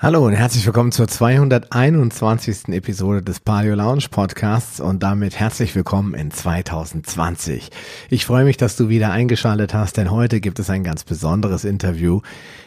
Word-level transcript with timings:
Hallo 0.00 0.24
und 0.24 0.32
herzlich 0.32 0.64
willkommen 0.64 0.92
zur 0.92 1.08
221. 1.08 2.68
Episode 2.68 3.20
des 3.20 3.40
Paleo 3.40 3.74
Lounge 3.74 4.04
Podcasts 4.08 4.78
und 4.78 5.02
damit 5.02 5.40
herzlich 5.40 5.74
willkommen 5.74 6.14
in 6.14 6.30
2020. 6.30 7.70
Ich 8.08 8.24
freue 8.24 8.44
mich, 8.44 8.56
dass 8.56 8.76
du 8.76 8.88
wieder 8.88 9.10
eingeschaltet 9.10 9.74
hast, 9.74 9.96
denn 9.96 10.12
heute 10.12 10.40
gibt 10.40 10.60
es 10.60 10.70
ein 10.70 10.84
ganz 10.84 11.02
besonderes 11.02 11.64
Interview. 11.64 12.20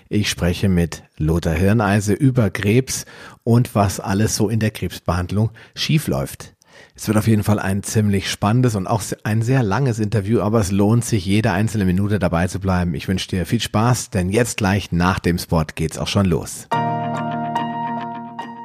Ich 0.09 0.29
spreche 0.29 0.67
mit 0.67 1.04
Lothar 1.15 1.54
Hirneise 1.54 2.12
über 2.12 2.49
Krebs 2.49 3.05
und 3.45 3.75
was 3.75 4.02
alles 4.02 4.36
so 4.36 4.50
in 4.50 4.59
der 4.59 4.71
Krebsbehandlung 4.71 5.52
schiefläuft. 5.73 6.54
Es 6.95 7.07
wird 7.07 7.18
auf 7.18 7.27
jeden 7.27 7.43
Fall 7.43 7.59
ein 7.59 7.82
ziemlich 7.82 8.29
spannendes 8.29 8.75
und 8.75 8.88
auch 8.88 9.04
ein 9.23 9.41
sehr 9.41 9.63
langes 9.63 10.00
Interview, 10.00 10.41
aber 10.41 10.59
es 10.59 10.71
lohnt 10.71 11.05
sich, 11.05 11.25
jede 11.25 11.52
einzelne 11.52 11.86
Minute 11.86 12.20
dabei 12.20 12.48
zu 12.48 12.59
bleiben. 12.59 12.93
Ich 12.93 13.07
wünsche 13.07 13.29
dir 13.29 13.45
viel 13.45 13.61
Spaß, 13.61 14.09
denn 14.09 14.29
jetzt 14.29 14.57
gleich 14.57 14.91
nach 14.91 15.20
dem 15.20 15.38
Spot 15.38 15.63
geht's 15.73 15.98
auch 15.98 16.07
schon 16.07 16.25
los. 16.25 16.68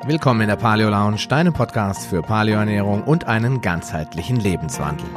Willkommen 0.08 0.42
in 0.42 0.46
der 0.46 0.54
Paleo 0.54 0.88
Lounge, 0.88 1.26
deinem 1.28 1.52
Podcast 1.52 2.06
für 2.06 2.22
Paleoernährung 2.22 3.02
und 3.02 3.24
einen 3.24 3.60
ganzheitlichen 3.60 4.36
Lebenswandel. 4.36 5.08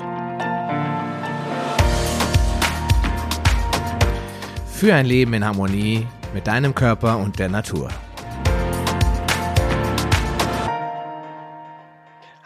Für 4.66 4.96
ein 4.96 5.06
Leben 5.06 5.36
in 5.36 5.46
Harmonie 5.46 6.08
mit 6.34 6.48
deinem 6.48 6.74
Körper 6.74 7.20
und 7.20 7.38
der 7.38 7.50
Natur. 7.50 7.90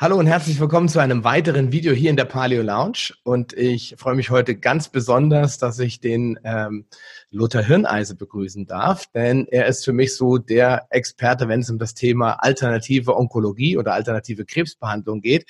Hallo 0.03 0.17
und 0.17 0.27
herzlich 0.27 0.59
willkommen 0.59 0.89
zu 0.89 0.99
einem 0.99 1.23
weiteren 1.23 1.71
Video 1.71 1.93
hier 1.93 2.09
in 2.09 2.17
der 2.17 2.25
Paleo 2.25 2.61
Lounge. 2.61 3.13
Und 3.23 3.53
ich 3.53 3.95
freue 3.97 4.15
mich 4.15 4.31
heute 4.31 4.53
ganz 4.53 4.89
besonders, 4.89 5.59
dass 5.59 5.79
ich 5.79 6.01
den 6.01 6.37
ähm, 6.43 6.87
Lothar 7.33 7.63
Hirneise 7.63 8.15
begrüßen 8.15 8.67
darf, 8.67 9.07
denn 9.13 9.47
er 9.49 9.65
ist 9.65 9.83
für 9.83 9.91
mich 9.91 10.15
so 10.15 10.37
der 10.37 10.85
Experte, 10.91 11.47
wenn 11.47 11.61
es 11.61 11.69
um 11.69 11.79
das 11.79 11.95
Thema 11.95 12.33
alternative 12.33 13.17
Onkologie 13.17 13.77
oder 13.77 13.93
alternative 13.93 14.45
Krebsbehandlung 14.45 15.21
geht. 15.21 15.45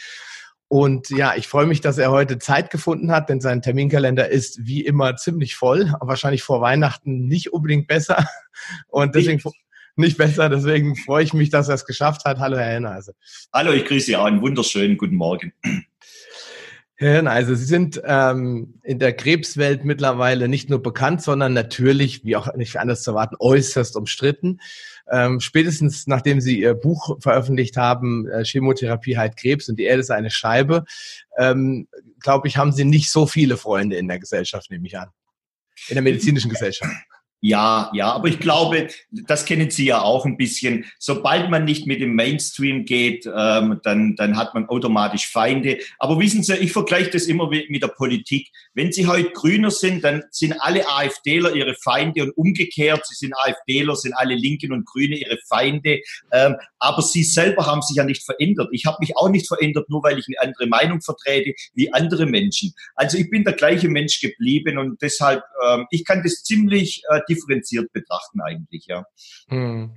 Und 0.70 1.10
ja, 1.10 1.36
ich 1.36 1.48
freue 1.48 1.68
mich, 1.68 1.82
dass 1.82 1.98
er 1.98 2.10
heute 2.10 2.40
Zeit 2.40 2.72
gefunden 2.72 3.12
hat, 3.12 3.30
denn 3.30 3.42
sein 3.42 3.62
Terminkalender 3.62 4.30
ist 4.30 4.66
wie 4.66 4.84
immer 4.84 5.18
ziemlich 5.18 5.56
voll, 5.56 5.94
wahrscheinlich 6.00 6.42
vor 6.42 6.62
Weihnachten 6.62 7.28
nicht 7.28 7.54
unbedingt 7.54 7.88
besser. 7.88 8.26
Und 8.88 9.14
deswegen 9.14 9.42
nicht 9.96 10.18
besser. 10.18 10.50
Deswegen 10.50 10.96
freue 10.96 11.24
ich 11.24 11.34
mich, 11.34 11.50
dass 11.50 11.68
er 11.68 11.76
es 11.76 11.86
geschafft 11.86 12.26
hat. 12.26 12.40
Hallo, 12.40 12.58
Herr 12.58 12.74
Henneise. 12.74 13.14
Hallo, 13.54 13.72
ich 13.72 13.86
grüße 13.86 14.08
Sie 14.08 14.16
auch. 14.16 14.26
Einen 14.26 14.42
wunderschönen 14.42 14.98
guten 14.98 15.16
Morgen. 15.16 15.54
Herr 16.96 17.16
Henneise, 17.16 17.56
Sie 17.56 17.66
sind 17.66 18.02
ähm, 18.06 18.76
in 18.84 19.00
der 19.00 19.14
Krebswelt 19.14 19.84
mittlerweile 19.84 20.48
nicht 20.48 20.70
nur 20.70 20.82
bekannt, 20.82 21.24
sondern 21.24 21.54
natürlich, 21.54 22.24
wie 22.24 22.36
auch 22.36 22.54
nicht 22.56 22.78
anders 22.78 23.02
zu 23.02 23.12
erwarten, 23.12 23.36
äußerst 23.40 23.96
umstritten. 23.96 24.60
Ähm, 25.12 25.40
spätestens 25.40 26.06
nachdem 26.06 26.40
Sie 26.40 26.60
Ihr 26.60 26.76
Buch 26.76 27.18
veröffentlicht 27.20 27.78
haben, 27.78 28.30
äh, 28.30 28.46
Chemotherapie 28.46 29.18
heilt 29.18 29.38
Krebs 29.38 29.68
und 29.70 29.78
die 29.78 29.84
Erde 29.84 30.02
ist 30.02 30.12
eine 30.12 30.30
Scheibe, 30.30 30.86
ähm, 31.38 31.88
glaube 32.20 32.48
ich, 32.48 32.58
haben 32.58 32.72
Sie 32.72 32.86
nicht 32.86 33.12
so 33.12 33.26
viele 33.26 33.58
Freunde 33.58 33.98
in 33.98 34.08
der 34.08 34.20
Gesellschaft, 34.20 34.70
nehme 34.70 34.86
ich 34.86 34.98
an. 34.98 35.10
In 35.90 35.96
der 35.96 36.04
medizinischen 36.04 36.52
Gesellschaft. 36.52 36.94
Ja, 37.46 37.92
ja, 37.94 38.10
aber 38.14 38.30
ich 38.30 38.40
glaube, 38.40 38.88
das 39.12 39.44
kennen 39.44 39.70
Sie 39.70 39.84
ja 39.84 40.02
auch 40.02 40.26
ein 40.26 40.38
bisschen. 40.38 40.86
Sobald 40.98 41.50
man 41.50 41.66
nicht 41.66 41.86
mit 41.88 42.00
dem 42.00 42.16
Mainstream 42.16 42.86
geht, 42.86 43.26
ähm, 43.26 43.82
dann, 43.84 44.16
dann 44.16 44.38
hat 44.38 44.54
man 44.54 44.70
automatisch 44.70 45.28
Feinde. 45.28 45.80
Aber 46.00 46.18
wissen 46.22 46.42
Sie, 46.42 46.56
ich 46.56 46.72
vergleiche 46.72 47.10
das 47.10 47.24
immer 47.24 47.50
mit 47.50 47.84
der 47.84 47.90
Politik. 47.90 48.48
Wenn 48.74 48.94
Sie 48.94 49.08
heute 49.08 49.32
Grüner 49.32 49.72
sind, 49.72 50.06
dann 50.06 50.24
sind 50.32 50.54
alle 50.62 50.88
AfDler 50.88 51.54
Ihre 51.54 51.76
Feinde 51.76 52.24
und 52.24 52.32
umgekehrt, 52.38 53.06
Sie 53.06 53.16
sind 53.16 53.34
AfDler, 53.36 53.98
sind 53.98 54.14
alle 54.14 54.36
Linken 54.36 54.72
und 54.72 54.86
Grüne 54.86 55.18
Ihre 55.18 55.38
Feinde. 55.50 56.00
Ähm, 56.32 56.56
aber 56.80 57.02
Sie 57.02 57.26
selber 57.26 57.66
haben 57.66 57.82
sich 57.82 57.98
ja 57.98 58.06
nicht 58.06 58.24
verändert. 58.24 58.70
Ich 58.72 58.86
habe 58.86 59.00
mich 59.02 59.18
auch 59.18 59.28
nicht 59.28 59.50
verändert, 59.50 59.90
nur 59.90 60.02
weil 60.02 60.18
ich 60.18 60.28
eine 60.30 60.48
andere 60.48 60.68
Meinung 60.68 61.02
vertrete 61.02 61.54
wie 61.74 61.92
andere 61.92 62.26
Menschen. 62.26 62.74
Also 62.96 63.18
ich 63.18 63.30
bin 63.30 63.44
der 63.44 63.52
gleiche 63.52 63.90
Mensch 63.90 64.22
geblieben 64.22 64.78
und 64.78 65.02
deshalb, 65.02 65.44
ähm, 65.68 65.88
ich 65.92 66.06
kann 66.06 66.24
das 66.24 66.44
ziemlich 66.44 67.04
äh, 67.10 67.20
differenziert 67.36 67.92
betrachten 67.94 68.42
eigentlich, 68.42 68.86
ja. 68.88 69.04
Hm. 69.48 69.92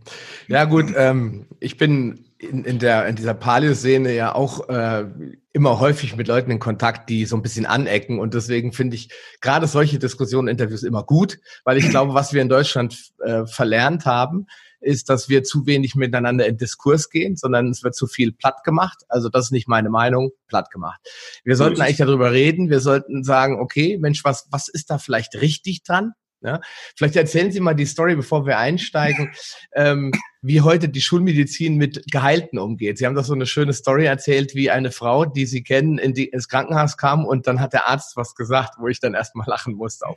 Ja 0.48 0.64
gut, 0.64 0.92
ähm, 0.96 1.46
ich 1.60 1.76
bin 1.76 2.26
in, 2.38 2.64
in, 2.64 2.78
der, 2.78 3.06
in 3.06 3.16
dieser 3.16 3.34
Paleo-Szene 3.34 4.14
ja 4.14 4.34
auch 4.34 4.68
äh, 4.68 5.06
immer 5.52 5.80
häufig 5.80 6.16
mit 6.16 6.28
Leuten 6.28 6.50
in 6.50 6.58
Kontakt, 6.58 7.08
die 7.08 7.24
so 7.24 7.36
ein 7.36 7.42
bisschen 7.42 7.66
anecken. 7.66 8.18
Und 8.18 8.34
deswegen 8.34 8.72
finde 8.72 8.96
ich 8.96 9.10
gerade 9.40 9.66
solche 9.66 9.98
Diskussionen, 9.98 10.48
Interviews 10.48 10.82
immer 10.82 11.02
gut, 11.02 11.38
weil 11.64 11.78
ich 11.78 11.88
glaube, 11.88 12.14
was 12.14 12.32
wir 12.32 12.42
in 12.42 12.48
Deutschland 12.48 13.12
äh, 13.24 13.46
verlernt 13.46 14.04
haben, 14.04 14.46
ist, 14.80 15.08
dass 15.08 15.28
wir 15.28 15.42
zu 15.42 15.66
wenig 15.66 15.94
miteinander 15.94 16.46
in 16.46 16.58
Diskurs 16.58 17.08
gehen, 17.10 17.36
sondern 17.36 17.70
es 17.70 17.82
wird 17.82 17.94
zu 17.94 18.06
viel 18.06 18.32
platt 18.32 18.62
gemacht. 18.64 18.98
Also 19.08 19.28
das 19.28 19.46
ist 19.46 19.50
nicht 19.52 19.68
meine 19.68 19.88
Meinung, 19.90 20.30
platt 20.46 20.70
gemacht. 20.70 21.00
Wir 21.44 21.56
sollten 21.56 21.80
eigentlich 21.80 21.96
darüber 21.96 22.32
reden. 22.32 22.68
Wir 22.68 22.80
sollten 22.80 23.24
sagen, 23.24 23.58
okay, 23.58 23.98
Mensch, 23.98 24.24
was, 24.24 24.46
was 24.50 24.68
ist 24.68 24.90
da 24.90 24.98
vielleicht 24.98 25.34
richtig 25.34 25.82
dran? 25.82 26.12
Ja? 26.42 26.60
Vielleicht 26.96 27.16
erzählen 27.16 27.50
Sie 27.50 27.60
mal 27.60 27.74
die 27.74 27.86
Story, 27.86 28.16
bevor 28.16 28.46
wir 28.46 28.58
einsteigen, 28.58 29.32
ähm, 29.74 30.12
wie 30.42 30.60
heute 30.60 30.88
die 30.88 31.00
Schulmedizin 31.00 31.76
mit 31.76 32.04
Geheilten 32.10 32.58
umgeht. 32.58 32.98
Sie 32.98 33.06
haben 33.06 33.14
doch 33.14 33.24
so 33.24 33.34
eine 33.34 33.46
schöne 33.46 33.72
Story 33.72 34.04
erzählt, 34.04 34.54
wie 34.54 34.70
eine 34.70 34.92
Frau, 34.92 35.24
die 35.24 35.46
Sie 35.46 35.62
kennen, 35.62 35.98
in 35.98 36.14
die, 36.14 36.26
ins 36.26 36.48
Krankenhaus 36.48 36.96
kam 36.96 37.24
und 37.24 37.46
dann 37.46 37.60
hat 37.60 37.72
der 37.72 37.88
Arzt 37.88 38.16
was 38.16 38.34
gesagt, 38.34 38.74
wo 38.78 38.88
ich 38.88 39.00
dann 39.00 39.14
erstmal 39.14 39.48
lachen 39.48 39.74
musste. 39.74 40.06
Auch 40.06 40.16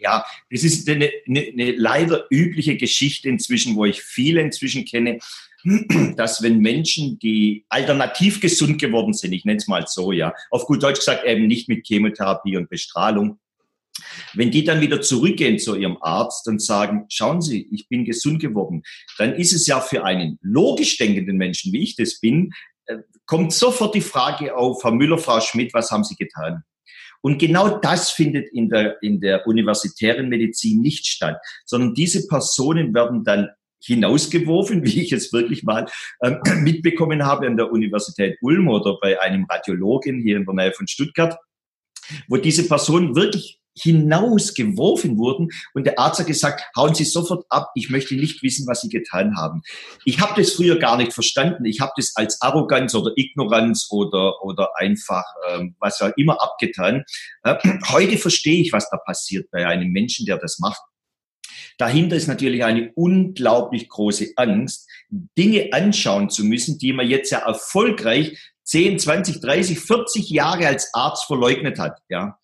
ja, 0.00 0.24
das 0.50 0.64
ist 0.64 0.88
eine, 0.88 1.10
eine, 1.28 1.40
eine 1.40 1.72
leider 1.72 2.24
übliche 2.30 2.76
Geschichte 2.76 3.28
inzwischen, 3.28 3.76
wo 3.76 3.84
ich 3.84 4.02
viele 4.02 4.40
inzwischen 4.40 4.84
kenne, 4.84 5.18
dass 6.16 6.42
wenn 6.42 6.60
Menschen, 6.60 7.18
die 7.18 7.66
alternativ 7.68 8.40
gesund 8.40 8.80
geworden 8.80 9.12
sind, 9.12 9.32
ich 9.32 9.44
nenne 9.44 9.58
es 9.58 9.68
mal 9.68 9.84
so, 9.86 10.10
ja, 10.10 10.32
auf 10.50 10.64
gut 10.64 10.82
Deutsch 10.82 11.00
gesagt 11.00 11.24
eben 11.24 11.46
nicht 11.46 11.68
mit 11.68 11.86
Chemotherapie 11.86 12.56
und 12.56 12.70
Bestrahlung, 12.70 13.38
wenn 14.34 14.50
die 14.50 14.64
dann 14.64 14.80
wieder 14.80 15.00
zurückgehen 15.00 15.58
zu 15.58 15.74
ihrem 15.74 15.98
Arzt 16.00 16.46
und 16.48 16.62
sagen, 16.62 17.06
schauen 17.08 17.40
Sie, 17.40 17.68
ich 17.72 17.88
bin 17.88 18.04
gesund 18.04 18.40
geworden, 18.40 18.82
dann 19.18 19.34
ist 19.34 19.52
es 19.52 19.66
ja 19.66 19.80
für 19.80 20.04
einen 20.04 20.38
logisch 20.42 20.96
denkenden 20.96 21.36
Menschen, 21.36 21.72
wie 21.72 21.82
ich 21.82 21.96
das 21.96 22.20
bin, 22.20 22.52
äh, 22.86 22.96
kommt 23.26 23.52
sofort 23.52 23.94
die 23.94 24.00
Frage 24.00 24.56
auf, 24.56 24.82
Herr 24.84 24.92
Müller, 24.92 25.18
Frau 25.18 25.40
Schmidt, 25.40 25.74
was 25.74 25.90
haben 25.90 26.04
Sie 26.04 26.16
getan? 26.16 26.62
Und 27.22 27.38
genau 27.38 27.78
das 27.78 28.10
findet 28.10 28.48
in 28.52 28.70
der, 28.70 29.02
in 29.02 29.20
der 29.20 29.46
universitären 29.46 30.28
Medizin 30.28 30.80
nicht 30.80 31.06
statt, 31.06 31.36
sondern 31.66 31.94
diese 31.94 32.26
Personen 32.26 32.94
werden 32.94 33.24
dann 33.24 33.48
hinausgeworfen, 33.82 34.84
wie 34.84 35.02
ich 35.02 35.12
es 35.12 35.32
wirklich 35.32 35.62
mal 35.62 35.86
ähm, 36.22 36.40
mitbekommen 36.62 37.24
habe 37.24 37.46
an 37.46 37.56
der 37.56 37.70
Universität 37.70 38.38
Ulm 38.40 38.68
oder 38.68 38.98
bei 39.00 39.20
einem 39.20 39.44
Radiologen 39.44 40.22
hier 40.22 40.36
in 40.36 40.44
der 40.44 40.54
Nähe 40.54 40.72
von 40.72 40.86
Stuttgart, 40.86 41.36
wo 42.28 42.36
diese 42.36 42.66
Personen 42.66 43.14
wirklich 43.14 43.59
hinausgeworfen 43.74 45.16
wurden 45.18 45.48
und 45.74 45.84
der 45.84 45.98
Arzt 45.98 46.20
hat 46.20 46.26
gesagt, 46.26 46.62
hauen 46.76 46.94
Sie 46.94 47.04
sofort 47.04 47.44
ab, 47.48 47.70
ich 47.74 47.90
möchte 47.90 48.14
nicht 48.14 48.42
wissen, 48.42 48.66
was 48.66 48.80
Sie 48.80 48.88
getan 48.88 49.36
haben. 49.36 49.62
Ich 50.04 50.20
habe 50.20 50.40
das 50.40 50.52
früher 50.52 50.78
gar 50.78 50.96
nicht 50.96 51.12
verstanden. 51.12 51.64
Ich 51.64 51.80
habe 51.80 51.92
das 51.96 52.12
als 52.16 52.40
Arroganz 52.42 52.94
oder 52.94 53.12
Ignoranz 53.16 53.88
oder, 53.90 54.42
oder 54.42 54.70
einfach 54.76 55.24
ähm, 55.50 55.76
was 55.78 56.00
auch 56.00 56.12
immer 56.16 56.40
abgetan. 56.42 57.04
Äh, 57.42 57.56
heute 57.90 58.18
verstehe 58.18 58.60
ich, 58.60 58.72
was 58.72 58.88
da 58.90 58.96
passiert 58.96 59.50
bei 59.50 59.66
einem 59.66 59.90
Menschen, 59.90 60.26
der 60.26 60.38
das 60.38 60.58
macht. 60.58 60.80
Dahinter 61.78 62.16
ist 62.16 62.26
natürlich 62.26 62.64
eine 62.64 62.92
unglaublich 62.94 63.88
große 63.88 64.32
Angst, 64.36 64.88
Dinge 65.08 65.70
anschauen 65.72 66.28
zu 66.28 66.44
müssen, 66.44 66.78
die 66.78 66.92
man 66.92 67.08
jetzt 67.08 67.30
ja 67.30 67.38
erfolgreich 67.38 68.36
10, 68.64 68.98
20, 68.98 69.40
30, 69.40 69.80
40 69.80 70.30
Jahre 70.30 70.66
als 70.66 70.94
Arzt 70.94 71.24
verleugnet 71.24 71.78
hat. 71.78 71.98
Ja. 72.08 72.38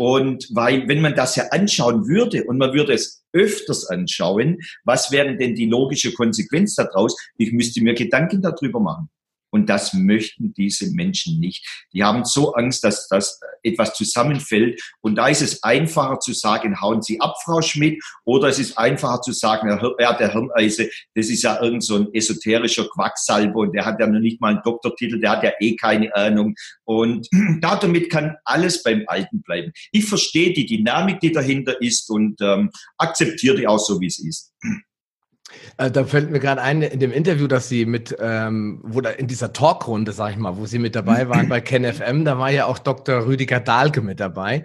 Und 0.00 0.48
weil, 0.54 0.88
wenn 0.88 1.02
man 1.02 1.14
das 1.14 1.36
ja 1.36 1.48
anschauen 1.50 2.08
würde 2.08 2.44
und 2.44 2.56
man 2.56 2.72
würde 2.72 2.94
es 2.94 3.22
öfters 3.34 3.86
anschauen, 3.86 4.56
was 4.82 5.12
wären 5.12 5.36
denn 5.36 5.54
die 5.54 5.66
logische 5.66 6.14
Konsequenz 6.14 6.74
daraus? 6.74 7.14
Ich 7.36 7.52
müsste 7.52 7.82
mir 7.82 7.92
Gedanken 7.92 8.40
darüber 8.40 8.80
machen. 8.80 9.10
Und 9.50 9.68
das 9.68 9.94
möchten 9.94 10.54
diese 10.54 10.92
Menschen 10.94 11.40
nicht. 11.40 11.66
Die 11.92 12.04
haben 12.04 12.24
so 12.24 12.54
Angst, 12.54 12.84
dass 12.84 13.08
das 13.08 13.40
etwas 13.62 13.94
zusammenfällt. 13.94 14.80
Und 15.00 15.16
da 15.16 15.28
ist 15.28 15.42
es 15.42 15.62
einfacher 15.62 16.18
zu 16.20 16.32
sagen, 16.32 16.80
hauen 16.80 17.02
Sie 17.02 17.20
ab, 17.20 17.34
Frau 17.44 17.60
Schmidt, 17.60 18.02
oder 18.24 18.48
es 18.48 18.58
ist 18.58 18.78
einfacher 18.78 19.20
zu 19.20 19.32
sagen, 19.32 19.68
ja, 19.98 20.12
der 20.14 20.32
Hirneise, 20.32 20.88
das 21.14 21.28
ist 21.28 21.42
ja 21.42 21.60
irgend 21.62 21.84
so 21.84 21.96
ein 21.96 22.08
esoterischer 22.12 22.88
Quacksalber 22.88 23.60
und 23.60 23.72
der 23.72 23.84
hat 23.84 24.00
ja 24.00 24.06
noch 24.06 24.20
nicht 24.20 24.40
mal 24.40 24.54
einen 24.54 24.62
Doktortitel, 24.62 25.20
der 25.20 25.30
hat 25.30 25.42
ja 25.42 25.52
eh 25.60 25.76
keine 25.76 26.14
Ahnung. 26.14 26.54
Und 26.84 27.28
damit 27.60 28.10
kann 28.10 28.36
alles 28.44 28.82
beim 28.82 29.04
Alten 29.06 29.42
bleiben. 29.42 29.72
Ich 29.92 30.06
verstehe 30.06 30.52
die 30.52 30.66
Dynamik, 30.66 31.20
die 31.20 31.32
dahinter 31.32 31.80
ist 31.80 32.10
und 32.10 32.40
ähm, 32.40 32.70
akzeptiere 32.98 33.56
die 33.56 33.66
auch 33.66 33.78
so, 33.78 34.00
wie 34.00 34.06
es 34.06 34.18
ist. 34.18 34.52
Äh, 35.76 35.90
da 35.90 36.04
fällt 36.04 36.30
mir 36.30 36.40
gerade 36.40 36.60
ein, 36.60 36.82
in 36.82 37.00
dem 37.00 37.12
Interview, 37.12 37.46
dass 37.46 37.68
Sie 37.68 37.86
mit, 37.86 38.16
ähm, 38.20 38.80
wo 38.82 39.00
da 39.00 39.10
in 39.10 39.26
dieser 39.26 39.52
Talkrunde, 39.52 40.12
sag 40.12 40.32
ich 40.32 40.36
mal, 40.36 40.56
wo 40.56 40.66
Sie 40.66 40.78
mit 40.78 40.94
dabei 40.94 41.28
waren 41.28 41.48
bei 41.48 41.60
KenFM, 41.60 42.24
da 42.24 42.38
war 42.38 42.50
ja 42.50 42.66
auch 42.66 42.78
Dr. 42.78 43.26
Rüdiger 43.26 43.60
Dahlke 43.60 44.00
mit 44.02 44.20
dabei. 44.20 44.64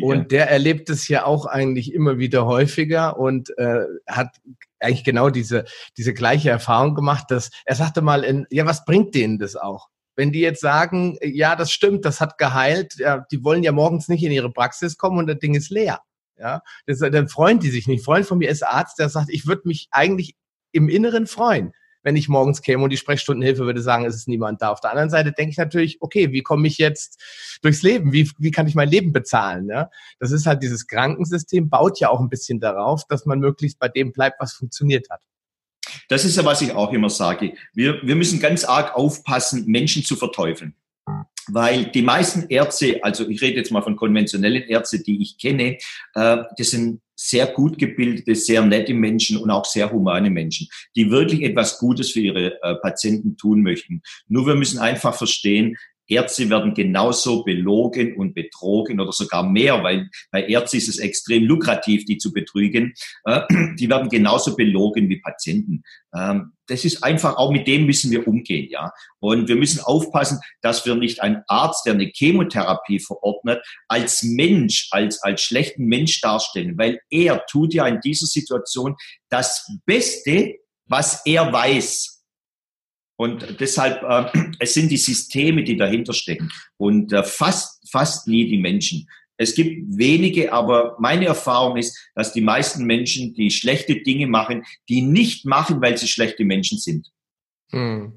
und 0.00 0.32
der 0.32 0.50
erlebt 0.50 0.90
es 0.90 1.08
ja 1.08 1.24
auch 1.24 1.46
eigentlich 1.46 1.92
immer 1.92 2.18
wieder 2.18 2.46
häufiger 2.46 3.18
und 3.18 3.56
äh, 3.58 3.84
hat 4.06 4.36
eigentlich 4.80 5.04
genau 5.04 5.30
diese, 5.30 5.64
diese 5.96 6.14
gleiche 6.14 6.50
Erfahrung 6.50 6.94
gemacht, 6.94 7.26
dass 7.30 7.50
er 7.64 7.74
sagte 7.74 8.02
mal, 8.02 8.24
in, 8.24 8.46
ja, 8.50 8.66
was 8.66 8.84
bringt 8.84 9.14
denen 9.14 9.38
das 9.38 9.56
auch? 9.56 9.88
Wenn 10.16 10.32
die 10.32 10.40
jetzt 10.40 10.62
sagen, 10.62 11.18
ja, 11.22 11.56
das 11.56 11.70
stimmt, 11.70 12.06
das 12.06 12.20
hat 12.20 12.38
geheilt, 12.38 12.94
ja, 12.98 13.26
die 13.30 13.44
wollen 13.44 13.62
ja 13.62 13.72
morgens 13.72 14.08
nicht 14.08 14.24
in 14.24 14.32
ihre 14.32 14.50
Praxis 14.50 14.96
kommen 14.96 15.18
und 15.18 15.26
das 15.26 15.38
Ding 15.38 15.54
ist 15.54 15.70
leer. 15.70 16.00
Ja, 16.38 16.62
das, 16.86 16.98
dann 16.98 17.28
freuen 17.28 17.60
die 17.60 17.70
sich 17.70 17.86
nicht. 17.86 18.00
Ein 18.00 18.04
Freund 18.04 18.26
von 18.26 18.38
mir 18.38 18.50
ist 18.50 18.62
Arzt, 18.62 18.98
der 18.98 19.08
sagt, 19.08 19.30
ich 19.30 19.46
würde 19.46 19.62
mich 19.64 19.88
eigentlich 19.90 20.36
im 20.72 20.88
Inneren 20.88 21.26
freuen, 21.26 21.72
wenn 22.02 22.14
ich 22.14 22.28
morgens 22.28 22.62
käme 22.62 22.84
und 22.84 22.90
die 22.90 22.96
Sprechstundenhilfe 22.96 23.64
würde 23.64 23.80
sagen, 23.80 24.04
es 24.04 24.14
ist 24.14 24.28
niemand 24.28 24.62
da. 24.62 24.70
Auf 24.70 24.80
der 24.80 24.90
anderen 24.90 25.10
Seite 25.10 25.32
denke 25.32 25.50
ich 25.50 25.56
natürlich, 25.56 26.00
okay, 26.00 26.30
wie 26.32 26.42
komme 26.42 26.68
ich 26.68 26.78
jetzt 26.78 27.20
durchs 27.62 27.82
Leben? 27.82 28.12
Wie, 28.12 28.30
wie 28.38 28.50
kann 28.50 28.68
ich 28.68 28.74
mein 28.74 28.88
Leben 28.88 29.12
bezahlen? 29.12 29.68
Ja? 29.68 29.90
Das 30.20 30.30
ist 30.30 30.46
halt 30.46 30.62
dieses 30.62 30.86
Krankensystem, 30.86 31.68
baut 31.68 31.98
ja 31.98 32.10
auch 32.10 32.20
ein 32.20 32.28
bisschen 32.28 32.60
darauf, 32.60 33.04
dass 33.08 33.26
man 33.26 33.40
möglichst 33.40 33.78
bei 33.78 33.88
dem 33.88 34.12
bleibt, 34.12 34.40
was 34.40 34.52
funktioniert 34.52 35.08
hat. 35.10 35.22
Das 36.08 36.24
ist 36.24 36.36
ja, 36.36 36.44
was 36.44 36.62
ich 36.62 36.72
auch 36.72 36.92
immer 36.92 37.10
sage. 37.10 37.54
Wir, 37.72 38.00
wir 38.02 38.16
müssen 38.16 38.40
ganz 38.40 38.64
arg 38.64 38.94
aufpassen, 38.94 39.66
Menschen 39.66 40.04
zu 40.04 40.16
verteufeln. 40.16 40.74
Weil 41.48 41.86
die 41.86 42.02
meisten 42.02 42.46
Ärzte, 42.48 43.02
also 43.02 43.28
ich 43.28 43.40
rede 43.40 43.56
jetzt 43.56 43.70
mal 43.70 43.82
von 43.82 43.96
konventionellen 43.96 44.64
Ärzten, 44.64 45.02
die 45.04 45.22
ich 45.22 45.38
kenne, 45.38 45.78
äh, 46.14 46.36
das 46.56 46.70
sind 46.70 47.00
sehr 47.14 47.46
gut 47.46 47.78
gebildete, 47.78 48.34
sehr 48.34 48.62
nette 48.62 48.92
Menschen 48.92 49.38
und 49.38 49.50
auch 49.50 49.64
sehr 49.64 49.90
humane 49.90 50.30
Menschen, 50.30 50.68
die 50.94 51.10
wirklich 51.10 51.42
etwas 51.42 51.78
Gutes 51.78 52.10
für 52.10 52.20
ihre 52.20 52.62
äh, 52.62 52.74
Patienten 52.76 53.36
tun 53.36 53.62
möchten. 53.62 54.02
Nur 54.28 54.46
wir 54.46 54.54
müssen 54.54 54.78
einfach 54.78 55.14
verstehen, 55.14 55.76
Ärzte 56.08 56.48
werden 56.50 56.74
genauso 56.74 57.42
belogen 57.44 58.16
und 58.16 58.34
betrogen 58.34 59.00
oder 59.00 59.12
sogar 59.12 59.48
mehr, 59.48 59.82
weil 59.82 60.08
bei 60.30 60.44
Ärzten 60.46 60.76
ist 60.76 60.88
es 60.88 60.98
extrem 60.98 61.44
lukrativ, 61.44 62.04
die 62.04 62.18
zu 62.18 62.32
betrügen. 62.32 62.94
Äh, 63.24 63.40
die 63.78 63.88
werden 63.88 64.08
genauso 64.08 64.56
belogen 64.56 65.08
wie 65.08 65.20
Patienten. 65.20 65.82
Ähm, 66.14 66.52
das 66.68 66.84
ist 66.84 67.02
einfach, 67.02 67.36
auch 67.36 67.50
mit 67.50 67.66
dem 67.66 67.86
müssen 67.86 68.10
wir 68.10 68.26
umgehen, 68.26 68.68
ja. 68.70 68.90
Und 69.20 69.48
wir 69.48 69.56
müssen 69.56 69.80
aufpassen, 69.80 70.40
dass 70.62 70.84
wir 70.84 70.94
nicht 70.94 71.22
einen 71.22 71.42
Arzt, 71.46 71.86
der 71.86 71.94
eine 71.94 72.10
Chemotherapie 72.12 72.98
verordnet, 72.98 73.64
als 73.88 74.22
Mensch, 74.22 74.88
als, 74.90 75.22
als 75.22 75.42
schlechten 75.42 75.86
Mensch 75.86 76.20
darstellen, 76.20 76.76
weil 76.76 77.00
er 77.10 77.44
tut 77.46 77.74
ja 77.74 77.86
in 77.86 78.00
dieser 78.00 78.26
Situation 78.26 78.96
das 79.28 79.66
Beste, 79.84 80.56
was 80.86 81.24
er 81.24 81.52
weiß. 81.52 82.15
Und 83.16 83.60
deshalb, 83.60 84.02
äh, 84.02 84.50
es 84.58 84.74
sind 84.74 84.90
die 84.90 84.96
Systeme, 84.96 85.64
die 85.64 85.76
dahinter 85.76 86.12
stecken 86.12 86.50
und 86.76 87.12
äh, 87.12 87.22
fast, 87.22 87.88
fast 87.90 88.28
nie 88.28 88.48
die 88.48 88.58
Menschen. 88.58 89.08
Es 89.38 89.54
gibt 89.54 89.98
wenige, 89.98 90.52
aber 90.52 90.96
meine 90.98 91.26
Erfahrung 91.26 91.76
ist, 91.76 91.98
dass 92.14 92.32
die 92.32 92.40
meisten 92.40 92.84
Menschen, 92.84 93.34
die 93.34 93.50
schlechte 93.50 93.96
Dinge 93.96 94.26
machen, 94.26 94.64
die 94.88 95.02
nicht 95.02 95.44
machen, 95.44 95.80
weil 95.82 95.98
sie 95.98 96.08
schlechte 96.08 96.44
Menschen 96.44 96.78
sind. 96.78 97.10
Hm. 97.70 98.14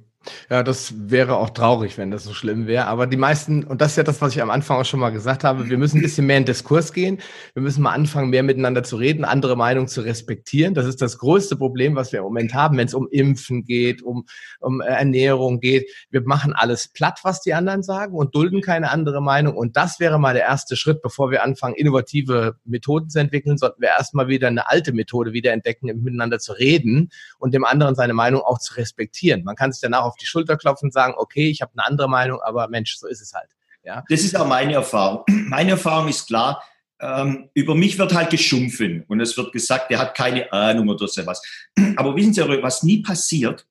Ja, 0.50 0.64
das 0.64 0.94
wäre 1.10 1.38
auch 1.38 1.50
traurig, 1.52 1.98
wenn 1.98 2.12
das 2.12 2.26
so 2.26 2.34
schlimm 2.34 2.68
wäre. 2.68 2.88
Aber 2.88 3.08
die 3.08 3.18
meisten, 3.18 3.64
und 3.64 3.80
das 3.80 3.92
ist 3.92 3.98
ja 3.98 4.04
das, 4.04 4.22
was 4.22 4.36
ich 4.36 4.42
am 4.42 4.50
Anfang 4.50 4.78
auch 4.78 4.86
schon 4.86 5.00
mal 5.00 5.12
gesagt 5.12 5.46
habe, 5.46 5.70
wir 5.70 5.78
müssen 5.78 6.00
ein 6.00 6.02
bisschen 6.02 6.26
mehr 6.26 6.38
in 6.38 6.46
Diskurs 6.46 6.92
gehen. 6.92 7.20
Wir 7.54 7.64
müssen 7.64 7.82
mal 7.82 7.94
anfangen, 7.94 8.30
mehr 8.30 8.44
miteinander 8.44 8.84
zu 8.84 8.98
reden, 8.98 9.24
andere 9.24 9.56
Meinungen 9.56 9.88
zu 9.88 10.02
respektieren. 10.02 10.74
Das 10.74 10.86
ist 10.86 11.02
das 11.02 11.20
größte 11.20 11.56
Problem, 11.56 11.96
was 11.96 12.12
wir 12.12 12.20
im 12.20 12.26
Moment 12.26 12.54
haben, 12.54 12.78
wenn 12.78 12.88
es 12.88 12.94
um 12.94 13.08
Impfen 13.10 13.64
geht, 13.64 14.02
um, 14.02 14.26
um 14.60 14.82
Ernährung 14.82 15.62
geht. 15.62 15.90
Wir 16.10 16.22
machen 16.22 16.54
alles 16.54 16.90
platt, 16.90 17.20
was 17.24 17.42
die 17.42 17.54
anderen 17.54 17.82
sagen 17.82 18.14
und 18.16 18.36
dulden 18.36 18.62
keine 18.62 18.92
andere 18.92 19.22
Meinung. 19.22 19.56
Und 19.56 19.78
das 19.78 20.02
wäre 20.02 20.20
mal 20.20 20.34
der 20.34 20.44
erste 20.44 20.76
Schritt, 20.76 21.02
bevor 21.02 21.32
wir 21.32 21.44
anfangen, 21.44 21.76
innovative 21.76 22.58
Methoden 22.66 23.10
zu 23.10 23.20
entwickeln, 23.20 23.58
sollten 23.58 23.82
wir 23.82 23.90
erstmal 23.90 24.28
wieder 24.28 24.48
eine 24.48 24.68
alte 24.68 24.92
Methode 24.92 25.32
wieder 25.32 25.54
entdecken, 25.54 25.88
miteinander 26.04 26.40
zu 26.40 26.52
reden 26.52 27.10
und 27.38 27.54
dem 27.54 27.64
anderen 27.64 27.96
seine 27.96 28.14
Meinung 28.14 28.42
auch 28.42 28.60
zu 28.60 28.74
respektieren. 28.76 29.46
Man 29.46 29.56
kann 29.56 29.72
sich 29.72 29.82
danach 29.82 30.09
auf 30.10 30.16
die 30.18 30.26
Schulter 30.26 30.58
klopfen 30.58 30.88
und 30.88 30.94
sagen, 30.94 31.14
okay, 31.18 31.50
ich 31.50 31.62
habe 31.62 31.72
eine 31.76 31.86
andere 31.86 32.10
Meinung, 32.10 32.42
aber 32.42 32.68
Mensch, 32.68 32.98
so 32.98 33.08
ist 33.08 33.22
es 33.22 33.34
halt. 33.34 33.50
Ja. 33.84 34.04
Das 34.10 34.22
ist 34.22 34.36
auch 34.36 34.48
meine 34.48 34.74
Erfahrung. 34.74 35.24
Meine 35.50 35.72
Erfahrung 35.72 36.10
ist 36.10 36.28
klar, 36.28 36.62
ähm, 37.02 37.50
über 37.54 37.76
mich 37.76 37.98
wird 37.98 38.14
halt 38.14 38.30
geschumpfen 38.30 39.06
und 39.08 39.22
es 39.22 39.38
wird 39.38 39.54
gesagt, 39.54 39.90
der 39.90 40.00
hat 40.00 40.16
keine 40.16 40.52
Ahnung 40.52 40.90
oder 40.90 41.08
sowas. 41.08 41.42
Aber 41.96 42.16
wissen 42.16 42.34
Sie, 42.34 42.42
was 42.62 42.84
nie 42.84 43.02
passiert, 43.02 43.66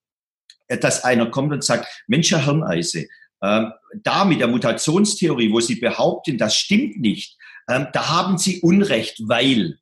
äh, 0.67 0.79
dass 0.79 1.05
einer 1.05 1.31
kommt 1.31 1.53
und 1.53 1.63
sagt, 1.63 1.87
Mensch, 2.07 2.31
Herr 2.31 2.45
Hirneise, 2.45 3.07
ähm, 3.43 3.73
da 4.03 4.25
mit 4.25 4.41
der 4.41 4.49
Mutationstheorie, 4.49 5.53
wo 5.53 5.61
Sie 5.61 5.77
behaupten, 5.77 6.39
das 6.39 6.57
stimmt 6.57 6.99
nicht, 7.01 7.37
ähm, 7.69 7.89
da 7.93 8.09
haben 8.09 8.39
Sie 8.39 8.61
Unrecht, 8.61 9.21
weil. 9.27 9.78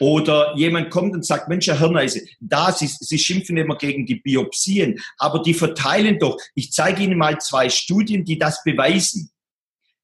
Oder 0.00 0.54
jemand 0.56 0.90
kommt 0.90 1.14
und 1.14 1.26
sagt, 1.26 1.48
Mensch, 1.48 1.66
Herr 1.66 1.78
Hirneise, 1.78 2.22
da, 2.40 2.72
Sie, 2.72 2.86
Sie 2.86 3.18
schimpfen 3.18 3.56
immer 3.56 3.76
gegen 3.76 4.06
die 4.06 4.16
Biopsien, 4.16 5.00
aber 5.18 5.42
die 5.42 5.54
verteilen 5.54 6.18
doch. 6.18 6.38
Ich 6.54 6.72
zeige 6.72 7.02
Ihnen 7.02 7.18
mal 7.18 7.38
zwei 7.40 7.68
Studien, 7.68 8.24
die 8.24 8.38
das 8.38 8.62
beweisen. 8.62 9.30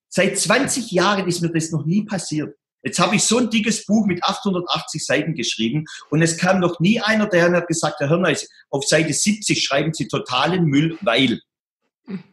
Seit 0.09 0.37
20 0.37 0.91
Jahren 0.91 1.27
ist 1.27 1.41
mir 1.41 1.51
das 1.51 1.71
noch 1.71 1.85
nie 1.85 2.03
passiert. 2.03 2.55
Jetzt 2.85 2.99
habe 2.99 3.15
ich 3.15 3.23
so 3.23 3.39
ein 3.39 3.49
dickes 3.49 3.85
Buch 3.85 4.05
mit 4.05 4.23
880 4.23 5.03
Seiten 5.03 5.33
geschrieben 5.33 5.85
und 6.11 6.21
es 6.21 6.37
kam 6.37 6.59
noch 6.59 6.79
nie 6.79 7.01
einer, 7.01 7.25
der 7.25 7.51
hat 7.51 7.67
gesagt, 7.67 7.99
Herr 7.99 8.09
Hirneise, 8.09 8.45
auf 8.69 8.85
Seite 8.85 9.11
70 9.11 9.63
schreiben 9.63 9.91
Sie 9.93 10.07
totalen 10.07 10.65
Müll, 10.65 10.97
weil. 11.01 11.41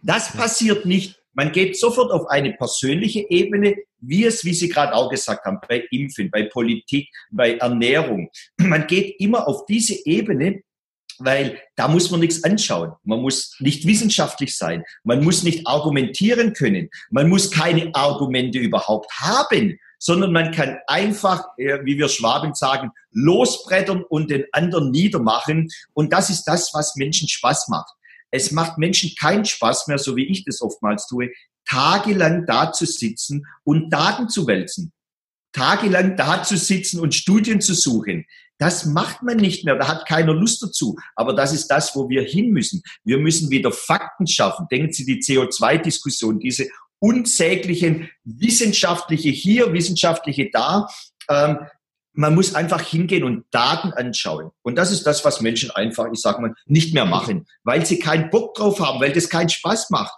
Das 0.02 0.30
passiert 0.32 0.84
nicht. 0.84 1.18
Man 1.32 1.52
geht 1.52 1.78
sofort 1.78 2.12
auf 2.12 2.26
eine 2.26 2.52
persönliche 2.52 3.30
Ebene, 3.30 3.76
wie 4.02 4.24
es, 4.24 4.44
wie 4.44 4.52
Sie 4.52 4.68
gerade 4.68 4.94
auch 4.94 5.08
gesagt 5.08 5.44
haben, 5.44 5.58
bei 5.66 5.84
Impfen, 5.90 6.30
bei 6.30 6.42
Politik, 6.42 7.08
bei 7.30 7.56
Ernährung. 7.56 8.28
Man 8.58 8.86
geht 8.86 9.18
immer 9.20 9.48
auf 9.48 9.64
diese 9.66 9.94
Ebene, 10.04 10.62
weil 11.18 11.60
da 11.76 11.88
muss 11.88 12.10
man 12.10 12.20
nichts 12.20 12.42
anschauen. 12.42 12.92
Man 13.04 13.20
muss 13.20 13.56
nicht 13.60 13.86
wissenschaftlich 13.86 14.56
sein. 14.56 14.82
Man 15.04 15.22
muss 15.22 15.42
nicht 15.44 15.66
argumentieren 15.66 16.52
können. 16.52 16.88
Man 17.10 17.28
muss 17.28 17.50
keine 17.50 17.94
Argumente 17.94 18.58
überhaupt 18.58 19.12
haben, 19.20 19.78
sondern 19.98 20.32
man 20.32 20.50
kann 20.50 20.78
einfach, 20.88 21.44
äh, 21.58 21.78
wie 21.84 21.96
wir 21.96 22.08
Schwaben 22.08 22.54
sagen, 22.54 22.90
losbrettern 23.12 24.02
und 24.02 24.30
den 24.30 24.46
anderen 24.52 24.90
niedermachen. 24.90 25.68
Und 25.92 26.12
das 26.12 26.28
ist 26.28 26.44
das, 26.44 26.72
was 26.74 26.96
Menschen 26.96 27.28
Spaß 27.28 27.68
macht. 27.68 27.92
Es 28.32 28.50
macht 28.50 28.78
Menschen 28.78 29.12
keinen 29.20 29.44
Spaß 29.44 29.88
mehr, 29.88 29.98
so 29.98 30.16
wie 30.16 30.26
ich 30.26 30.44
das 30.44 30.62
oftmals 30.62 31.06
tue, 31.06 31.30
tagelang 31.66 32.46
da 32.46 32.72
zu 32.72 32.86
sitzen 32.86 33.46
und 33.64 33.90
Daten 33.90 34.28
zu 34.28 34.46
wälzen. 34.46 34.92
Tagelang 35.52 36.16
da 36.16 36.42
zu 36.42 36.56
sitzen 36.56 37.00
und 37.00 37.14
Studien 37.14 37.60
zu 37.60 37.74
suchen. 37.74 38.26
Das 38.58 38.86
macht 38.86 39.22
man 39.22 39.38
nicht 39.38 39.64
mehr. 39.64 39.76
Da 39.76 39.88
hat 39.88 40.06
keiner 40.06 40.32
Lust 40.32 40.62
dazu. 40.62 40.96
Aber 41.16 41.34
das 41.34 41.52
ist 41.52 41.66
das, 41.66 41.96
wo 41.96 42.08
wir 42.08 42.22
hin 42.22 42.50
müssen. 42.50 42.82
Wir 43.04 43.18
müssen 43.18 43.50
wieder 43.50 43.72
Fakten 43.72 44.26
schaffen. 44.26 44.66
Denken 44.70 44.92
Sie 44.92 45.04
die 45.04 45.20
CO2-Diskussion, 45.20 46.38
diese 46.38 46.68
unsäglichen 47.00 48.08
wissenschaftliche 48.22 49.30
hier, 49.30 49.72
wissenschaftliche 49.72 50.50
da. 50.52 50.86
Ähm, 51.28 51.58
man 52.14 52.34
muss 52.34 52.54
einfach 52.54 52.80
hingehen 52.80 53.24
und 53.24 53.46
Daten 53.50 53.92
anschauen. 53.92 54.50
Und 54.62 54.76
das 54.76 54.92
ist 54.92 55.04
das, 55.04 55.24
was 55.24 55.40
Menschen 55.40 55.70
einfach, 55.70 56.06
ich 56.12 56.20
sag 56.20 56.38
mal, 56.38 56.54
nicht 56.66 56.94
mehr 56.94 57.06
machen, 57.06 57.46
weil 57.64 57.84
sie 57.84 57.98
keinen 57.98 58.30
Bock 58.30 58.54
drauf 58.54 58.80
haben, 58.80 59.00
weil 59.00 59.12
das 59.12 59.28
keinen 59.28 59.48
Spaß 59.48 59.90
macht. 59.90 60.12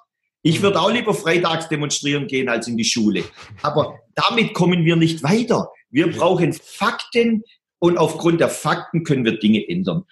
Ich 0.47 0.61
würde 0.61 0.79
auch 0.79 0.91
lieber 0.91 1.15
freitags 1.15 1.71
demonstrieren 1.71 2.27
gehen 2.27 2.51
als 2.51 2.69
in 2.69 2.77
die 2.77 2.85
Schule. 2.85 3.25
Aber 3.63 3.99
damit 4.15 4.53
kommen 4.53 4.85
wir 4.85 4.95
nicht 4.95 5.23
weiter. 5.23 5.71
Wir 5.91 6.13
brauchen 6.13 6.53
Fakten 6.53 7.43
und 7.79 7.97
aufgrund 7.97 8.43
der 8.43 8.51
Fakten 8.51 9.05
können 9.05 9.25
wir 9.25 9.39
Dinge 9.39 9.67
ändern. 9.67 10.05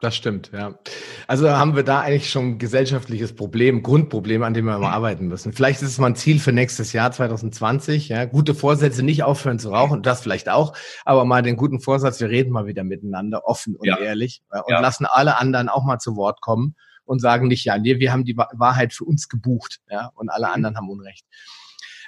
Das 0.00 0.14
stimmt, 0.14 0.50
ja. 0.52 0.78
Also 1.26 1.48
haben 1.48 1.74
wir 1.74 1.84
da 1.84 2.00
eigentlich 2.00 2.28
schon 2.28 2.50
ein 2.50 2.58
gesellschaftliches 2.58 3.34
Problem, 3.34 3.82
Grundproblem, 3.82 4.42
an 4.42 4.52
dem 4.52 4.66
wir 4.66 4.78
mal 4.78 4.92
arbeiten 4.92 5.26
müssen. 5.26 5.54
Vielleicht 5.54 5.80
ist 5.80 5.88
es 5.88 5.98
mal 5.98 6.08
ein 6.08 6.16
Ziel 6.16 6.38
für 6.38 6.52
nächstes 6.52 6.92
Jahr 6.92 7.12
2020, 7.12 8.10
ja. 8.10 8.26
Gute 8.26 8.54
Vorsätze, 8.54 9.02
nicht 9.02 9.22
aufhören 9.22 9.58
zu 9.58 9.70
rauchen, 9.70 10.02
das 10.02 10.20
vielleicht 10.20 10.50
auch, 10.50 10.74
aber 11.06 11.24
mal 11.24 11.42
den 11.42 11.56
guten 11.56 11.80
Vorsatz, 11.80 12.20
wir 12.20 12.28
reden 12.28 12.52
mal 12.52 12.66
wieder 12.66 12.84
miteinander, 12.84 13.46
offen 13.46 13.74
und 13.74 13.86
ja. 13.86 13.96
ehrlich 13.96 14.42
und 14.50 14.64
ja. 14.68 14.80
lassen 14.80 15.06
alle 15.06 15.38
anderen 15.38 15.70
auch 15.70 15.84
mal 15.84 15.98
zu 15.98 16.14
Wort 16.14 16.42
kommen 16.42 16.76
und 17.06 17.20
sagen 17.20 17.48
nicht, 17.48 17.64
ja, 17.64 17.78
nee, 17.78 17.98
wir 17.98 18.12
haben 18.12 18.24
die 18.24 18.36
Wahrheit 18.36 18.92
für 18.92 19.04
uns 19.04 19.28
gebucht, 19.28 19.80
ja, 19.90 20.10
und 20.14 20.28
alle 20.28 20.48
mhm. 20.48 20.52
anderen 20.52 20.76
haben 20.76 20.90
Unrecht. 20.90 21.24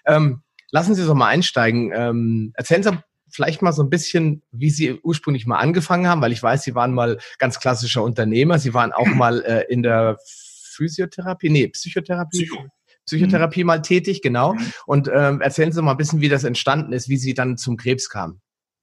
Ähm, 0.05 0.43
lassen 0.71 0.95
Sie 0.95 1.03
uns 1.03 1.09
doch 1.09 1.15
mal 1.15 1.29
einsteigen. 1.29 1.93
Ähm, 1.95 2.53
erzählen 2.55 2.83
Sie 2.83 2.99
vielleicht 3.31 3.63
mal 3.63 3.73
so 3.73 3.83
ein 3.83 3.91
bisschen, 3.91 4.43
wie 4.51 4.71
Sie 4.71 4.99
ursprünglich 5.03 5.47
mal 5.47 5.59
angefangen 5.59 6.07
haben, 6.07 6.21
weil 6.21 6.33
ich 6.33 6.43
weiß, 6.43 6.63
Sie 6.63 6.75
waren 6.75 6.93
mal 6.93 7.19
ganz 7.39 7.61
klassischer 7.61 8.03
Unternehmer. 8.03 8.59
Sie 8.59 8.75
waren 8.75 8.93
auch 8.93 9.07
mal 9.07 9.43
äh, 9.43 9.65
in 9.69 9.83
der 9.83 10.19
Physiotherapie, 10.27 11.51
nee, 11.51 11.69
Psychotherapie. 11.69 12.47
Psycho. 12.47 12.67
Psychotherapie 13.07 13.65
mhm. 13.65 13.67
mal 13.67 13.83
tätig, 13.83 14.23
genau. 14.23 14.55
Mhm. 14.55 14.73
Und 14.87 15.11
ähm, 15.13 15.41
erzählen 15.41 15.73
Sie 15.73 15.83
mal 15.83 15.93
ein 15.93 15.97
bisschen, 15.97 16.21
wie 16.21 16.29
das 16.29 16.45
entstanden 16.45 16.93
ist, 16.93 17.09
wie 17.09 17.17
Sie 17.17 17.35
dann 17.35 17.57
zum 17.57 17.77
Krebs 17.77 18.09
kamen. 18.09 18.41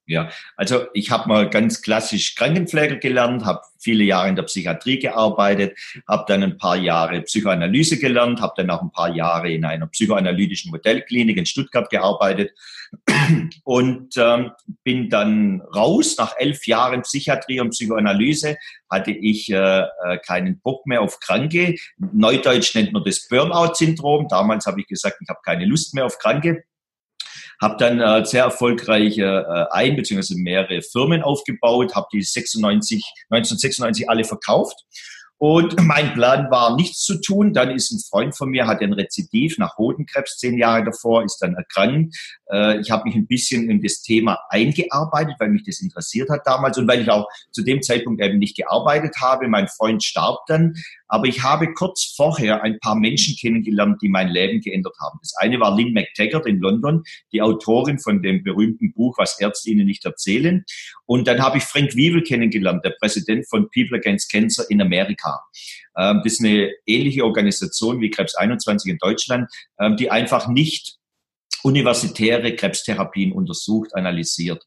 Ja, 0.07 0.29
also 0.55 0.85
ich 0.93 1.09
habe 1.09 1.27
mal 1.27 1.49
ganz 1.49 1.81
klassisch 1.81 2.35
Krankenpfleger 2.35 2.97
gelernt, 2.97 3.43
habe 3.43 3.61
viele 3.79 4.03
Jahre 4.03 4.29
in 4.29 4.35
der 4.35 4.43
Psychiatrie 4.43 4.99
gearbeitet, 4.99 5.75
habe 6.07 6.25
dann 6.27 6.43
ein 6.43 6.57
paar 6.59 6.75
Jahre 6.75 7.21
Psychoanalyse 7.23 7.97
gelernt, 7.97 8.39
habe 8.39 8.53
dann 8.57 8.69
auch 8.69 8.83
ein 8.83 8.91
paar 8.91 9.15
Jahre 9.15 9.51
in 9.51 9.65
einer 9.65 9.87
psychoanalytischen 9.87 10.69
Modellklinik 10.69 11.37
in 11.37 11.47
Stuttgart 11.47 11.89
gearbeitet 11.89 12.51
und 13.63 14.15
ähm, 14.17 14.51
bin 14.83 15.09
dann 15.09 15.61
raus. 15.61 16.15
Nach 16.19 16.35
elf 16.37 16.67
Jahren 16.67 17.01
Psychiatrie 17.01 17.59
und 17.59 17.71
Psychoanalyse 17.71 18.57
hatte 18.91 19.11
ich 19.11 19.51
äh, 19.51 19.81
äh 19.81 20.19
keinen 20.23 20.59
Bock 20.59 20.85
mehr 20.85 21.01
auf 21.01 21.19
Kranke. 21.19 21.75
Neudeutsch 21.97 22.75
nennt 22.75 22.93
man 22.93 23.03
das 23.03 23.27
Burnout-Syndrom. 23.27 24.27
Damals 24.27 24.67
habe 24.67 24.81
ich 24.81 24.87
gesagt, 24.87 25.17
ich 25.19 25.29
habe 25.29 25.39
keine 25.43 25.65
Lust 25.65 25.95
mehr 25.95 26.05
auf 26.05 26.19
Kranke 26.19 26.63
habe 27.61 27.75
dann 27.77 27.99
äh, 27.99 28.25
sehr 28.25 28.43
erfolgreiche 28.43 29.23
äh, 29.23 29.65
ein 29.71 29.95
bzw. 29.95 30.35
mehrere 30.35 30.81
Firmen 30.81 31.21
aufgebaut, 31.21 31.95
habe 31.95 32.07
die 32.13 32.21
96, 32.21 33.03
1996 33.29 34.09
alle 34.09 34.23
verkauft 34.23 34.85
und 35.37 35.75
mein 35.81 36.13
Plan 36.13 36.49
war, 36.49 36.75
nichts 36.75 37.03
zu 37.03 37.19
tun. 37.19 37.53
Dann 37.53 37.71
ist 37.71 37.91
ein 37.91 37.99
Freund 37.99 38.37
von 38.37 38.49
mir, 38.49 38.67
hat 38.67 38.81
ein 38.81 38.93
Rezidiv 38.93 39.57
nach 39.57 39.77
Hodenkrebs 39.77 40.37
zehn 40.37 40.57
Jahre 40.57 40.85
davor, 40.85 41.23
ist 41.23 41.39
dann 41.39 41.55
erkrankt. 41.55 42.15
Äh, 42.51 42.79
ich 42.79 42.91
habe 42.91 43.03
mich 43.05 43.15
ein 43.15 43.27
bisschen 43.27 43.69
in 43.69 43.81
das 43.81 44.01
Thema 44.01 44.39
eingearbeitet, 44.49 45.35
weil 45.39 45.49
mich 45.49 45.63
das 45.63 45.81
interessiert 45.81 46.29
hat 46.29 46.41
damals 46.45 46.77
und 46.77 46.87
weil 46.87 47.01
ich 47.01 47.09
auch 47.09 47.27
zu 47.51 47.63
dem 47.63 47.81
Zeitpunkt 47.81 48.21
eben 48.21 48.39
nicht 48.39 48.57
gearbeitet 48.57 49.15
habe. 49.21 49.47
Mein 49.47 49.67
Freund 49.67 50.03
starb 50.03 50.39
dann. 50.47 50.73
Aber 51.07 51.27
ich 51.27 51.43
habe 51.43 51.71
kurz 51.73 52.13
vorher 52.15 52.63
ein 52.63 52.79
paar 52.79 52.95
Menschen 52.95 53.35
kennengelernt, 53.35 54.01
die 54.01 54.09
mein 54.09 54.29
Leben 54.29 54.59
geändert 54.59 54.95
haben. 55.01 55.19
Das 55.21 55.35
eine 55.37 55.59
war 55.59 55.75
Lynn 55.75 55.93
McTaggart 55.93 56.47
in 56.47 56.59
London, 56.59 57.03
die 57.31 57.41
Autorin 57.41 57.99
von 57.99 58.21
dem 58.21 58.43
berühmten 58.43 58.91
Buch, 58.93 59.15
was 59.17 59.39
Ärzte 59.39 59.69
Ihnen 59.69 59.85
nicht 59.85 60.03
erzählen. 60.05 60.63
Und 61.05 61.27
dann 61.27 61.41
habe 61.41 61.59
ich 61.59 61.63
Frank 61.63 61.95
Wiebel 61.95 62.23
kennengelernt, 62.23 62.83
der 62.83 62.95
Präsident 62.99 63.47
von 63.47 63.69
People 63.71 63.97
Against 63.97 64.31
Cancer 64.31 64.65
in 64.69 64.81
Amerika. 64.81 65.41
Ähm, 65.97 66.21
das 66.23 66.33
ist 66.33 66.39
eine 66.41 66.71
ähnliche 66.85 67.23
Organisation 67.23 68.01
wie 68.01 68.09
Krebs 68.09 68.35
21 68.35 68.91
in 68.91 68.97
Deutschland, 68.97 69.49
ähm, 69.79 69.97
die 69.97 70.09
einfach 70.11 70.47
nicht 70.47 70.97
universitäre 71.63 72.55
Krebstherapien 72.55 73.31
untersucht, 73.31 73.95
analysiert. 73.95 74.63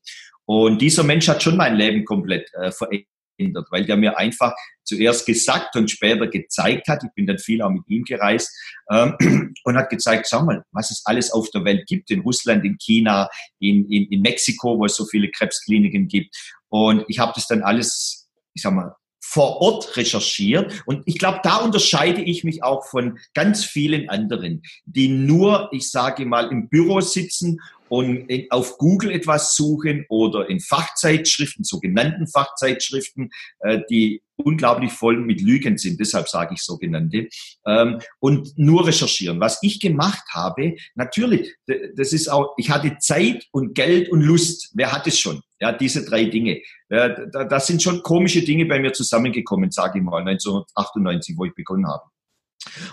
Und 0.47 0.81
dieser 0.81 1.05
Mensch 1.05 1.29
hat 1.29 1.43
schon 1.43 1.57
mein 1.57 1.77
Leben 1.77 2.05
komplett 2.05 2.49
äh, 2.55 2.71
verändert, 2.71 3.69
weil 3.71 3.85
der 3.85 3.97
mir 3.97 4.17
einfach 4.17 4.55
zuerst 4.83 5.27
gesagt 5.27 5.77
und 5.77 5.91
später 5.91 6.27
gezeigt 6.27 6.89
hat, 6.89 7.05
ich 7.05 7.11
bin 7.15 7.27
dann 7.27 7.39
viel 7.39 7.61
auch 7.61 7.71
mit 7.71 7.83
ihm 7.89 8.03
gereist, 8.05 8.51
ähm, 8.91 9.15
und 9.65 9.77
hat 9.77 9.91
gezeigt, 9.91 10.27
schau 10.29 10.45
mal, 10.45 10.63
was 10.73 10.91
es 10.91 11.03
alles 11.05 11.33
auf 11.33 11.51
der 11.51 11.65
Welt 11.65 11.87
gibt, 11.87 12.11
in 12.11 12.21
Russland, 12.21 12.65
in 12.65 12.79
China, 12.79 13.29
in, 13.61 13.85
in, 13.91 14.07
in 14.11 14.23
Mexiko, 14.23 14.79
wo 14.79 14.87
es 14.87 14.97
so 14.97 15.05
viele 15.05 15.31
Krebskliniken 15.31 16.09
gibt. 16.09 16.35
Und 16.69 17.05
ich 17.09 17.19
habe 17.19 17.33
das 17.35 17.47
dann 17.47 17.63
alles, 17.63 18.29
ich 18.55 18.63
sag 18.63 18.73
mal, 18.73 18.95
vor 19.29 19.61
Ort 19.61 19.97
recherchiert. 19.99 20.83
Und 20.87 21.03
ich 21.05 21.19
glaube, 21.19 21.41
da 21.43 21.59
unterscheide 21.59 22.23
ich 22.23 22.45
mich 22.45 22.63
auch 22.63 22.87
von 22.87 23.19
ganz 23.35 23.63
vielen 23.63 24.09
anderen, 24.09 24.63
die 24.87 25.09
nur, 25.09 25.69
ich 25.71 25.91
sage 25.91 26.25
mal, 26.25 26.49
im 26.51 26.71
Büro 26.71 27.03
sitzen 27.03 27.61
und 27.91 28.27
auf 28.51 28.79
Google 28.79 29.11
etwas 29.11 29.55
suchen 29.55 30.07
oder 30.09 30.49
in 30.49 30.61
Fachzeitschriften, 30.61 31.65
sogenannten 31.65 32.27
Fachzeitschriften, 32.27 33.31
äh, 33.61 33.81
die 33.91 34.23
unglaublich 34.37 34.93
voll 34.93 35.19
mit 35.19 35.43
Lügen 35.43 35.77
sind, 35.77 36.01
deshalb 36.01 36.29
sage 36.29 36.55
ich 36.55 36.63
sogenannte, 36.63 37.29
ähm, 37.67 38.01
und 38.21 38.57
nur 38.57 38.87
recherchieren. 38.87 39.41
Was 39.41 39.59
ich 39.63 39.81
gemacht 39.81 40.25
habe, 40.33 40.77
natürlich, 40.95 41.55
das 41.97 42.13
ist 42.13 42.29
auch, 42.29 42.55
ich 42.57 42.71
hatte 42.71 42.97
Zeit 42.99 43.47
und 43.53 43.75
Geld 43.75 44.11
und 44.11 44.23
Lust. 44.23 44.71
Wer 44.75 44.93
hat 44.93 45.07
es 45.07 45.19
schon? 45.19 45.43
Ja, 45.61 45.73
diese 45.73 46.05
drei 46.05 46.27
Dinge. 46.27 46.63
Ja, 46.89 47.09
da, 47.09 47.45
da 47.45 47.61
sind 47.61 47.83
schon 47.83 48.03
komische 48.03 48.43
Dinge 48.43 48.67
bei 48.67 48.79
mir 48.79 48.93
zusammengekommen, 48.93 49.71
sage 49.71 49.99
ich 49.99 50.05
mal, 50.05 50.21
1998, 50.21 51.37
wo 51.37 51.45
ich 51.45 51.55
begonnen 51.55 51.89
habe. 51.89 52.05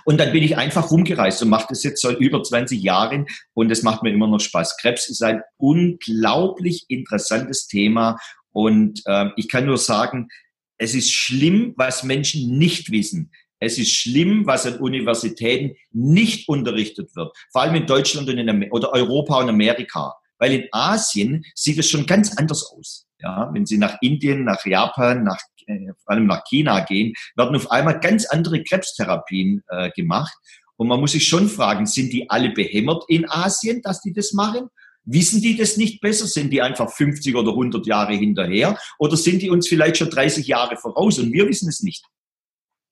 Und 0.05 0.19
dann 0.19 0.31
bin 0.31 0.43
ich 0.43 0.57
einfach 0.57 0.91
rumgereist 0.91 1.41
und 1.41 1.49
mache 1.49 1.67
das 1.69 1.83
jetzt 1.83 2.01
seit 2.01 2.19
über 2.19 2.41
20 2.43 2.81
Jahren 2.81 3.27
und 3.53 3.71
es 3.71 3.83
macht 3.83 4.03
mir 4.03 4.11
immer 4.11 4.27
noch 4.27 4.39
Spaß. 4.39 4.77
Krebs 4.77 5.09
ist 5.09 5.23
ein 5.23 5.41
unglaublich 5.57 6.85
interessantes 6.87 7.67
Thema 7.67 8.17
und 8.51 9.01
äh, 9.05 9.29
ich 9.35 9.49
kann 9.49 9.65
nur 9.65 9.77
sagen, 9.77 10.29
es 10.77 10.93
ist 10.93 11.11
schlimm, 11.11 11.73
was 11.77 12.03
Menschen 12.03 12.57
nicht 12.57 12.91
wissen. 12.91 13.31
Es 13.59 13.77
ist 13.77 13.91
schlimm, 13.91 14.45
was 14.45 14.65
an 14.65 14.79
Universitäten 14.79 15.75
nicht 15.91 16.49
unterrichtet 16.49 17.15
wird. 17.15 17.35
Vor 17.51 17.61
allem 17.61 17.75
in 17.75 17.87
Deutschland 17.87 18.29
und 18.29 18.37
in 18.37 18.71
oder 18.71 18.91
Europa 18.93 19.39
und 19.39 19.49
Amerika. 19.49 20.13
Weil 20.37 20.53
in 20.53 20.67
Asien 20.71 21.45
sieht 21.55 21.79
es 21.79 21.89
schon 21.89 22.05
ganz 22.05 22.37
anders 22.37 22.63
aus. 22.71 23.07
Ja, 23.19 23.49
wenn 23.53 23.65
Sie 23.65 23.77
nach 23.77 23.97
Indien, 24.01 24.43
nach 24.43 24.65
Japan, 24.65 25.23
nach, 25.23 25.39
äh, 25.67 25.93
vor 26.03 26.13
allem 26.13 26.27
nach 26.27 26.43
China 26.43 26.81
gehen, 26.81 27.13
werden 27.35 27.55
auf 27.55 27.71
einmal 27.71 27.99
ganz 27.99 28.25
andere 28.25 28.63
Krebstherapien 28.63 29.63
äh, 29.69 29.89
gemacht. 29.91 30.35
Und 30.77 30.89
man 30.89 30.99
muss 30.99 31.13
sich 31.13 31.25
schon 31.27 31.47
fragen, 31.47 31.85
sind 31.85 32.11
die 32.11 32.29
alle 32.29 32.51
behämmert 32.51 33.05
in 33.07 33.29
Asien, 33.29 33.81
dass 33.81 34.01
die 34.01 34.13
das 34.13 34.33
machen? 34.33 34.67
Wissen 35.05 35.41
die 35.41 35.55
das 35.55 35.77
nicht 35.77 36.01
besser? 36.01 36.25
Sind 36.25 36.51
die 36.51 36.61
einfach 36.61 36.91
50 36.91 37.35
oder 37.35 37.51
100 37.51 37.85
Jahre 37.85 38.13
hinterher? 38.13 38.77
Oder 38.97 39.15
sind 39.15 39.41
die 39.41 39.49
uns 39.49 39.67
vielleicht 39.67 39.97
schon 39.97 40.09
30 40.09 40.47
Jahre 40.47 40.75
voraus 40.77 41.19
und 41.19 41.31
wir 41.31 41.47
wissen 41.47 41.69
es 41.69 41.81
nicht? 41.81 42.03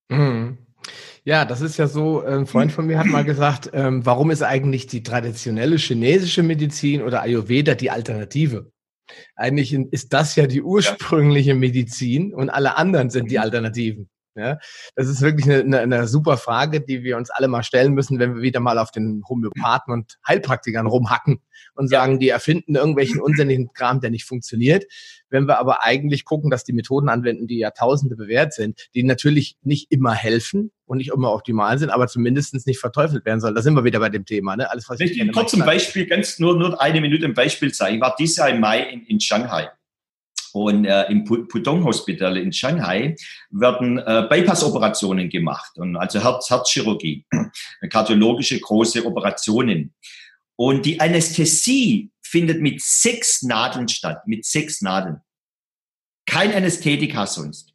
Mhm. 0.10 0.60
Ja, 1.26 1.46
das 1.46 1.62
ist 1.62 1.78
ja 1.78 1.88
so, 1.88 2.22
ein 2.22 2.46
Freund 2.48 2.72
von 2.74 2.86
mir 2.86 3.00
hat 3.00 3.06
mal 3.06 3.24
gesagt, 3.24 3.70
ähm, 3.74 4.06
warum 4.06 4.30
ist 4.30 4.44
eigentlich 4.44 4.88
die 4.88 5.04
traditionelle 5.04 5.78
chinesische 5.78 6.44
Medizin 6.44 7.02
oder 7.02 7.22
Ayurveda 7.22 7.76
die 7.76 7.92
Alternative? 7.92 8.72
Eigentlich 9.36 9.74
ist 9.74 10.12
das 10.12 10.36
ja 10.36 10.48
die 10.48 10.62
ursprüngliche 10.62 11.56
Medizin 11.56 12.34
und 12.34 12.50
alle 12.50 12.76
anderen 12.78 13.10
sind 13.10 13.32
die 13.32 13.38
mhm. 13.38 13.44
Alternativen. 13.44 14.10
Ja, 14.36 14.58
das 14.96 15.08
ist 15.08 15.22
wirklich 15.22 15.46
eine, 15.46 15.60
eine, 15.60 15.80
eine, 15.80 16.08
super 16.08 16.38
Frage, 16.38 16.82
die 16.82 17.04
wir 17.04 17.18
uns 17.18 17.30
alle 17.30 17.48
mal 17.48 17.62
stellen 17.62 17.94
müssen, 17.94 18.18
wenn 18.18 18.36
wir 18.36 18.42
wieder 18.42 18.60
mal 18.60 18.80
auf 18.80 18.90
den 18.90 19.22
Homöopathen 19.30 19.94
und 19.94 20.18
Heilpraktikern 20.28 20.88
rumhacken 20.88 21.40
und 21.76 21.88
sagen, 21.88 22.20
die 22.20 22.30
erfinden 22.30 22.76
irgendwelchen 22.76 23.22
unsinnigen 23.22 23.74
Kram, 23.74 24.00
der 24.00 24.10
nicht 24.10 24.26
funktioniert. 24.26 24.86
Wenn 25.30 25.48
wir 25.48 25.60
aber 25.60 25.84
eigentlich 25.84 26.26
gucken, 26.26 26.50
dass 26.50 26.64
die 26.64 26.74
Methoden 26.74 27.10
anwenden, 27.10 27.46
die 27.46 27.60
Jahrtausende 27.60 28.16
bewährt 28.16 28.54
sind, 28.54 28.90
die 28.96 29.04
natürlich 29.04 29.58
nicht 29.62 29.92
immer 29.92 30.14
helfen 30.14 30.72
und 30.86 30.98
nicht 30.98 31.12
immer 31.12 31.32
optimal 31.32 31.78
sind, 31.78 31.92
aber 31.92 32.08
zumindest 32.08 32.66
nicht 32.66 32.80
verteufelt 32.80 33.26
werden 33.26 33.40
sollen. 33.40 33.54
Da 33.54 33.62
sind 33.62 33.76
wir 33.76 33.84
wieder 33.84 34.00
bei 34.00 34.10
dem 34.10 34.26
Thema. 34.26 34.56
Ne? 34.56 34.70
Alles, 34.70 34.90
was 34.90 35.00
ich, 35.00 35.20
ich 35.20 35.32
kurz 35.32 35.54
ein 35.54 35.64
Beispiel, 35.64 36.08
ganz 36.08 36.40
nur, 36.40 36.58
nur 36.58 36.82
eine 36.82 37.02
Minute 37.02 37.26
ein 37.26 37.36
Beispiel 37.36 37.72
zeigen. 37.72 37.98
Ich 37.98 38.02
war 38.02 38.16
dieses 38.18 38.38
Jahr 38.38 38.50
im 38.50 38.60
Mai 38.60 38.82
in, 38.82 39.06
in 39.06 39.20
Shanghai. 39.20 39.70
Und 40.54 40.86
äh, 40.86 41.12
im 41.12 41.24
Pudong 41.24 41.84
Hospital 41.84 42.38
in 42.38 42.54
Shanghai 42.54 43.16
werden 43.50 43.98
äh, 43.98 44.28
Bypass-Operationen 44.30 45.28
gemacht, 45.30 45.78
und 45.78 45.96
also 45.98 46.24
Herz 46.24 46.50
Herzchirurgie, 46.50 47.26
kardiologische 47.90 48.60
große 48.60 49.04
Operationen. 49.04 49.94
Und 50.56 50.86
die 50.86 51.00
Anästhesie 51.00 52.12
findet 52.22 52.62
mit 52.62 52.82
sechs 52.82 53.42
Nadeln 53.42 53.88
statt, 53.88 54.28
mit 54.28 54.46
sechs 54.46 54.82
Nadeln. 54.82 55.22
Kein 56.28 56.54
Anästhetika 56.54 57.26
sonst. 57.26 57.74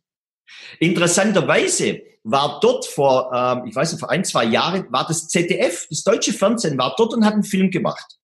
Interessanterweise 0.78 2.02
war 2.22 2.60
dort 2.60 2.86
vor, 2.86 3.32
ähm, 3.34 3.66
ich 3.66 3.74
weiß 3.74 3.92
nicht, 3.92 4.00
vor 4.00 4.10
ein, 4.10 4.24
zwei 4.24 4.44
Jahren, 4.44 4.90
war 4.92 5.06
das 5.06 5.28
ZDF, 5.28 5.86
das 5.90 6.04
deutsche 6.04 6.32
Fernsehen, 6.32 6.78
war 6.78 6.94
dort 6.96 7.14
und 7.14 7.24
hat 7.24 7.34
einen 7.34 7.42
Film 7.42 7.70
gemacht. 7.70 8.18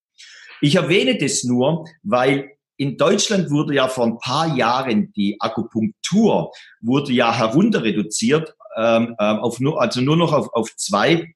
Ich 0.61 0.77
erwähne 0.77 1.19
das 1.19 1.45
nur, 1.45 1.87
weil 2.03 2.54
in 2.77 2.97
Deutschland 2.97 3.51
wurde 3.51 3.75
ja 3.75 3.89
vor 3.89 4.07
ein 4.07 4.19
paar 4.19 4.57
Jahren 4.57 5.13
die 5.13 5.37
Akupunktur 5.41 6.53
wurde 6.81 7.13
ja 7.13 7.33
herunter 7.33 7.83
reduziert 7.83 8.55
ähm, 8.77 9.15
ähm, 9.19 9.39
auf 9.39 9.61
nur 9.61 9.81
also 9.81 10.01
nur 10.01 10.17
noch 10.17 10.33
auf, 10.33 10.53
auf 10.53 10.75
zwei 10.77 11.35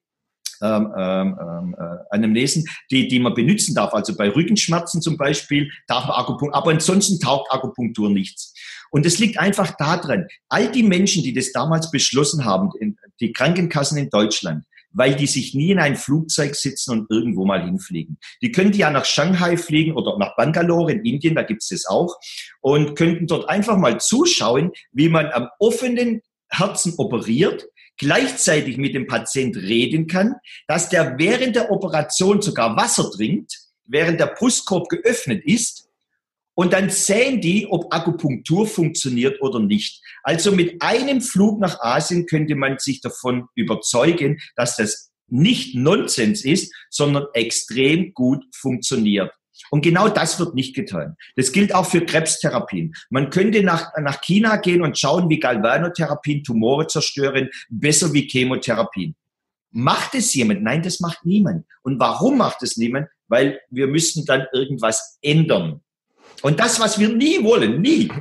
ähm, 0.61 0.93
ähm, 0.97 1.75
äh, 1.79 1.97
Anamnesen, 2.09 2.65
die, 2.91 3.07
die 3.07 3.19
man 3.19 3.33
benutzen 3.33 3.73
darf. 3.73 3.93
Also 3.93 4.17
bei 4.17 4.29
Rückenschmerzen 4.29 5.01
zum 5.01 5.15
Beispiel 5.15 5.71
darf 5.87 6.05
man 6.05 6.17
Akupunktur, 6.17 6.53
aber 6.53 6.71
ansonsten 6.71 7.17
taugt 7.17 7.49
Akupunktur 7.49 8.09
nichts. 8.09 8.53
Und 8.91 9.05
es 9.05 9.19
liegt 9.19 9.39
einfach 9.39 9.77
daran, 9.77 10.27
all 10.49 10.69
die 10.69 10.83
Menschen, 10.83 11.23
die 11.23 11.33
das 11.33 11.53
damals 11.53 11.91
beschlossen 11.91 12.43
haben, 12.43 12.71
die 13.21 13.31
Krankenkassen 13.31 13.97
in 13.97 14.09
Deutschland, 14.09 14.65
weil 14.99 15.15
die 15.15 15.27
sich 15.27 15.55
nie 15.55 15.71
in 15.71 15.79
ein 15.79 15.95
Flugzeug 15.95 16.55
sitzen 16.55 16.91
und 16.91 17.09
irgendwo 17.09 17.45
mal 17.45 17.63
hinfliegen. 17.63 18.17
Die 18.41 18.51
könnten 18.51 18.77
ja 18.77 18.91
nach 18.91 19.05
Shanghai 19.05 19.55
fliegen 19.55 19.93
oder 19.93 20.17
nach 20.17 20.35
Bangalore 20.35 20.91
in 20.91 21.05
Indien, 21.05 21.35
da 21.35 21.43
gibt's 21.43 21.69
das 21.69 21.85
auch, 21.85 22.17
und 22.59 22.95
könnten 22.95 23.25
dort 23.25 23.47
einfach 23.47 23.77
mal 23.77 24.01
zuschauen, 24.01 24.71
wie 24.91 25.07
man 25.07 25.27
am 25.27 25.47
offenen 25.57 26.21
Herzen 26.49 26.95
operiert, 26.97 27.65
gleichzeitig 27.97 28.75
mit 28.75 28.93
dem 28.93 29.07
Patient 29.07 29.55
reden 29.55 30.07
kann, 30.07 30.35
dass 30.67 30.89
der 30.89 31.17
während 31.17 31.55
der 31.55 31.71
Operation 31.71 32.41
sogar 32.41 32.75
Wasser 32.75 33.09
trinkt, 33.09 33.57
während 33.85 34.19
der 34.19 34.27
Brustkorb 34.27 34.89
geöffnet 34.89 35.45
ist 35.45 35.88
und 36.59 36.73
dann 36.73 36.89
sehen 36.89 37.39
die, 37.39 37.67
ob 37.67 37.93
Akupunktur 37.93 38.67
funktioniert 38.67 39.41
oder 39.41 39.61
nicht. 39.61 40.03
Also 40.23 40.51
mit 40.51 40.81
einem 40.81 41.21
Flug 41.21 41.61
nach 41.61 41.79
Asien 41.79 42.25
könnte 42.25 42.55
man 42.55 42.79
sich 42.79 42.99
davon 42.99 43.45
überzeugen, 43.55 44.41
dass 44.57 44.75
das 44.75 45.09
nicht 45.29 45.73
Nonsens 45.73 46.43
ist, 46.43 46.75
sondern 46.89 47.27
extrem 47.33 48.13
gut 48.13 48.43
funktioniert. 48.53 49.31
Und 49.71 49.83
genau 49.83 50.09
das 50.09 50.37
wird 50.37 50.53
nicht 50.53 50.75
getan. 50.75 51.15
Das 51.37 51.53
gilt 51.53 51.73
auch 51.73 51.85
für 51.85 52.01
Krebstherapien. 52.05 52.93
Man 53.09 53.29
könnte 53.29 53.63
nach, 53.63 53.93
nach 53.97 54.19
China 54.19 54.57
gehen 54.57 54.81
und 54.81 54.99
schauen, 54.99 55.29
wie 55.29 55.39
Galvanotherapien 55.39 56.43
Tumore 56.43 56.87
zerstören, 56.87 57.47
besser 57.69 58.11
wie 58.11 58.27
Chemotherapien. 58.27 59.15
Macht 59.71 60.13
es 60.13 60.33
jemand? 60.33 60.63
Nein, 60.63 60.81
das 60.81 60.99
macht 60.99 61.25
niemand. 61.25 61.65
Und 61.83 62.01
warum 62.01 62.37
macht 62.37 62.63
es 62.63 62.75
niemand? 62.75 63.07
Weil 63.29 63.61
wir 63.69 63.87
müssten 63.87 64.25
dann 64.25 64.45
irgendwas 64.51 65.19
ändern. 65.21 65.79
Und 66.41 66.59
das, 66.59 66.79
was 66.79 66.99
wir 66.99 67.09
nie 67.09 67.43
wollen, 67.43 67.81
nie. 67.81 68.11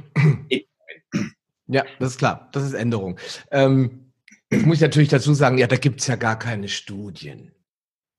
Ja, 1.67 1.85
das 1.99 2.13
ist 2.13 2.19
klar. 2.19 2.49
Das 2.53 2.65
ist 2.65 2.73
Änderung. 2.73 3.19
Ähm, 3.51 4.13
jetzt 4.51 4.67
muss 4.67 4.77
ich 4.77 4.83
natürlich 4.83 5.11
dazu 5.11 5.35
sagen, 5.35 5.59
ja, 5.59 5.67
da 5.67 5.77
gibt's 5.77 6.07
ja 6.07 6.17
gar 6.17 6.39
keine 6.39 6.69
Studien. 6.69 7.53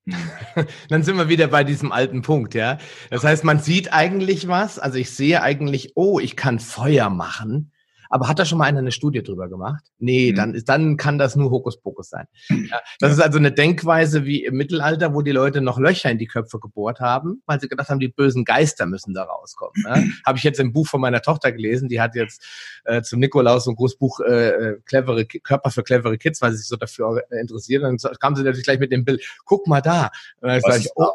Dann 0.89 1.03
sind 1.03 1.17
wir 1.17 1.29
wieder 1.29 1.47
bei 1.47 1.63
diesem 1.63 1.91
alten 1.91 2.21
Punkt, 2.21 2.53
ja. 2.53 2.77
Das 3.09 3.23
heißt, 3.23 3.43
man 3.43 3.59
sieht 3.59 3.93
eigentlich 3.93 4.47
was, 4.47 4.79
also 4.79 4.97
ich 4.97 5.11
sehe 5.11 5.41
eigentlich, 5.41 5.93
oh, 5.95 6.19
ich 6.19 6.35
kann 6.35 6.59
Feuer 6.59 7.09
machen, 7.09 7.71
aber 8.09 8.27
hat 8.27 8.39
da 8.39 8.45
schon 8.45 8.57
mal 8.57 8.65
einer 8.65 8.79
eine 8.79 8.91
Studie 8.91 9.23
drüber 9.23 9.47
gemacht? 9.47 9.83
Nee, 9.99 10.31
mhm. 10.31 10.35
dann, 10.35 10.63
dann 10.65 10.97
kann 10.97 11.17
das 11.17 11.35
nur 11.35 11.51
Hokuspokus 11.51 12.09
sein. 12.09 12.25
Ja, 12.49 12.81
das 12.99 13.09
ja. 13.11 13.15
ist 13.17 13.21
also 13.21 13.37
eine 13.37 13.51
Denkweise 13.51 14.25
wie 14.25 14.43
im 14.43 14.55
Mittelalter, 14.55 15.13
wo 15.13 15.21
die 15.21 15.31
Leute 15.31 15.61
noch 15.61 15.79
Löcher 15.79 16.09
in 16.09 16.17
die 16.17 16.25
Köpfe 16.25 16.59
gebohrt 16.59 16.99
haben, 16.99 17.41
weil 17.45 17.59
sie 17.59 17.69
gedacht 17.69 17.89
haben, 17.89 17.99
die 17.99 18.07
bösen 18.07 18.45
Geister 18.45 18.87
müssen 18.87 19.13
da 19.13 19.23
rauskommen. 19.23 19.73
Ja? 19.85 20.03
Habe 20.25 20.37
ich 20.37 20.43
jetzt 20.43 20.59
im 20.59 20.73
Buch 20.73 20.87
von 20.87 21.01
meiner 21.01 21.21
Tochter 21.21 21.51
gelesen, 21.51 21.87
die 21.87 22.01
hat 22.01 22.15
jetzt 22.15 22.43
äh, 22.85 23.01
zum 23.01 23.19
Nikolaus 23.19 23.65
so 23.65 23.71
ein 23.71 23.75
großes 23.75 23.97
Buch 23.97 24.19
äh, 24.21 24.49
äh 24.49 24.79
clevere 24.85 25.25
Körper 25.25 25.69
für 25.69 25.83
clevere 25.83 26.17
Kids, 26.17 26.41
weil 26.41 26.51
sie 26.51 26.57
sich 26.57 26.67
so 26.67 26.75
dafür 26.75 27.23
interessiert. 27.31 27.83
Und 27.83 28.03
dann 28.03 28.15
kam 28.19 28.35
sie 28.35 28.43
natürlich 28.43 28.65
gleich 28.65 28.79
mit 28.79 28.91
dem 28.91 29.05
Bild, 29.05 29.23
guck 29.45 29.67
mal 29.67 29.81
da. 29.81 30.09
Und 30.41 30.49
dann 30.49 30.61
sag 30.61 30.79
ich, 30.79 30.89
oh. 30.95 31.11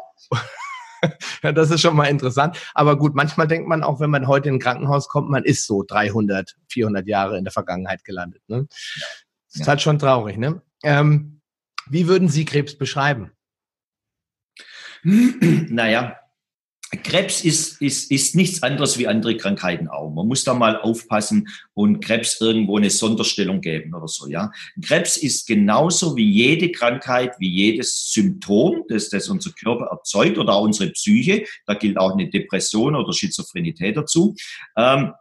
ja, 1.43 1.51
das 1.51 1.71
ist 1.71 1.81
schon 1.81 1.95
mal 1.95 2.05
interessant. 2.05 2.57
Aber 2.73 2.97
gut, 2.97 3.15
manchmal 3.15 3.47
denkt 3.47 3.67
man 3.67 3.83
auch, 3.83 3.99
wenn 3.99 4.09
man 4.09 4.27
heute 4.27 4.49
in 4.49 4.55
ein 4.55 4.59
Krankenhaus 4.59 5.07
kommt, 5.07 5.29
man 5.29 5.43
ist 5.43 5.65
so 5.65 5.83
300, 5.83 6.55
400 6.69 7.07
Jahre 7.07 7.37
in 7.37 7.43
der 7.43 7.53
Vergangenheit 7.53 8.03
gelandet. 8.03 8.41
Ne? 8.47 8.67
Das 9.51 9.61
ist 9.61 9.67
halt 9.67 9.81
schon 9.81 9.99
traurig. 9.99 10.37
Ne? 10.37 10.61
Ähm, 10.83 11.41
wie 11.87 12.07
würden 12.07 12.29
Sie 12.29 12.45
Krebs 12.45 12.77
beschreiben? 12.77 13.31
Naja, 15.03 16.17
Krebs 16.97 17.43
ist, 17.43 17.81
ist, 17.81 18.11
ist 18.11 18.35
nichts 18.35 18.63
anderes 18.63 18.97
wie 18.97 19.07
andere 19.07 19.37
Krankheiten 19.37 19.87
auch. 19.87 20.09
Man 20.11 20.27
muss 20.27 20.43
da 20.43 20.53
mal 20.53 20.79
aufpassen 20.79 21.47
und 21.73 21.99
Krebs 21.99 22.39
irgendwo 22.41 22.77
eine 22.77 22.89
Sonderstellung 22.89 23.61
geben 23.61 23.93
oder 23.93 24.07
so, 24.07 24.27
ja. 24.27 24.51
Krebs 24.81 25.17
ist 25.17 25.47
genauso 25.47 26.15
wie 26.15 26.29
jede 26.29 26.71
Krankheit, 26.71 27.35
wie 27.39 27.49
jedes 27.49 28.11
Symptom, 28.11 28.83
das, 28.89 29.09
das 29.09 29.29
unser 29.29 29.51
Körper 29.51 29.85
erzeugt 29.85 30.37
oder 30.37 30.53
auch 30.53 30.63
unsere 30.63 30.91
Psyche. 30.91 31.45
Da 31.65 31.73
gilt 31.73 31.97
auch 31.97 32.13
eine 32.13 32.29
Depression 32.29 32.95
oder 32.95 33.13
Schizophrenität 33.13 33.97
dazu. 33.97 34.35
Ähm, 34.77 35.13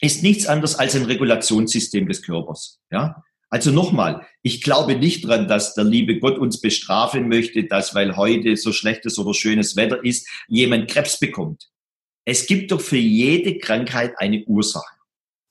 ist 0.00 0.22
nichts 0.22 0.46
anderes 0.46 0.74
als 0.74 0.94
ein 0.94 1.04
Regulationssystem 1.04 2.06
des 2.06 2.22
Körpers, 2.22 2.80
ja. 2.90 3.22
Also 3.56 3.70
nochmal, 3.70 4.26
ich 4.42 4.60
glaube 4.60 4.96
nicht 4.96 5.26
dran, 5.26 5.48
dass 5.48 5.72
der 5.72 5.84
liebe 5.84 6.18
Gott 6.18 6.36
uns 6.36 6.60
bestrafen 6.60 7.26
möchte, 7.26 7.64
dass 7.64 7.94
weil 7.94 8.14
heute 8.14 8.54
so 8.54 8.70
schlechtes 8.70 9.18
oder 9.18 9.32
schönes 9.32 9.76
Wetter 9.76 10.04
ist, 10.04 10.28
jemand 10.46 10.90
Krebs 10.90 11.18
bekommt. 11.18 11.70
Es 12.26 12.46
gibt 12.46 12.70
doch 12.70 12.82
für 12.82 12.98
jede 12.98 13.56
Krankheit 13.56 14.12
eine 14.18 14.44
Ursache. 14.44 14.94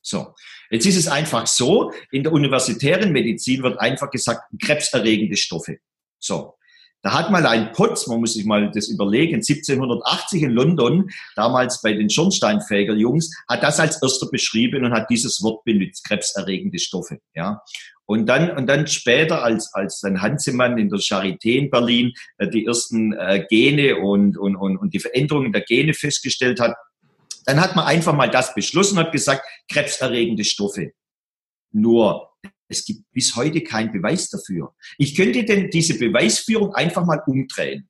So. 0.02 0.36
Jetzt 0.70 0.86
ist 0.86 0.98
es 0.98 1.08
einfach 1.08 1.48
so, 1.48 1.92
in 2.12 2.22
der 2.22 2.32
universitären 2.32 3.10
Medizin 3.10 3.64
wird 3.64 3.80
einfach 3.80 4.08
gesagt, 4.12 4.52
krebserregende 4.62 5.36
Stoffe. 5.36 5.78
So. 6.20 6.54
Da 7.02 7.12
hat 7.12 7.30
mal 7.30 7.46
ein 7.46 7.70
Potts, 7.70 8.08
man 8.08 8.18
muss 8.18 8.34
sich 8.34 8.44
mal 8.44 8.68
das 8.72 8.88
überlegen, 8.88 9.36
1780 9.36 10.42
in 10.42 10.50
London, 10.50 11.10
damals 11.36 11.80
bei 11.80 11.92
den 11.92 12.10
Schornsteinfeger-Jungs, 12.10 13.30
hat 13.48 13.62
das 13.62 13.78
als 13.78 14.02
erster 14.02 14.26
beschrieben 14.28 14.84
und 14.84 14.92
hat 14.92 15.08
dieses 15.08 15.40
Wort 15.42 15.62
benutzt, 15.64 16.04
krebserregende 16.04 16.80
Stoffe. 16.80 17.20
Ja. 17.32 17.62
Und 18.06 18.26
dann, 18.26 18.50
und 18.56 18.68
dann 18.68 18.86
später, 18.86 19.42
als, 19.42 19.74
als 19.74 20.00
dann 20.00 20.22
Hansemann 20.22 20.78
in 20.78 20.88
der 20.88 21.00
Charité 21.00 21.56
in 21.58 21.70
Berlin 21.70 22.12
äh, 22.38 22.48
die 22.48 22.64
ersten 22.64 23.12
äh, 23.12 23.44
Gene 23.48 23.96
und, 23.96 24.38
und, 24.38 24.56
und, 24.56 24.76
und 24.76 24.94
die 24.94 25.00
Veränderungen 25.00 25.52
der 25.52 25.62
Gene 25.62 25.92
festgestellt 25.92 26.60
hat, 26.60 26.74
dann 27.44 27.60
hat 27.60 27.76
man 27.76 27.86
einfach 27.86 28.14
mal 28.14 28.30
das 28.30 28.54
beschlossen 28.54 28.98
und 28.98 29.04
hat 29.04 29.12
gesagt, 29.12 29.44
krebserregende 29.68 30.44
Stoffe. 30.44 30.92
Nur 31.72 32.30
es 32.68 32.84
gibt 32.84 33.00
bis 33.12 33.36
heute 33.36 33.60
keinen 33.62 33.92
Beweis 33.92 34.28
dafür. 34.28 34.74
Ich 34.98 35.14
könnte 35.14 35.44
denn 35.44 35.70
diese 35.70 35.98
Beweisführung 35.98 36.74
einfach 36.74 37.04
mal 37.04 37.22
umdrehen. 37.26 37.88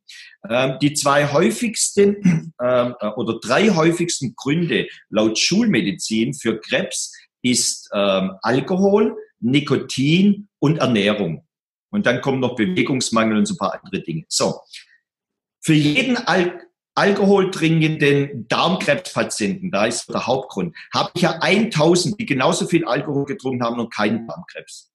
Ähm, 0.48 0.79
die 0.81 0.92
zwei 0.92 1.33
häufigsten 1.33 2.52
ähm, 2.62 2.94
äh, 3.00 3.09
oder 3.09 3.38
drei 3.40 3.70
häufigsten 3.70 4.35
Gründe 4.37 4.88
laut 5.09 5.38
Schulmedizin 5.38 6.35
für 6.35 6.61
Krebs 6.61 7.12
ist 7.42 7.88
ähm, 7.94 8.33
Alkohol, 8.42 9.16
Nikotin 9.40 10.49
und 10.59 10.79
Ernährung. 10.79 11.46
Und 11.90 12.07
dann 12.07 12.20
kommen 12.20 12.40
noch 12.40 12.57
Bewegungsmangel 12.57 13.38
und 13.38 13.46
so 13.46 13.55
ein 13.55 13.59
paar 13.59 13.81
andere 13.83 14.03
Dinge. 14.03 14.25
So. 14.29 14.61
Für 15.61 15.75
jeden 15.75 16.16
Al 16.16 16.62
alkoholtrinkenden 16.96 18.49
Darmkrebspatienten, 18.49 19.70
da 19.70 19.85
ist 19.85 20.09
der 20.09 20.27
Hauptgrund, 20.27 20.75
habe 20.94 21.11
ich 21.14 21.22
ja 21.22 21.38
1000, 21.42 22.18
die 22.18 22.25
genauso 22.25 22.66
viel 22.66 22.87
Alkohol 22.87 23.27
getrunken 23.27 23.62
haben 23.62 23.79
und 23.79 23.92
keinen 23.92 24.27
Darmkrebs. 24.27 24.90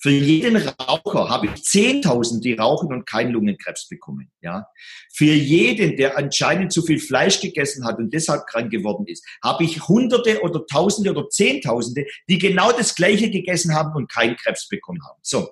Für 0.00 0.10
jeden 0.10 0.56
Raucher 0.56 1.28
habe 1.28 1.46
ich 1.46 1.52
10.000, 1.52 2.40
die 2.40 2.54
rauchen 2.54 2.92
und 2.92 3.06
keinen 3.06 3.32
Lungenkrebs 3.32 3.88
bekommen. 3.88 4.30
Ja. 4.40 4.66
Für 5.12 5.32
jeden, 5.32 5.96
der 5.96 6.18
anscheinend 6.18 6.72
zu 6.72 6.82
viel 6.82 6.98
Fleisch 6.98 7.40
gegessen 7.40 7.84
hat 7.84 7.98
und 7.98 8.12
deshalb 8.12 8.46
krank 8.46 8.70
geworden 8.70 9.06
ist, 9.06 9.24
habe 9.42 9.64
ich 9.64 9.88
Hunderte 9.88 10.42
oder 10.42 10.66
Tausende 10.66 11.10
oder 11.10 11.28
Zehntausende, 11.28 12.06
die 12.28 12.38
genau 12.38 12.72
das 12.72 12.94
Gleiche 12.94 13.30
gegessen 13.30 13.74
haben 13.74 13.94
und 13.94 14.10
keinen 14.10 14.36
Krebs 14.36 14.68
bekommen 14.68 15.00
haben. 15.08 15.18
So. 15.22 15.48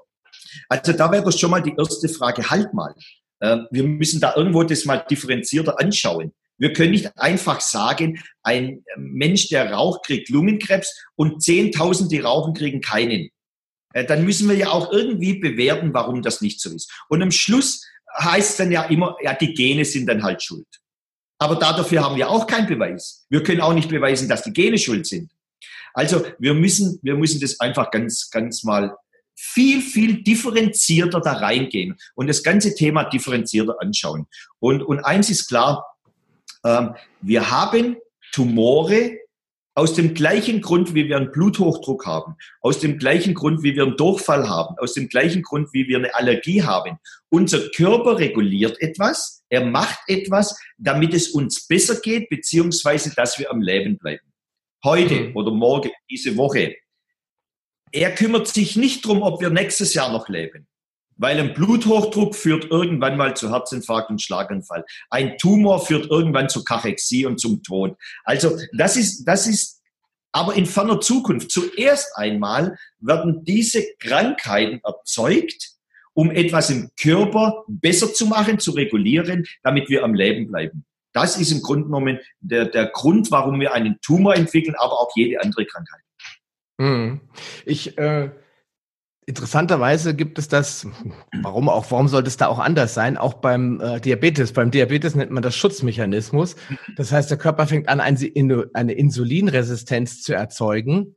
Also 0.69 0.93
da 0.93 1.11
wäre 1.11 1.25
das 1.25 1.39
schon 1.39 1.51
mal 1.51 1.63
die 1.63 1.75
erste 1.77 2.09
Frage. 2.09 2.51
Halt 2.51 2.75
mal. 2.75 2.95
Ähm, 3.41 3.67
wir 3.71 3.85
müssen 3.85 4.21
da 4.21 4.35
irgendwo 4.37 4.63
das 4.63 4.85
mal 4.85 4.99
differenzierter 4.99 5.81
anschauen. 5.81 6.33
Wir 6.59 6.73
können 6.73 6.93
nicht 6.93 7.19
einfach 7.19 7.61
sagen, 7.61 8.23
ein 8.43 8.85
Mensch, 8.97 9.49
der 9.49 9.73
raucht, 9.73 10.05
kriegt 10.07 10.29
Lungenkrebs 10.29 10.95
und 11.17 11.43
10.000, 11.43 12.09
die 12.09 12.21
rauchen, 12.21 12.55
kriegen 12.55 12.81
keinen. 12.81 13.31
Äh, 13.93 14.05
dann 14.05 14.25
müssen 14.25 14.49
wir 14.49 14.57
ja 14.57 14.71
auch 14.71 14.93
irgendwie 14.93 15.35
bewerten, 15.35 15.93
warum 15.93 16.23
das 16.23 16.41
nicht 16.41 16.61
so 16.61 16.71
ist. 16.71 16.91
Und 17.09 17.23
am 17.23 17.31
Schluss 17.31 17.87
heißt 18.19 18.61
dann 18.61 18.73
ja 18.73 18.85
immer, 18.85 19.17
ja, 19.23 19.35
die 19.35 19.55
Gene 19.55 19.85
sind 19.85 20.07
dann 20.07 20.23
halt 20.23 20.43
schuld. 20.43 20.67
Aber 21.39 21.57
dafür 21.57 22.05
haben 22.05 22.17
wir 22.17 22.31
auch 22.31 22.47
keinen 22.47 22.69
Beweis. 22.69 23.27
Wir 23.29 23.43
können 23.43 23.61
auch 23.61 23.75
nicht 23.75 23.89
beweisen, 23.89 24.29
dass 24.29 24.45
die 24.45 24.53
Gene 24.53 24.79
schuld 24.79 25.07
sind. 25.07 25.33
Also 25.95 26.25
wir 26.39 26.55
müssen, 26.55 27.01
wir 27.03 27.17
müssen 27.17 27.41
das 27.41 27.59
einfach 27.61 27.91
ganz, 27.91 28.31
ganz 28.31 28.63
mal 28.63 28.97
viel, 29.35 29.81
viel 29.81 30.23
differenzierter 30.23 31.21
da 31.21 31.33
reingehen 31.33 31.97
und 32.15 32.29
das 32.29 32.43
ganze 32.43 32.75
Thema 32.75 33.05
differenzierter 33.05 33.77
anschauen. 33.81 34.27
Und, 34.61 34.83
und 34.83 35.01
eins 35.01 35.31
ist 35.31 35.49
klar, 35.49 35.85
ähm, 36.65 36.95
wir 37.21 37.51
haben 37.51 37.97
Tumore 38.31 39.19
aus 39.75 39.95
dem 39.95 40.15
gleichen 40.15 40.61
Grund, 40.61 40.95
wie 40.95 41.09
wir 41.09 41.17
einen 41.17 41.31
Bluthochdruck 41.31 42.07
haben, 42.07 42.37
aus 42.61 42.79
dem 42.81 42.99
gleichen 42.99 43.35
Grund, 43.35 43.63
wie 43.63 43.75
wir 43.75 43.85
einen 43.85 43.97
Durchfall 43.97 44.49
haben, 44.49 44.77
aus 44.79 44.95
dem 44.95 45.09
gleichen 45.09 45.43
Grund, 45.43 45.73
wie 45.73 45.89
wir 45.89 45.99
eine 45.99 46.15
Allergie 46.15 46.63
haben. 46.63 46.99
Unser 47.31 47.71
Körper 47.71 48.19
reguliert 48.19 48.81
etwas, 48.81 49.43
er 49.49 49.65
macht 49.65 49.99
etwas, 50.09 50.59
damit 50.79 51.15
es 51.15 51.29
uns 51.29 51.67
besser 51.67 52.01
geht, 52.01 52.29
beziehungsweise 52.29 53.15
dass 53.15 53.39
wir 53.39 53.51
am 53.51 53.63
Leben 53.63 53.99
bleiben. 53.99 54.27
Heute 54.85 55.29
mhm. 55.29 55.37
oder 55.37 55.51
morgen, 55.53 55.91
diese 56.11 56.37
Woche 56.37 56.75
er 57.93 58.15
kümmert 58.15 58.49
sich 58.49 58.77
nicht 58.77 59.05
drum, 59.07 59.23
ob 59.23 59.41
wir 59.41 59.51
nächstes 59.51 59.95
Jahr 59.95 60.11
noch 60.11 60.29
leben. 60.29 60.67
Weil 61.17 61.39
ein 61.39 61.55
Bluthochdruck 61.55 62.35
führt 62.35 62.71
irgendwann 62.71 63.17
mal 63.17 63.37
zu 63.37 63.51
Herzinfarkt 63.51 64.11
und 64.11 64.23
Schlaganfall. 64.23 64.85
Ein 65.11 65.37
Tumor 65.39 65.85
führt 65.85 66.11
irgendwann 66.11 66.49
zu 66.49 66.65
Kachexie 66.65 67.27
und 67.27 67.39
zum 67.39 67.63
Tod. 67.63 67.97
Also 68.25 68.57
das 68.73 68.97
ist, 68.97 69.25
das 69.25 69.47
ist 69.47 69.83
aber 70.33 70.55
in 70.55 70.67
ferner 70.67 71.01
Zukunft. 71.01 71.51
Zuerst 71.51 72.17
einmal 72.17 72.79
werden 72.99 73.45
diese 73.45 73.85
Krankheiten 73.99 74.81
erzeugt, 74.83 75.73
um 76.15 76.31
etwas 76.31 76.71
im 76.71 76.91
Körper 77.01 77.65
besser 77.69 78.13
zu 78.13 78.27
machen, 78.27 78.59
zu 78.59 78.73
regulieren, 78.73 79.45
damit 79.63 79.89
wir 79.89 80.05
am 80.05 80.15
Leben 80.15 80.49
bleiben. 80.49 80.85
Das 81.13 81.39
ist 81.39 81.53
im 81.53 81.61
Grunde 81.61 81.85
genommen 81.85 82.19
der, 82.41 82.67
der 82.67 82.87
Grund, 82.87 83.31
warum 83.31 83.61
wir 83.61 83.75
einen 83.75 84.01
Tumor 84.01 84.35
entwickeln, 84.35 84.75
aber 84.79 84.93
auch 84.93 85.11
jede 85.15 85.43
andere 85.43 85.67
Krankheit. 85.67 86.01
Mhm. 86.79 87.21
Ich, 87.67 87.99
äh, 87.99 88.31
interessanterweise 89.27 90.15
gibt 90.15 90.39
es 90.39 90.49
das, 90.49 90.87
warum 91.43 91.69
auch, 91.69 91.91
warum 91.91 92.09
sollte 92.09 92.29
es 92.29 92.37
da 92.37 92.49
auch 92.49 92.59
anders 92.59 92.95
sein? 92.95 93.17
Auch 93.17 93.35
beim 93.35 93.81
äh, 93.81 94.01
Diabetes. 94.01 94.53
Beim 94.53 94.71
Diabetes 94.71 95.15
nennt 95.15 95.31
man 95.31 95.43
das 95.43 95.57
Schutzmechanismus. 95.57 96.57
Das 96.97 97.13
heißt, 97.13 97.31
der 97.31 97.39
Körper 97.39 97.67
fängt 97.67 97.89
an, 97.89 98.01
eine 98.01 98.93
Insulinresistenz 98.93 100.23
zu 100.23 100.35
erzeugen 100.35 101.15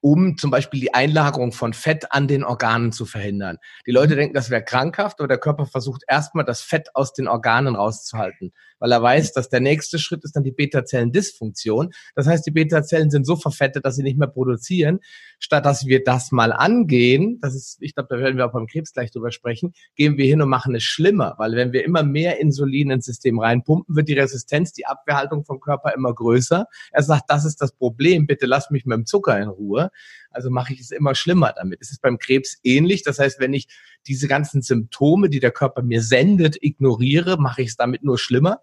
um 0.00 0.36
zum 0.36 0.50
Beispiel 0.50 0.80
die 0.80 0.94
Einlagerung 0.94 1.52
von 1.52 1.72
Fett 1.72 2.12
an 2.12 2.28
den 2.28 2.44
Organen 2.44 2.92
zu 2.92 3.06
verhindern. 3.06 3.58
Die 3.86 3.92
Leute 3.92 4.16
denken, 4.16 4.34
das 4.34 4.50
wäre 4.50 4.64
krankhaft, 4.64 5.20
aber 5.20 5.28
der 5.28 5.38
Körper 5.38 5.66
versucht 5.66 6.02
erstmal 6.06 6.44
das 6.44 6.60
Fett 6.60 6.94
aus 6.94 7.12
den 7.12 7.28
Organen 7.28 7.76
rauszuhalten. 7.76 8.52
Weil 8.78 8.92
er 8.92 9.02
weiß, 9.02 9.32
dass 9.32 9.48
der 9.48 9.60
nächste 9.60 9.98
Schritt 9.98 10.24
ist 10.24 10.36
dann 10.36 10.44
die 10.44 10.52
Beta-Zellen-Dysfunktion. 10.52 11.92
Das 12.14 12.26
heißt, 12.26 12.46
die 12.46 12.50
Beta-Zellen 12.50 13.10
sind 13.10 13.26
so 13.26 13.36
verfettet, 13.36 13.84
dass 13.84 13.96
sie 13.96 14.02
nicht 14.02 14.18
mehr 14.18 14.28
produzieren. 14.28 15.00
Statt 15.38 15.66
dass 15.66 15.86
wir 15.86 16.02
das 16.02 16.32
mal 16.32 16.52
angehen, 16.52 17.38
das 17.40 17.54
ist, 17.54 17.78
ich 17.80 17.94
glaube, 17.94 18.08
da 18.10 18.20
werden 18.20 18.36
wir 18.36 18.46
auch 18.46 18.52
beim 18.52 18.66
Krebs 18.66 18.92
gleich 18.92 19.10
drüber 19.10 19.30
sprechen, 19.30 19.72
gehen 19.96 20.16
wir 20.16 20.24
hin 20.24 20.42
und 20.42 20.48
machen 20.48 20.74
es 20.74 20.82
schlimmer, 20.82 21.34
weil 21.38 21.52
wenn 21.52 21.72
wir 21.72 21.84
immer 21.84 22.02
mehr 22.02 22.40
Insulin 22.40 22.90
ins 22.90 23.06
System 23.06 23.38
reinpumpen, 23.38 23.94
wird 23.94 24.08
die 24.08 24.14
Resistenz, 24.14 24.72
die 24.72 24.86
Abwehrhaltung 24.86 25.44
vom 25.44 25.60
Körper 25.60 25.94
immer 25.94 26.14
größer. 26.14 26.66
Er 26.90 27.02
sagt, 27.02 27.24
das 27.28 27.44
ist 27.44 27.60
das 27.60 27.72
Problem, 27.72 28.26
bitte 28.26 28.46
lass 28.46 28.70
mich 28.70 28.84
mit 28.86 28.96
dem 28.96 29.06
Zucker 29.06 29.38
in 29.38 29.48
Ruhe. 29.48 29.90
Also 30.30 30.50
mache 30.50 30.72
ich 30.72 30.80
es 30.80 30.90
immer 30.90 31.14
schlimmer 31.14 31.52
damit. 31.56 31.80
Es 31.80 31.90
ist 31.90 32.02
beim 32.02 32.18
Krebs 32.18 32.58
ähnlich. 32.62 33.02
Das 33.02 33.18
heißt, 33.18 33.40
wenn 33.40 33.54
ich 33.54 33.68
diese 34.06 34.28
ganzen 34.28 34.62
Symptome, 34.62 35.28
die 35.28 35.40
der 35.40 35.50
Körper 35.50 35.82
mir 35.82 36.02
sendet, 36.02 36.56
ignoriere, 36.60 37.38
mache 37.38 37.62
ich 37.62 37.68
es 37.68 37.76
damit 37.76 38.02
nur 38.02 38.18
schlimmer. 38.18 38.60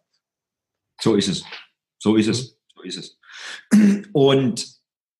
So 1.05 1.13
ist 1.13 1.27
es. 1.27 1.45
So 1.99 2.15
ist 2.15 2.27
es. 2.27 2.57
So 2.75 2.81
ist 2.81 2.97
es. 2.97 3.19
Und 4.11 4.67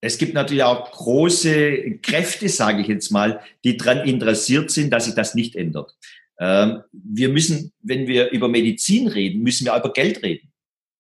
es 0.01 0.17
gibt 0.17 0.33
natürlich 0.33 0.63
auch 0.63 0.91
große 0.91 1.99
Kräfte, 2.01 2.49
sage 2.49 2.81
ich 2.81 2.87
jetzt 2.87 3.11
mal, 3.11 3.39
die 3.63 3.77
daran 3.77 4.07
interessiert 4.07 4.71
sind, 4.71 4.89
dass 4.89 5.05
sich 5.05 5.13
das 5.13 5.35
nicht 5.35 5.55
ändert. 5.55 5.95
Ähm, 6.39 6.81
wir 6.91 7.29
müssen, 7.29 7.71
wenn 7.83 8.07
wir 8.07 8.31
über 8.31 8.47
Medizin 8.47 9.07
reden, 9.07 9.43
müssen 9.43 9.65
wir 9.65 9.77
über 9.77 9.93
Geld 9.93 10.23
reden. 10.23 10.51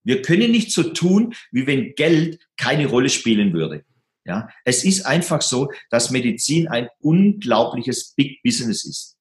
Wir 0.03 0.21
können 0.21 0.51
nicht 0.51 0.71
so 0.71 0.83
tun, 0.83 1.33
wie 1.51 1.65
wenn 1.65 1.95
Geld 1.95 2.37
keine 2.55 2.85
Rolle 2.85 3.09
spielen 3.09 3.53
würde. 3.53 3.85
Ja, 4.23 4.49
es 4.65 4.85
ist 4.85 5.07
einfach 5.07 5.41
so, 5.41 5.71
dass 5.89 6.11
Medizin 6.11 6.67
ein 6.67 6.89
unglaubliches 6.99 8.13
Big 8.13 8.43
Business 8.43 8.85
ist. 8.85 9.14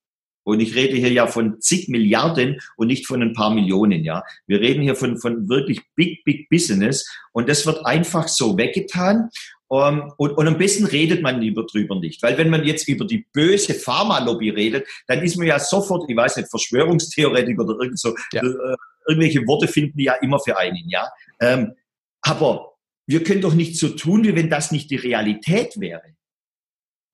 Und 0.44 0.60
ich 0.60 0.74
rede 0.74 0.96
hier 0.96 1.10
ja 1.10 1.26
von 1.26 1.60
zig 1.60 1.88
Milliarden 1.88 2.60
und 2.76 2.86
nicht 2.86 3.06
von 3.06 3.22
ein 3.22 3.32
paar 3.32 3.52
Millionen, 3.52 4.04
ja. 4.04 4.22
Wir 4.46 4.60
reden 4.60 4.82
hier 4.82 4.94
von, 4.94 5.18
von 5.18 5.48
wirklich 5.48 5.80
big, 5.96 6.22
big 6.24 6.48
Business. 6.48 7.08
Und 7.32 7.48
das 7.48 7.66
wird 7.66 7.84
einfach 7.84 8.28
so 8.28 8.56
weggetan. 8.56 9.30
Um, 9.66 9.80
ähm, 9.80 10.12
und, 10.18 10.32
und 10.32 10.46
am 10.46 10.58
besten 10.58 10.84
redet 10.84 11.22
man 11.22 11.40
lieber 11.40 11.64
drüber 11.64 11.98
nicht. 11.98 12.22
Weil 12.22 12.36
wenn 12.36 12.50
man 12.50 12.64
jetzt 12.64 12.86
über 12.86 13.06
die 13.06 13.26
böse 13.32 13.74
Pharmalobby 13.74 14.50
redet, 14.50 14.86
dann 15.06 15.22
ist 15.22 15.36
man 15.36 15.46
ja 15.46 15.58
sofort, 15.58 16.08
ich 16.08 16.16
weiß 16.16 16.36
nicht, 16.36 16.50
Verschwörungstheoretiker 16.50 17.64
oder 17.64 17.82
irgend 17.82 17.98
so, 17.98 18.14
ja. 18.32 18.42
äh, 18.42 18.76
irgendwelche 19.08 19.46
Worte 19.46 19.66
finden 19.66 19.96
die 19.96 20.04
ja 20.04 20.14
immer 20.14 20.38
für 20.38 20.58
einen, 20.58 20.88
ja. 20.88 21.08
Ähm, 21.40 21.72
aber 22.20 22.74
wir 23.06 23.24
können 23.24 23.40
doch 23.40 23.54
nicht 23.54 23.78
so 23.78 23.88
tun, 23.88 24.24
wie 24.24 24.34
wenn 24.34 24.50
das 24.50 24.70
nicht 24.70 24.90
die 24.90 24.96
Realität 24.96 25.80
wäre. 25.80 26.02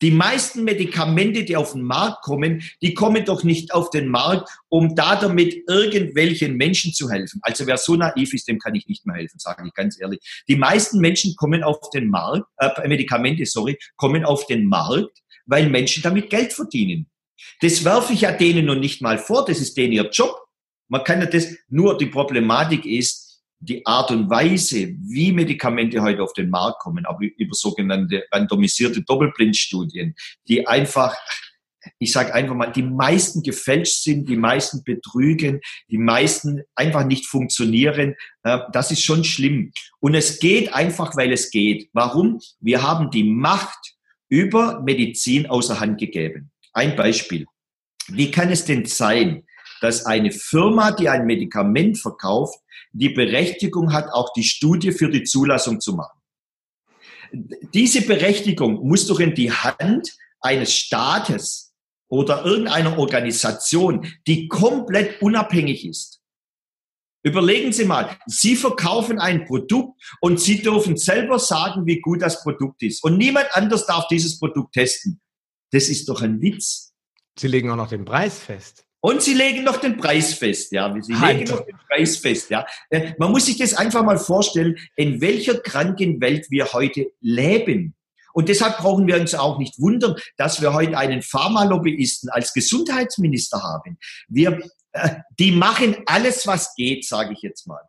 Die 0.03 0.11
meisten 0.11 0.65
Medikamente, 0.65 1.45
die 1.45 1.57
auf 1.57 1.73
den 1.73 1.83
Markt 1.83 2.23
kommen, 2.23 2.63
die 2.81 2.95
kommen 2.95 3.25
doch 3.25 3.45
nicht 3.45 3.75
auf 3.75 3.91
den 3.91 4.09
Markt, 4.09 4.49
um 4.69 4.95
da 4.95 5.17
damit 5.17 5.69
irgendwelchen 5.69 6.57
Menschen 6.57 6.93
zu 6.93 7.11
helfen. 7.11 7.41
Also 7.43 7.67
wer 7.67 7.77
so 7.77 7.97
naiv 7.97 8.33
ist, 8.33 8.49
dem 8.49 8.59
kann 8.59 8.75
ich 8.75 8.87
nicht 8.87 9.07
mehr 9.07 9.17
helfen, 9.17 9.39
sage 9.39 9.63
ich 9.67 9.75
ganz 9.75 10.01
ehrlich. 10.01 10.21
Die 10.49 10.57
meisten 10.57 11.01
Menschen 11.01 11.37
kommen 11.37 11.63
auf 11.63 11.91
den 11.91 12.09
Markt, 12.09 12.47
äh, 12.59 12.89
Medikamente, 12.89 13.45
sorry, 13.45 13.79
kommen 13.97 14.25
auf 14.25 14.47
den 14.47 14.67
Markt, 14.67 15.19
weil 15.47 15.69
Menschen 15.69 16.03
damit 16.03 16.31
Geld 16.31 16.53
verdienen. 16.53 17.11
Das 17.61 17.85
werfe 17.85 18.13
ich 18.13 18.23
ja 18.23 18.33
denen 18.33 18.67
noch 18.67 18.77
nicht 18.77 19.03
mal 19.03 19.19
vor, 19.19 19.45
das 19.45 19.61
ist 19.61 19.77
denen 19.77 19.93
ihr 19.93 20.09
Job. 20.11 20.35
Man 20.89 21.05
kann 21.05 21.21
ja 21.21 21.27
das, 21.27 21.55
nur 21.69 21.97
die 21.97 22.07
Problematik 22.07 22.85
ist, 22.85 23.30
die 23.61 23.85
Art 23.85 24.11
und 24.11 24.31
Weise, 24.31 24.95
wie 24.99 25.33
Medikamente 25.33 26.01
heute 26.01 26.23
auf 26.23 26.33
den 26.33 26.49
Markt 26.49 26.81
kommen, 26.81 27.05
aber 27.05 27.21
über 27.37 27.55
sogenannte 27.55 28.25
randomisierte 28.33 29.03
Doppelblindstudien, 29.03 30.15
die 30.49 30.67
einfach, 30.67 31.15
ich 31.99 32.11
sage 32.11 32.35
einfach 32.35 32.55
mal, 32.55 32.73
die 32.73 32.83
meisten 32.83 33.43
gefälscht 33.43 34.03
sind, 34.03 34.29
die 34.31 34.37
meisten 34.37 34.83
betrügen, 34.83 35.61
die 35.91 35.99
meisten 35.99 36.63
einfach 36.75 37.05
nicht 37.05 37.27
funktionieren, 37.27 38.17
das 38.43 38.91
ist 38.91 39.05
schon 39.05 39.25
schlimm. 39.25 39.73
Und 39.99 40.15
es 40.15 40.41
geht 40.41 40.73
einfach, 40.73 41.15
weil 41.17 41.33
es 41.33 41.51
geht. 41.51 41.91
Warum? 41.93 42.41
Wir 42.61 42.83
haben 42.83 43.11
die 43.11 43.25
Macht 43.25 43.95
über 44.31 44.81
Medizin 44.81 45.47
außer 45.47 45.81
Hand 45.81 46.01
gegeben. 46.01 46.51
Ein 46.73 46.97
Beispiel. 46.97 47.47
Wie 48.09 48.31
kann 48.31 48.51
es 48.51 48.65
denn 48.65 48.87
sein, 48.87 49.45
dass 49.83 50.07
eine 50.07 50.31
Firma, 50.31 50.93
die 50.93 51.09
ein 51.09 51.27
Medikament 51.27 51.99
verkauft, 51.99 52.59
die 52.93 53.11
Berechtigung 53.11 53.93
hat, 53.93 54.09
auch 54.13 54.33
die 54.33 54.45
Studie 54.45 54.93
für 54.93 55.11
die 55.11 55.25
Zulassung 55.25 55.81
zu 55.81 55.95
machen. 55.95 56.19
Diese 57.33 58.03
Berechtigung 58.03 58.87
muss 58.87 59.07
doch 59.07 59.21
in 59.21 59.35
die 59.35 59.53
Hand 59.53 60.17
eines 60.41 60.75
Staates 60.75 61.73
oder 62.09 62.45
irgendeiner 62.45 62.99
Organisation, 62.99 64.07
die 64.27 64.49
komplett 64.49 65.23
unabhängig 65.23 65.87
ist. 65.87 66.21
Überlegen 67.23 67.73
Sie 67.73 67.85
mal, 67.85 68.17
Sie 68.27 68.57
verkaufen 68.57 69.19
ein 69.19 69.45
Produkt 69.45 70.01
und 70.21 70.41
Sie 70.41 70.63
dürfen 70.63 70.97
selber 70.97 71.39
sagen, 71.39 71.87
wie 71.87 72.01
gut 72.01 72.23
das 72.23 72.43
Produkt 72.43 72.83
ist. 72.83 73.05
Und 73.05 73.19
niemand 73.19 73.47
anders 73.53 73.87
darf 73.87 74.09
dieses 74.09 74.39
Produkt 74.39 74.73
testen. 74.73 75.21
Das 75.71 75.89
ist 75.89 76.09
doch 76.09 76.23
ein 76.23 76.41
Witz. 76.41 76.95
Sie 77.39 77.47
legen 77.47 77.71
auch 77.71 77.77
noch 77.77 77.91
den 77.91 78.05
Preis 78.05 78.39
fest. 78.39 78.87
Und 79.03 79.23
sie 79.23 79.35
legen 79.35 79.65
noch 79.65 79.79
den 79.79 79.97
Preis 79.97 80.35
fest, 80.35 80.73
ja. 80.73 80.95
Sie 81.01 81.15
halt. 81.15 81.39
legen 81.39 81.51
noch 81.51 81.65
den 81.65 81.77
Preis 81.89 82.19
fest, 82.19 82.51
ja. 82.51 82.67
Äh, 82.91 83.15
man 83.19 83.31
muss 83.31 83.47
sich 83.47 83.57
das 83.57 83.75
einfach 83.75 84.03
mal 84.05 84.19
vorstellen, 84.19 84.77
in 84.97 85.21
welcher 85.21 85.59
kranken 85.59 86.21
Welt 86.21 86.47
wir 86.51 86.73
heute 86.73 87.07
leben. 87.21 87.95
Und 88.33 88.49
deshalb 88.49 88.79
brauchen 88.79 89.07
wir 89.07 89.19
uns 89.19 89.35
auch 89.35 89.59
nicht 89.59 89.81
wundern, 89.81 90.17
dass 90.37 90.61
wir 90.61 90.73
heute 90.73 90.97
einen 90.99 91.23
Pharmalobbyisten 91.23 92.31
als 92.31 92.53
Gesundheitsminister 92.53 93.63
haben. 93.63 93.99
Wir, 94.29 94.61
äh, 94.93 95.17
die 95.39 95.53
machen 95.53 95.97
alles, 96.07 96.47
was 96.47 96.75
geht, 96.75 97.07
sage 97.07 97.33
ich 97.33 97.43
jetzt 97.43 97.67
mal. 97.67 97.81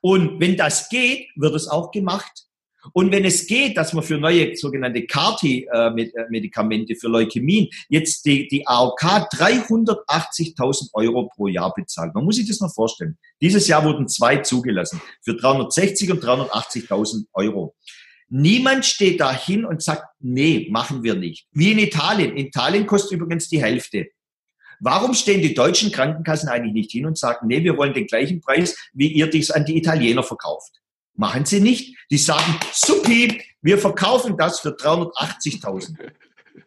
Und 0.00 0.40
wenn 0.40 0.56
das 0.56 0.88
geht, 0.88 1.28
wird 1.36 1.54
es 1.54 1.68
auch 1.68 1.90
gemacht. 1.90 2.45
Und 2.92 3.12
wenn 3.12 3.24
es 3.24 3.46
geht, 3.46 3.76
dass 3.76 3.92
man 3.92 4.04
für 4.04 4.18
neue 4.18 4.56
sogenannte 4.56 5.06
CAR-T-Medikamente 5.06 6.94
für 6.96 7.08
Leukämien 7.08 7.68
jetzt 7.88 8.24
die, 8.26 8.48
die 8.48 8.66
AOK 8.66 9.02
380.000 9.02 10.90
Euro 10.94 11.28
pro 11.34 11.48
Jahr 11.48 11.72
bezahlt. 11.74 12.14
Man 12.14 12.24
muss 12.24 12.36
sich 12.36 12.48
das 12.48 12.60
noch 12.60 12.72
vorstellen. 12.72 13.18
Dieses 13.40 13.68
Jahr 13.68 13.84
wurden 13.84 14.08
zwei 14.08 14.38
zugelassen 14.38 15.00
für 15.22 15.34
360 15.34 16.12
und 16.12 16.22
380.000 16.22 17.26
Euro. 17.32 17.74
Niemand 18.28 18.84
steht 18.84 19.20
da 19.20 19.32
hin 19.32 19.64
und 19.64 19.82
sagt, 19.82 20.04
nee, 20.18 20.68
machen 20.70 21.04
wir 21.04 21.14
nicht. 21.14 21.46
Wie 21.52 21.70
in 21.72 21.78
Italien. 21.78 22.32
In 22.32 22.46
Italien 22.46 22.86
kostet 22.86 23.12
übrigens 23.12 23.48
die 23.48 23.62
Hälfte. 23.62 24.08
Warum 24.80 25.14
stehen 25.14 25.40
die 25.40 25.54
deutschen 25.54 25.90
Krankenkassen 25.90 26.48
eigentlich 26.48 26.74
nicht 26.74 26.90
hin 26.90 27.06
und 27.06 27.16
sagen, 27.16 27.46
nee, 27.46 27.62
wir 27.62 27.76
wollen 27.76 27.94
den 27.94 28.06
gleichen 28.06 28.40
Preis, 28.40 28.76
wie 28.92 29.12
ihr 29.12 29.28
dies 29.28 29.50
an 29.50 29.64
die 29.64 29.78
Italiener 29.78 30.22
verkauft? 30.22 30.80
Machen 31.16 31.44
sie 31.44 31.60
nicht. 31.60 31.96
Die 32.10 32.18
sagen, 32.18 32.58
supi, 32.72 33.42
wir 33.62 33.78
verkaufen 33.78 34.36
das 34.36 34.60
für 34.60 34.70
380.000. 34.70 35.96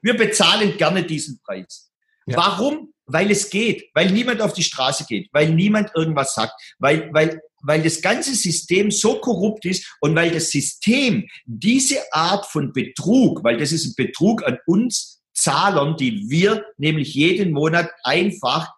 Wir 0.02 0.18
bezahlen 0.18 0.78
gerne 0.78 1.04
diesen 1.04 1.40
Preis. 1.42 1.92
Ja. 2.26 2.38
Warum? 2.38 2.94
Weil 3.06 3.32
es 3.32 3.50
geht, 3.50 3.90
weil 3.94 4.12
niemand 4.12 4.42
auf 4.42 4.54
die 4.54 4.64
Straße 4.64 5.06
geht, 5.06 5.30
weil 5.32 5.50
niemand 5.50 5.92
irgendwas 5.96 6.36
sagt, 6.36 6.54
weil, 6.78 7.10
weil, 7.12 7.42
weil 7.64 7.82
das 7.82 8.02
ganze 8.02 8.36
System 8.36 8.92
so 8.92 9.20
korrupt 9.20 9.66
ist 9.66 9.98
und 10.00 10.16
weil 10.16 10.30
das 10.30 10.52
System 10.52 11.28
diese 11.46 12.02
Art 12.14 12.46
von 12.46 12.72
Betrug, 12.72 13.44
weil 13.44 13.58
das 13.58 13.72
ist 13.72 13.86
ein 13.86 13.94
Betrug 13.96 14.46
an 14.46 14.60
uns 14.68 15.22
Zahlern, 15.34 15.96
die 15.98 16.30
wir 16.30 16.66
nämlich 16.78 17.16
jeden 17.16 17.52
Monat 17.52 17.90
einfach 18.04 18.74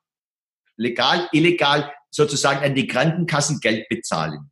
legal, 0.78 1.28
illegal 1.32 1.92
sozusagen 2.10 2.64
an 2.64 2.76
die 2.76 2.88
Krankenkassen 2.88 3.60
Geld 3.60 3.90
bezahlen. 3.90 4.52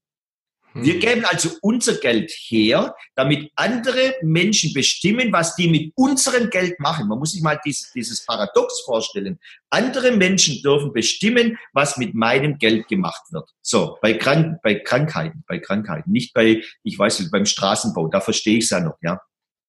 Wir 0.74 0.94
hm. 0.94 1.00
geben 1.00 1.26
also 1.26 1.50
unser 1.62 1.96
Geld 1.96 2.32
her, 2.32 2.96
damit 3.16 3.52
andere 3.56 4.16
Menschen 4.22 4.74
bestimmen, 4.74 5.32
was 5.34 5.56
die 5.56 5.68
mit 5.68 5.94
unserem 5.96 6.50
Geld 6.50 6.80
machen. 6.80 7.08
Man 7.08 7.20
muss 7.20 7.32
sich 7.32 7.42
mal 7.42 7.60
dieses, 7.66 7.92
dieses 7.92 8.26
Paradox 8.26 8.82
vorstellen. 8.82 9.40
Andere 9.70 10.12
Menschen 10.12 10.62
dürfen 10.62 10.94
bestimmen, 10.94 11.58
was 11.74 11.98
mit 11.98 12.14
meinem 12.14 12.58
Geld 12.58 12.88
gemacht 12.88 13.24
wird. 13.32 13.50
So, 13.62 13.98
bei, 14.02 14.14
Krank 14.14 14.60
bei 14.62 14.76
Krankheiten, 14.76 15.44
bei 15.48 15.60
Krankheiten, 15.60 16.12
nicht 16.12 16.34
bei, 16.34 16.64
ich 16.84 16.98
weiß 16.98 17.20
nicht, 17.20 17.32
beim 17.32 17.46
Straßenbau, 17.46 18.08
da 18.08 18.22
verstehe 18.22 18.58
ich 18.58 18.66
es 18.66 18.70
ja 18.70 18.80
noch, 18.80 18.98
ja. 19.02 19.20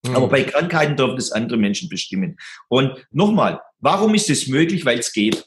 Mhm. 0.05 0.15
Aber 0.15 0.27
bei 0.27 0.43
Krankheiten 0.43 0.95
dürfen 0.95 1.17
es 1.17 1.31
andere 1.31 1.57
Menschen 1.57 1.89
bestimmen. 1.89 2.37
Und 2.69 3.05
nochmal, 3.11 3.61
warum 3.79 4.15
ist 4.15 4.29
es 4.29 4.47
möglich? 4.47 4.85
Weil 4.85 4.99
es 4.99 5.13
geht. 5.13 5.45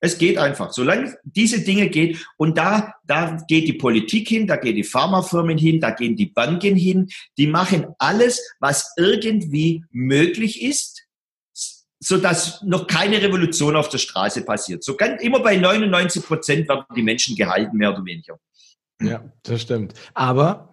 Es 0.00 0.16
geht 0.18 0.38
einfach. 0.38 0.72
Solange 0.72 1.16
diese 1.24 1.60
Dinge 1.60 1.88
geht 1.88 2.26
und 2.36 2.56
da, 2.56 2.94
da 3.06 3.36
geht 3.48 3.68
die 3.68 3.74
Politik 3.74 4.28
hin, 4.28 4.46
da 4.46 4.56
gehen 4.56 4.76
die 4.76 4.84
Pharmafirmen 4.84 5.58
hin, 5.58 5.80
da 5.80 5.90
gehen 5.90 6.16
die 6.16 6.26
Banken 6.26 6.74
hin, 6.74 7.08
die 7.36 7.46
machen 7.46 7.86
alles, 7.98 8.40
was 8.60 8.92
irgendwie 8.96 9.84
möglich 9.90 10.62
ist, 10.62 11.06
so 11.98 12.16
dass 12.16 12.62
noch 12.62 12.86
keine 12.86 13.20
Revolution 13.20 13.76
auf 13.76 13.90
der 13.90 13.98
Straße 13.98 14.42
passiert. 14.44 14.82
So 14.82 14.96
ganz, 14.96 15.22
immer 15.22 15.40
bei 15.40 15.56
99 15.56 16.24
Prozent 16.24 16.68
werden 16.68 16.84
die 16.96 17.02
Menschen 17.02 17.36
gehalten, 17.36 17.76
mehr 17.76 17.92
oder 17.92 18.04
weniger. 18.04 18.38
Ja, 19.02 19.22
das 19.42 19.62
stimmt. 19.62 19.94
Aber 20.14 20.70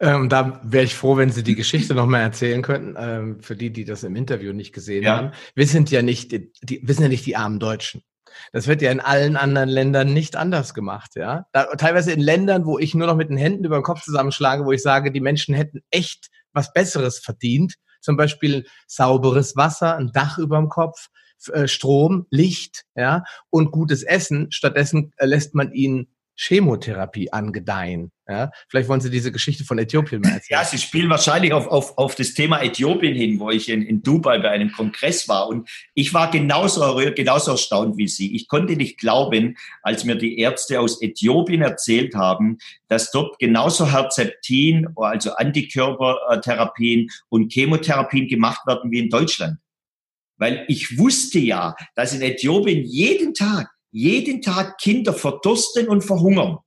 ähm, 0.00 0.28
da 0.28 0.60
wäre 0.62 0.84
ich 0.84 0.94
froh, 0.94 1.16
wenn 1.16 1.30
Sie 1.30 1.42
die 1.42 1.56
Geschichte 1.56 1.94
noch 1.94 2.06
mal 2.06 2.20
erzählen 2.20 2.62
könnten, 2.62 2.94
ähm, 2.96 3.40
für 3.40 3.56
die, 3.56 3.70
die 3.70 3.84
das 3.84 4.04
im 4.04 4.14
Interview 4.14 4.52
nicht 4.52 4.72
gesehen 4.72 5.02
ja. 5.02 5.16
haben. 5.16 5.32
Wir 5.56 5.66
sind 5.66 5.90
ja 5.90 6.02
nicht, 6.02 6.30
die, 6.30 6.80
wir 6.82 6.94
sind 6.94 7.02
ja 7.02 7.08
nicht 7.08 7.26
die 7.26 7.36
armen 7.36 7.58
Deutschen. 7.58 8.02
Das 8.52 8.66
wird 8.66 8.82
ja 8.82 8.90
in 8.90 9.00
allen 9.00 9.36
anderen 9.36 9.68
Ländern 9.68 10.12
nicht 10.12 10.36
anders 10.36 10.74
gemacht, 10.74 11.16
ja. 11.16 11.46
Da, 11.52 11.64
teilweise 11.76 12.12
in 12.12 12.20
Ländern, 12.20 12.64
wo 12.66 12.78
ich 12.78 12.94
nur 12.94 13.06
noch 13.06 13.16
mit 13.16 13.30
den 13.30 13.36
Händen 13.36 13.64
über 13.64 13.78
den 13.78 13.84
Kopf 13.84 14.02
zusammenschlage, 14.02 14.64
wo 14.64 14.72
ich 14.72 14.82
sage, 14.82 15.12
die 15.12 15.20
Menschen 15.20 15.54
hätten 15.54 15.80
echt 15.90 16.28
was 16.52 16.72
Besseres 16.72 17.18
verdient. 17.18 17.74
Zum 18.00 18.16
Beispiel 18.16 18.66
sauberes 18.86 19.56
Wasser, 19.56 19.96
ein 19.96 20.12
Dach 20.12 20.38
über 20.38 20.56
dem 20.58 20.68
Kopf, 20.68 21.08
äh, 21.52 21.68
Strom, 21.68 22.26
Licht, 22.30 22.84
ja, 22.94 23.24
und 23.50 23.70
gutes 23.70 24.02
Essen. 24.02 24.50
Stattdessen 24.50 25.12
äh, 25.16 25.26
lässt 25.26 25.54
man 25.54 25.72
ihnen 25.72 26.08
Chemotherapie 26.38 27.32
angedeihen. 27.32 28.12
Ja? 28.28 28.52
Vielleicht 28.68 28.88
wollen 28.88 29.00
Sie 29.00 29.10
diese 29.10 29.32
Geschichte 29.32 29.64
von 29.64 29.76
Äthiopien 29.78 30.20
mal 30.20 30.34
erzählen. 30.34 30.60
Ja, 30.60 30.64
Sie 30.64 30.78
spielen 30.78 31.10
wahrscheinlich 31.10 31.52
auf, 31.52 31.66
auf, 31.66 31.98
auf 31.98 32.14
das 32.14 32.32
Thema 32.32 32.62
Äthiopien 32.62 33.14
hin, 33.14 33.40
wo 33.40 33.50
ich 33.50 33.68
in, 33.68 33.82
in 33.82 34.02
Dubai 34.02 34.38
bei 34.38 34.50
einem 34.50 34.70
Kongress 34.70 35.28
war. 35.28 35.48
Und 35.48 35.68
ich 35.94 36.14
war 36.14 36.30
genauso, 36.30 36.94
genauso 37.14 37.50
erstaunt 37.52 37.96
wie 37.96 38.06
Sie. 38.06 38.36
Ich 38.36 38.46
konnte 38.46 38.76
nicht 38.76 38.98
glauben, 38.98 39.56
als 39.82 40.04
mir 40.04 40.14
die 40.14 40.38
Ärzte 40.38 40.78
aus 40.78 41.02
Äthiopien 41.02 41.62
erzählt 41.62 42.14
haben, 42.14 42.58
dass 42.86 43.10
dort 43.10 43.38
genauso 43.40 43.90
Herzeptin, 43.90 44.86
also 44.94 45.32
Antikörpertherapien 45.32 47.10
und 47.28 47.52
Chemotherapien 47.52 48.28
gemacht 48.28 48.64
werden 48.66 48.92
wie 48.92 49.00
in 49.00 49.10
Deutschland. 49.10 49.58
Weil 50.36 50.64
ich 50.68 50.96
wusste 50.98 51.40
ja, 51.40 51.74
dass 51.96 52.14
in 52.14 52.22
Äthiopien 52.22 52.84
jeden 52.84 53.34
Tag 53.34 53.68
jeden 53.90 54.42
Tag 54.42 54.78
Kinder 54.78 55.14
verdursten 55.14 55.88
und 55.88 56.02
verhungern. 56.02 56.58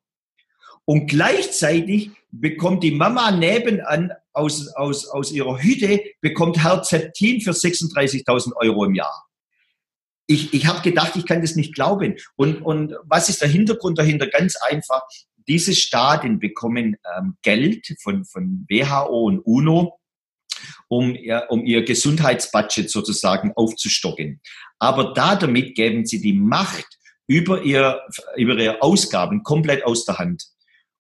Und 0.86 1.08
gleichzeitig 1.08 2.12
bekommt 2.32 2.84
die 2.84 2.92
Mama 2.92 3.32
nebenan 3.32 4.12
aus, 4.34 4.68
aus, 4.76 5.08
aus 5.08 5.32
ihrer 5.32 5.62
Hütte, 5.62 6.02
bekommt 6.22 6.64
Herzeptin 6.64 7.42
für 7.42 7.52
36.000 7.52 8.56
Euro 8.56 8.86
im 8.86 8.96
Jahr. 8.96 9.26
Ich, 10.28 10.54
ich 10.54 10.66
habe 10.66 10.82
gedacht, 10.82 11.16
ich 11.16 11.26
kann 11.26 11.42
das 11.42 11.56
nicht 11.56 11.76
glauben. 11.76 12.16
Und, 12.36 12.62
und 12.62 12.96
was 13.04 13.30
ist 13.30 13.42
der 13.42 13.50
Hintergrund 13.50 14.00
dahinter? 14.00 14.28
Ganz 14.28 14.56
einfach, 14.56 15.02
diese 15.48 15.76
Staaten 15.76 16.40
bekommen 16.40 16.96
ähm, 17.18 17.38
Geld 17.42 17.96
von, 18.02 18.24
von 18.26 18.66
WHO 18.70 19.26
und 19.26 19.40
UNO, 19.40 20.00
um, 20.88 21.16
ja, 21.16 21.48
um 21.48 21.66
ihr 21.66 21.84
Gesundheitsbudget 21.84 22.90
sozusagen 22.90 23.52
aufzustocken. 23.56 24.42
Aber 24.80 25.14
da 25.14 25.36
damit 25.36 25.76
geben 25.76 26.06
sie 26.06 26.22
die 26.22 26.34
Macht 26.34 26.88
über, 27.32 27.64
ihr, 27.64 28.02
über 28.36 28.58
ihre 28.58 28.82
Ausgaben 28.82 29.42
komplett 29.44 29.86
aus 29.86 30.04
der 30.04 30.20
Hand. 30.20 30.44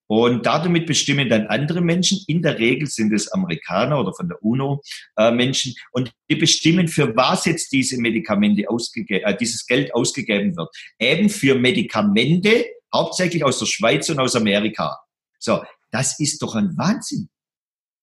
Und 0.08 0.46
damit 0.46 0.86
bestimmen 0.86 1.28
dann 1.28 1.48
andere 1.48 1.82
Menschen, 1.82 2.24
in 2.28 2.42
der 2.42 2.58
Regel 2.58 2.88
sind 2.88 3.12
es 3.14 3.30
Amerikaner 3.32 4.00
oder 4.00 4.14
von 4.14 4.30
der 4.30 4.42
UNO 4.42 4.82
äh, 5.18 5.32
Menschen, 5.32 5.74
und 5.92 6.12
die 6.30 6.36
bestimmen, 6.36 6.88
für 6.88 7.16
was 7.16 7.46
jetzt 7.46 7.72
diese 7.74 7.98
Medikamente 7.98 8.70
ausgegeben, 8.70 9.26
äh, 9.26 9.36
dieses 9.36 9.66
Geld 9.66 9.94
ausgegeben 9.94 10.56
wird. 10.56 10.70
Eben 11.00 11.30
für 11.30 11.56
Medikamente, 11.56 12.66
hauptsächlich 12.94 13.44
aus 13.44 13.60
der 13.60 13.66
Schweiz 13.66 14.10
und 14.10 14.20
aus 14.20 14.36
Amerika. 14.36 15.00
So, 15.38 15.64
das 15.92 16.18
ist 16.20 16.42
doch 16.42 16.56
ein 16.56 16.78
Wahnsinn. 16.78 17.30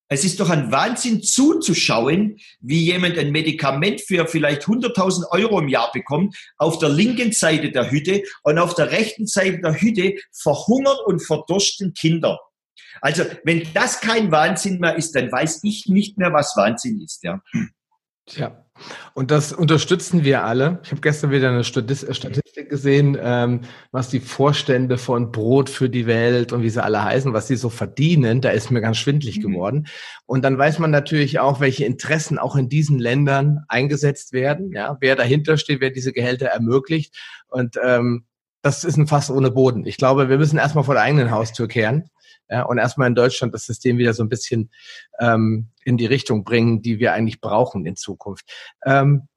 Es 0.09 0.25
ist 0.25 0.41
doch 0.41 0.49
ein 0.49 0.73
Wahnsinn 0.73 1.23
zuzuschauen, 1.23 2.39
wie 2.61 2.85
jemand 2.85 3.19
ein 3.19 3.31
Medikament 3.31 4.01
für 4.01 4.27
vielleicht 4.27 4.63
100.000 4.63 5.31
Euro 5.31 5.61
im 5.61 5.69
Jahr 5.69 5.93
bekommt, 5.93 6.37
auf 6.57 6.79
der 6.79 6.89
linken 6.89 7.33
Seite 7.33 7.71
der 7.71 7.91
Hütte 7.91 8.23
und 8.43 8.59
auf 8.59 8.75
der 8.75 8.91
rechten 8.91 9.27
Seite 9.27 9.61
der 9.61 9.81
Hütte 9.81 10.15
verhungern 10.33 10.97
und 11.05 11.25
verdursten 11.25 11.93
Kinder. 11.93 12.39
Also, 13.01 13.25
wenn 13.45 13.69
das 13.75 14.01
kein 14.01 14.33
Wahnsinn 14.33 14.81
mehr 14.81 14.97
ist, 14.97 15.15
dann 15.15 15.31
weiß 15.31 15.61
ich 15.63 15.87
nicht 15.87 16.19
mehr, 16.19 16.33
was 16.33 16.57
Wahnsinn 16.57 17.01
ist, 17.01 17.23
ja. 17.23 17.41
Tja. 18.27 18.65
Und 19.15 19.31
das 19.31 19.53
unterstützen 19.53 20.25
wir 20.25 20.45
alle. 20.45 20.81
Ich 20.85 20.91
habe 20.91 21.01
gestern 21.01 21.31
wieder 21.31 21.51
eine 21.51 21.65
Statistik 21.65 22.69
gesehen, 22.69 23.17
ähm, 23.21 23.61
was 23.91 24.09
die 24.09 24.21
Vorstände 24.21 24.99
von 24.99 25.33
Brot 25.33 25.71
für 25.71 25.89
die 25.89 26.07
Welt 26.07 26.53
und 26.53 26.63
wie 26.63 26.71
sie 26.71 26.83
alle 26.83 27.03
heißen, 27.03 27.33
was 27.33 27.47
sie 27.47 27.57
so 27.57 27.69
verdienen. 27.69 28.41
Da 28.41 28.51
ist 28.51 28.71
mir 28.71 28.81
ganz 28.81 28.99
schwindlig 28.99 29.39
mhm. 29.39 29.43
geworden. 29.43 29.87
Und 30.27 30.43
dann 30.45 30.59
weiß 30.59 30.79
man 30.79 30.91
natürlich 30.91 31.39
auch, 31.39 31.61
welche 31.61 31.85
Interessen 31.85 32.39
auch 32.39 32.57
in 32.57 32.69
diesen 32.69 32.99
Ländern 32.99 33.65
eingesetzt 33.69 34.33
werden. 34.33 34.73
Ja, 34.73 34.97
wer 35.01 35.17
dahinter 35.17 35.57
steht, 35.57 35.81
wer 35.81 35.91
diese 35.91 36.13
Gehälter 36.13 36.47
ermöglicht. 36.47 37.17
Und 37.49 37.77
ähm, 37.83 38.25
das 38.63 38.85
ist 38.85 38.97
ein 38.97 39.07
Fass 39.07 39.31
ohne 39.31 39.51
Boden. 39.51 39.87
Ich 39.87 39.97
glaube, 39.97 40.29
wir 40.29 40.39
müssen 40.39 40.59
erstmal 40.59 40.85
vor 40.85 40.95
der 40.95 41.05
eigenen 41.05 41.31
Haustür 41.31 41.69
kehren 41.69 42.11
ja, 42.49 42.63
und 42.63 42.79
erstmal 42.79 43.09
in 43.09 43.15
Deutschland 43.15 43.55
das 43.55 43.67
System 43.67 43.99
wieder 43.99 44.15
so 44.15 44.23
ein 44.23 44.29
bisschen 44.29 44.71
ähm, 45.19 45.69
in 45.85 45.97
die 45.97 46.07
Richtung 46.07 46.45
bringen, 46.45 46.83
die 46.83 46.99
wir 46.99 47.13
eigentlich 47.13 47.41
brauchen 47.41 47.87
in 47.87 47.97
Zukunft. 47.97 48.51
Ähm, 48.85 49.29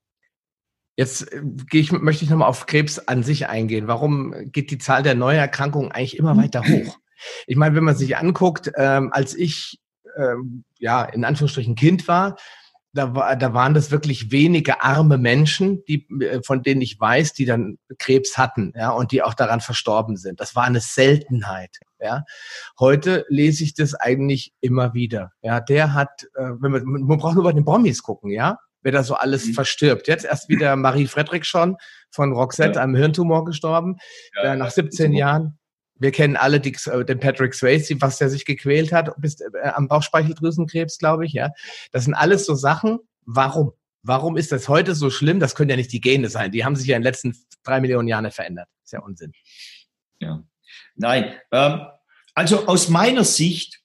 Jetzt 0.97 1.31
äh, 1.31 1.41
gehe 1.69 1.81
ich, 1.81 1.91
möchte 1.91 2.23
ich 2.23 2.29
nochmal 2.29 2.49
auf 2.49 2.65
Krebs 2.65 2.99
an 2.99 3.23
sich 3.23 3.47
eingehen. 3.47 3.87
Warum 3.87 4.51
geht 4.51 4.71
die 4.71 4.77
Zahl 4.77 5.03
der 5.03 5.15
Neuerkrankungen 5.15 5.91
eigentlich 5.91 6.17
immer 6.17 6.37
weiter 6.37 6.63
hoch? 6.67 6.97
Ich 7.45 7.55
meine, 7.55 7.75
wenn 7.75 7.83
man 7.83 7.95
sich 7.95 8.17
anguckt, 8.17 8.71
ähm, 8.75 9.11
als 9.13 9.35
ich 9.35 9.79
ähm, 10.17 10.63
ja 10.79 11.03
in 11.03 11.23
Anführungsstrichen 11.23 11.75
Kind 11.75 12.07
war, 12.07 12.35
da, 12.93 13.15
war, 13.15 13.35
da 13.35 13.53
waren 13.53 13.73
das 13.73 13.91
wirklich 13.91 14.31
wenige 14.31 14.81
arme 14.81 15.17
Menschen, 15.17 15.83
die, 15.85 16.07
äh, 16.19 16.41
von 16.43 16.63
denen 16.63 16.81
ich 16.81 16.99
weiß, 16.99 17.33
die 17.33 17.45
dann 17.45 17.77
Krebs 17.99 18.37
hatten, 18.37 18.73
ja, 18.75 18.89
und 18.89 19.11
die 19.11 19.21
auch 19.23 19.33
daran 19.33 19.61
verstorben 19.61 20.17
sind. 20.17 20.39
Das 20.39 20.55
war 20.55 20.63
eine 20.63 20.81
Seltenheit, 20.81 21.79
ja. 22.01 22.25
Heute 22.79 23.25
lese 23.29 23.63
ich 23.63 23.73
das 23.73 23.93
eigentlich 23.93 24.53
immer 24.59 24.93
wieder, 24.93 25.31
ja. 25.41 25.59
Der 25.59 25.93
hat, 25.93 26.23
äh, 26.35 26.51
wenn 26.59 26.71
man, 26.71 26.83
man 26.83 27.17
braucht 27.17 27.35
nur 27.35 27.43
bei 27.43 27.53
den 27.53 27.65
Promis 27.65 28.03
gucken, 28.03 28.31
ja, 28.31 28.57
wer 28.81 28.91
da 28.91 29.03
so 29.03 29.15
alles 29.15 29.45
mhm. 29.47 29.53
verstirbt. 29.53 30.07
Jetzt 30.07 30.25
erst 30.25 30.49
wieder 30.49 30.75
Marie 30.75 31.07
Frederick 31.07 31.45
schon 31.45 31.77
von 32.11 32.33
Roxette, 32.33 32.75
ja. 32.75 32.83
einem 32.83 32.95
Hirntumor 32.95 33.45
gestorben, 33.45 33.97
ja, 34.35 34.53
äh, 34.53 34.55
nach 34.55 34.71
17 34.71 35.13
Jahren. 35.13 35.57
Wir 35.95 36.11
kennen 36.11 36.35
alle 36.35 36.59
die, 36.59 36.75
äh, 36.87 37.05
den 37.05 37.19
Patrick 37.19 37.53
Swayze, 37.53 37.95
was 38.01 38.17
der 38.17 38.29
sich 38.29 38.45
gequält 38.45 38.91
hat, 38.91 39.13
bis 39.17 39.39
äh, 39.39 39.47
am 39.73 39.87
Bauchspeicheldrüsenkrebs, 39.87 40.97
glaube 40.97 41.25
ich. 41.25 41.33
Ja, 41.33 41.51
das 41.91 42.05
sind 42.05 42.15
alles 42.15 42.45
so 42.45 42.55
Sachen. 42.55 42.99
Warum? 43.25 43.73
Warum 44.03 44.35
ist 44.35 44.51
das 44.51 44.67
heute 44.67 44.95
so 44.95 45.11
schlimm? 45.11 45.39
Das 45.39 45.53
können 45.53 45.69
ja 45.69 45.75
nicht 45.75 45.93
die 45.93 46.01
Gene 46.01 46.27
sein. 46.29 46.51
Die 46.51 46.65
haben 46.65 46.75
sich 46.75 46.87
ja 46.87 46.95
in 46.95 47.03
den 47.03 47.07
letzten 47.07 47.37
drei 47.63 47.81
Millionen 47.81 48.07
Jahren 48.07 48.29
verändert. 48.31 48.67
Ist 48.83 48.93
ja 48.93 48.99
Unsinn. 49.01 49.31
Ja, 50.19 50.43
nein. 50.95 51.33
Ähm, 51.51 51.81
also 52.33 52.67
aus 52.67 52.89
meiner 52.89 53.23
Sicht 53.23 53.79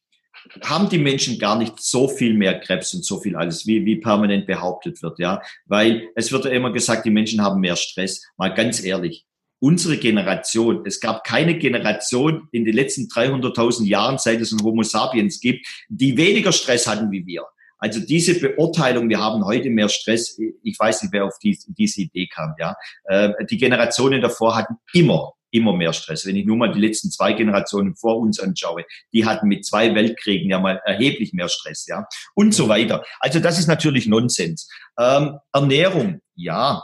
haben 0.62 0.88
die 0.88 0.98
Menschen 0.98 1.38
gar 1.38 1.58
nicht 1.58 1.80
so 1.80 2.08
viel 2.08 2.34
mehr 2.34 2.60
Krebs 2.60 2.94
und 2.94 3.04
so 3.04 3.20
viel 3.20 3.36
alles, 3.36 3.66
wie, 3.66 3.84
wie 3.84 3.96
permanent 3.96 4.46
behauptet 4.46 5.02
wird, 5.02 5.18
ja. 5.18 5.42
Weil 5.66 6.08
es 6.14 6.30
wird 6.30 6.44
ja 6.44 6.52
immer 6.52 6.72
gesagt, 6.72 7.04
die 7.04 7.10
Menschen 7.10 7.42
haben 7.42 7.60
mehr 7.60 7.76
Stress. 7.76 8.24
Mal 8.36 8.54
ganz 8.54 8.82
ehrlich 8.82 9.26
unsere 9.58 9.96
Generation, 9.96 10.82
es 10.84 11.00
gab 11.00 11.24
keine 11.24 11.58
Generation 11.58 12.48
in 12.52 12.64
den 12.64 12.74
letzten 12.74 13.08
300.000 13.08 13.86
Jahren, 13.86 14.18
seit 14.18 14.40
es 14.40 14.52
ein 14.52 14.62
Homo 14.62 14.82
sapiens 14.82 15.40
gibt, 15.40 15.66
die 15.88 16.16
weniger 16.16 16.52
Stress 16.52 16.86
hatten 16.86 17.10
wie 17.10 17.24
wir. 17.26 17.42
Also 17.78 18.00
diese 18.00 18.38
Beurteilung, 18.38 19.08
wir 19.08 19.20
haben 19.20 19.44
heute 19.44 19.68
mehr 19.68 19.88
Stress, 19.88 20.38
ich 20.62 20.78
weiß 20.78 21.02
nicht, 21.02 21.12
wer 21.12 21.26
auf 21.26 21.38
die, 21.42 21.58
diese 21.68 22.02
Idee 22.02 22.26
kam, 22.26 22.54
ja. 22.58 22.74
Äh, 23.04 23.32
die 23.50 23.58
Generationen 23.58 24.20
davor 24.20 24.56
hatten 24.56 24.76
immer, 24.92 25.32
immer 25.56 25.72
mehr 25.74 25.92
Stress. 25.92 26.26
Wenn 26.26 26.36
ich 26.36 26.46
nur 26.46 26.56
mal 26.56 26.72
die 26.72 26.80
letzten 26.80 27.10
zwei 27.10 27.32
Generationen 27.32 27.96
vor 27.96 28.18
uns 28.18 28.38
anschaue, 28.40 28.84
die 29.12 29.24
hatten 29.24 29.48
mit 29.48 29.64
zwei 29.64 29.94
Weltkriegen 29.94 30.50
ja 30.50 30.60
mal 30.60 30.80
erheblich 30.84 31.32
mehr 31.32 31.48
Stress, 31.48 31.86
ja. 31.86 32.06
Und 32.34 32.54
so 32.54 32.68
weiter. 32.68 33.04
Also 33.20 33.40
das 33.40 33.58
ist 33.58 33.66
natürlich 33.66 34.06
Nonsens. 34.06 34.68
Ähm, 34.98 35.38
Ernährung, 35.52 36.20
ja, 36.34 36.82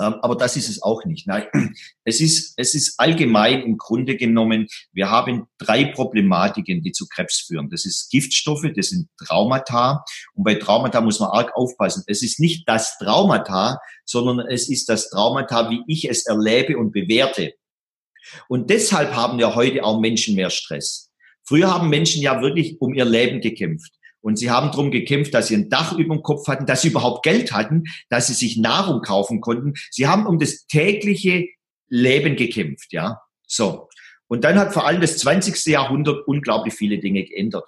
ähm, 0.00 0.14
aber 0.22 0.36
das 0.36 0.56
ist 0.56 0.68
es 0.68 0.82
auch 0.82 1.04
nicht. 1.04 1.26
Nein, 1.26 1.46
es 2.04 2.20
ist, 2.20 2.54
es 2.56 2.74
ist 2.74 2.98
allgemein 2.98 3.62
im 3.62 3.76
Grunde 3.76 4.16
genommen, 4.16 4.66
wir 4.92 5.10
haben 5.10 5.46
drei 5.58 5.84
Problematiken, 5.84 6.82
die 6.82 6.92
zu 6.92 7.06
Krebs 7.08 7.40
führen. 7.40 7.70
Das 7.70 7.84
ist 7.84 8.10
Giftstoffe, 8.10 8.66
das 8.74 8.88
sind 8.88 9.08
Traumata. 9.24 10.04
Und 10.34 10.44
bei 10.44 10.54
Traumata 10.54 11.00
muss 11.00 11.20
man 11.20 11.30
arg 11.30 11.54
aufpassen. 11.54 12.04
Es 12.06 12.22
ist 12.22 12.40
nicht 12.40 12.68
das 12.68 12.98
Traumata, 12.98 13.78
sondern 14.04 14.46
es 14.48 14.68
ist 14.68 14.88
das 14.88 15.10
Traumata, 15.10 15.70
wie 15.70 15.82
ich 15.86 16.08
es 16.08 16.26
erlebe 16.26 16.76
und 16.76 16.92
bewerte. 16.92 17.54
Und 18.48 18.70
deshalb 18.70 19.14
haben 19.14 19.38
ja 19.38 19.54
heute 19.54 19.84
auch 19.84 20.00
Menschen 20.00 20.34
mehr 20.34 20.50
Stress. 20.50 21.10
Früher 21.44 21.72
haben 21.72 21.88
Menschen 21.90 22.22
ja 22.22 22.40
wirklich 22.40 22.80
um 22.80 22.94
ihr 22.94 23.04
Leben 23.04 23.40
gekämpft. 23.40 23.92
Und 24.20 24.38
sie 24.38 24.50
haben 24.50 24.70
darum 24.70 24.90
gekämpft, 24.90 25.34
dass 25.34 25.48
sie 25.48 25.56
ein 25.56 25.68
Dach 25.68 25.92
über 25.92 26.14
dem 26.14 26.22
Kopf 26.22 26.48
hatten, 26.48 26.64
dass 26.64 26.80
sie 26.80 26.88
überhaupt 26.88 27.22
Geld 27.24 27.52
hatten, 27.52 27.84
dass 28.08 28.28
sie 28.28 28.32
sich 28.32 28.56
Nahrung 28.56 29.02
kaufen 29.02 29.42
konnten. 29.42 29.74
Sie 29.90 30.06
haben 30.06 30.26
um 30.26 30.38
das 30.38 30.66
tägliche 30.66 31.48
Leben 31.88 32.34
gekämpft, 32.34 32.92
ja. 32.94 33.20
So. 33.46 33.88
Und 34.26 34.44
dann 34.44 34.58
hat 34.58 34.72
vor 34.72 34.86
allem 34.86 35.02
das 35.02 35.18
20. 35.18 35.66
Jahrhundert 35.66 36.26
unglaublich 36.26 36.72
viele 36.72 36.98
Dinge 36.98 37.24
geändert. 37.24 37.64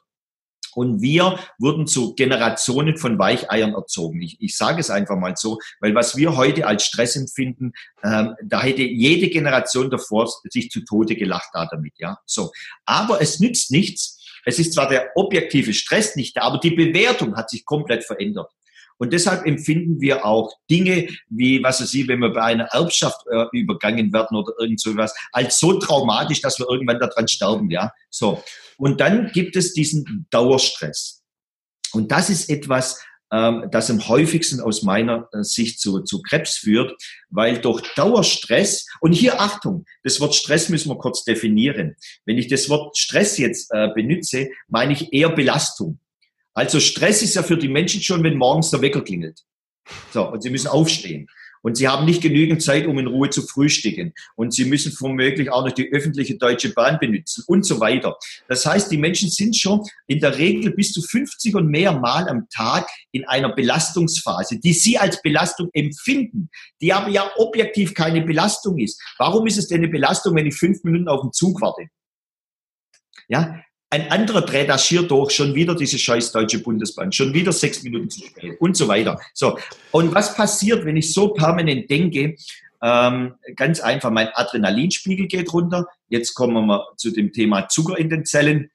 Und 0.76 1.00
wir 1.00 1.38
wurden 1.58 1.86
zu 1.86 2.14
Generationen 2.14 2.98
von 2.98 3.18
Weicheiern 3.18 3.72
erzogen. 3.72 4.20
Ich, 4.20 4.36
ich 4.40 4.58
sage 4.58 4.78
es 4.78 4.90
einfach 4.90 5.16
mal 5.16 5.34
so, 5.34 5.58
weil 5.80 5.94
was 5.94 6.16
wir 6.18 6.36
heute 6.36 6.66
als 6.66 6.84
Stress 6.84 7.16
empfinden, 7.16 7.72
ähm, 8.04 8.34
da 8.44 8.62
hätte 8.62 8.82
jede 8.82 9.30
Generation 9.30 9.88
davor 9.88 10.30
sich 10.50 10.70
zu 10.70 10.84
Tode 10.84 11.16
gelacht 11.16 11.48
da 11.54 11.64
damit, 11.64 11.94
ja. 11.96 12.18
So. 12.26 12.52
Aber 12.84 13.22
es 13.22 13.40
nützt 13.40 13.70
nichts, 13.70 14.22
es 14.44 14.58
ist 14.58 14.74
zwar 14.74 14.88
der 14.88 15.12
objektive 15.14 15.72
Stress 15.72 16.14
nicht 16.14 16.36
da, 16.36 16.42
aber 16.42 16.58
die 16.58 16.72
Bewertung 16.72 17.36
hat 17.36 17.48
sich 17.48 17.64
komplett 17.64 18.04
verändert. 18.04 18.52
Und 18.98 19.12
deshalb 19.12 19.46
empfinden 19.46 20.00
wir 20.00 20.24
auch 20.24 20.52
Dinge 20.70 21.08
wie, 21.28 21.62
was 21.62 21.80
weiß 21.80 21.92
ich, 21.94 22.08
wenn 22.08 22.20
wir 22.20 22.30
bei 22.30 22.42
einer 22.42 22.64
Erbschaft 22.64 23.20
äh, 23.30 23.44
übergangen 23.52 24.12
werden 24.12 24.36
oder 24.36 24.52
irgend 24.58 24.80
so 24.80 24.96
was, 24.96 25.14
als 25.32 25.58
so 25.58 25.78
traumatisch, 25.78 26.40
dass 26.40 26.58
wir 26.58 26.68
irgendwann 26.68 26.98
daran 26.98 27.28
sterben, 27.28 27.70
ja. 27.70 27.92
So. 28.10 28.42
Und 28.78 29.00
dann 29.00 29.30
gibt 29.32 29.56
es 29.56 29.72
diesen 29.72 30.26
Dauerstress. 30.30 31.22
Und 31.92 32.12
das 32.12 32.30
ist 32.30 32.48
etwas, 32.50 33.00
ähm, 33.32 33.68
das 33.70 33.90
am 33.90 34.06
häufigsten 34.06 34.60
aus 34.60 34.82
meiner 34.82 35.28
äh, 35.32 35.42
Sicht 35.42 35.80
zu, 35.80 36.00
zu 36.00 36.22
Krebs 36.22 36.56
führt, 36.56 36.94
weil 37.28 37.60
durch 37.60 37.82
Dauerstress, 37.94 38.86
und 39.00 39.12
hier 39.12 39.40
Achtung, 39.40 39.84
das 40.04 40.20
Wort 40.20 40.34
Stress 40.34 40.68
müssen 40.68 40.90
wir 40.90 40.98
kurz 40.98 41.24
definieren. 41.24 41.96
Wenn 42.24 42.38
ich 42.38 42.48
das 42.48 42.68
Wort 42.68 42.96
Stress 42.96 43.38
jetzt 43.38 43.72
äh, 43.72 43.88
benütze, 43.94 44.50
meine 44.68 44.92
ich 44.92 45.12
eher 45.12 45.30
Belastung. 45.30 45.98
Also 46.56 46.80
Stress 46.80 47.22
ist 47.22 47.34
ja 47.34 47.42
für 47.42 47.58
die 47.58 47.68
Menschen 47.68 48.00
schon, 48.00 48.24
wenn 48.24 48.38
morgens 48.38 48.70
der 48.70 48.80
Wecker 48.80 49.02
klingelt. 49.02 49.42
So, 50.12 50.26
und 50.32 50.42
sie 50.42 50.48
müssen 50.48 50.68
aufstehen. 50.68 51.28
Und 51.62 51.76
sie 51.76 51.86
haben 51.86 52.06
nicht 52.06 52.22
genügend 52.22 52.62
Zeit, 52.62 52.86
um 52.86 52.98
in 52.98 53.08
Ruhe 53.08 53.28
zu 53.28 53.42
frühstücken. 53.42 54.14
Und 54.36 54.54
sie 54.54 54.64
müssen 54.64 54.96
womöglich 54.98 55.50
auch 55.50 55.66
noch 55.66 55.72
die 55.72 55.92
öffentliche 55.92 56.38
Deutsche 56.38 56.72
Bahn 56.72 56.98
benutzen 56.98 57.44
und 57.46 57.66
so 57.66 57.78
weiter. 57.78 58.16
Das 58.48 58.64
heißt, 58.64 58.90
die 58.90 58.96
Menschen 58.96 59.28
sind 59.28 59.54
schon 59.54 59.82
in 60.06 60.20
der 60.20 60.38
Regel 60.38 60.72
bis 60.72 60.92
zu 60.92 61.02
50 61.02 61.56
und 61.56 61.68
mehr 61.68 61.92
Mal 61.92 62.26
am 62.28 62.48
Tag 62.48 62.88
in 63.12 63.26
einer 63.26 63.54
Belastungsphase, 63.54 64.58
die 64.58 64.72
sie 64.72 64.96
als 64.96 65.20
Belastung 65.20 65.68
empfinden, 65.74 66.48
die 66.80 66.92
aber 66.92 67.10
ja 67.10 67.30
objektiv 67.36 67.92
keine 67.92 68.22
Belastung 68.22 68.78
ist. 68.78 69.02
Warum 69.18 69.46
ist 69.46 69.58
es 69.58 69.68
denn 69.68 69.78
eine 69.78 69.88
Belastung, 69.88 70.34
wenn 70.36 70.46
ich 70.46 70.54
fünf 70.54 70.82
Minuten 70.84 71.08
auf 71.08 71.20
den 71.20 71.32
Zug 71.32 71.60
warte? 71.60 71.88
Ja, 73.28 73.60
ein 73.90 74.10
anderer 74.10 74.42
dreht 74.42 74.68
das 74.68 74.84
schier 74.84 75.02
durch, 75.02 75.32
schon 75.32 75.54
wieder 75.54 75.74
diese 75.74 75.98
scheiß 75.98 76.32
Deutsche 76.32 76.58
Bundesbahn, 76.58 77.12
schon 77.12 77.32
wieder 77.32 77.52
sechs 77.52 77.82
Minuten 77.82 78.10
zu 78.10 78.24
spät 78.24 78.60
und 78.60 78.76
so 78.76 78.88
weiter. 78.88 79.20
So. 79.32 79.58
Und 79.92 80.14
was 80.14 80.34
passiert, 80.34 80.84
wenn 80.84 80.96
ich 80.96 81.12
so 81.12 81.28
permanent 81.28 81.88
denke? 81.88 82.36
Ähm, 82.82 83.34
ganz 83.54 83.80
einfach, 83.80 84.10
mein 84.10 84.28
Adrenalinspiegel 84.34 85.28
geht 85.28 85.52
runter. 85.52 85.86
Jetzt 86.08 86.34
kommen 86.34 86.54
wir 86.54 86.62
mal 86.62 86.84
zu 86.96 87.10
dem 87.10 87.32
Thema 87.32 87.68
Zucker 87.68 87.96
in 87.96 88.10
den 88.10 88.24
Zellen. 88.24 88.70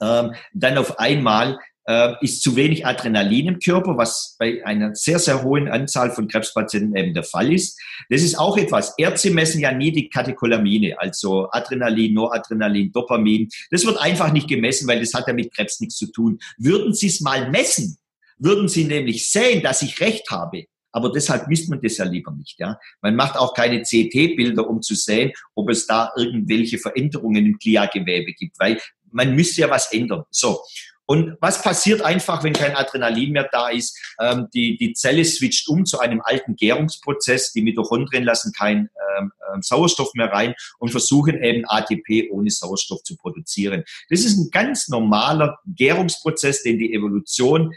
Ähm, 0.00 0.34
dann 0.52 0.78
auf 0.78 0.98
einmal 0.98 1.58
äh, 1.86 2.14
ist 2.20 2.42
zu 2.42 2.56
wenig 2.56 2.84
Adrenalin 2.84 3.48
im 3.48 3.58
Körper, 3.58 3.96
was 3.96 4.36
bei 4.38 4.64
einer 4.64 4.94
sehr, 4.94 5.18
sehr 5.18 5.42
hohen 5.42 5.68
Anzahl 5.68 6.10
von 6.10 6.28
Krebspatienten 6.28 6.96
eben 6.96 7.14
der 7.14 7.22
Fall 7.24 7.52
ist. 7.52 7.80
Das 8.10 8.22
ist 8.22 8.38
auch 8.38 8.58
etwas. 8.58 8.94
Ärzte 8.98 9.30
messen 9.30 9.60
ja 9.60 9.72
nie 9.72 9.92
die 9.92 10.08
Katecholamine, 10.08 10.98
also 10.98 11.48
Adrenalin, 11.50 12.14
Noradrenalin, 12.14 12.92
Dopamin. 12.92 13.48
Das 13.70 13.86
wird 13.86 13.98
einfach 13.98 14.32
nicht 14.32 14.48
gemessen, 14.48 14.88
weil 14.88 15.00
das 15.00 15.14
hat 15.14 15.26
ja 15.28 15.32
mit 15.32 15.54
Krebs 15.54 15.80
nichts 15.80 15.96
zu 15.96 16.10
tun. 16.10 16.38
Würden 16.58 16.92
Sie 16.92 17.06
es 17.06 17.20
mal 17.20 17.50
messen, 17.50 17.98
würden 18.38 18.68
Sie 18.68 18.84
nämlich 18.84 19.30
sehen, 19.30 19.62
dass 19.62 19.82
ich 19.82 20.00
recht 20.00 20.30
habe. 20.30 20.64
Aber 20.92 21.12
deshalb 21.12 21.46
misst 21.48 21.68
man 21.68 21.80
das 21.82 21.98
ja 21.98 22.06
lieber 22.06 22.32
nicht. 22.32 22.58
Ja? 22.58 22.78
Man 23.02 23.16
macht 23.16 23.36
auch 23.36 23.52
keine 23.52 23.82
CT-Bilder, 23.82 24.66
um 24.66 24.80
zu 24.80 24.94
sehen, 24.94 25.30
ob 25.54 25.68
es 25.68 25.86
da 25.86 26.10
irgendwelche 26.16 26.78
Veränderungen 26.78 27.44
im 27.44 27.58
Gliagewebe 27.58 28.32
gibt, 28.32 28.58
weil 28.58 28.80
man 29.10 29.34
müsste 29.34 29.60
ja 29.62 29.70
was 29.70 29.92
ändern. 29.92 30.24
So. 30.30 30.60
Und 31.06 31.36
was 31.40 31.62
passiert 31.62 32.02
einfach, 32.02 32.42
wenn 32.42 32.52
kein 32.52 32.74
Adrenalin 32.74 33.32
mehr 33.32 33.48
da 33.50 33.68
ist? 33.68 33.98
Ähm, 34.20 34.48
die, 34.52 34.76
die 34.76 34.92
Zelle 34.92 35.24
switcht 35.24 35.68
um 35.68 35.86
zu 35.86 36.00
einem 36.00 36.20
alten 36.22 36.56
Gärungsprozess. 36.56 37.52
Die 37.52 37.62
Mitochondrien 37.62 38.24
lassen 38.24 38.52
keinen 38.52 38.90
ähm, 39.18 39.32
ähm, 39.52 39.62
Sauerstoff 39.62 40.12
mehr 40.14 40.32
rein 40.32 40.54
und 40.78 40.90
versuchen 40.90 41.42
eben 41.42 41.64
ATP 41.66 42.30
ohne 42.30 42.50
Sauerstoff 42.50 43.02
zu 43.02 43.16
produzieren. 43.16 43.84
Das 44.10 44.20
ist 44.20 44.36
ein 44.36 44.50
ganz 44.50 44.88
normaler 44.88 45.58
Gärungsprozess, 45.66 46.62
den 46.62 46.78
die 46.78 46.92
Evolution 46.92 47.72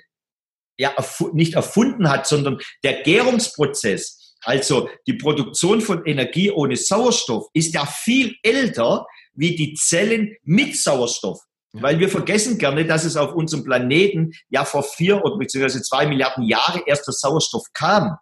ja 0.77 0.91
erfu 0.95 1.29
nicht 1.33 1.53
erfunden 1.53 2.09
hat, 2.09 2.25
sondern 2.25 2.59
der 2.83 3.03
Gärungsprozess, 3.03 4.35
also 4.41 4.89
die 5.05 5.13
Produktion 5.13 5.81
von 5.81 6.05
Energie 6.05 6.49
ohne 6.49 6.77
Sauerstoff, 6.77 7.47
ist 7.53 7.73
ja 7.73 7.85
viel 7.85 8.35
älter 8.41 9.05
wie 9.33 9.55
die 9.55 9.73
Zellen 9.73 10.35
mit 10.43 10.77
Sauerstoff. 10.77 11.39
Weil 11.73 11.99
wir 11.99 12.09
vergessen 12.09 12.57
gerne, 12.57 12.85
dass 12.85 13.03
es 13.03 13.15
auf 13.15 13.35
unserem 13.35 13.63
Planeten 13.63 14.33
ja 14.49 14.65
vor 14.65 14.83
vier 14.83 15.23
oder 15.23 15.37
beziehungsweise 15.37 15.83
zwei 15.83 16.07
Milliarden 16.07 16.43
Jahre 16.43 16.81
erst 16.85 17.05
der 17.07 17.13
Sauerstoff 17.13 17.65
kam. 17.73 18.17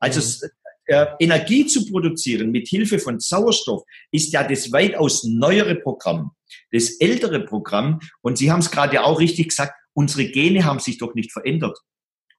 Also 0.00 0.20
mhm. 0.20 0.50
äh, 0.86 1.06
Energie 1.20 1.66
zu 1.66 1.86
produzieren 1.86 2.50
mit 2.50 2.66
Hilfe 2.68 2.98
von 2.98 3.20
Sauerstoff 3.20 3.82
ist 4.10 4.32
ja 4.32 4.42
das 4.42 4.72
weitaus 4.72 5.24
neuere 5.24 5.76
Programm, 5.76 6.32
das 6.72 6.98
ältere 7.00 7.40
Programm. 7.44 8.00
Und 8.20 8.38
Sie 8.38 8.50
haben 8.50 8.60
es 8.60 8.70
gerade 8.70 9.04
auch 9.04 9.20
richtig 9.20 9.50
gesagt, 9.50 9.74
unsere 9.92 10.26
Gene 10.26 10.64
haben 10.64 10.80
sich 10.80 10.98
doch 10.98 11.14
nicht 11.14 11.32
verändert. 11.32 11.78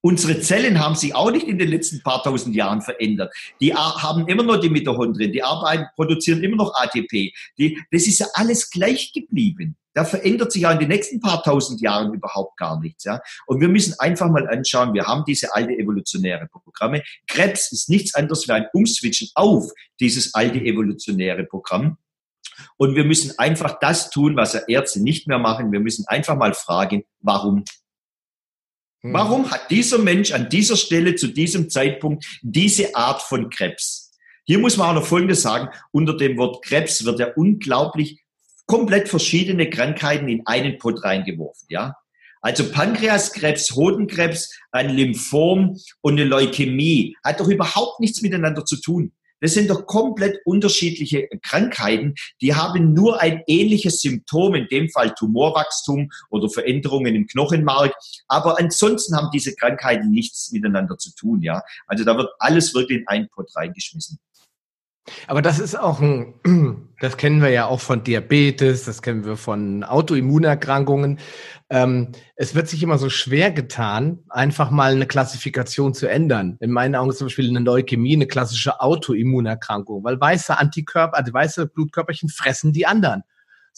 Unsere 0.02 0.40
Zellen 0.40 0.80
haben 0.80 0.96
sich 0.96 1.14
auch 1.14 1.32
nicht 1.32 1.46
in 1.46 1.58
den 1.58 1.70
letzten 1.70 2.02
paar 2.02 2.24
tausend 2.24 2.56
Jahren 2.56 2.82
verändert. 2.82 3.34
Die 3.60 3.74
haben 3.74 4.28
immer 4.28 4.44
noch 4.44 4.58
die 4.58 4.70
Mitochondrien, 4.70 5.34
die 5.34 5.44
arbeiten, 5.44 5.86
produzieren 5.96 6.42
immer 6.42 6.56
noch 6.56 6.74
ATP. 6.76 7.34
Die, 7.58 7.82
das 7.92 8.08
ist 8.08 8.20
ja 8.20 8.28
alles 8.34 8.70
gleich 8.70 9.12
geblieben. 9.12 9.76
Da 9.94 10.06
verändert 10.06 10.54
sich 10.54 10.62
ja 10.62 10.72
in 10.72 10.80
den 10.80 10.88
nächsten 10.88 11.20
paar 11.20 11.44
tausend 11.44 11.82
Jahren 11.82 12.14
überhaupt 12.14 12.58
gar 12.58 12.80
nichts. 12.80 13.04
Ja? 13.04 13.20
Und 13.48 13.60
wir 13.60 13.68
müssen 13.68 13.96
einfach 14.00 14.30
mal 14.30 14.48
anschauen, 14.48 14.94
wir 14.94 15.06
haben 15.06 15.26
diese 15.28 15.54
alte 15.54 15.74
evolutionäre 15.74 16.48
Programme. 16.48 17.04
Krebs 17.28 17.72
ist 17.72 17.90
nichts 17.90 18.16
anderes 18.16 18.48
wie 18.48 18.54
ein 18.54 18.68
Umswitchen 18.72 19.30
auf 19.36 19.70
dieses 20.00 20.34
alte 20.34 20.60
evolutionäre 20.60 21.44
Programm. 21.44 21.98
Und 22.78 22.96
wir 22.96 23.04
müssen 23.04 23.38
einfach 23.38 23.80
das 23.80 24.10
tun, 24.10 24.36
was 24.36 24.56
Ärzte 24.56 25.02
nicht 25.02 25.28
mehr 25.28 25.40
machen. 25.40 25.72
Wir 25.72 25.80
müssen 25.80 26.06
einfach 26.08 26.38
mal 26.38 26.54
fragen, 26.54 27.04
warum. 27.22 27.66
Warum 29.02 29.50
hat 29.50 29.72
dieser 29.72 29.98
Mensch 29.98 30.32
an 30.34 30.50
dieser 30.50 30.76
Stelle 30.76 31.16
zu 31.16 31.28
diesem 31.28 31.70
Zeitpunkt 31.70 32.26
diese 32.42 32.96
Art 32.96 33.22
von 33.22 33.50
Krebs? 33.50 34.12
Hier 34.46 34.60
muss 34.60 34.76
man 34.76 34.90
auch 34.90 35.02
noch 35.02 35.08
Folgendes 35.08 35.42
sagen. 35.42 35.70
Unter 35.92 36.18
dem 36.18 36.38
Wort 36.38 36.66
Krebs 36.66 37.06
wird 37.06 37.20
ja 37.20 37.28
unglaublich 37.36 38.22
komplett 38.66 39.08
verschiedene 39.08 39.70
Krankheiten 39.70 40.28
in 40.28 40.46
einen 40.46 40.78
Pott 40.78 41.04
reingeworfen, 41.04 41.68
ja. 41.70 41.96
Also 42.42 42.72
Pankreaskrebs, 42.72 43.72
Hodenkrebs, 43.76 44.54
ein 44.72 44.90
Lymphom 44.90 45.78
und 46.02 46.14
eine 46.14 46.24
Leukämie 46.24 47.16
hat 47.24 47.40
doch 47.40 47.48
überhaupt 47.48 48.00
nichts 48.00 48.22
miteinander 48.22 48.64
zu 48.66 48.80
tun. 48.80 49.12
Das 49.42 49.54
sind 49.54 49.70
doch 49.70 49.86
komplett 49.86 50.40
unterschiedliche 50.46 51.28
Krankheiten. 51.42 52.16
Die 52.42 52.56
haben 52.56 52.94
nur 52.94 53.22
ein 53.22 53.42
ähnliches 53.48 54.02
Symptom, 54.02 54.56
in 54.56 54.68
dem 54.68 54.90
Fall 54.90 55.14
Tumorwachstum 55.14 56.10
oder 56.30 56.50
Veränderungen 56.50 57.16
im 57.16 57.28
Knochenmark. 57.28 57.94
Aber 58.28 58.60
ansonsten 58.60 59.16
haben 59.16 59.30
diese 59.34 59.56
Krankheiten 59.56 60.12
nichts 60.12 60.52
miteinander 60.52 60.98
zu 60.98 61.14
tun, 61.16 61.42
ja. 61.42 61.62
Also 61.88 62.04
da 62.04 62.18
wird 62.18 62.30
alles 62.40 62.74
wirklich 62.74 63.00
in 63.00 63.08
einen 63.08 63.30
Pott 63.30 63.50
reingeschmissen. 63.56 64.20
Aber 65.28 65.42
das 65.42 65.60
ist 65.60 65.78
auch 65.78 66.02
ein, 66.02 66.34
das 67.00 67.18
kennen 67.18 67.42
wir 67.42 67.50
ja 67.50 67.66
auch 67.66 67.80
von 67.80 68.04
Diabetes, 68.04 68.86
das 68.86 69.02
kennen 69.02 69.26
wir 69.26 69.38
von 69.38 69.84
Autoimmunerkrankungen. 69.84 71.20
Ähm, 71.70 72.10
es 72.36 72.56
wird 72.56 72.68
sich 72.68 72.82
immer 72.84 72.98
so 72.98 73.10
schwer 73.10 73.52
getan, 73.52 74.20
einfach 74.30 74.72
mal 74.72 74.94
eine 74.94 75.06
Klassifikation 75.06 75.94
zu 75.94 76.08
ändern. 76.08 76.58
In 76.60 76.72
meinen 76.72 76.96
Augen 76.96 77.10
ist 77.12 77.18
zum 77.18 77.28
Beispiel 77.28 77.50
eine 77.50 77.60
Leukämie 77.60 78.16
eine 78.16 78.28
klassische 78.28 78.82
Autoimmunerkrankung, 78.82 80.04
weil 80.04 80.20
weiße 80.20 80.58
Antikörper, 80.58 81.18
also 81.18 81.34
weiße 81.34 81.68
Blutkörperchen 81.68 82.30
fressen 82.30 82.74
die 82.74 82.86
anderen. 82.86 83.24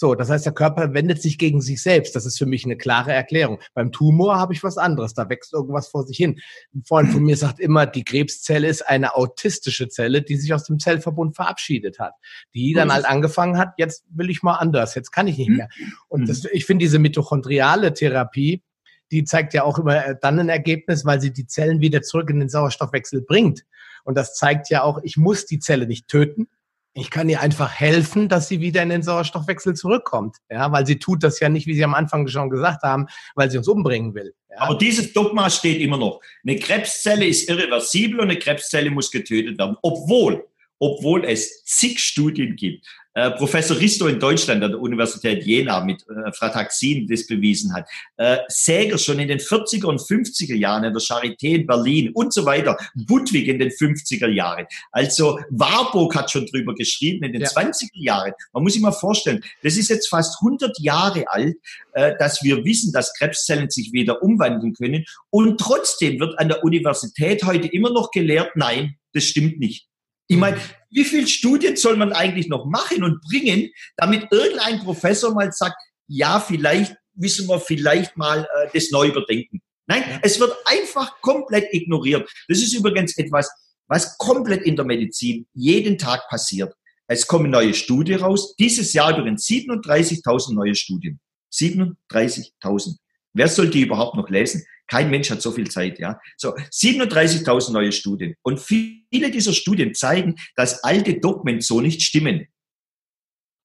So, 0.01 0.15
das 0.15 0.31
heißt, 0.31 0.47
der 0.47 0.53
Körper 0.53 0.95
wendet 0.95 1.21
sich 1.21 1.37
gegen 1.37 1.61
sich 1.61 1.83
selbst. 1.83 2.15
Das 2.15 2.25
ist 2.25 2.39
für 2.39 2.47
mich 2.47 2.65
eine 2.65 2.75
klare 2.75 3.13
Erklärung. 3.13 3.59
Beim 3.75 3.91
Tumor 3.91 4.39
habe 4.39 4.51
ich 4.51 4.63
was 4.63 4.79
anderes. 4.79 5.13
Da 5.13 5.29
wächst 5.29 5.53
irgendwas 5.53 5.89
vor 5.89 6.07
sich 6.07 6.17
hin. 6.17 6.39
Ein 6.73 6.81
Freund 6.83 7.11
von 7.11 7.21
mir 7.21 7.37
sagt 7.37 7.59
immer, 7.59 7.85
die 7.85 8.03
Krebszelle 8.03 8.67
ist 8.67 8.81
eine 8.81 9.15
autistische 9.15 9.89
Zelle, 9.89 10.23
die 10.23 10.37
sich 10.37 10.55
aus 10.55 10.63
dem 10.63 10.79
Zellverbund 10.79 11.35
verabschiedet 11.35 11.99
hat. 11.99 12.13
Die 12.55 12.73
dann 12.73 12.91
halt 12.91 13.05
angefangen 13.05 13.59
hat, 13.59 13.75
jetzt 13.77 14.03
will 14.09 14.31
ich 14.31 14.41
mal 14.41 14.55
anders, 14.55 14.95
jetzt 14.95 15.11
kann 15.11 15.27
ich 15.27 15.37
nicht 15.37 15.51
mehr. 15.51 15.69
Und 16.07 16.27
das, 16.27 16.45
ich 16.45 16.65
finde 16.65 16.83
diese 16.83 16.97
mitochondriale 16.97 17.93
Therapie, 17.93 18.63
die 19.11 19.23
zeigt 19.23 19.53
ja 19.53 19.63
auch 19.63 19.77
immer 19.77 20.03
äh, 20.03 20.15
dann 20.19 20.39
ein 20.39 20.49
Ergebnis, 20.49 21.05
weil 21.05 21.21
sie 21.21 21.31
die 21.31 21.45
Zellen 21.45 21.79
wieder 21.79 22.01
zurück 22.01 22.31
in 22.31 22.39
den 22.39 22.49
Sauerstoffwechsel 22.49 23.21
bringt. 23.21 23.65
Und 24.03 24.17
das 24.17 24.33
zeigt 24.33 24.71
ja 24.71 24.81
auch, 24.81 24.99
ich 25.03 25.15
muss 25.15 25.45
die 25.45 25.59
Zelle 25.59 25.85
nicht 25.85 26.07
töten, 26.07 26.47
ich 26.93 27.09
kann 27.09 27.29
ihr 27.29 27.39
einfach 27.39 27.71
helfen, 27.71 28.27
dass 28.27 28.47
sie 28.49 28.59
wieder 28.59 28.83
in 28.83 28.89
den 28.89 29.03
Sauerstoffwechsel 29.03 29.75
zurückkommt. 29.75 30.37
Ja, 30.49 30.71
weil 30.71 30.85
sie 30.85 30.99
tut 30.99 31.23
das 31.23 31.39
ja 31.39 31.47
nicht, 31.47 31.67
wie 31.67 31.73
Sie 31.73 31.83
am 31.83 31.93
Anfang 31.93 32.27
schon 32.27 32.49
gesagt 32.49 32.83
haben, 32.83 33.07
weil 33.35 33.49
sie 33.49 33.57
uns 33.57 33.67
umbringen 33.67 34.13
will. 34.13 34.33
Ja. 34.49 34.57
Aber 34.59 34.77
dieses 34.77 35.13
Dogma 35.13 35.49
steht 35.49 35.79
immer 35.79 35.97
noch. 35.97 36.19
Eine 36.45 36.57
Krebszelle 36.57 37.25
ist 37.25 37.49
irreversibel 37.49 38.19
und 38.19 38.29
eine 38.29 38.39
Krebszelle 38.39 38.91
muss 38.91 39.09
getötet 39.09 39.57
werden. 39.57 39.77
Obwohl, 39.81 40.45
obwohl 40.79 41.23
es 41.23 41.63
zig 41.63 41.99
Studien 41.99 42.55
gibt, 42.55 42.85
äh, 43.13 43.31
Professor 43.31 43.77
Risto 43.77 44.07
in 44.07 44.19
Deutschland 44.19 44.63
an 44.63 44.71
der 44.71 44.79
Universität 44.79 45.43
Jena 45.43 45.83
mit 45.83 46.03
äh, 46.07 46.31
Frataxin 46.31 47.07
das 47.07 47.27
bewiesen 47.27 47.73
hat, 47.73 47.87
äh, 48.17 48.37
Säger 48.47 48.97
schon 48.97 49.19
in 49.19 49.27
den 49.27 49.39
40er 49.39 49.85
und 49.85 49.99
50er 49.99 50.55
Jahren 50.55 50.83
in 50.83 50.93
der 50.93 51.01
Charité 51.01 51.55
in 51.55 51.67
Berlin 51.67 52.11
und 52.13 52.33
so 52.33 52.45
weiter, 52.45 52.77
Budwig 52.95 53.47
in 53.47 53.59
den 53.59 53.69
50er 53.69 54.29
Jahren. 54.29 54.65
Also 54.91 55.39
Warburg 55.49 56.15
hat 56.15 56.31
schon 56.31 56.45
drüber 56.45 56.73
geschrieben 56.73 57.23
in 57.25 57.33
den 57.33 57.41
ja. 57.41 57.49
20er 57.49 57.89
Jahren. 57.93 58.33
Man 58.53 58.63
muss 58.63 58.73
sich 58.73 58.81
mal 58.81 58.91
vorstellen, 58.91 59.43
das 59.63 59.77
ist 59.77 59.89
jetzt 59.89 60.07
fast 60.07 60.41
100 60.41 60.79
Jahre 60.79 61.25
alt, 61.27 61.55
äh, 61.93 62.15
dass 62.17 62.43
wir 62.43 62.63
wissen, 62.63 62.93
dass 62.93 63.13
Krebszellen 63.15 63.69
sich 63.69 63.91
wieder 63.91 64.23
umwandeln 64.23 64.73
können 64.73 65.05
und 65.29 65.59
trotzdem 65.59 66.19
wird 66.19 66.39
an 66.39 66.47
der 66.47 66.63
Universität 66.63 67.43
heute 67.43 67.67
immer 67.67 67.91
noch 67.91 68.11
gelehrt, 68.11 68.51
nein, 68.55 68.95
das 69.13 69.25
stimmt 69.25 69.59
nicht. 69.59 69.90
Ich 70.31 70.37
meine, 70.37 70.61
wie 70.91 71.03
viele 71.03 71.27
Studien 71.27 71.75
soll 71.75 71.97
man 71.97 72.13
eigentlich 72.13 72.47
noch 72.47 72.63
machen 72.63 73.03
und 73.03 73.19
bringen, 73.21 73.69
damit 73.97 74.31
irgendein 74.31 74.79
Professor 74.79 75.33
mal 75.33 75.51
sagt, 75.51 75.75
ja, 76.07 76.39
vielleicht 76.39 76.95
müssen 77.15 77.49
wir 77.49 77.59
vielleicht 77.59 78.15
mal 78.15 78.47
äh, 78.55 78.69
das 78.73 78.91
neu 78.91 79.09
überdenken. 79.09 79.61
Nein, 79.87 80.21
es 80.23 80.39
wird 80.39 80.55
einfach 80.63 81.19
komplett 81.19 81.73
ignoriert. 81.73 82.31
Das 82.47 82.59
ist 82.59 82.73
übrigens 82.73 83.17
etwas, 83.17 83.51
was 83.87 84.17
komplett 84.17 84.61
in 84.61 84.77
der 84.77 84.85
Medizin 84.85 85.47
jeden 85.53 85.97
Tag 85.97 86.29
passiert. 86.29 86.73
Es 87.07 87.27
kommen 87.27 87.51
neue 87.51 87.73
Studien 87.73 88.21
raus. 88.21 88.55
Dieses 88.55 88.93
Jahr 88.93 89.17
übrigens 89.17 89.45
37.000 89.47 90.53
neue 90.53 90.75
Studien. 90.75 91.19
37.000. 91.53 92.95
Wer 93.33 93.47
soll 93.49 93.69
die 93.69 93.81
überhaupt 93.81 94.15
noch 94.15 94.29
lesen? 94.29 94.65
Kein 94.91 95.09
Mensch 95.09 95.31
hat 95.31 95.41
so 95.41 95.51
viel 95.53 95.69
Zeit, 95.69 95.99
ja. 95.99 96.19
So, 96.35 96.53
37.000 96.53 97.71
neue 97.71 97.93
Studien. 97.93 98.35
Und 98.41 98.59
viele 98.59 99.31
dieser 99.31 99.53
Studien 99.53 99.95
zeigen, 99.95 100.35
dass 100.57 100.83
alte 100.83 101.17
Dogmen 101.17 101.61
so 101.61 101.79
nicht 101.79 102.01
stimmen. 102.01 102.47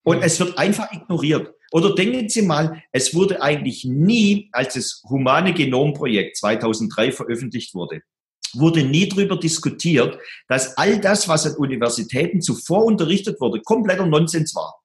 Und 0.04 0.22
es 0.22 0.38
wird 0.38 0.56
einfach 0.56 0.92
ignoriert. 0.92 1.52
Oder 1.72 1.96
denken 1.96 2.28
Sie 2.28 2.42
mal, 2.42 2.80
es 2.92 3.12
wurde 3.12 3.42
eigentlich 3.42 3.84
nie, 3.84 4.50
als 4.52 4.74
das 4.74 5.02
Humane 5.08 5.52
Genomprojekt 5.52 6.36
2003 6.36 7.10
veröffentlicht 7.10 7.74
wurde, 7.74 8.02
wurde 8.54 8.84
nie 8.84 9.08
darüber 9.08 9.36
diskutiert, 9.36 10.20
dass 10.46 10.76
all 10.78 11.00
das, 11.00 11.26
was 11.26 11.44
an 11.44 11.56
Universitäten 11.56 12.40
zuvor 12.40 12.84
unterrichtet 12.84 13.40
wurde, 13.40 13.62
kompletter 13.62 14.06
Nonsens 14.06 14.54
war. 14.54 14.80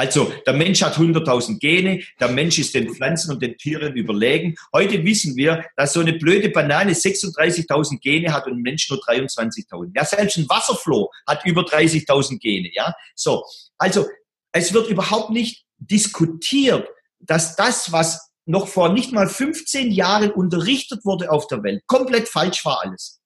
Also 0.00 0.32
der 0.46 0.54
Mensch 0.54 0.80
hat 0.80 0.96
100.000 0.96 1.58
Gene, 1.58 2.02
der 2.18 2.28
Mensch 2.28 2.58
ist 2.58 2.74
den 2.74 2.88
Pflanzen 2.88 3.32
und 3.32 3.42
den 3.42 3.58
Tieren 3.58 3.92
überlegen. 3.92 4.54
Heute 4.72 5.04
wissen 5.04 5.36
wir, 5.36 5.66
dass 5.76 5.92
so 5.92 6.00
eine 6.00 6.14
blöde 6.14 6.48
Banane 6.48 6.92
36.000 6.92 8.00
Gene 8.00 8.32
hat 8.32 8.46
und 8.46 8.54
ein 8.54 8.62
Mensch 8.62 8.88
nur 8.88 8.98
23.000. 8.98 9.90
Ja, 9.94 10.06
selbst 10.06 10.38
ein 10.38 10.48
Wasserfloh 10.48 11.10
hat 11.26 11.44
über 11.44 11.64
30.000 11.64 12.38
Gene. 12.38 12.70
Ja, 12.72 12.94
so. 13.14 13.44
Also 13.76 14.08
es 14.52 14.72
wird 14.72 14.88
überhaupt 14.88 15.32
nicht 15.32 15.66
diskutiert, 15.76 16.88
dass 17.18 17.54
das, 17.56 17.92
was 17.92 18.30
noch 18.46 18.68
vor 18.68 18.94
nicht 18.94 19.12
mal 19.12 19.28
15 19.28 19.90
Jahren 19.90 20.30
unterrichtet 20.30 21.04
wurde 21.04 21.30
auf 21.30 21.46
der 21.46 21.62
Welt, 21.62 21.82
komplett 21.86 22.26
falsch 22.26 22.64
war 22.64 22.80
alles. 22.82 23.20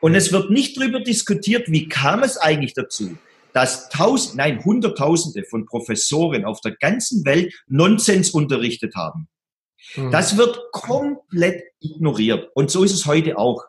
Und 0.00 0.16
es 0.16 0.32
wird 0.32 0.50
nicht 0.50 0.76
darüber 0.76 0.98
diskutiert, 0.98 1.70
wie 1.70 1.88
kam 1.88 2.24
es 2.24 2.36
eigentlich 2.36 2.74
dazu, 2.74 3.16
dass 3.52 3.88
tausend, 3.88 4.36
nein, 4.36 4.64
hunderttausende 4.64 5.44
von 5.44 5.66
Professoren 5.66 6.44
auf 6.44 6.60
der 6.60 6.76
ganzen 6.76 7.24
Welt 7.24 7.52
Nonsens 7.66 8.30
unterrichtet 8.30 8.94
haben. 8.94 9.28
Mhm. 9.96 10.10
Das 10.10 10.36
wird 10.36 10.58
komplett 10.72 11.62
ignoriert. 11.80 12.48
Und 12.54 12.70
so 12.70 12.84
ist 12.84 12.92
es 12.92 13.06
heute 13.06 13.38
auch. 13.38 13.64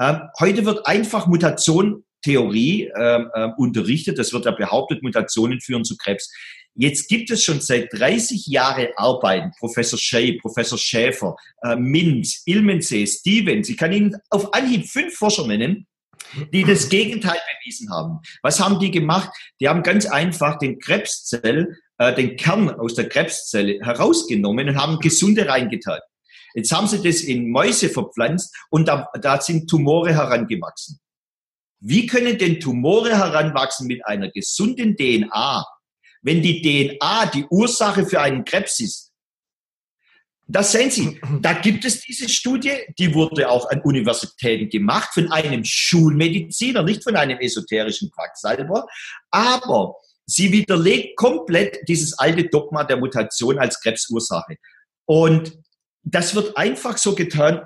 Ähm, 0.00 0.20
heute 0.40 0.64
wird 0.64 0.86
einfach 0.86 1.26
Mutation 1.26 2.04
Theorie 2.22 2.90
ähm, 2.98 3.30
äh, 3.34 3.48
unterrichtet. 3.58 4.18
Das 4.18 4.32
wird 4.32 4.46
ja 4.46 4.50
behauptet, 4.50 5.02
Mutationen 5.02 5.60
führen 5.60 5.84
zu 5.84 5.96
Krebs. 5.96 6.32
Jetzt 6.74 7.08
gibt 7.08 7.30
es 7.30 7.44
schon 7.44 7.60
seit 7.60 7.92
30 7.92 8.46
Jahren 8.46 8.88
Arbeiten, 8.96 9.52
Professor 9.60 9.98
Shea, 9.98 10.38
Professor 10.40 10.78
Schäfer, 10.78 11.36
äh, 11.62 11.76
Minz, 11.76 12.42
Ilmensee, 12.46 13.06
Stevens, 13.06 13.68
ich 13.68 13.76
kann 13.76 13.92
Ihnen 13.92 14.16
auf 14.30 14.52
Anhieb 14.54 14.88
fünf 14.88 15.14
Forscher 15.14 15.46
nennen, 15.46 15.86
die 16.52 16.64
das 16.64 16.88
Gegenteil 16.88 17.38
bewiesen 17.60 17.90
haben. 17.90 18.20
Was 18.42 18.60
haben 18.60 18.78
die 18.78 18.90
gemacht? 18.90 19.30
Die 19.60 19.68
haben 19.68 19.82
ganz 19.82 20.06
einfach 20.06 20.58
den 20.58 20.78
Krebszell, 20.78 21.76
äh, 21.98 22.14
den 22.14 22.36
Kern 22.36 22.70
aus 22.70 22.94
der 22.94 23.08
Krebszelle 23.08 23.80
herausgenommen 23.84 24.68
und 24.68 24.76
haben 24.76 24.98
gesunde 24.98 25.48
reingetan. 25.48 26.00
Jetzt 26.54 26.72
haben 26.72 26.86
sie 26.86 27.02
das 27.02 27.20
in 27.22 27.50
Mäuse 27.50 27.88
verpflanzt 27.88 28.54
und 28.70 28.86
da, 28.86 29.08
da 29.20 29.40
sind 29.40 29.68
Tumore 29.68 30.14
herangewachsen. 30.14 31.00
Wie 31.80 32.06
können 32.06 32.38
denn 32.38 32.60
Tumore 32.60 33.18
heranwachsen 33.18 33.86
mit 33.86 34.06
einer 34.06 34.30
gesunden 34.30 34.96
DNA, 34.96 35.66
wenn 36.22 36.40
die 36.40 36.62
DNA 36.62 37.26
die 37.26 37.44
Ursache 37.50 38.06
für 38.06 38.20
einen 38.20 38.44
Krebs 38.44 38.80
ist? 38.80 39.13
Das 40.46 40.72
sehen 40.72 40.90
Sie, 40.90 41.20
da 41.40 41.54
gibt 41.54 41.86
es 41.86 42.02
diese 42.02 42.28
Studie, 42.28 42.74
die 42.98 43.14
wurde 43.14 43.48
auch 43.48 43.70
an 43.70 43.80
Universitäten 43.80 44.68
gemacht, 44.68 45.14
von 45.14 45.32
einem 45.32 45.64
Schulmediziner, 45.64 46.82
nicht 46.82 47.02
von 47.02 47.16
einem 47.16 47.38
esoterischen 47.38 48.10
Quacksalber, 48.10 48.86
aber 49.30 49.94
sie 50.26 50.52
widerlegt 50.52 51.16
komplett 51.16 51.88
dieses 51.88 52.18
alte 52.18 52.44
Dogma 52.44 52.84
der 52.84 52.98
Mutation 52.98 53.58
als 53.58 53.80
Krebsursache. 53.80 54.56
Und 55.06 55.58
das 56.02 56.34
wird 56.34 56.56
einfach 56.58 56.98
so 56.98 57.14
getan, 57.14 57.62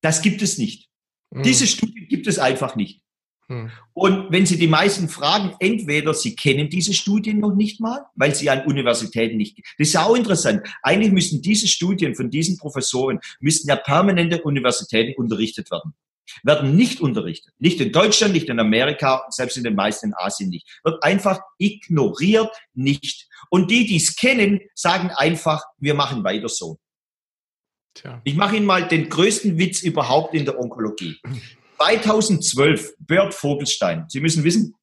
das 0.00 0.22
gibt 0.22 0.40
es 0.40 0.56
nicht. 0.56 0.88
Mhm. 1.30 1.42
Diese 1.42 1.66
Studie 1.66 2.06
gibt 2.06 2.26
es 2.26 2.38
einfach 2.38 2.76
nicht. 2.76 3.03
Hm. 3.48 3.70
Und 3.92 4.32
wenn 4.32 4.46
Sie 4.46 4.58
die 4.58 4.66
meisten 4.66 5.08
fragen, 5.08 5.54
entweder 5.60 6.14
Sie 6.14 6.34
kennen 6.34 6.70
diese 6.70 6.94
Studien 6.94 7.40
noch 7.40 7.54
nicht 7.54 7.80
mal, 7.80 8.06
weil 8.14 8.34
sie 8.34 8.48
an 8.48 8.64
Universitäten 8.64 9.36
nicht, 9.36 9.58
das 9.78 9.88
ist 9.88 9.94
ja 9.94 10.04
auch 10.04 10.16
interessant. 10.16 10.66
Eigentlich 10.82 11.12
müssen 11.12 11.42
diese 11.42 11.68
Studien 11.68 12.14
von 12.14 12.30
diesen 12.30 12.56
Professoren, 12.56 13.20
müssten 13.40 13.68
ja 13.68 13.76
permanente 13.76 14.42
Universitäten 14.42 15.14
unterrichtet 15.20 15.70
werden. 15.70 15.94
Werden 16.42 16.74
nicht 16.74 17.00
unterrichtet. 17.00 17.52
Nicht 17.58 17.80
in 17.80 17.92
Deutschland, 17.92 18.32
nicht 18.32 18.48
in 18.48 18.58
Amerika, 18.58 19.24
selbst 19.28 19.56
in 19.58 19.64
den 19.64 19.74
meisten 19.74 20.06
in 20.06 20.14
Asien 20.14 20.48
nicht. 20.48 20.66
Wird 20.82 21.02
einfach 21.02 21.40
ignoriert, 21.58 22.50
nicht. 22.72 23.28
Und 23.50 23.70
die, 23.70 23.86
die 23.86 23.96
es 23.96 24.16
kennen, 24.16 24.60
sagen 24.74 25.10
einfach, 25.10 25.62
wir 25.78 25.94
machen 25.94 26.24
weiter 26.24 26.48
so. 26.48 26.78
Tja. 27.94 28.20
Ich 28.24 28.34
mache 28.34 28.56
Ihnen 28.56 28.66
mal 28.66 28.88
den 28.88 29.08
größten 29.08 29.58
Witz 29.58 29.82
überhaupt 29.82 30.34
in 30.34 30.44
der 30.44 30.58
Onkologie. 30.58 31.20
2012, 31.76 32.94
Bert 32.98 33.34
Vogelstein. 33.34 34.06
Sie 34.08 34.20
müssen 34.20 34.44
wissen, 34.44 34.74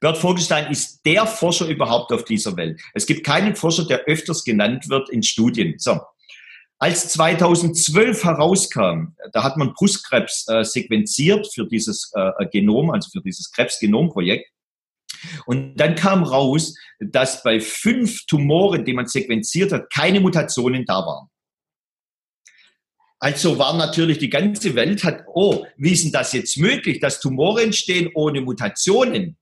Bert 0.00 0.18
Vogelstein 0.18 0.70
ist 0.70 1.00
der 1.04 1.26
Forscher 1.26 1.66
überhaupt 1.66 2.12
auf 2.12 2.24
dieser 2.24 2.56
Welt. 2.56 2.80
Es 2.94 3.06
gibt 3.06 3.24
keinen 3.24 3.56
Forscher, 3.56 3.86
der 3.86 4.04
öfters 4.04 4.44
genannt 4.44 4.88
wird 4.88 5.10
in 5.10 5.22
Studien. 5.22 5.74
So. 5.78 6.00
Als 6.78 7.08
2012 7.08 8.22
herauskam, 8.22 9.16
da 9.32 9.42
hat 9.42 9.56
man 9.56 9.72
Brustkrebs 9.72 10.46
äh, 10.48 10.62
sequenziert 10.62 11.52
für 11.52 11.66
dieses 11.66 12.12
äh, 12.14 12.46
Genom, 12.52 12.90
also 12.90 13.10
für 13.10 13.20
dieses 13.20 13.50
Krebsgenomprojekt. 13.50 14.48
Und 15.46 15.74
dann 15.76 15.96
kam 15.96 16.22
raus, 16.22 16.76
dass 17.00 17.42
bei 17.42 17.58
fünf 17.58 18.26
Tumoren, 18.26 18.84
die 18.84 18.92
man 18.92 19.06
sequenziert 19.06 19.72
hat, 19.72 19.90
keine 19.90 20.20
Mutationen 20.20 20.84
da 20.84 21.04
waren. 21.04 21.28
Also 23.20 23.58
war 23.58 23.76
natürlich 23.76 24.18
die 24.18 24.30
ganze 24.30 24.74
Welt 24.74 25.02
hat, 25.02 25.24
oh, 25.26 25.66
wie 25.76 25.92
ist 25.92 26.04
denn 26.04 26.12
das 26.12 26.32
jetzt 26.32 26.56
möglich, 26.56 27.00
dass 27.00 27.20
Tumore 27.20 27.62
entstehen 27.62 28.10
ohne 28.14 28.40
Mutationen? 28.40 29.36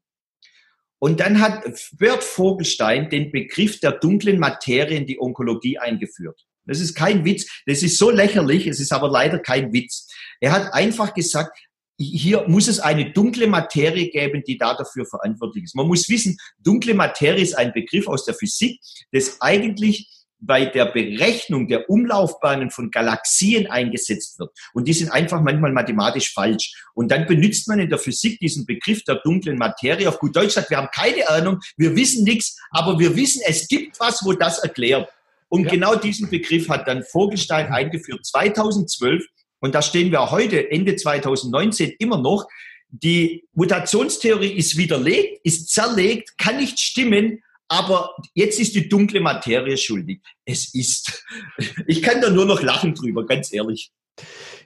Und 0.98 1.20
dann 1.20 1.40
hat 1.40 1.62
Bert 1.92 2.24
Vogelstein 2.24 3.10
den 3.10 3.30
Begriff 3.30 3.80
der 3.80 3.92
dunklen 3.92 4.38
Materie 4.38 4.96
in 4.96 5.06
die 5.06 5.20
Onkologie 5.20 5.78
eingeführt. 5.78 6.40
Das 6.64 6.80
ist 6.80 6.94
kein 6.94 7.24
Witz, 7.24 7.62
das 7.66 7.82
ist 7.82 7.98
so 7.98 8.10
lächerlich, 8.10 8.66
es 8.66 8.80
ist 8.80 8.92
aber 8.92 9.08
leider 9.10 9.38
kein 9.38 9.72
Witz. 9.72 10.08
Er 10.40 10.52
hat 10.52 10.72
einfach 10.72 11.14
gesagt, 11.14 11.56
hier 11.98 12.46
muss 12.48 12.66
es 12.68 12.80
eine 12.80 13.12
dunkle 13.12 13.46
Materie 13.46 14.10
geben, 14.10 14.42
die 14.46 14.58
da 14.58 14.74
dafür 14.74 15.06
verantwortlich 15.06 15.64
ist. 15.64 15.76
Man 15.76 15.86
muss 15.86 16.08
wissen, 16.08 16.36
dunkle 16.58 16.94
Materie 16.94 17.42
ist 17.42 17.56
ein 17.56 17.72
Begriff 17.72 18.08
aus 18.08 18.24
der 18.24 18.34
Physik, 18.34 18.80
das 19.12 19.40
eigentlich 19.40 20.08
bei 20.38 20.66
der 20.66 20.86
Berechnung 20.86 21.66
der 21.66 21.88
Umlaufbahnen 21.88 22.70
von 22.70 22.90
Galaxien 22.90 23.66
eingesetzt 23.68 24.38
wird. 24.38 24.50
Und 24.74 24.86
die 24.86 24.92
sind 24.92 25.10
einfach 25.10 25.40
manchmal 25.40 25.72
mathematisch 25.72 26.32
falsch. 26.32 26.74
Und 26.94 27.10
dann 27.10 27.26
benutzt 27.26 27.68
man 27.68 27.80
in 27.80 27.88
der 27.88 27.98
Physik 27.98 28.38
diesen 28.38 28.66
Begriff 28.66 29.02
der 29.04 29.16
dunklen 29.16 29.56
Materie. 29.56 30.08
Auf 30.08 30.18
gut 30.18 30.36
Deutsch 30.36 30.52
sagt, 30.52 30.70
wir 30.70 30.76
haben 30.76 30.90
keine 30.92 31.28
Ahnung, 31.28 31.60
wir 31.76 31.96
wissen 31.96 32.24
nichts, 32.24 32.58
aber 32.70 32.98
wir 32.98 33.16
wissen, 33.16 33.42
es 33.46 33.66
gibt 33.66 33.98
was, 33.98 34.24
wo 34.24 34.32
das 34.32 34.58
erklärt. 34.58 35.08
Und 35.48 35.64
ja. 35.64 35.70
genau 35.70 35.94
diesen 35.94 36.28
Begriff 36.28 36.68
hat 36.68 36.86
dann 36.88 37.02
Vogelstein 37.02 37.68
eingeführt 37.68 38.26
2012. 38.26 39.24
Und 39.60 39.74
da 39.74 39.80
stehen 39.80 40.12
wir 40.12 40.30
heute, 40.30 40.70
Ende 40.70 40.96
2019, 40.96 41.94
immer 41.98 42.20
noch. 42.20 42.46
Die 42.90 43.44
Mutationstheorie 43.54 44.52
ist 44.52 44.76
widerlegt, 44.76 45.40
ist 45.44 45.70
zerlegt, 45.70 46.38
kann 46.38 46.58
nicht 46.58 46.78
stimmen, 46.78 47.42
aber 47.68 48.14
jetzt 48.34 48.60
ist 48.60 48.74
die 48.74 48.88
dunkle 48.88 49.20
Materie 49.20 49.76
schuldig. 49.76 50.20
Es 50.44 50.74
ist. 50.74 51.24
Ich 51.86 52.02
kann 52.02 52.20
da 52.20 52.30
nur 52.30 52.46
noch 52.46 52.62
lachen 52.62 52.94
drüber, 52.94 53.26
ganz 53.26 53.52
ehrlich. 53.52 53.92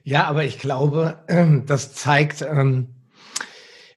Ja, 0.03 0.25
aber 0.25 0.45
ich 0.45 0.59
glaube, 0.59 1.23
ähm, 1.29 1.67
das 1.67 1.93
zeigt, 1.93 2.43
ähm, 2.43 2.95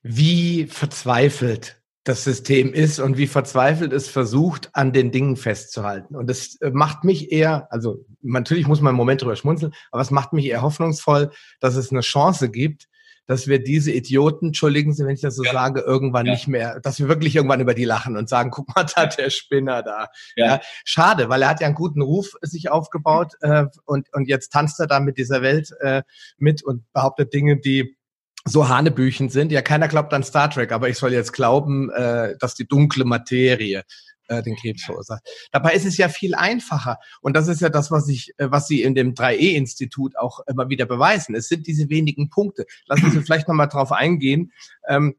wie 0.02 0.66
verzweifelt 0.68 1.82
das 2.04 2.26
System 2.26 2.74
ist 2.74 3.00
und 3.00 3.18
wie 3.18 3.28
verzweifelt 3.28 3.94
es 3.94 4.10
versucht, 4.10 4.70
an 4.74 4.92
den 4.92 5.12
Dingen 5.12 5.38
festzuhalten. 5.38 6.16
Und 6.16 6.30
das 6.30 6.56
äh, 6.56 6.72
macht 6.72 7.06
mich 7.06 7.32
eher, 7.32 7.72
also 7.72 8.06
natürlich 8.22 8.68
muss 8.68 8.82
man 8.82 8.90
einen 8.90 8.98
Moment 8.98 9.22
drüber 9.22 9.38
schmunzeln, 9.38 9.74
aber 9.92 10.02
es 10.02 10.12
macht 10.12 10.34
mich 10.34 10.46
eher 10.48 10.62
hoffnungsvoll, 10.62 11.32
dass 11.62 11.76
es 11.76 11.92
eine 11.92 12.02
Chance 12.02 12.50
gibt, 12.50 12.88
dass 13.26 13.48
wir 13.48 13.64
diese 13.64 13.92
Idioten, 13.92 14.48
entschuldigen 14.48 14.94
Sie, 14.94 15.06
wenn 15.06 15.16
ich 15.16 15.22
das 15.22 15.36
so 15.36 15.44
ja. 15.44 15.52
sage, 15.52 15.82
irgendwann 15.82 16.26
ja. 16.26 16.34
nicht 16.34 16.48
mehr, 16.48 16.80
dass 16.82 17.00
wir 17.00 17.08
wirklich 17.08 17.36
irgendwann 17.36 17.62
über 17.62 17.74
die 17.74 17.86
lachen 17.86 18.18
und 18.18 18.30
sagen, 18.30 18.52
guck 18.52 18.76
mal, 18.76 18.86
da 18.96 19.06
der 19.06 19.30
Spinner 19.30 19.84
da. 19.84 20.08
Ja. 20.36 20.46
ja. 20.46 20.62
Schade, 20.84 21.30
weil 21.30 21.42
er 21.42 21.50
hat 21.50 21.62
ja 21.62 21.68
einen 21.68 21.76
guten 21.76 22.02
Ruf 22.02 22.34
sich 22.42 22.70
aufgebaut 22.70 23.34
äh, 23.42 23.66
und, 23.86 24.08
und 24.14 24.28
jetzt 24.28 24.52
tanzt 24.52 24.80
er 24.80 24.88
da 24.88 25.00
mit 25.00 25.18
dieser 25.18 25.42
Welt 25.42 25.72
äh, 25.80 26.04
mit 26.38 26.64
und 26.64 26.92
behauptet 26.94 27.34
Dinge, 27.34 27.58
die 27.58 27.96
so 28.46 28.68
Hanebüchen 28.68 29.30
sind. 29.30 29.52
Ja, 29.52 29.62
keiner 29.62 29.88
glaubt 29.88 30.14
an 30.14 30.24
Star 30.24 30.50
Trek, 30.50 30.72
aber 30.72 30.90
ich 30.90 30.98
soll 30.98 31.14
jetzt 31.14 31.32
glauben, 31.32 31.90
äh, 31.92 32.36
dass 32.40 32.56
die 32.56 32.68
dunkle 32.68 33.06
Materie 33.06 33.84
äh, 34.34 34.44
den 34.44 34.56
Krebs 34.56 34.84
verursacht. 34.84 35.24
Dabei 35.52 35.74
ist 35.74 35.86
es 35.86 35.98
ja 35.98 36.10
viel 36.10 36.36
einfacher. 36.36 36.98
Und 37.22 37.36
das 37.36 37.48
ist 37.48 37.62
ja 37.62 37.70
das, 37.70 37.92
was 37.92 38.08
ich, 38.08 38.34
äh, 38.38 38.52
was 38.52 38.68
Sie 38.68 38.82
in 38.82 38.96
dem 38.96 39.14
3E-Institut 39.14 40.18
auch 40.18 40.42
immer 40.48 40.70
wieder 40.70 40.86
beweisen. 40.86 41.36
Es 41.36 41.48
sind 41.48 41.68
diese 41.68 41.90
wenigen 41.90 42.30
Punkte. 42.30 42.66
Lassen 42.88 43.12
Sie 43.12 43.22
vielleicht 43.24 43.48
nochmal 43.48 43.68
drauf 43.68 43.92
eingehen. 43.92 44.52
Ähm, 44.88 45.16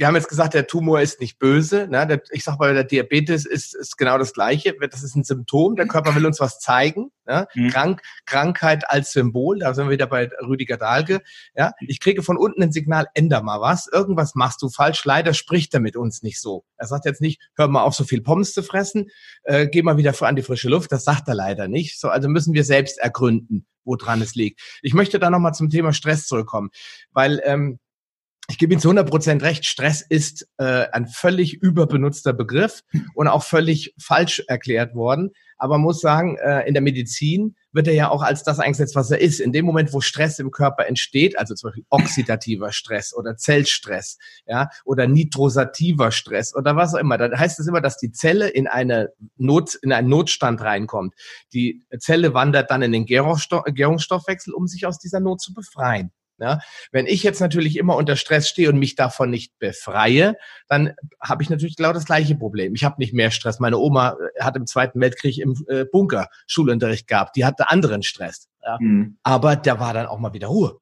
wir 0.00 0.06
haben 0.06 0.14
jetzt 0.14 0.30
gesagt, 0.30 0.54
der 0.54 0.66
Tumor 0.66 1.02
ist 1.02 1.20
nicht 1.20 1.38
böse. 1.38 1.86
Ne? 1.86 2.22
Ich 2.30 2.42
sage 2.42 2.56
mal, 2.58 2.72
der 2.72 2.84
Diabetes 2.84 3.44
ist, 3.44 3.74
ist 3.76 3.98
genau 3.98 4.16
das 4.16 4.32
Gleiche. 4.32 4.74
Das 4.90 5.02
ist 5.02 5.14
ein 5.14 5.24
Symptom. 5.24 5.76
Der 5.76 5.86
Körper 5.86 6.14
will 6.14 6.24
uns 6.24 6.40
was 6.40 6.58
zeigen. 6.58 7.10
Ne? 7.26 7.46
Mhm. 7.54 7.68
Krank, 7.68 8.02
Krankheit 8.24 8.88
als 8.88 9.12
Symbol. 9.12 9.58
Da 9.58 9.74
sind 9.74 9.84
wir 9.84 9.90
wieder 9.90 10.06
bei 10.06 10.30
Rüdiger 10.40 10.78
Dahlke. 10.78 11.20
Ja? 11.54 11.72
Ich 11.80 12.00
kriege 12.00 12.22
von 12.22 12.38
unten 12.38 12.62
ein 12.62 12.72
Signal, 12.72 13.08
änder 13.12 13.42
mal 13.42 13.60
was. 13.60 13.88
Irgendwas 13.92 14.34
machst 14.34 14.62
du 14.62 14.70
falsch. 14.70 15.04
Leider 15.04 15.34
spricht 15.34 15.74
er 15.74 15.80
mit 15.80 15.98
uns 15.98 16.22
nicht 16.22 16.40
so. 16.40 16.64
Er 16.78 16.86
sagt 16.86 17.04
jetzt 17.04 17.20
nicht, 17.20 17.38
hör 17.54 17.68
mal 17.68 17.82
auf, 17.82 17.94
so 17.94 18.04
viel 18.04 18.22
Pommes 18.22 18.54
zu 18.54 18.62
fressen. 18.62 19.10
Äh, 19.42 19.66
geh 19.66 19.82
mal 19.82 19.98
wieder 19.98 20.14
an 20.22 20.34
die 20.34 20.42
frische 20.42 20.70
Luft. 20.70 20.92
Das 20.92 21.04
sagt 21.04 21.28
er 21.28 21.34
leider 21.34 21.68
nicht. 21.68 22.00
So, 22.00 22.08
also 22.08 22.26
müssen 22.30 22.54
wir 22.54 22.64
selbst 22.64 22.96
ergründen, 22.96 23.66
woran 23.84 24.22
es 24.22 24.34
liegt. 24.34 24.62
Ich 24.80 24.94
möchte 24.94 25.18
da 25.18 25.28
nochmal 25.28 25.52
zum 25.52 25.68
Thema 25.68 25.92
Stress 25.92 26.26
zurückkommen, 26.26 26.70
weil 27.12 27.42
ähm, 27.44 27.80
ich 28.48 28.58
gebe 28.58 28.72
Ihnen 28.72 28.80
zu 28.80 28.88
100 28.88 29.08
Prozent 29.08 29.42
recht, 29.42 29.64
Stress 29.64 30.02
ist 30.02 30.48
äh, 30.58 30.86
ein 30.92 31.06
völlig 31.06 31.54
überbenutzter 31.54 32.32
Begriff 32.32 32.82
und 33.14 33.28
auch 33.28 33.44
völlig 33.44 33.94
falsch 33.98 34.42
erklärt 34.48 34.94
worden. 34.94 35.30
Aber 35.56 35.74
man 35.74 35.82
muss 35.82 36.00
sagen, 36.00 36.36
äh, 36.38 36.66
in 36.66 36.74
der 36.74 36.82
Medizin 36.82 37.54
wird 37.72 37.86
er 37.86 37.94
ja 37.94 38.10
auch 38.10 38.22
als 38.22 38.42
das 38.42 38.58
eingesetzt, 38.58 38.96
was 38.96 39.10
er 39.10 39.20
ist. 39.20 39.40
In 39.40 39.52
dem 39.52 39.66
Moment, 39.66 39.92
wo 39.92 40.00
Stress 40.00 40.38
im 40.38 40.50
Körper 40.50 40.86
entsteht, 40.86 41.38
also 41.38 41.54
zum 41.54 41.68
Beispiel 41.68 41.84
oxidativer 41.90 42.72
Stress 42.72 43.14
oder 43.14 43.36
Zellstress, 43.36 44.18
ja, 44.46 44.68
oder 44.84 45.06
nitrosativer 45.06 46.10
Stress 46.10 46.54
oder 46.54 46.74
was 46.76 46.94
auch 46.94 46.98
immer, 46.98 47.18
dann 47.18 47.38
heißt 47.38 47.60
es 47.60 47.68
immer, 47.68 47.80
dass 47.80 47.98
die 47.98 48.10
Zelle 48.10 48.48
in 48.48 48.66
eine 48.66 49.10
Not, 49.36 49.74
in 49.76 49.92
einen 49.92 50.08
Notstand 50.08 50.60
reinkommt. 50.62 51.14
Die 51.52 51.84
Zelle 52.00 52.34
wandert 52.34 52.70
dann 52.70 52.82
in 52.82 52.92
den 52.92 53.04
Gärungsstoffwechsel, 53.04 54.54
um 54.54 54.66
sich 54.66 54.86
aus 54.86 54.98
dieser 54.98 55.20
Not 55.20 55.40
zu 55.40 55.54
befreien. 55.54 56.10
Ja, 56.40 56.60
wenn 56.90 57.06
ich 57.06 57.22
jetzt 57.22 57.40
natürlich 57.40 57.76
immer 57.76 57.96
unter 57.96 58.16
Stress 58.16 58.48
stehe 58.48 58.70
und 58.70 58.78
mich 58.78 58.94
davon 58.94 59.28
nicht 59.28 59.58
befreie, 59.58 60.36
dann 60.68 60.94
habe 61.20 61.42
ich 61.42 61.50
natürlich 61.50 61.76
genau 61.76 61.92
das 61.92 62.06
gleiche 62.06 62.34
Problem. 62.34 62.74
Ich 62.74 62.82
habe 62.82 62.96
nicht 62.98 63.12
mehr 63.12 63.30
Stress. 63.30 63.60
Meine 63.60 63.76
Oma 63.76 64.16
äh, 64.36 64.42
hat 64.42 64.56
im 64.56 64.66
Zweiten 64.66 65.00
Weltkrieg 65.00 65.38
im 65.38 65.54
äh, 65.68 65.84
Bunker 65.84 66.28
Schulunterricht 66.46 67.06
gehabt. 67.06 67.36
Die 67.36 67.44
hatte 67.44 67.68
anderen 67.68 68.02
Stress. 68.02 68.48
Ja. 68.62 68.78
Mhm. 68.80 69.18
Aber 69.22 69.56
da 69.56 69.78
war 69.80 69.92
dann 69.92 70.06
auch 70.06 70.18
mal 70.18 70.32
wieder 70.32 70.48
Ruhe. 70.48 70.78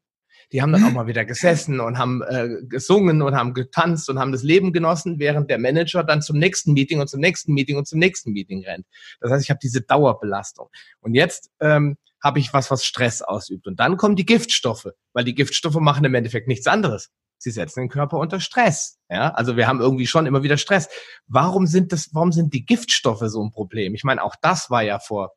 Die 0.53 0.63
haben 0.63 0.73
dann 0.73 0.85
auch 0.85 0.93
mal 0.93 1.07
wieder 1.07 1.25
gesessen 1.25 1.81
und 1.81 1.99
haben 1.99 2.23
äh, 2.23 2.49
gesungen 2.69 3.23
und 3.23 3.35
haben 3.35 3.53
getanzt 3.53 4.09
und 4.09 4.19
haben 4.19 4.33
das 4.33 4.43
Leben 4.43 4.73
genossen, 4.73 5.19
während 5.19 5.51
der 5.51 5.59
Manager 5.59 6.05
dann 6.05 6.23
zum 6.23 6.39
nächsten 6.39 6.73
Meeting 6.73 7.01
und 7.01 7.09
zum 7.09 7.21
nächsten 7.21 7.53
Meeting 7.53 7.77
und 7.77 7.87
zum 7.87 7.99
nächsten 7.99 8.33
Meeting 8.33 8.65
rennt. 8.65 8.87
Das 9.21 9.33
heißt, 9.33 9.45
ich 9.45 9.51
habe 9.51 9.61
diese 9.63 9.83
Dauerbelastung. 9.83 10.69
Und 11.01 11.15
jetzt 11.15 11.51
ähm, 11.61 11.97
habe 12.23 12.39
ich 12.39 12.53
was, 12.53 12.71
was 12.71 12.85
Stress 12.85 13.23
ausübt. 13.23 13.67
Und 13.67 13.81
dann 13.81 13.97
kommen 13.97 14.17
die 14.17 14.27
Giftstoffe, 14.27 14.89
weil 15.13 15.25
die 15.25 15.35
Giftstoffe 15.35 15.81
machen 15.81 16.05
im 16.05 16.15
Endeffekt 16.15 16.49
nichts 16.49 16.67
anderes. 16.67 17.11
Sie 17.39 17.51
setzen 17.51 17.81
den 17.81 17.89
Körper 17.89 18.19
unter 18.19 18.41
Stress. 18.41 18.99
Ja, 19.09 19.31
also 19.31 19.57
wir 19.57 19.69
haben 19.69 19.81
irgendwie 19.81 20.07
schon 20.07 20.27
immer 20.27 20.43
wieder 20.43 20.57
Stress. 20.57 20.89
Warum 21.27 21.67
sind 21.67 21.93
das, 21.93 22.13
warum 22.13 22.33
sind 22.33 22.53
die 22.53 22.67
Giftstoffe 22.67 23.23
so 23.27 23.43
ein 23.43 23.53
Problem? 23.53 23.95
Ich 23.95 24.05
meine, 24.05 24.23
auch 24.23 24.35
das 24.43 24.71
war 24.71 24.83
ja 24.83 24.99
vor 24.99 25.33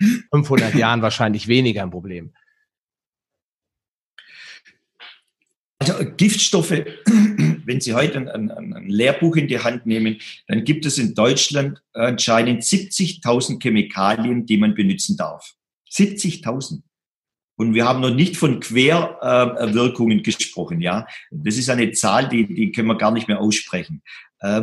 500 0.32 0.74
Jahren 0.74 1.02
wahrscheinlich 1.02 1.46
weniger 1.46 1.82
ein 1.82 1.90
Problem. 1.90 2.34
Also 5.78 5.94
Giftstoffe, 6.16 6.70
wenn 7.64 7.80
Sie 7.80 7.94
heute 7.94 8.18
ein, 8.18 8.50
ein, 8.50 8.72
ein, 8.72 8.88
Lehrbuch 8.88 9.36
in 9.36 9.46
die 9.46 9.60
Hand 9.60 9.86
nehmen, 9.86 10.18
dann 10.48 10.64
gibt 10.64 10.84
es 10.84 10.98
in 10.98 11.14
Deutschland 11.14 11.80
anscheinend 11.92 12.62
70.000 12.62 13.62
Chemikalien, 13.62 14.46
die 14.46 14.56
man 14.56 14.74
benutzen 14.74 15.16
darf. 15.16 15.54
70.000. 15.90 16.82
Und 17.58 17.74
wir 17.74 17.86
haben 17.86 18.00
noch 18.00 18.14
nicht 18.14 18.36
von 18.36 18.60
Querwirkungen 18.60 20.18
äh, 20.18 20.22
gesprochen, 20.22 20.80
ja. 20.80 21.06
Das 21.30 21.56
ist 21.56 21.70
eine 21.70 21.90
Zahl, 21.92 22.28
die, 22.28 22.46
die 22.46 22.70
können 22.70 22.88
wir 22.88 22.98
gar 22.98 23.12
nicht 23.12 23.28
mehr 23.28 23.40
aussprechen. 23.40 24.02
Äh, 24.40 24.62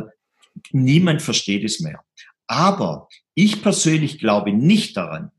niemand 0.72 1.22
versteht 1.22 1.64
es 1.64 1.80
mehr. 1.80 2.04
Aber 2.46 3.10
ich 3.34 3.64
persönlich 3.64 4.20
glaube 4.20 4.54
nicht 4.54 4.96
daran, 4.96 5.32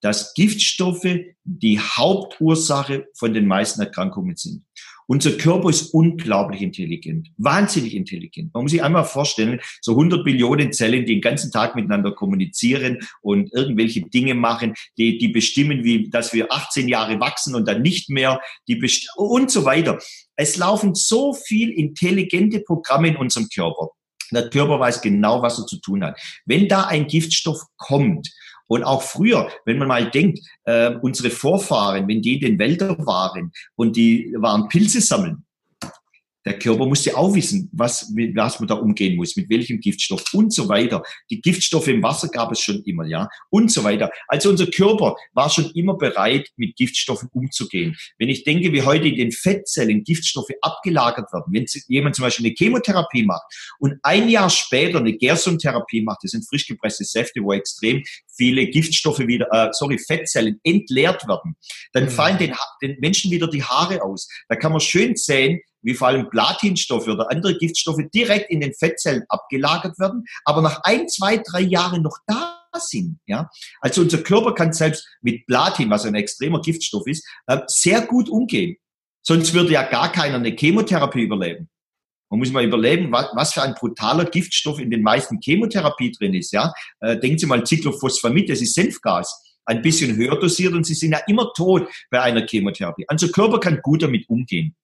dass 0.00 0.34
Giftstoffe 0.34 1.08
die 1.44 1.80
Hauptursache 1.80 3.06
von 3.14 3.34
den 3.34 3.46
meisten 3.46 3.80
Erkrankungen 3.80 4.36
sind. 4.36 4.64
Unser 5.10 5.32
Körper 5.32 5.70
ist 5.70 5.94
unglaublich 5.94 6.60
intelligent, 6.60 7.30
wahnsinnig 7.38 7.94
intelligent. 7.94 8.52
Man 8.52 8.64
muss 8.64 8.72
sich 8.72 8.82
einmal 8.82 9.06
vorstellen, 9.06 9.58
so 9.80 9.92
100 9.92 10.22
Billionen 10.22 10.70
Zellen, 10.70 11.06
die 11.06 11.14
den 11.14 11.22
ganzen 11.22 11.50
Tag 11.50 11.74
miteinander 11.74 12.12
kommunizieren 12.12 12.98
und 13.22 13.50
irgendwelche 13.54 14.02
Dinge 14.02 14.34
machen, 14.34 14.74
die, 14.98 15.16
die 15.16 15.28
bestimmen, 15.28 15.82
wie, 15.82 16.10
dass 16.10 16.34
wir 16.34 16.52
18 16.52 16.88
Jahre 16.88 17.20
wachsen 17.20 17.54
und 17.54 17.66
dann 17.66 17.80
nicht 17.80 18.10
mehr, 18.10 18.38
die 18.68 18.78
und 19.16 19.50
so 19.50 19.64
weiter. 19.64 19.98
Es 20.36 20.58
laufen 20.58 20.94
so 20.94 21.32
viel 21.32 21.70
intelligente 21.70 22.60
Programme 22.60 23.08
in 23.08 23.16
unserem 23.16 23.48
Körper. 23.48 23.88
Der 24.30 24.50
Körper 24.50 24.78
weiß 24.78 25.00
genau, 25.00 25.40
was 25.40 25.58
er 25.58 25.66
zu 25.66 25.80
tun 25.80 26.04
hat. 26.04 26.20
Wenn 26.44 26.68
da 26.68 26.82
ein 26.82 27.06
Giftstoff 27.06 27.62
kommt, 27.78 28.28
und 28.68 28.84
auch 28.84 29.02
früher, 29.02 29.50
wenn 29.64 29.78
man 29.78 29.88
mal 29.88 30.10
denkt, 30.10 30.40
äh, 30.64 30.94
unsere 31.02 31.30
Vorfahren, 31.30 32.06
wenn 32.06 32.22
die 32.22 32.34
in 32.34 32.40
den 32.40 32.58
Wäldern 32.58 33.04
waren 33.06 33.52
und 33.74 33.96
die 33.96 34.34
waren 34.38 34.68
Pilze 34.68 35.00
sammeln, 35.00 35.44
der 36.48 36.58
Körper 36.58 36.86
musste 36.86 37.16
auch 37.16 37.34
wissen, 37.34 37.68
was, 37.72 38.10
mit 38.10 38.34
was 38.34 38.58
man 38.58 38.68
da 38.68 38.74
umgehen 38.74 39.16
muss, 39.16 39.36
mit 39.36 39.50
welchem 39.50 39.80
Giftstoff 39.80 40.24
und 40.32 40.52
so 40.52 40.68
weiter. 40.68 41.02
Die 41.30 41.40
Giftstoffe 41.40 41.88
im 41.88 42.02
Wasser 42.02 42.28
gab 42.28 42.50
es 42.52 42.60
schon 42.60 42.82
immer, 42.84 43.04
ja, 43.06 43.28
und 43.50 43.70
so 43.70 43.84
weiter. 43.84 44.10
Also 44.26 44.50
unser 44.50 44.66
Körper 44.66 45.16
war 45.32 45.50
schon 45.50 45.70
immer 45.72 45.96
bereit, 45.96 46.48
mit 46.56 46.76
Giftstoffen 46.76 47.28
umzugehen. 47.32 47.96
Wenn 48.18 48.28
ich 48.28 48.44
denke, 48.44 48.72
wie 48.72 48.82
heute 48.82 49.08
in 49.08 49.16
den 49.16 49.32
Fettzellen 49.32 50.04
Giftstoffe 50.04 50.50
abgelagert 50.62 51.32
werden, 51.32 51.52
wenn 51.52 51.66
jemand 51.88 52.16
zum 52.16 52.24
Beispiel 52.24 52.46
eine 52.46 52.54
Chemotherapie 52.56 53.24
macht 53.24 53.44
und 53.78 53.98
ein 54.02 54.28
Jahr 54.28 54.50
später 54.50 54.98
eine 54.98 55.12
Gerson-Therapie 55.12 56.02
macht, 56.02 56.20
das 56.22 56.30
sind 56.30 56.48
frisch 56.48 56.66
gepresste 56.66 57.04
Säfte, 57.04 57.42
wo 57.42 57.52
extrem 57.52 58.02
viele 58.36 58.66
Giftstoffe 58.68 59.18
wieder, 59.20 59.48
äh, 59.52 59.68
sorry, 59.72 59.98
Fettzellen 59.98 60.60
entleert 60.62 61.26
werden, 61.28 61.56
dann 61.92 62.04
mhm. 62.04 62.10
fallen 62.10 62.38
den, 62.38 62.54
den 62.80 62.96
Menschen 63.00 63.30
wieder 63.30 63.48
die 63.48 63.62
Haare 63.62 64.02
aus. 64.02 64.28
Da 64.48 64.56
kann 64.56 64.72
man 64.72 64.80
schön 64.80 65.16
sehen, 65.16 65.60
wie 65.82 65.94
vor 65.94 66.08
allem 66.08 66.28
Platinstoffe 66.30 67.08
oder 67.08 67.30
andere 67.30 67.56
Giftstoffe 67.56 68.02
direkt 68.12 68.50
in 68.50 68.60
den 68.60 68.74
Fettzellen 68.74 69.24
abgelagert 69.28 69.98
werden, 69.98 70.24
aber 70.44 70.62
nach 70.62 70.80
ein, 70.84 71.08
zwei, 71.08 71.38
drei 71.38 71.60
Jahren 71.60 72.02
noch 72.02 72.18
da 72.26 72.58
sind. 72.76 73.18
Ja? 73.26 73.50
Also 73.80 74.02
unser 74.02 74.18
Körper 74.18 74.54
kann 74.54 74.72
selbst 74.72 75.06
mit 75.22 75.46
Platin, 75.46 75.90
was 75.90 76.04
ein 76.04 76.14
extremer 76.14 76.60
Giftstoff 76.60 77.06
ist, 77.06 77.26
äh, 77.46 77.60
sehr 77.66 78.02
gut 78.02 78.28
umgehen. 78.28 78.76
Sonst 79.22 79.52
würde 79.54 79.72
ja 79.72 79.82
gar 79.82 80.12
keiner 80.12 80.36
eine 80.36 80.56
Chemotherapie 80.56 81.22
überleben. 81.22 81.68
Man 82.30 82.40
muss 82.40 82.52
mal 82.52 82.64
überlegen, 82.64 83.10
was, 83.10 83.54
für 83.54 83.62
ein 83.62 83.74
brutaler 83.74 84.26
Giftstoff 84.26 84.78
in 84.78 84.90
den 84.90 85.02
meisten 85.02 85.40
Chemotherapie 85.40 86.12
drin 86.12 86.34
ist. 86.34 86.52
Ja? 86.52 86.72
Äh, 87.00 87.18
denken 87.18 87.38
Sie 87.38 87.46
mal 87.46 87.66
Cyclophosphamid, 87.66 88.50
das 88.50 88.60
ist 88.60 88.74
Senfgas. 88.74 89.44
Ein 89.64 89.82
bisschen 89.82 90.16
höher 90.16 90.38
dosiert 90.38 90.72
und 90.72 90.84
Sie 90.84 90.94
sind 90.94 91.12
ja 91.12 91.20
immer 91.26 91.52
tot 91.54 91.88
bei 92.10 92.20
einer 92.20 92.46
Chemotherapie. 92.46 93.04
Also 93.08 93.28
Körper 93.28 93.60
kann 93.60 93.80
gut 93.82 94.02
damit 94.02 94.28
umgehen. 94.28 94.74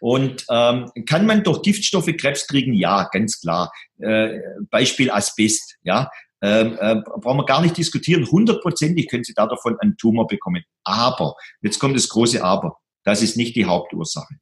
Und 0.00 0.44
ähm, 0.50 0.90
kann 1.06 1.26
man 1.26 1.42
durch 1.42 1.62
Giftstoffe 1.62 2.10
Krebs 2.18 2.46
kriegen? 2.46 2.74
Ja, 2.74 3.08
ganz 3.12 3.40
klar. 3.40 3.72
Äh, 3.98 4.38
Beispiel 4.70 5.10
Asbest, 5.10 5.76
ja. 5.82 6.10
Ähm, 6.42 6.76
äh, 6.78 6.96
brauchen 6.96 7.38
wir 7.38 7.46
gar 7.46 7.62
nicht 7.62 7.76
diskutieren. 7.76 8.30
Hundertprozentig 8.30 9.08
können 9.08 9.24
Sie 9.24 9.32
da 9.34 9.46
davon 9.46 9.78
einen 9.80 9.96
Tumor 9.96 10.26
bekommen. 10.26 10.62
Aber, 10.84 11.34
jetzt 11.62 11.78
kommt 11.78 11.96
das 11.96 12.08
große 12.08 12.44
Aber, 12.44 12.76
das 13.04 13.22
ist 13.22 13.36
nicht 13.36 13.56
die 13.56 13.64
Hauptursache. 13.64 14.34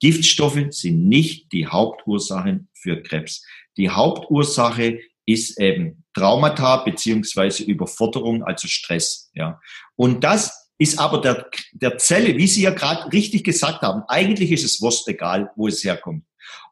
Giftstoffe 0.00 0.60
sind 0.70 1.08
nicht 1.08 1.52
die 1.52 1.66
Hauptursachen 1.66 2.68
für 2.74 3.02
Krebs. 3.02 3.44
Die 3.76 3.90
Hauptursache 3.90 5.00
ist 5.26 5.58
eben 5.60 6.04
Traumata 6.14 6.78
beziehungsweise 6.78 7.64
Überforderung, 7.64 8.44
also 8.44 8.68
Stress. 8.68 9.30
Ja. 9.34 9.60
Und 9.96 10.24
das 10.24 10.63
ist 10.78 10.98
aber 10.98 11.20
der, 11.20 11.48
der 11.72 11.98
Zelle, 11.98 12.36
wie 12.36 12.46
Sie 12.46 12.62
ja 12.62 12.70
gerade 12.70 13.12
richtig 13.12 13.44
gesagt 13.44 13.82
haben, 13.82 14.02
eigentlich 14.08 14.50
ist 14.50 14.64
es 14.64 14.80
wurscht 14.80 15.06
egal, 15.08 15.50
wo 15.56 15.68
es 15.68 15.84
herkommt. 15.84 16.24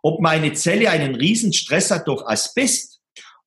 Ob 0.02 0.20
meine 0.20 0.52
Zelle 0.52 0.90
einen 0.90 1.14
riesen 1.14 1.52
Stress 1.52 1.90
hat 1.90 2.08
durch 2.08 2.26
Asbest 2.26 3.00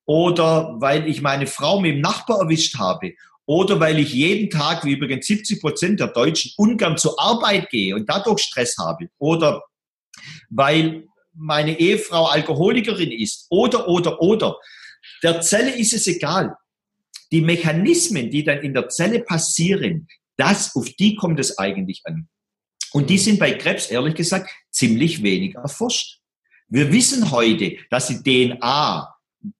oder 0.05 0.75
weil 0.79 1.07
ich 1.07 1.21
meine 1.21 1.47
Frau 1.47 1.79
mit 1.79 1.95
dem 1.95 2.01
Nachbar 2.01 2.39
erwischt 2.39 2.77
habe 2.77 3.13
oder 3.45 3.79
weil 3.79 3.99
ich 3.99 4.13
jeden 4.13 4.49
Tag, 4.49 4.85
wie 4.85 4.93
übrigens 4.93 5.27
70 5.27 5.61
Prozent 5.61 5.99
der 5.99 6.07
Deutschen, 6.07 6.51
ungern 6.57 6.97
zur 6.97 7.19
Arbeit 7.19 7.69
gehe 7.69 7.95
und 7.95 8.09
dadurch 8.09 8.41
Stress 8.41 8.77
habe 8.77 9.09
oder 9.17 9.63
weil 10.49 11.07
meine 11.33 11.77
Ehefrau 11.77 12.27
Alkoholikerin 12.27 13.11
ist 13.11 13.47
oder, 13.49 13.87
oder, 13.87 14.21
oder. 14.21 14.57
Der 15.21 15.41
Zelle 15.41 15.75
ist 15.75 15.93
es 15.93 16.07
egal. 16.07 16.55
Die 17.31 17.41
Mechanismen, 17.41 18.31
die 18.31 18.43
dann 18.43 18.59
in 18.59 18.73
der 18.73 18.87
Zelle 18.89 19.19
passieren, 19.19 20.07
das, 20.37 20.75
auf 20.75 20.89
die 20.99 21.15
kommt 21.15 21.39
es 21.39 21.57
eigentlich 21.57 22.01
an. 22.05 22.27
Und 22.93 23.09
die 23.09 23.17
sind 23.17 23.39
bei 23.39 23.51
Krebs, 23.51 23.87
ehrlich 23.87 24.15
gesagt, 24.15 24.49
ziemlich 24.71 25.21
wenig 25.21 25.55
erforscht. 25.55 26.19
Wir 26.67 26.91
wissen 26.91 27.29
heute, 27.31 27.77
dass 27.89 28.07
die 28.07 28.23
DNA, 28.23 29.13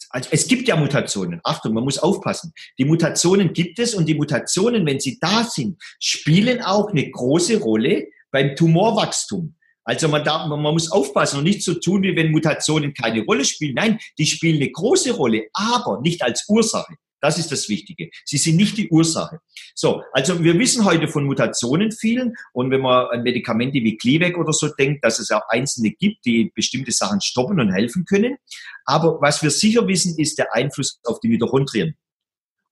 also 0.10 0.30
es 0.32 0.48
gibt 0.48 0.68
ja 0.68 0.76
Mutationen. 0.76 1.42
Achtung, 1.44 1.74
man 1.74 1.84
muss 1.84 2.00
aufpassen. 2.00 2.54
Die 2.80 2.86
Mutationen 2.86 3.54
gibt 3.54 3.78
es 3.80 3.94
und 3.94 4.08
die 4.08 4.16
Mutationen, 4.16 4.86
wenn 4.86 5.00
sie 5.00 5.20
da 5.20 5.44
sind, 5.44 5.82
spielen 6.00 6.62
auch 6.62 6.90
eine 6.90 7.10
große 7.10 7.60
Rolle 7.60 8.08
beim 8.32 8.56
Tumorwachstum. 8.56 9.56
Also 9.84 10.08
man, 10.08 10.24
darf, 10.24 10.48
man 10.48 10.62
muss 10.62 10.92
aufpassen 10.92 11.38
und 11.38 11.44
nicht 11.44 11.64
so 11.64 11.76
tun, 11.76 12.02
wie 12.02 12.16
wenn 12.16 12.32
Mutationen 12.32 12.94
keine 12.94 13.24
Rolle 13.24 13.46
spielen. 13.46 13.76
Nein, 13.76 14.00
die 14.18 14.26
spielen 14.26 14.56
eine 14.56 14.72
große 14.72 15.12
Rolle, 15.12 15.48
aber 15.54 16.02
nicht 16.02 16.24
als 16.24 16.46
Ursache. 16.48 16.96
Das 17.22 17.38
ist 17.38 17.52
das 17.52 17.70
Wichtige. 17.70 18.10
Sie 18.26 18.38
sind 18.38 18.58
nicht 18.58 18.78
die 18.78 18.90
Ursache. 18.90 19.40
So, 19.74 20.04
also 20.12 20.44
wir 20.44 20.58
wissen 20.60 20.86
heute 20.86 21.08
von 21.08 21.26
Mutationen 21.26 21.92
vielen 21.92 22.36
und 22.54 22.72
wenn 22.72 22.82
man 22.82 23.08
an 23.08 23.24
Medikamente 23.24 23.76
wie 23.76 23.98
Glivec 23.98 24.38
oder 24.38 24.54
so 24.54 24.68
denkt, 24.68 25.04
dass 25.04 25.20
es 25.20 25.32
auch 25.32 25.48
einzelne 25.50 25.92
gibt, 25.92 26.26
die 26.26 26.52
bestimmte 26.54 26.92
Sachen 26.92 27.22
stoppen 27.22 27.60
und 27.60 27.72
helfen 27.72 28.06
können. 28.06 28.38
Aber 28.86 29.20
was 29.22 29.42
wir 29.42 29.50
sicher 29.50 29.88
wissen, 29.88 30.18
ist 30.18 30.38
der 30.38 30.54
Einfluss 30.54 31.00
auf 31.06 31.20
die 31.20 31.30
Mitochondrien 31.30 31.96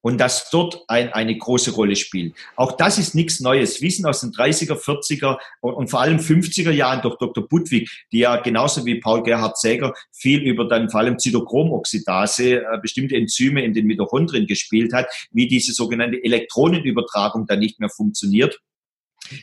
und 0.04 0.20
dass 0.20 0.49
dort 0.49 0.84
ein, 0.89 1.12
eine 1.14 1.36
große 1.36 1.72
Rolle 1.72 1.95
spielt. 1.95 2.36
Auch 2.56 2.74
das 2.74 2.97
ist 2.97 3.16
nichts 3.16 3.39
Neues. 3.39 3.82
Wissen 3.82 4.06
aus 4.06 4.20
den 4.20 4.32
30er, 4.32 4.76
40er 4.76 5.38
und, 5.62 5.74
und, 5.74 5.88
vor 5.88 6.01
allem 6.01 6.18
50er 6.18 6.72
Jahren 6.72 7.01
durch 7.01 7.18
Dr. 7.18 7.47
Budwig, 7.47 7.89
die 8.12 8.20
ja 8.20 8.36
genauso 8.36 8.86
wie 8.86 8.99
Paul 8.99 9.24
Gerhard 9.24 9.58
Säger 9.58 9.93
viel 10.12 10.41
über 10.41 10.68
dann 10.68 10.89
vor 10.89 10.99
allem 10.99 11.18
Zytochromoxidase, 11.18 12.58
äh, 12.58 12.64
bestimmte 12.82 13.16
Enzyme 13.16 13.64
in 13.64 13.74
den 13.74 13.88
Mitochondrien 13.88 14.45
gespielt 14.45 14.93
hat, 14.93 15.08
wie 15.32 15.47
diese 15.47 15.72
sogenannte 15.72 16.22
Elektronenübertragung 16.22 17.47
dann 17.47 17.60
nicht 17.60 17.80
mehr 17.80 17.89
funktioniert 17.89 18.60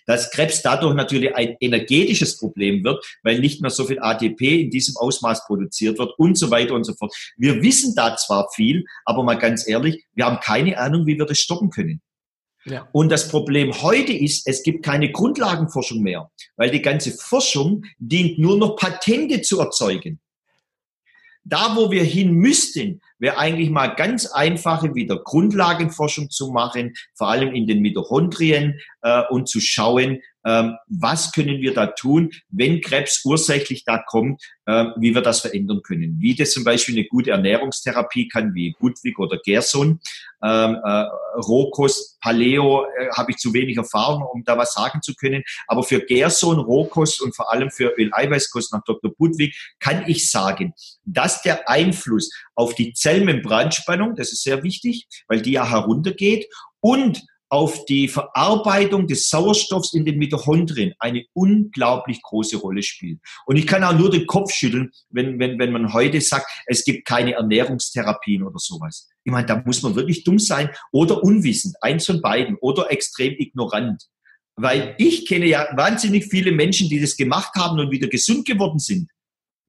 dass 0.06 0.30
Krebs 0.30 0.62
dadurch 0.62 0.94
natürlich 0.94 1.34
ein 1.34 1.56
energetisches 1.60 2.38
Problem 2.38 2.84
wird, 2.84 3.04
weil 3.22 3.40
nicht 3.40 3.60
mehr 3.60 3.70
so 3.70 3.84
viel 3.84 3.98
ATP 4.00 4.62
in 4.62 4.70
diesem 4.70 4.96
Ausmaß 4.96 5.46
produziert 5.46 5.98
wird 5.98 6.12
und 6.18 6.36
so 6.36 6.50
weiter 6.50 6.74
und 6.74 6.84
so 6.84 6.94
fort. 6.94 7.14
Wir 7.36 7.62
wissen 7.62 7.94
da 7.94 8.16
zwar 8.16 8.48
viel, 8.54 8.84
aber 9.04 9.22
mal 9.22 9.38
ganz 9.38 9.68
ehrlich, 9.68 10.04
wir 10.14 10.26
haben 10.26 10.40
keine 10.40 10.78
Ahnung, 10.78 11.06
wie 11.06 11.18
wir 11.18 11.26
das 11.26 11.38
stoppen 11.38 11.70
können. 11.70 12.00
Ja. 12.66 12.88
Und 12.92 13.10
das 13.10 13.28
Problem 13.28 13.82
heute 13.82 14.12
ist, 14.12 14.46
es 14.46 14.62
gibt 14.62 14.84
keine 14.84 15.10
Grundlagenforschung 15.10 16.02
mehr, 16.02 16.30
weil 16.56 16.70
die 16.70 16.82
ganze 16.82 17.12
Forschung 17.12 17.84
dient 17.98 18.38
nur 18.38 18.58
noch 18.58 18.76
Patente 18.76 19.40
zu 19.40 19.60
erzeugen. 19.60 20.20
Da, 21.42 21.74
wo 21.74 21.90
wir 21.90 22.04
hin 22.04 22.32
müssten, 22.32 23.00
wäre 23.20 23.38
eigentlich 23.38 23.70
mal 23.70 23.88
ganz 23.88 24.26
einfache 24.26 24.94
wieder 24.94 25.18
Grundlagenforschung 25.22 26.30
zu 26.30 26.50
machen, 26.50 26.94
vor 27.14 27.28
allem 27.28 27.54
in 27.54 27.66
den 27.66 27.80
Mitochondrien 27.80 28.80
äh, 29.02 29.22
und 29.30 29.48
zu 29.48 29.60
schauen, 29.60 30.20
ähm, 30.44 30.76
was 30.88 31.32
können 31.32 31.60
wir 31.60 31.74
da 31.74 31.86
tun, 31.86 32.30
wenn 32.48 32.80
Krebs 32.80 33.22
ursächlich 33.24 33.84
da 33.84 33.98
kommt, 33.98 34.42
äh, 34.66 34.86
wie 34.96 35.14
wir 35.14 35.20
das 35.20 35.40
verändern 35.40 35.82
können. 35.82 36.16
Wie 36.18 36.34
das 36.34 36.52
zum 36.52 36.64
Beispiel 36.64 36.94
eine 36.94 37.06
gute 37.06 37.30
Ernährungstherapie 37.30 38.28
kann, 38.28 38.54
wie 38.54 38.74
Budwig 38.78 39.18
oder 39.18 39.38
Gerson. 39.44 40.00
Ähm, 40.42 40.78
äh, 40.82 41.04
Rohkost, 41.36 42.18
Paleo 42.20 42.84
äh, 42.84 43.10
habe 43.10 43.32
ich 43.32 43.36
zu 43.36 43.52
wenig 43.52 43.76
Erfahrung, 43.76 44.22
um 44.32 44.42
da 44.44 44.56
was 44.56 44.72
sagen 44.72 45.02
zu 45.02 45.14
können. 45.14 45.42
Aber 45.66 45.82
für 45.82 46.00
Gerson, 46.00 46.58
Rohkost 46.58 47.20
und 47.20 47.36
vor 47.36 47.52
allem 47.52 47.70
für 47.70 47.92
Öl-Eiweißkost 47.98 48.72
nach 48.72 48.82
Dr. 48.84 49.12
Budwig 49.14 49.54
kann 49.78 50.04
ich 50.06 50.30
sagen, 50.30 50.72
dass 51.04 51.42
der 51.42 51.68
Einfluss 51.68 52.30
auf 52.60 52.74
die 52.74 52.92
Zellmembranspannung, 52.92 54.16
das 54.16 54.32
ist 54.32 54.42
sehr 54.42 54.62
wichtig, 54.62 55.06
weil 55.28 55.40
die 55.40 55.52
ja 55.52 55.68
heruntergeht, 55.68 56.46
und 56.80 57.22
auf 57.48 57.84
die 57.86 58.06
Verarbeitung 58.06 59.08
des 59.08 59.28
Sauerstoffs 59.28 59.94
in 59.94 60.04
den 60.04 60.18
Mitochondrien 60.18 60.92
eine 60.98 61.24
unglaublich 61.32 62.22
große 62.22 62.58
Rolle 62.58 62.82
spielt. 62.82 63.18
Und 63.46 63.56
ich 63.56 63.66
kann 63.66 63.82
auch 63.82 63.98
nur 63.98 64.10
den 64.10 64.26
Kopf 64.26 64.52
schütteln, 64.52 64.92
wenn, 65.08 65.38
wenn, 65.40 65.58
wenn 65.58 65.72
man 65.72 65.92
heute 65.92 66.20
sagt, 66.20 66.46
es 66.66 66.84
gibt 66.84 67.06
keine 67.08 67.32
Ernährungstherapien 67.32 68.44
oder 68.44 68.58
sowas. 68.58 69.08
Ich 69.24 69.32
meine, 69.32 69.46
da 69.46 69.60
muss 69.64 69.82
man 69.82 69.96
wirklich 69.96 70.22
dumm 70.22 70.38
sein 70.38 70.70
oder 70.92 71.24
unwissend, 71.24 71.74
eins 71.80 72.06
von 72.06 72.20
beiden, 72.20 72.56
oder 72.60 72.92
extrem 72.92 73.34
ignorant. 73.36 74.04
Weil 74.54 74.94
ich 74.98 75.26
kenne 75.26 75.46
ja 75.46 75.66
wahnsinnig 75.74 76.26
viele 76.26 76.52
Menschen, 76.52 76.88
die 76.88 77.00
das 77.00 77.16
gemacht 77.16 77.54
haben 77.56 77.80
und 77.80 77.90
wieder 77.90 78.06
gesund 78.06 78.46
geworden 78.46 78.78
sind. 78.78 79.10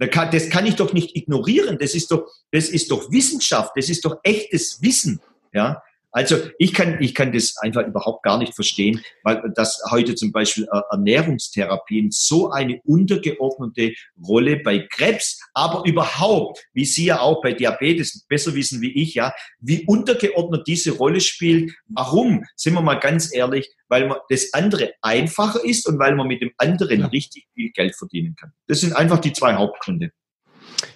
Das 0.07 0.49
kann 0.49 0.65
ich 0.65 0.75
doch 0.75 0.93
nicht 0.93 1.15
ignorieren. 1.15 1.77
Das 1.79 1.93
ist 1.93 2.11
doch, 2.11 2.27
das 2.51 2.69
ist 2.69 2.89
doch 2.89 3.11
Wissenschaft. 3.11 3.73
Das 3.75 3.87
ist 3.87 4.03
doch 4.03 4.17
echtes 4.23 4.81
Wissen. 4.81 5.21
Ja, 5.53 5.83
also 6.11 6.37
ich 6.57 6.73
kann, 6.73 7.01
ich 7.01 7.15
kann 7.15 7.31
das 7.31 7.55
einfach 7.57 7.85
überhaupt 7.87 8.23
gar 8.23 8.37
nicht 8.37 8.53
verstehen, 8.53 9.01
weil 9.23 9.41
dass 9.55 9.81
heute 9.91 10.15
zum 10.15 10.31
Beispiel 10.31 10.67
äh, 10.71 10.81
Ernährungstherapien 10.91 12.11
so 12.11 12.51
eine 12.51 12.81
untergeordnete 12.83 13.93
Rolle 14.27 14.57
bei 14.57 14.79
Krebs, 14.79 15.39
aber 15.53 15.85
überhaupt, 15.85 16.63
wie 16.73 16.85
Sie 16.85 17.05
ja 17.05 17.21
auch 17.21 17.41
bei 17.41 17.53
Diabetes 17.53 18.25
besser 18.27 18.53
wissen 18.55 18.81
wie 18.81 18.91
ich, 19.01 19.15
ja, 19.15 19.33
wie 19.59 19.85
untergeordnet 19.85 20.67
diese 20.67 20.91
Rolle 20.91 21.21
spielt. 21.21 21.73
Warum? 21.87 22.43
Sind 22.55 22.73
wir 22.73 22.81
mal 22.81 22.95
ganz 22.95 23.33
ehrlich, 23.33 23.73
weil 23.87 24.07
man 24.07 24.17
das 24.29 24.53
andere 24.53 24.93
einfacher 25.01 25.63
ist 25.63 25.87
und 25.87 25.99
weil 25.99 26.15
man 26.15 26.27
mit 26.27 26.41
dem 26.41 26.51
anderen 26.57 27.01
ja. 27.01 27.07
richtig 27.07 27.47
viel 27.53 27.71
Geld 27.71 27.95
verdienen 27.95 28.35
kann. 28.35 28.51
Das 28.67 28.81
sind 28.81 28.93
einfach 28.93 29.19
die 29.19 29.33
zwei 29.33 29.55
Hauptgründe. 29.55 30.11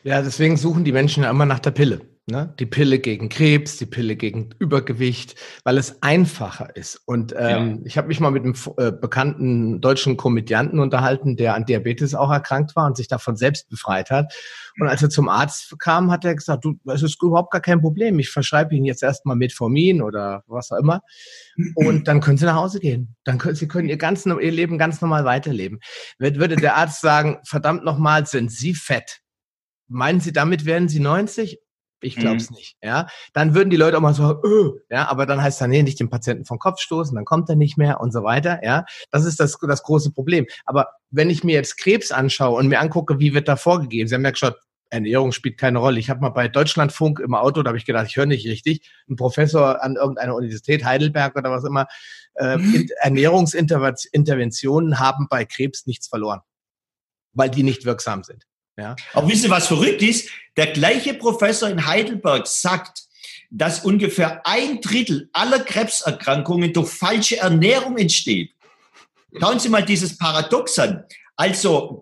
Ja, 0.03 0.21
deswegen 0.21 0.57
suchen 0.57 0.83
die 0.83 0.91
Menschen 0.91 1.23
immer 1.23 1.45
nach 1.45 1.59
der 1.59 1.71
Pille. 1.71 2.14
Ne? 2.27 2.51
Die 2.57 2.65
Pille 2.65 2.97
gegen 2.97 3.29
Krebs, 3.29 3.77
die 3.77 3.85
Pille 3.85 4.15
gegen 4.15 4.49
Übergewicht, 4.57 5.35
weil 5.63 5.77
es 5.77 6.01
einfacher 6.01 6.75
ist. 6.75 6.99
Und 7.05 7.35
ähm, 7.37 7.75
ja. 7.77 7.85
ich 7.85 7.97
habe 7.99 8.07
mich 8.07 8.19
mal 8.19 8.31
mit 8.31 8.41
einem 8.41 8.55
äh, 8.77 8.91
bekannten 8.91 9.79
deutschen 9.79 10.17
Komödianten 10.17 10.79
unterhalten, 10.79 11.37
der 11.37 11.53
an 11.53 11.65
Diabetes 11.65 12.15
auch 12.15 12.31
erkrankt 12.31 12.75
war 12.75 12.87
und 12.87 12.97
sich 12.97 13.07
davon 13.07 13.35
selbst 13.35 13.69
befreit 13.69 14.09
hat. 14.09 14.33
Und 14.79 14.87
als 14.87 15.03
er 15.03 15.11
zum 15.11 15.29
Arzt 15.29 15.77
kam, 15.77 16.09
hat 16.09 16.25
er 16.25 16.33
gesagt, 16.33 16.65
du, 16.65 16.79
es 16.91 17.03
ist 17.03 17.21
überhaupt 17.21 17.51
gar 17.51 17.61
kein 17.61 17.79
Problem. 17.79 18.17
Ich 18.17 18.31
verschreibe 18.31 18.73
Ihnen 18.73 18.85
jetzt 18.85 19.03
erstmal 19.03 19.35
Metformin 19.35 20.01
oder 20.01 20.43
was 20.47 20.71
auch 20.71 20.79
immer. 20.79 21.01
Und 21.75 22.07
dann 22.07 22.21
können 22.21 22.39
Sie 22.39 22.45
nach 22.45 22.55
Hause 22.55 22.79
gehen. 22.79 23.15
Dann 23.23 23.37
können 23.37 23.55
Sie 23.55 23.67
können 23.67 23.87
Ihr, 23.87 23.97
ganz, 23.97 24.25
Ihr 24.25 24.51
Leben 24.51 24.79
ganz 24.79 24.99
normal 24.99 25.25
weiterleben. 25.25 25.79
Würde 26.17 26.55
der 26.55 26.75
Arzt 26.75 27.01
sagen, 27.01 27.37
verdammt 27.45 27.85
nochmal, 27.85 28.25
sind 28.25 28.51
Sie 28.51 28.73
fett? 28.73 29.19
Meinen 29.87 30.21
Sie, 30.21 30.33
damit 30.33 30.65
werden 30.65 30.89
Sie 30.89 30.99
90? 30.99 31.59
Ich 32.01 32.15
glaube 32.15 32.37
es 32.37 32.49
mhm. 32.49 32.57
nicht. 32.57 32.77
Ja, 32.83 33.07
dann 33.33 33.55
würden 33.55 33.69
die 33.69 33.77
Leute 33.77 33.97
auch 33.97 34.01
mal 34.01 34.13
so, 34.13 34.41
öh, 34.43 34.79
ja, 34.89 35.07
aber 35.07 35.25
dann 35.25 35.41
heißt 35.41 35.59
dann 35.61 35.69
nee, 35.69 35.81
nicht 35.81 35.99
den 35.99 36.09
Patienten 36.09 36.45
vom 36.45 36.59
Kopf 36.59 36.79
stoßen, 36.79 37.15
dann 37.15 37.25
kommt 37.25 37.49
er 37.49 37.55
nicht 37.55 37.77
mehr 37.77 37.99
und 37.99 38.11
so 38.11 38.23
weiter. 38.23 38.63
Ja, 38.63 38.85
das 39.11 39.25
ist 39.25 39.39
das 39.39 39.57
das 39.59 39.83
große 39.83 40.11
Problem. 40.11 40.45
Aber 40.65 40.89
wenn 41.09 41.29
ich 41.29 41.43
mir 41.43 41.53
jetzt 41.53 41.77
Krebs 41.77 42.11
anschaue 42.11 42.57
und 42.57 42.67
mir 42.67 42.79
angucke, 42.79 43.19
wie 43.19 43.33
wird 43.33 43.47
da 43.47 43.55
vorgegeben, 43.55 44.07
Sie 44.07 44.15
haben 44.15 44.23
ja 44.23 44.31
geschaut, 44.31 44.55
Ernährung 44.89 45.31
spielt 45.31 45.57
keine 45.57 45.79
Rolle. 45.79 45.99
Ich 45.99 46.09
habe 46.09 46.21
mal 46.21 46.29
bei 46.29 46.47
Deutschlandfunk 46.47 47.19
im 47.19 47.33
Auto, 47.33 47.63
da 47.63 47.69
habe 47.69 47.77
ich 47.77 47.85
gedacht, 47.85 48.07
ich 48.07 48.17
höre 48.17 48.25
nicht 48.25 48.47
richtig. 48.47 48.89
Ein 49.09 49.15
Professor 49.15 49.83
an 49.83 49.95
irgendeiner 49.95 50.35
Universität, 50.35 50.85
Heidelberg 50.85 51.35
oder 51.35 51.51
was 51.51 51.63
immer, 51.63 51.87
äh, 52.35 52.57
mhm. 52.57 52.87
Ernährungsinterventionen 53.01 54.99
haben 54.99 55.27
bei 55.29 55.45
Krebs 55.45 55.85
nichts 55.85 56.07
verloren, 56.07 56.41
weil 57.33 57.49
die 57.49 57.63
nicht 57.63 57.85
wirksam 57.85 58.23
sind. 58.23 58.45
Ja. 58.77 58.95
Aber 59.13 59.27
wissen 59.27 59.43
Sie, 59.43 59.49
was 59.49 59.67
verrückt 59.67 60.01
ist? 60.01 60.29
Der 60.57 60.67
gleiche 60.67 61.13
Professor 61.13 61.69
in 61.69 61.85
Heidelberg 61.85 62.47
sagt, 62.47 63.03
dass 63.49 63.85
ungefähr 63.85 64.45
ein 64.45 64.81
Drittel 64.81 65.29
aller 65.33 65.59
Krebserkrankungen 65.59 66.73
durch 66.73 66.89
falsche 66.89 67.37
Ernährung 67.37 67.97
entsteht. 67.97 68.51
Schauen 69.39 69.59
Sie 69.59 69.69
mal 69.69 69.83
dieses 69.83 70.17
Paradox 70.17 70.79
an. 70.79 71.03
Also 71.35 72.01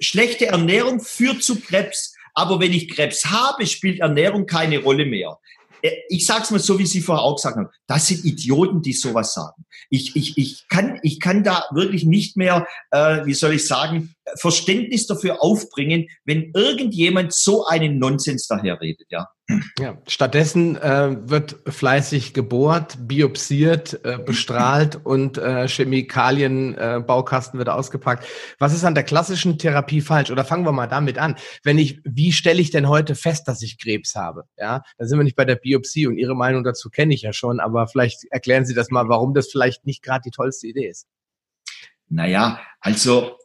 schlechte 0.00 0.46
Ernährung 0.46 1.00
führt 1.00 1.42
zu 1.42 1.60
Krebs, 1.60 2.14
aber 2.34 2.60
wenn 2.60 2.72
ich 2.72 2.88
Krebs 2.88 3.26
habe, 3.26 3.66
spielt 3.66 4.00
Ernährung 4.00 4.46
keine 4.46 4.78
Rolle 4.78 5.04
mehr. 5.04 5.38
Äh, 5.82 5.96
ich 6.08 6.26
sag's 6.26 6.50
mal 6.50 6.58
so, 6.58 6.78
wie 6.78 6.86
Sie 6.86 7.00
vorher 7.00 7.24
auch 7.24 7.36
gesagt 7.36 7.56
haben. 7.56 7.68
Das 7.86 8.06
sind 8.06 8.24
Idioten, 8.24 8.80
die 8.80 8.92
sowas 8.92 9.34
sagen. 9.34 9.64
Ich, 9.90 10.16
ich, 10.16 10.38
ich, 10.38 10.68
kann, 10.68 10.98
ich 11.02 11.20
kann 11.20 11.44
da 11.44 11.64
wirklich 11.72 12.04
nicht 12.04 12.36
mehr, 12.36 12.66
äh, 12.90 13.26
wie 13.26 13.34
soll 13.34 13.52
ich 13.52 13.66
sagen, 13.66 14.14
Verständnis 14.36 15.06
dafür 15.06 15.42
aufbringen, 15.42 16.08
wenn 16.24 16.52
irgendjemand 16.54 17.34
so 17.34 17.66
einen 17.66 17.98
Nonsens 17.98 18.46
daherredet, 18.46 19.08
ja. 19.10 19.28
Ja, 19.78 19.98
stattdessen 20.06 20.76
äh, 20.76 21.16
wird 21.28 21.56
fleißig 21.66 22.32
gebohrt, 22.32 22.96
biopsiert, 23.00 24.04
äh, 24.04 24.18
bestrahlt 24.18 25.00
und 25.04 25.36
äh, 25.36 25.68
Chemikalienbaukasten 25.68 27.56
äh, 27.56 27.58
wird 27.58 27.68
ausgepackt. 27.68 28.24
Was 28.58 28.72
ist 28.72 28.84
an 28.84 28.94
der 28.94 29.04
klassischen 29.04 29.58
Therapie 29.58 30.00
falsch? 30.00 30.30
Oder 30.30 30.44
fangen 30.44 30.64
wir 30.64 30.72
mal 30.72 30.86
damit 30.86 31.18
an. 31.18 31.36
Wenn 31.64 31.78
ich, 31.78 32.00
wie 32.04 32.32
stelle 32.32 32.60
ich 32.60 32.70
denn 32.70 32.88
heute 32.88 33.14
fest, 33.14 33.48
dass 33.48 33.62
ich 33.62 33.78
Krebs 33.78 34.14
habe? 34.14 34.44
Ja, 34.56 34.82
da 34.96 35.06
sind 35.06 35.18
wir 35.18 35.24
nicht 35.24 35.36
bei 35.36 35.44
der 35.44 35.56
Biopsie 35.56 36.06
und 36.06 36.16
Ihre 36.16 36.36
Meinung 36.36 36.62
dazu 36.62 36.88
kenne 36.88 37.12
ich 37.12 37.22
ja 37.22 37.32
schon, 37.32 37.60
aber 37.60 37.88
vielleicht 37.88 38.24
erklären 38.30 38.64
Sie 38.64 38.74
das 38.74 38.90
mal, 38.90 39.08
warum 39.08 39.34
das 39.34 39.50
vielleicht 39.50 39.86
nicht 39.86 40.02
gerade 40.02 40.22
die 40.24 40.30
tollste 40.30 40.68
Idee 40.68 40.88
ist. 40.88 41.08
Naja, 42.08 42.60
also 42.80 43.36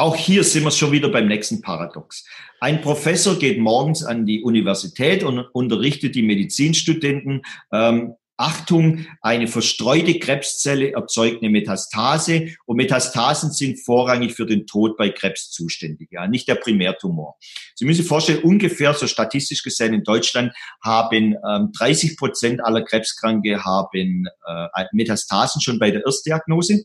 auch 0.00 0.16
hier 0.16 0.44
sind 0.44 0.64
wir 0.64 0.70
schon 0.70 0.92
wieder 0.92 1.10
beim 1.10 1.28
nächsten 1.28 1.60
Paradox. 1.60 2.24
Ein 2.58 2.80
Professor 2.80 3.38
geht 3.38 3.58
morgens 3.58 4.02
an 4.02 4.24
die 4.24 4.42
Universität 4.42 5.22
und 5.22 5.40
unterrichtet 5.52 6.14
die 6.14 6.22
Medizinstudenten, 6.22 7.42
ähm, 7.72 8.14
Achtung, 8.38 9.04
eine 9.20 9.48
verstreute 9.48 10.18
Krebszelle 10.18 10.92
erzeugt 10.92 11.42
eine 11.42 11.50
Metastase 11.50 12.48
und 12.64 12.78
Metastasen 12.78 13.52
sind 13.52 13.78
vorrangig 13.84 14.32
für 14.32 14.46
den 14.46 14.66
Tod 14.66 14.96
bei 14.96 15.10
Krebs 15.10 15.50
zuständig, 15.50 16.08
ja, 16.10 16.26
nicht 16.26 16.48
der 16.48 16.54
Primärtumor. 16.54 17.36
Sie 17.74 17.84
müssen 17.84 18.00
sich 18.00 18.08
vorstellen, 18.08 18.42
ungefähr 18.42 18.94
so 18.94 19.06
statistisch 19.06 19.62
gesehen 19.62 19.92
in 19.92 20.04
Deutschland 20.04 20.54
haben 20.82 21.34
ähm, 21.46 21.72
30 21.76 22.16
Prozent 22.16 22.64
aller 22.64 22.82
Krebskranke 22.82 23.62
haben 23.62 24.24
äh, 24.46 24.84
Metastasen 24.92 25.60
schon 25.60 25.78
bei 25.78 25.90
der 25.90 26.06
Erstdiagnose. 26.06 26.84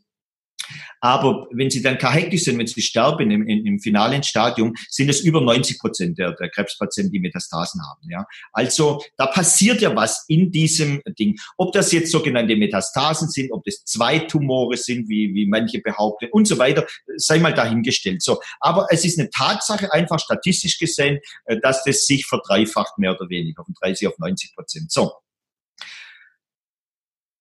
Aber 1.02 1.48
wenn 1.52 1.70
sie 1.70 1.82
dann 1.82 1.98
kahektisch 1.98 2.44
sind, 2.44 2.58
wenn 2.58 2.68
sie 2.68 2.82
sterben 2.82 3.32
im, 3.32 3.48
im, 3.48 3.66
im 3.66 3.80
finalen 3.80 4.24
Stadium, 4.24 4.74
sind 4.90 5.10
es 5.10 5.22
über 5.22 5.42
90 5.42 5.80
Prozent 5.80 6.18
der, 6.18 6.34
der 6.34 6.50
Krebspatienten, 6.50 7.12
die 7.12 7.20
Metastasen 7.20 7.82
haben. 7.82 8.10
Ja? 8.10 8.26
Also 8.54 9.02
da 9.18 9.28
passiert 9.28 9.82
ja 9.82 9.96
was 9.96 10.26
in 10.28 10.52
diesem 10.52 11.02
Ding. 11.20 11.38
Ob 11.58 11.74
das 11.74 11.92
jetzt 11.92 12.12
sogenannte 12.12 12.56
Metastasen 12.56 13.30
sind, 13.30 13.52
ob 13.52 13.64
das 13.64 13.84
zwei 13.86 14.20
Tumore 14.20 14.78
sind, 14.78 15.10
wie, 15.10 15.34
wie 15.34 15.46
manche 15.46 15.80
behaupten 15.80 16.30
und 16.32 16.48
so 16.48 16.58
weiter, 16.58 16.86
sei 17.18 17.40
mal 17.40 17.54
dahingestellt. 17.54 18.22
So, 18.22 18.40
aber 18.60 18.88
es 18.90 19.06
ist 19.06 19.20
eine 19.20 19.30
Tatsache, 19.30 19.92
einfach 19.94 20.20
statistisch 20.20 20.80
gesehen, 20.80 21.20
äh, 21.46 21.60
dass 21.60 21.84
das 21.84 22.06
sich 22.06 22.26
verdreifacht, 22.26 22.98
mehr 22.98 23.12
oder 23.12 23.30
weniger, 23.30 23.64
von 23.64 23.74
30 23.82 24.08
auf 24.08 24.18
90 24.18 24.56
Prozent. 24.56 24.92
So, 24.92 25.12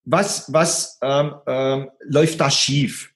was, 0.05 0.53
was 0.53 0.99
ähm, 1.03 1.35
ähm, 1.47 1.91
läuft 2.01 2.41
da 2.41 2.51
schief? 2.51 3.14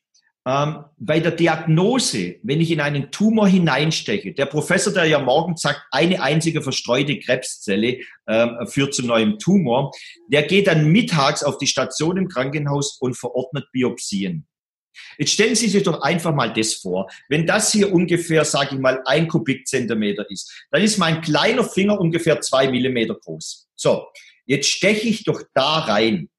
Ähm, 0.48 0.84
bei 0.96 1.20
der 1.20 1.32
Diagnose, 1.32 2.36
wenn 2.42 2.62
ich 2.62 2.70
in 2.70 2.80
einen 2.80 3.10
Tumor 3.10 3.46
hineinsteche, 3.46 4.32
der 4.32 4.46
Professor, 4.46 4.90
der 4.90 5.04
ja 5.04 5.18
morgen 5.18 5.58
sagt, 5.58 5.82
eine 5.90 6.22
einzige 6.22 6.62
verstreute 6.62 7.18
Krebszelle 7.18 7.98
ähm, 8.26 8.56
führt 8.66 8.94
zu 8.94 9.04
neuem 9.04 9.38
Tumor, 9.38 9.92
der 10.32 10.44
geht 10.44 10.66
dann 10.66 10.90
mittags 10.90 11.42
auf 11.42 11.58
die 11.58 11.66
Station 11.66 12.16
im 12.16 12.28
Krankenhaus 12.28 12.96
und 12.98 13.14
verordnet 13.14 13.66
Biopsien. 13.72 14.46
Jetzt 15.18 15.34
stellen 15.34 15.54
Sie 15.54 15.68
sich 15.68 15.82
doch 15.82 16.00
einfach 16.00 16.34
mal 16.34 16.50
das 16.50 16.76
vor. 16.76 17.10
Wenn 17.28 17.46
das 17.46 17.70
hier 17.70 17.92
ungefähr, 17.92 18.46
sage 18.46 18.76
ich 18.76 18.80
mal, 18.80 19.02
ein 19.04 19.28
Kubikzentimeter 19.28 20.24
ist, 20.30 20.66
dann 20.70 20.82
ist 20.82 20.96
mein 20.96 21.20
kleiner 21.20 21.62
Finger 21.62 22.00
ungefähr 22.00 22.40
zwei 22.40 22.70
Millimeter 22.70 23.14
groß. 23.14 23.68
So, 23.76 24.06
jetzt 24.46 24.70
steche 24.70 25.08
ich 25.08 25.24
doch 25.24 25.42
da 25.52 25.80
rein. 25.80 26.30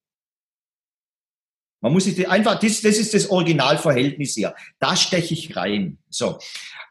Man 1.81 1.93
muss 1.93 2.05
sich 2.05 2.27
einfach, 2.27 2.59
das, 2.59 2.81
das 2.81 2.97
ist 2.97 3.13
das 3.13 3.29
Originalverhältnis 3.29 4.33
hier. 4.33 4.55
Da 4.79 4.95
steche 4.95 5.33
ich 5.33 5.55
rein. 5.55 5.99
So. 6.09 6.39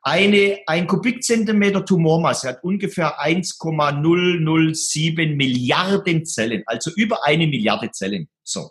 Eine, 0.02 0.60
ein 0.66 0.86
Kubikzentimeter 0.86 1.84
Tumormasse 1.84 2.48
hat 2.48 2.64
ungefähr 2.64 3.20
1,007 3.20 5.36
Milliarden 5.36 6.24
Zellen, 6.24 6.62
also 6.66 6.90
über 6.94 7.26
eine 7.26 7.46
Milliarde 7.46 7.90
Zellen. 7.90 8.30
So. 8.42 8.70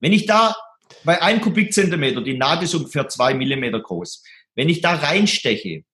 Wenn 0.00 0.12
ich 0.12 0.26
da 0.26 0.56
bei 1.04 1.22
einem 1.22 1.40
Kubikzentimeter, 1.40 2.22
die 2.22 2.36
Naht 2.36 2.62
ist 2.62 2.74
ungefähr 2.74 3.08
zwei 3.08 3.34
Millimeter 3.34 3.80
groß, 3.80 4.24
wenn 4.56 4.68
ich 4.68 4.80
da 4.80 4.94
reinsteche, 4.94 5.84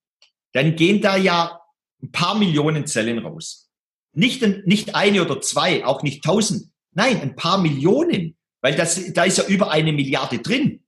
dann 0.52 0.76
gehen 0.76 1.02
da 1.02 1.16
ja 1.16 1.60
ein 2.02 2.12
paar 2.12 2.34
Millionen 2.34 2.86
Zellen 2.86 3.18
raus. 3.18 3.70
Nicht, 4.12 4.40
nicht 4.66 4.94
eine 4.94 5.22
oder 5.22 5.40
zwei, 5.42 5.84
auch 5.84 6.02
nicht 6.02 6.24
tausend. 6.24 6.70
Nein, 6.92 7.20
ein 7.20 7.36
paar 7.36 7.58
Millionen. 7.58 8.38
Weil 8.66 8.74
das, 8.74 9.12
da 9.12 9.22
ist 9.22 9.38
ja 9.38 9.44
über 9.44 9.70
eine 9.70 9.92
Milliarde 9.92 10.40
drin. 10.40 10.82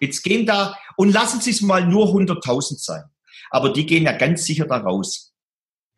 Jetzt 0.00 0.22
gehen 0.22 0.46
da, 0.46 0.78
und 0.96 1.12
lassen 1.12 1.38
Sie 1.42 1.50
es 1.50 1.60
mal 1.60 1.86
nur 1.86 2.06
100.000 2.06 2.78
sein. 2.82 3.02
Aber 3.50 3.74
die 3.74 3.84
gehen 3.84 4.04
ja 4.04 4.12
ganz 4.12 4.46
sicher 4.46 4.64
da 4.64 4.78
raus. 4.78 5.34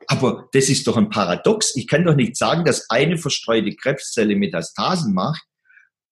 Aber 0.08 0.48
das 0.52 0.68
ist 0.68 0.84
doch 0.88 0.96
ein 0.96 1.10
Paradox. 1.10 1.76
Ich 1.76 1.86
kann 1.86 2.04
doch 2.04 2.16
nicht 2.16 2.36
sagen, 2.36 2.64
dass 2.64 2.90
eine 2.90 3.18
verstreute 3.18 3.72
Krebszelle 3.76 4.34
Metastasen 4.34 5.14
macht 5.14 5.44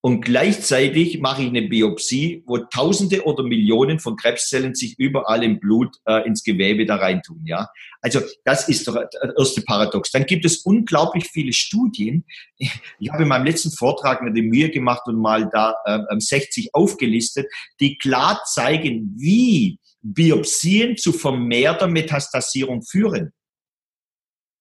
und 0.02 0.22
gleichzeitig 0.22 1.20
mache 1.20 1.42
ich 1.42 1.48
eine 1.48 1.62
Biopsie, 1.62 2.42
wo 2.46 2.56
Tausende 2.56 3.24
oder 3.24 3.42
Millionen 3.42 3.98
von 3.98 4.16
Krebszellen 4.16 4.74
sich 4.74 4.98
überall 4.98 5.44
im 5.44 5.60
Blut 5.60 5.94
äh, 6.06 6.26
ins 6.26 6.42
Gewebe 6.42 6.86
da 6.86 6.96
reintun. 6.96 7.42
Ja, 7.44 7.68
also 8.00 8.20
das 8.44 8.68
ist 8.68 8.88
doch 8.88 8.94
der 8.94 9.34
erste 9.38 9.60
Paradox. 9.60 10.10
Dann 10.10 10.24
gibt 10.24 10.46
es 10.46 10.58
unglaublich 10.58 11.28
viele 11.30 11.52
Studien. 11.52 12.24
Ich 12.56 13.10
habe 13.12 13.24
in 13.24 13.28
meinem 13.28 13.44
letzten 13.44 13.70
Vortrag 13.70 14.22
mir 14.22 14.32
die 14.32 14.42
Mühe 14.42 14.70
gemacht 14.70 15.02
und 15.06 15.16
mal 15.16 15.50
da 15.52 15.76
äh, 15.84 15.98
60 16.18 16.74
aufgelistet, 16.74 17.46
die 17.78 17.98
klar 17.98 18.42
zeigen, 18.46 19.14
wie 19.18 19.78
Biopsien 20.00 20.96
zu 20.96 21.12
vermehrter 21.12 21.88
Metastasierung 21.88 22.82
führen. 22.82 23.32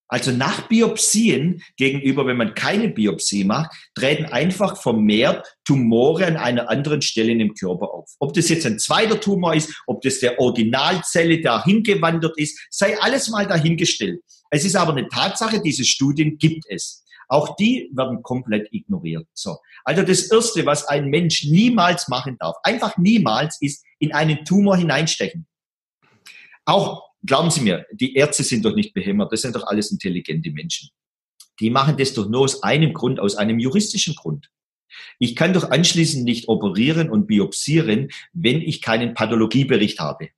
Also 0.09 0.31
nach 0.31 0.67
Biopsien 0.67 1.61
gegenüber, 1.77 2.25
wenn 2.25 2.37
man 2.37 2.55
keine 2.55 2.89
Biopsie 2.89 3.43
macht, 3.43 3.71
treten 3.93 4.25
einfach 4.25 4.81
vermehrt 4.81 5.55
Tumore 5.63 6.25
an 6.25 6.35
einer 6.35 6.67
anderen 6.69 7.03
Stelle 7.03 7.31
im 7.31 7.53
Körper 7.53 7.93
auf. 7.93 8.09
Ob 8.19 8.33
das 8.33 8.49
jetzt 8.49 8.65
ein 8.65 8.79
zweiter 8.79 9.19
Tumor 9.19 9.53
ist, 9.53 9.71
ob 9.85 10.01
das 10.01 10.19
der 10.19 10.39
Originalzelle 10.39 11.41
dahin 11.41 11.83
gewandert 11.83 12.37
ist, 12.37 12.59
sei 12.71 12.99
alles 12.99 13.29
mal 13.29 13.45
dahingestellt. 13.45 14.19
Es 14.49 14.65
ist 14.65 14.75
aber 14.75 14.93
eine 14.93 15.07
Tatsache, 15.07 15.61
diese 15.61 15.85
Studien 15.85 16.39
gibt 16.39 16.65
es. 16.69 17.05
Auch 17.27 17.55
die 17.57 17.91
werden 17.93 18.23
komplett 18.23 18.67
ignoriert. 18.71 19.27
So. 19.35 19.57
Also 19.83 20.01
das 20.01 20.31
erste, 20.31 20.65
was 20.65 20.87
ein 20.87 21.09
Mensch 21.09 21.45
niemals 21.45 22.07
machen 22.07 22.35
darf, 22.39 22.55
einfach 22.63 22.97
niemals, 22.97 23.61
ist 23.61 23.85
in 23.99 24.11
einen 24.13 24.43
Tumor 24.43 24.75
hineinstechen. 24.75 25.45
Auch 26.65 27.08
glauben 27.25 27.51
Sie 27.51 27.61
mir, 27.61 27.85
die 27.91 28.15
Ärzte 28.15 28.43
sind 28.43 28.65
doch 28.65 28.75
nicht 28.75 28.93
behämmert, 28.93 29.31
das 29.31 29.41
sind 29.41 29.55
doch 29.55 29.67
alles 29.67 29.91
intelligente 29.91 30.51
Menschen. 30.51 30.89
Die 31.59 31.69
machen 31.69 31.97
das 31.97 32.13
doch 32.13 32.29
nur 32.29 32.41
aus 32.41 32.63
einem 32.63 32.93
Grund, 32.93 33.19
aus 33.19 33.35
einem 33.35 33.59
juristischen 33.59 34.15
Grund. 34.15 34.49
Ich 35.19 35.35
kann 35.35 35.53
doch 35.53 35.69
anschließend 35.69 36.23
nicht 36.23 36.47
operieren 36.47 37.09
und 37.09 37.27
biopsieren, 37.27 38.09
wenn 38.33 38.61
ich 38.61 38.81
keinen 38.81 39.13
Pathologiebericht 39.13 39.99
habe. 39.99 40.29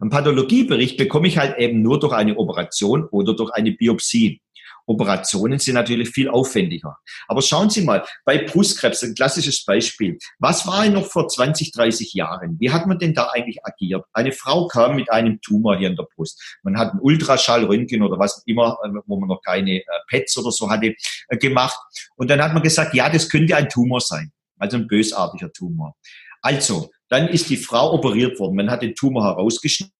Einen 0.00 0.10
Pathologiebericht 0.10 0.96
bekomme 0.96 1.28
ich 1.28 1.36
halt 1.36 1.58
eben 1.58 1.82
nur 1.82 2.00
durch 2.00 2.14
eine 2.14 2.38
Operation 2.38 3.04
oder 3.04 3.34
durch 3.34 3.52
eine 3.52 3.72
Biopsie. 3.72 4.40
Operationen 4.86 5.58
sind 5.58 5.74
natürlich 5.74 6.10
viel 6.10 6.28
aufwendiger. 6.28 6.96
Aber 7.28 7.42
schauen 7.42 7.70
Sie 7.70 7.82
mal, 7.82 8.04
bei 8.24 8.38
Brustkrebs, 8.38 9.02
ein 9.02 9.14
klassisches 9.14 9.64
Beispiel. 9.64 10.18
Was 10.38 10.66
war 10.66 10.86
noch 10.88 11.06
vor 11.06 11.28
20, 11.28 11.72
30 11.72 12.14
Jahren? 12.14 12.56
Wie 12.58 12.70
hat 12.70 12.86
man 12.86 12.98
denn 12.98 13.14
da 13.14 13.28
eigentlich 13.32 13.64
agiert? 13.64 14.04
Eine 14.12 14.32
Frau 14.32 14.66
kam 14.66 14.96
mit 14.96 15.10
einem 15.10 15.40
Tumor 15.40 15.76
hier 15.76 15.88
in 15.88 15.96
der 15.96 16.06
Brust. 16.14 16.58
Man 16.62 16.78
hat 16.78 16.92
einen 16.92 17.00
Ultraschall, 17.00 17.64
Röntgen 17.64 18.02
oder 18.02 18.18
was 18.18 18.42
immer, 18.46 18.78
äh, 18.84 18.88
wo 19.06 19.18
man 19.18 19.28
noch 19.28 19.42
keine 19.42 19.78
äh, 19.78 19.84
PETs 20.08 20.36
oder 20.38 20.50
so 20.50 20.70
hatte, 20.70 20.94
äh, 21.28 21.36
gemacht. 21.36 21.78
Und 22.16 22.30
dann 22.30 22.42
hat 22.42 22.52
man 22.52 22.62
gesagt, 22.62 22.94
ja, 22.94 23.08
das 23.08 23.28
könnte 23.28 23.56
ein 23.56 23.68
Tumor 23.68 24.00
sein. 24.00 24.32
Also 24.58 24.76
ein 24.76 24.86
bösartiger 24.86 25.52
Tumor. 25.52 25.96
Also, 26.42 26.90
dann 27.08 27.28
ist 27.28 27.50
die 27.50 27.56
Frau 27.56 27.92
operiert 27.92 28.38
worden. 28.38 28.56
Man 28.56 28.70
hat 28.70 28.82
den 28.82 28.94
Tumor 28.94 29.24
herausgeschnitten 29.24 29.94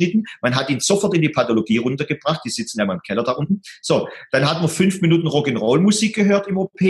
geschnitten. 0.00 0.24
Man 0.40 0.56
hat 0.56 0.70
ihn 0.70 0.80
sofort 0.80 1.14
in 1.14 1.22
die 1.22 1.28
Pathologie 1.28 1.78
runtergebracht. 1.78 2.40
Die 2.44 2.50
sitzen 2.50 2.80
ja 2.80 2.86
mal 2.86 2.94
im 2.94 3.02
Keller 3.02 3.22
da 3.22 3.32
unten. 3.32 3.62
So, 3.82 4.08
dann 4.32 4.48
hat 4.48 4.60
man 4.60 4.68
fünf 4.68 5.00
Minuten 5.00 5.28
Rock'n'Roll-Musik 5.28 6.14
gehört 6.14 6.48
im 6.48 6.58
OP 6.58 6.80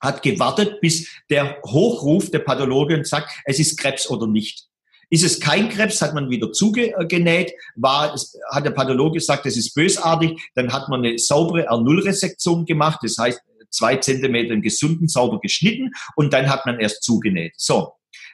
hat 0.00 0.20
gewartet, 0.20 0.80
bis 0.80 1.08
der 1.30 1.58
Hochruf 1.64 2.28
der 2.28 2.40
Pathologe 2.40 3.04
sagt, 3.04 3.30
es 3.44 3.60
ist 3.60 3.78
Krebs 3.78 4.10
oder 4.10 4.26
nicht. 4.26 4.66
Ist 5.10 5.22
es 5.22 5.38
kein 5.38 5.68
Krebs, 5.68 6.02
hat 6.02 6.12
man 6.12 6.28
wieder 6.28 6.50
zugenäht, 6.50 7.52
war, 7.76 8.12
hat 8.50 8.64
der 8.64 8.72
Pathologe 8.72 9.20
gesagt, 9.20 9.46
es 9.46 9.56
ist 9.56 9.74
bösartig, 9.74 10.40
dann 10.56 10.72
hat 10.72 10.88
man 10.88 11.04
eine 11.04 11.18
saubere 11.18 11.70
R0-Resektion 11.70 12.66
gemacht, 12.66 12.98
das 13.04 13.16
heißt 13.16 13.40
zwei 13.70 13.94
Zentimeter 13.94 14.54
im 14.54 14.62
gesunden, 14.62 15.06
sauber 15.06 15.38
geschnitten 15.38 15.92
und 16.16 16.32
dann 16.32 16.50
hat 16.50 16.66
man 16.66 16.80
erst 16.80 17.04
zugenäht. 17.04 17.52
So, 17.56 17.92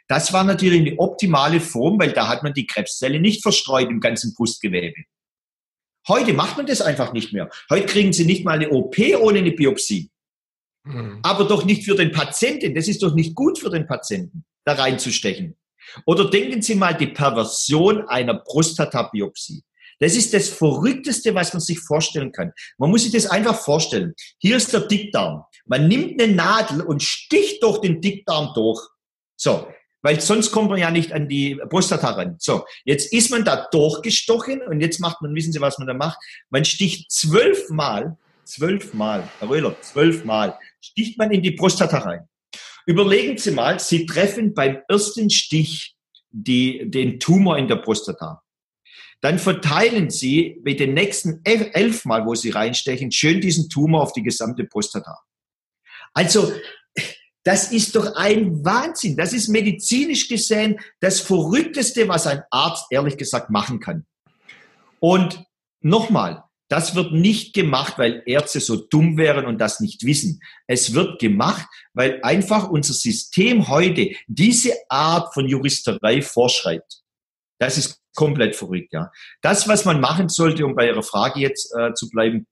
das 0.09 0.32
war 0.32 0.42
natürlich 0.42 0.80
eine 0.80 0.98
optimale 0.98 1.61
Form, 1.61 1.98
weil 2.00 2.12
da 2.12 2.28
hat 2.28 2.42
man 2.42 2.54
die 2.54 2.66
Krebszelle 2.66 3.20
nicht 3.20 3.42
verstreut 3.42 3.90
im 3.90 4.00
ganzen 4.00 4.34
Brustgewebe. 4.34 5.04
Heute 6.09 6.32
macht 6.32 6.56
man 6.56 6.66
das 6.66 6.80
einfach 6.80 7.12
nicht 7.12 7.32
mehr. 7.34 7.50
Heute 7.68 7.86
kriegen 7.86 8.14
Sie 8.14 8.24
nicht 8.24 8.44
mal 8.44 8.52
eine 8.52 8.70
OP 8.70 8.96
ohne 9.20 9.40
eine 9.40 9.52
Biopsie. 9.52 10.11
Mhm. 10.84 11.20
Aber 11.22 11.44
doch 11.44 11.64
nicht 11.66 11.84
für 11.84 11.94
den 11.94 12.12
Patienten. 12.12 12.74
Das 12.74 12.88
ist 12.88 13.02
doch 13.02 13.14
nicht 13.14 13.34
gut 13.34 13.59
für 13.59 13.68
den 13.68 13.86
Patienten, 13.86 14.44
da 14.64 14.72
reinzustechen. 14.72 15.56
Oder 16.06 16.30
denken 16.30 16.62
Sie 16.62 16.74
mal 16.74 16.94
die 16.94 17.09
Perversion 17.09 18.09
einer 18.09 18.34
Prostatabiopsie. 18.34 19.62
Das 20.00 20.14
ist 20.14 20.32
das 20.32 20.48
Verrückteste, 20.48 21.34
was 21.34 21.52
man 21.52 21.61
sich 21.61 21.80
vorstellen 21.80 22.32
kann. 22.32 22.52
Man 22.78 22.90
muss 22.90 23.02
sich 23.02 23.12
das 23.12 23.26
einfach 23.26 23.59
vorstellen. 23.59 24.14
Hier 24.38 24.56
ist 24.56 24.72
der 24.72 24.86
Dickdarm. 24.86 25.44
Man 25.66 25.88
nimmt 25.88 26.22
eine 26.22 26.32
Nadel 26.32 26.82
und 26.82 27.02
sticht 27.02 27.62
durch 27.62 27.80
den 27.80 28.00
Dickdarm 28.00 28.52
durch. 28.54 28.80
So. 29.36 29.68
Weil 30.03 30.20
sonst 30.20 30.53
kommt 30.53 30.70
man 30.70 30.78
ja 30.78 30.90
nicht 30.90 31.12
an 31.12 31.28
die 31.28 31.57
Prostata 31.68 32.11
ran. 32.11 32.36
So. 32.38 32.64
Jetzt 32.84 33.12
ist 33.12 33.30
man 33.30 33.44
da 33.44 33.66
durchgestochen 33.70 34.62
und 34.62 34.80
jetzt 34.80 35.01
macht 35.01 35.20
man, 35.22 35.34
wissen 35.34 35.53
Sie, 35.53 35.61
was 35.61 35.78
man 35.78 35.88
da 35.88 35.94
macht? 35.94 36.18
Man 36.51 36.64
sticht 36.64 37.11
zwölfmal, 37.11 38.16
zwölfmal, 38.44 39.28
Herr 39.40 39.51
Röhler, 39.51 39.76
zwölfmal, 39.80 40.57
sticht 40.80 41.18
man 41.18 41.30
in 41.30 41.42
die 41.42 41.53
Prostata 41.53 41.99
rein. 41.99 42.28
Überlegen 42.86 43.38
Sie 43.38 43.51
mal, 43.51 43.80
Sie 43.80 44.07
treffen 44.07 44.55
beim 44.55 44.78
ersten 44.88 45.30
Stich 45.30 45.94
die, 46.30 46.90
den 46.90 47.18
Tumor 47.18 47.59
in 47.59 47.68
der 47.68 47.76
Prostata 47.76 48.42
dann 49.20 49.38
verteilen 49.38 50.11
Sie 50.11 50.61
mit 50.62 50.80
den 50.80 50.94
nächsten 50.94 51.40
elf 51.44 52.05
Mal, 52.05 52.24
wo 52.24 52.34
Sie 52.34 52.51
reinstechen, 52.51 53.11
schön 53.11 53.40
diesen 53.40 53.68
Tumor 53.68 54.03
auf 54.03 54.12
die 54.12 54.22
gesamte 54.22 54.64
Prostata. 54.64 55.18
Also, 56.14 56.53
das 57.49 57.72
ist 57.72 57.96
doch 57.96 58.14
ein 58.14 58.62
Wahnsinn. 58.62 59.16
Das 59.16 59.32
ist 59.32 59.49
medizinisch 59.49 60.28
gesehen 60.28 60.78
das 61.01 61.18
Verrückteste, 61.18 62.07
was 62.07 62.26
ein 62.26 62.42
Arzt 62.51 62.84
ehrlich 62.90 63.16
gesagt 63.16 63.49
machen 63.49 63.80
kann. 63.80 64.05
Und 65.01 65.46
nochmal, 65.80 66.44
das 66.68 66.94
wird 66.94 67.12
nicht 67.12 67.55
gemacht, 67.55 67.94
weil 67.96 68.22
Ärzte 68.26 68.61
so 68.61 68.76
dumm 68.76 69.16
wären 69.16 69.46
und 69.46 69.57
das 69.62 69.80
nicht 69.80 70.05
wissen. 70.05 70.42
Es 70.66 70.92
wird 70.92 71.18
gemacht, 71.20 71.66
weil 71.94 72.20
einfach 72.22 72.68
unser 72.68 72.92
System 72.92 73.68
heute 73.68 74.11
diese 74.26 74.74
Art 74.90 75.32
von 75.32 75.49
Juristerei 75.49 76.20
vorschreibt. 76.20 77.01
Das 77.59 77.78
ist 77.78 77.99
komplett 78.14 78.57
verrückt, 78.57 78.92
ja. 78.92 79.11
Das, 79.40 79.66
was 79.66 79.86
man 79.86 80.01
machen 80.01 80.28
sollte, 80.28 80.66
um 80.66 80.74
bei 80.74 80.88
Ihrer 80.88 81.03
Frage 81.03 81.40
jetzt 81.40 81.74
äh, 81.74 81.94
zu 81.94 82.11
bleiben, 82.11 82.46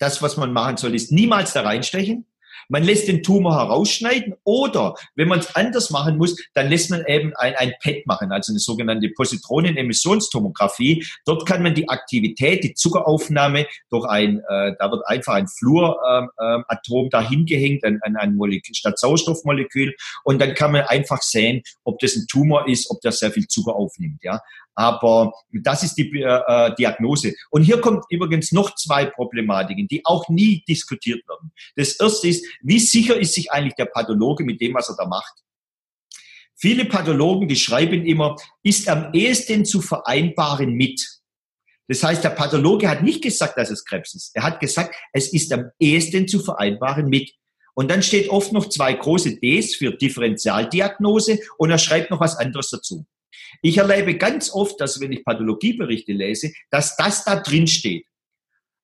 das, 0.00 0.22
was 0.22 0.36
man 0.36 0.52
machen 0.52 0.76
soll, 0.76 0.96
ist 0.96 1.12
niemals 1.12 1.52
da 1.52 1.62
reinstechen. 1.62 2.26
Man 2.70 2.84
lässt 2.84 3.08
den 3.08 3.22
Tumor 3.22 3.56
herausschneiden 3.56 4.34
oder 4.44 4.94
wenn 5.16 5.28
man 5.28 5.40
es 5.40 5.54
anders 5.56 5.90
machen 5.90 6.16
muss, 6.16 6.36
dann 6.54 6.68
lässt 6.68 6.90
man 6.90 7.04
eben 7.06 7.32
ein, 7.36 7.54
ein 7.56 7.74
PET 7.82 8.06
machen, 8.06 8.30
also 8.30 8.52
eine 8.52 8.60
sogenannte 8.60 9.08
Positronenemissionstomographie. 9.10 11.04
Dort 11.24 11.46
kann 11.46 11.62
man 11.62 11.74
die 11.74 11.88
Aktivität, 11.88 12.62
die 12.62 12.74
Zuckeraufnahme 12.74 13.66
durch 13.90 14.06
ein, 14.08 14.38
äh, 14.48 14.74
da 14.78 14.90
wird 14.90 15.06
einfach 15.06 15.34
ein 15.34 15.48
Fluoratom 15.48 16.30
ähm, 16.40 17.06
äh, 17.06 17.10
dahin 17.10 17.44
gehängt, 17.44 17.84
an, 17.84 17.98
an 18.02 18.16
ein 18.16 18.36
Molekül, 18.36 18.74
statt 18.74 18.98
Sauerstoffmolekül 18.98 19.94
und 20.24 20.40
dann 20.40 20.54
kann 20.54 20.72
man 20.72 20.82
einfach 20.82 21.22
sehen, 21.22 21.62
ob 21.82 21.98
das 21.98 22.14
ein 22.14 22.26
Tumor 22.30 22.68
ist, 22.68 22.88
ob 22.90 23.00
der 23.00 23.12
sehr 23.12 23.32
viel 23.32 23.48
Zucker 23.48 23.74
aufnimmt. 23.74 24.22
Ja, 24.22 24.40
aber 24.80 25.34
das 25.52 25.82
ist 25.82 25.96
die 25.96 26.10
äh, 26.22 26.74
Diagnose. 26.74 27.34
Und 27.50 27.64
hier 27.64 27.82
kommt 27.82 28.04
übrigens 28.08 28.50
noch 28.50 28.74
zwei 28.76 29.04
Problematiken, 29.04 29.86
die 29.88 30.00
auch 30.06 30.26
nie 30.30 30.64
diskutiert 30.66 31.20
werden. 31.28 31.52
Das 31.76 32.00
erste 32.00 32.28
ist, 32.28 32.46
wie 32.62 32.78
sicher 32.78 33.20
ist 33.20 33.34
sich 33.34 33.52
eigentlich 33.52 33.74
der 33.74 33.84
Pathologe 33.84 34.42
mit 34.42 34.58
dem, 34.62 34.72
was 34.72 34.88
er 34.88 34.96
da 34.96 35.06
macht? 35.06 35.34
Viele 36.56 36.86
Pathologen, 36.86 37.46
die 37.46 37.56
schreiben 37.56 38.06
immer, 38.06 38.36
ist 38.62 38.88
am 38.88 39.12
ehesten 39.12 39.66
zu 39.66 39.82
vereinbaren 39.82 40.72
mit. 40.72 41.06
Das 41.86 42.02
heißt, 42.02 42.24
der 42.24 42.30
Pathologe 42.30 42.88
hat 42.88 43.02
nicht 43.02 43.22
gesagt, 43.22 43.58
dass 43.58 43.68
es 43.68 43.84
Krebs 43.84 44.14
ist. 44.14 44.30
Er 44.34 44.44
hat 44.44 44.60
gesagt, 44.60 44.94
es 45.12 45.30
ist 45.30 45.52
am 45.52 45.70
ehesten 45.78 46.26
zu 46.26 46.40
vereinbaren 46.40 47.06
mit. 47.06 47.30
Und 47.74 47.90
dann 47.90 48.02
steht 48.02 48.30
oft 48.30 48.52
noch 48.52 48.66
zwei 48.70 48.94
große 48.94 49.40
Ds 49.40 49.76
für 49.76 49.92
Differentialdiagnose 49.92 51.38
und 51.58 51.70
er 51.70 51.78
schreibt 51.78 52.10
noch 52.10 52.20
was 52.20 52.36
anderes 52.36 52.70
dazu. 52.70 53.04
Ich 53.62 53.78
erlebe 53.78 54.16
ganz 54.16 54.52
oft, 54.52 54.80
dass 54.80 55.00
wenn 55.00 55.12
ich 55.12 55.24
Pathologieberichte 55.24 56.12
lese, 56.12 56.52
dass 56.70 56.96
das 56.96 57.24
da 57.24 57.36
drin 57.36 57.66
steht. 57.66 58.06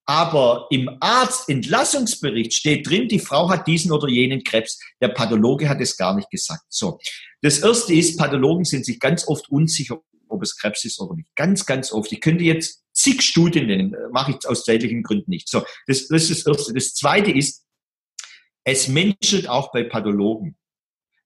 Aber 0.09 0.69
im 0.71 0.89
Arztentlassungsbericht 1.01 2.55
steht 2.55 2.89
drin, 2.89 3.09
die 3.09 3.19
Frau 3.19 3.51
hat 3.51 3.67
diesen 3.67 3.91
oder 3.91 4.09
jenen 4.09 4.45
Krebs. 4.45 4.79
Der 5.01 5.09
Pathologe 5.09 5.69
hat 5.69 5.81
es 5.81 5.97
gar 5.97 6.15
nicht 6.15 6.31
gesagt. 6.31 6.63
So. 6.69 7.01
Das 7.43 7.59
erste 7.59 7.93
ist, 7.93 8.17
Pathologen 8.17 8.65
sind 8.65 8.87
sich 8.87 9.01
ganz 9.01 9.27
oft 9.27 9.49
unsicher, 9.51 10.01
ob 10.29 10.43
es 10.43 10.57
Krebs 10.57 10.85
ist 10.85 11.01
oder 11.01 11.17
nicht. 11.17 11.35
Ganz, 11.35 11.67
ganz 11.67 11.93
oft. 11.93 12.13
Ich 12.13 12.21
könnte 12.21 12.45
jetzt 12.45 12.85
zig 12.93 13.21
Studien 13.23 13.67
nennen, 13.67 13.97
mache 14.13 14.31
ich 14.33 14.49
aus 14.49 14.65
zeitlichen 14.65 15.03
Gründen 15.03 15.31
nicht. 15.31 15.49
So. 15.49 15.65
Das, 15.89 16.07
das 16.07 16.31
ist 16.31 16.47
das 16.47 16.57
erste. 16.57 16.73
Das 16.73 16.95
zweite 16.95 17.33
ist, 17.33 17.65
es 18.63 18.87
menschelt 18.89 19.49
auch 19.49 19.73
bei 19.73 19.83
Pathologen. 19.83 20.57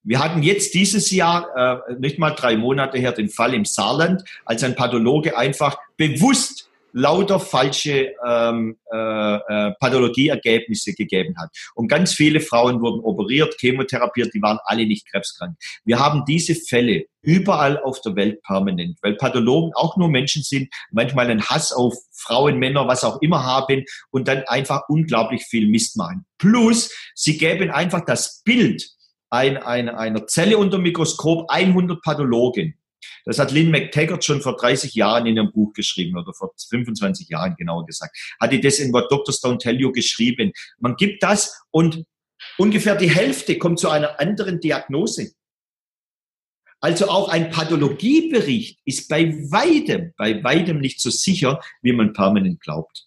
Wir 0.02 0.18
hatten 0.18 0.42
jetzt 0.42 0.74
dieses 0.74 1.10
Jahr, 1.10 1.84
äh, 1.88 1.94
nicht 1.98 2.18
mal 2.18 2.30
drei 2.30 2.56
Monate 2.56 2.98
her, 2.98 3.12
den 3.12 3.28
Fall 3.28 3.54
im 3.54 3.64
Saarland, 3.64 4.22
als 4.44 4.64
ein 4.64 4.74
Pathologe 4.74 5.36
einfach 5.36 5.76
bewusst 5.96 6.70
lauter 6.92 7.38
falsche 7.38 8.14
ähm, 8.26 8.76
äh, 8.92 8.96
äh, 8.96 9.72
Pathologieergebnisse 9.78 10.94
gegeben 10.94 11.34
hat. 11.38 11.50
Und 11.74 11.88
ganz 11.88 12.14
viele 12.14 12.40
Frauen 12.40 12.80
wurden 12.80 13.00
operiert, 13.00 13.54
chemotherapiert, 13.58 14.34
die 14.34 14.42
waren 14.42 14.58
alle 14.64 14.86
nicht 14.86 15.08
krebskrank. 15.08 15.56
Wir 15.84 15.98
haben 15.98 16.24
diese 16.26 16.54
Fälle 16.54 17.04
überall 17.22 17.78
auf 17.82 18.00
der 18.00 18.16
Welt 18.16 18.42
permanent, 18.42 18.98
weil 19.02 19.14
Pathologen 19.14 19.72
auch 19.74 19.96
nur 19.96 20.08
Menschen 20.08 20.42
sind, 20.42 20.68
manchmal 20.90 21.30
einen 21.30 21.42
Hass 21.42 21.72
auf 21.72 21.94
Frauen, 22.12 22.58
Männer, 22.58 22.88
was 22.88 23.04
auch 23.04 23.20
immer 23.20 23.44
haben 23.44 23.84
und 24.10 24.26
dann 24.26 24.44
einfach 24.46 24.82
unglaublich 24.88 25.44
viel 25.44 25.68
Mist 25.68 25.96
machen. 25.96 26.24
Plus, 26.38 26.90
sie 27.14 27.36
geben 27.36 27.70
einfach 27.70 28.04
das 28.04 28.42
Bild 28.44 28.88
ein, 29.30 29.56
ein, 29.56 29.88
einer 29.88 30.26
Zelle 30.26 30.58
unter 30.58 30.78
Mikroskop 30.78 31.50
100 31.50 32.02
Pathologen. 32.02 32.74
Das 33.24 33.38
hat 33.38 33.52
Lynn 33.52 33.70
McTaggart 33.70 34.24
schon 34.24 34.42
vor 34.42 34.56
30 34.56 34.94
Jahren 34.94 35.26
in 35.26 35.36
ihrem 35.36 35.52
Buch 35.52 35.72
geschrieben 35.72 36.18
oder 36.18 36.32
vor 36.34 36.52
25 36.68 37.28
Jahren 37.28 37.54
genauer 37.56 37.86
gesagt. 37.86 38.16
Hat 38.40 38.52
die 38.52 38.60
das 38.60 38.78
in 38.78 38.92
What 38.92 39.10
Doctors 39.10 39.42
Don't 39.42 39.58
Tell 39.58 39.80
You 39.80 39.92
geschrieben. 39.92 40.52
Man 40.78 40.96
gibt 40.96 41.22
das 41.22 41.64
und 41.70 42.04
ungefähr 42.58 42.96
die 42.96 43.10
Hälfte 43.10 43.58
kommt 43.58 43.78
zu 43.78 43.88
einer 43.88 44.20
anderen 44.20 44.60
Diagnose. 44.60 45.32
Also 46.80 47.08
auch 47.08 47.28
ein 47.28 47.50
Pathologiebericht 47.50 48.80
ist 48.86 49.08
bei 49.08 49.32
weitem, 49.50 50.14
bei 50.16 50.42
weitem 50.42 50.80
nicht 50.80 51.00
so 51.00 51.10
sicher, 51.10 51.60
wie 51.82 51.92
man 51.92 52.14
permanent 52.14 52.60
glaubt. 52.60 53.06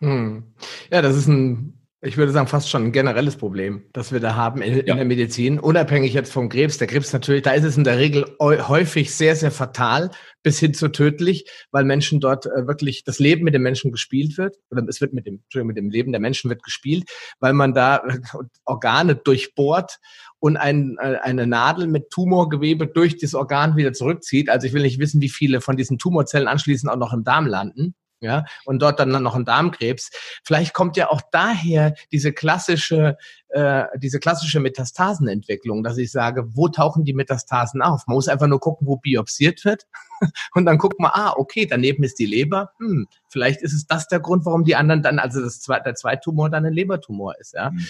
Hm. 0.00 0.54
Ja, 0.90 1.02
das 1.02 1.16
ist 1.16 1.26
ein 1.26 1.77
ich 2.00 2.16
würde 2.16 2.30
sagen, 2.30 2.46
fast 2.46 2.70
schon 2.70 2.84
ein 2.84 2.92
generelles 2.92 3.36
Problem, 3.36 3.84
das 3.92 4.12
wir 4.12 4.20
da 4.20 4.36
haben 4.36 4.62
in, 4.62 4.74
ja. 4.74 4.80
in, 4.80 4.96
der 4.98 5.04
Medizin, 5.04 5.58
unabhängig 5.58 6.14
jetzt 6.14 6.32
vom 6.32 6.48
Krebs. 6.48 6.78
Der 6.78 6.86
Krebs 6.86 7.12
natürlich, 7.12 7.42
da 7.42 7.50
ist 7.50 7.64
es 7.64 7.76
in 7.76 7.82
der 7.82 7.98
Regel 7.98 8.24
häufig 8.40 9.12
sehr, 9.12 9.34
sehr 9.34 9.50
fatal 9.50 10.12
bis 10.44 10.60
hin 10.60 10.74
zu 10.74 10.88
tödlich, 10.88 11.50
weil 11.72 11.84
Menschen 11.84 12.20
dort 12.20 12.46
äh, 12.46 12.68
wirklich 12.68 13.02
das 13.02 13.18
Leben 13.18 13.42
mit 13.42 13.52
den 13.52 13.62
Menschen 13.62 13.90
gespielt 13.90 14.38
wird. 14.38 14.56
Oder 14.70 14.84
es 14.88 15.00
wird 15.00 15.12
mit 15.12 15.26
dem, 15.26 15.42
mit 15.52 15.76
dem 15.76 15.90
Leben 15.90 16.12
der 16.12 16.20
Menschen 16.20 16.48
wird 16.48 16.62
gespielt, 16.62 17.10
weil 17.40 17.52
man 17.52 17.74
da 17.74 17.96
äh, 17.96 18.20
Organe 18.64 19.16
durchbohrt 19.16 19.98
und 20.38 20.56
ein, 20.56 20.98
äh, 21.00 21.16
eine 21.22 21.48
Nadel 21.48 21.88
mit 21.88 22.10
Tumorgewebe 22.10 22.86
durch 22.86 23.18
das 23.18 23.34
Organ 23.34 23.76
wieder 23.76 23.92
zurückzieht. 23.92 24.50
Also 24.50 24.68
ich 24.68 24.72
will 24.72 24.82
nicht 24.82 25.00
wissen, 25.00 25.20
wie 25.20 25.28
viele 25.28 25.60
von 25.60 25.76
diesen 25.76 25.98
Tumorzellen 25.98 26.46
anschließend 26.46 26.92
auch 26.92 26.96
noch 26.96 27.12
im 27.12 27.24
Darm 27.24 27.46
landen 27.46 27.96
ja, 28.20 28.44
und 28.64 28.82
dort 28.82 28.98
dann 28.98 29.10
noch 29.22 29.36
ein 29.36 29.44
Darmkrebs. 29.44 30.10
Vielleicht 30.44 30.74
kommt 30.74 30.96
ja 30.96 31.08
auch 31.08 31.22
daher 31.30 31.94
diese 32.10 32.32
klassische, 32.32 33.16
äh, 33.48 33.84
diese 33.96 34.18
klassische 34.18 34.58
Metastasenentwicklung, 34.58 35.84
dass 35.84 35.98
ich 35.98 36.10
sage, 36.10 36.44
wo 36.56 36.68
tauchen 36.68 37.04
die 37.04 37.14
Metastasen 37.14 37.80
auf? 37.80 38.06
Man 38.06 38.16
muss 38.16 38.28
einfach 38.28 38.48
nur 38.48 38.58
gucken, 38.58 38.88
wo 38.88 38.96
biopsiert 38.96 39.64
wird 39.64 39.86
und 40.54 40.64
dann 40.66 40.78
guckt 40.78 40.98
man, 40.98 41.12
ah, 41.14 41.34
okay, 41.36 41.66
daneben 41.66 42.02
ist 42.02 42.18
die 42.18 42.26
Leber. 42.26 42.72
Hm, 42.78 43.06
vielleicht 43.28 43.62
ist 43.62 43.72
es 43.72 43.86
das 43.86 44.08
der 44.08 44.20
Grund, 44.20 44.44
warum 44.44 44.64
die 44.64 44.74
anderen 44.74 45.02
dann, 45.02 45.20
also 45.20 45.40
das 45.40 45.60
zwei, 45.60 45.78
der 45.78 45.94
Zweitumor 45.94 46.50
dann 46.50 46.66
ein 46.66 46.72
Lebertumor 46.72 47.38
ist. 47.38 47.54
Ja. 47.54 47.70
Mhm. 47.70 47.86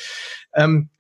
Ähm, 0.55 0.91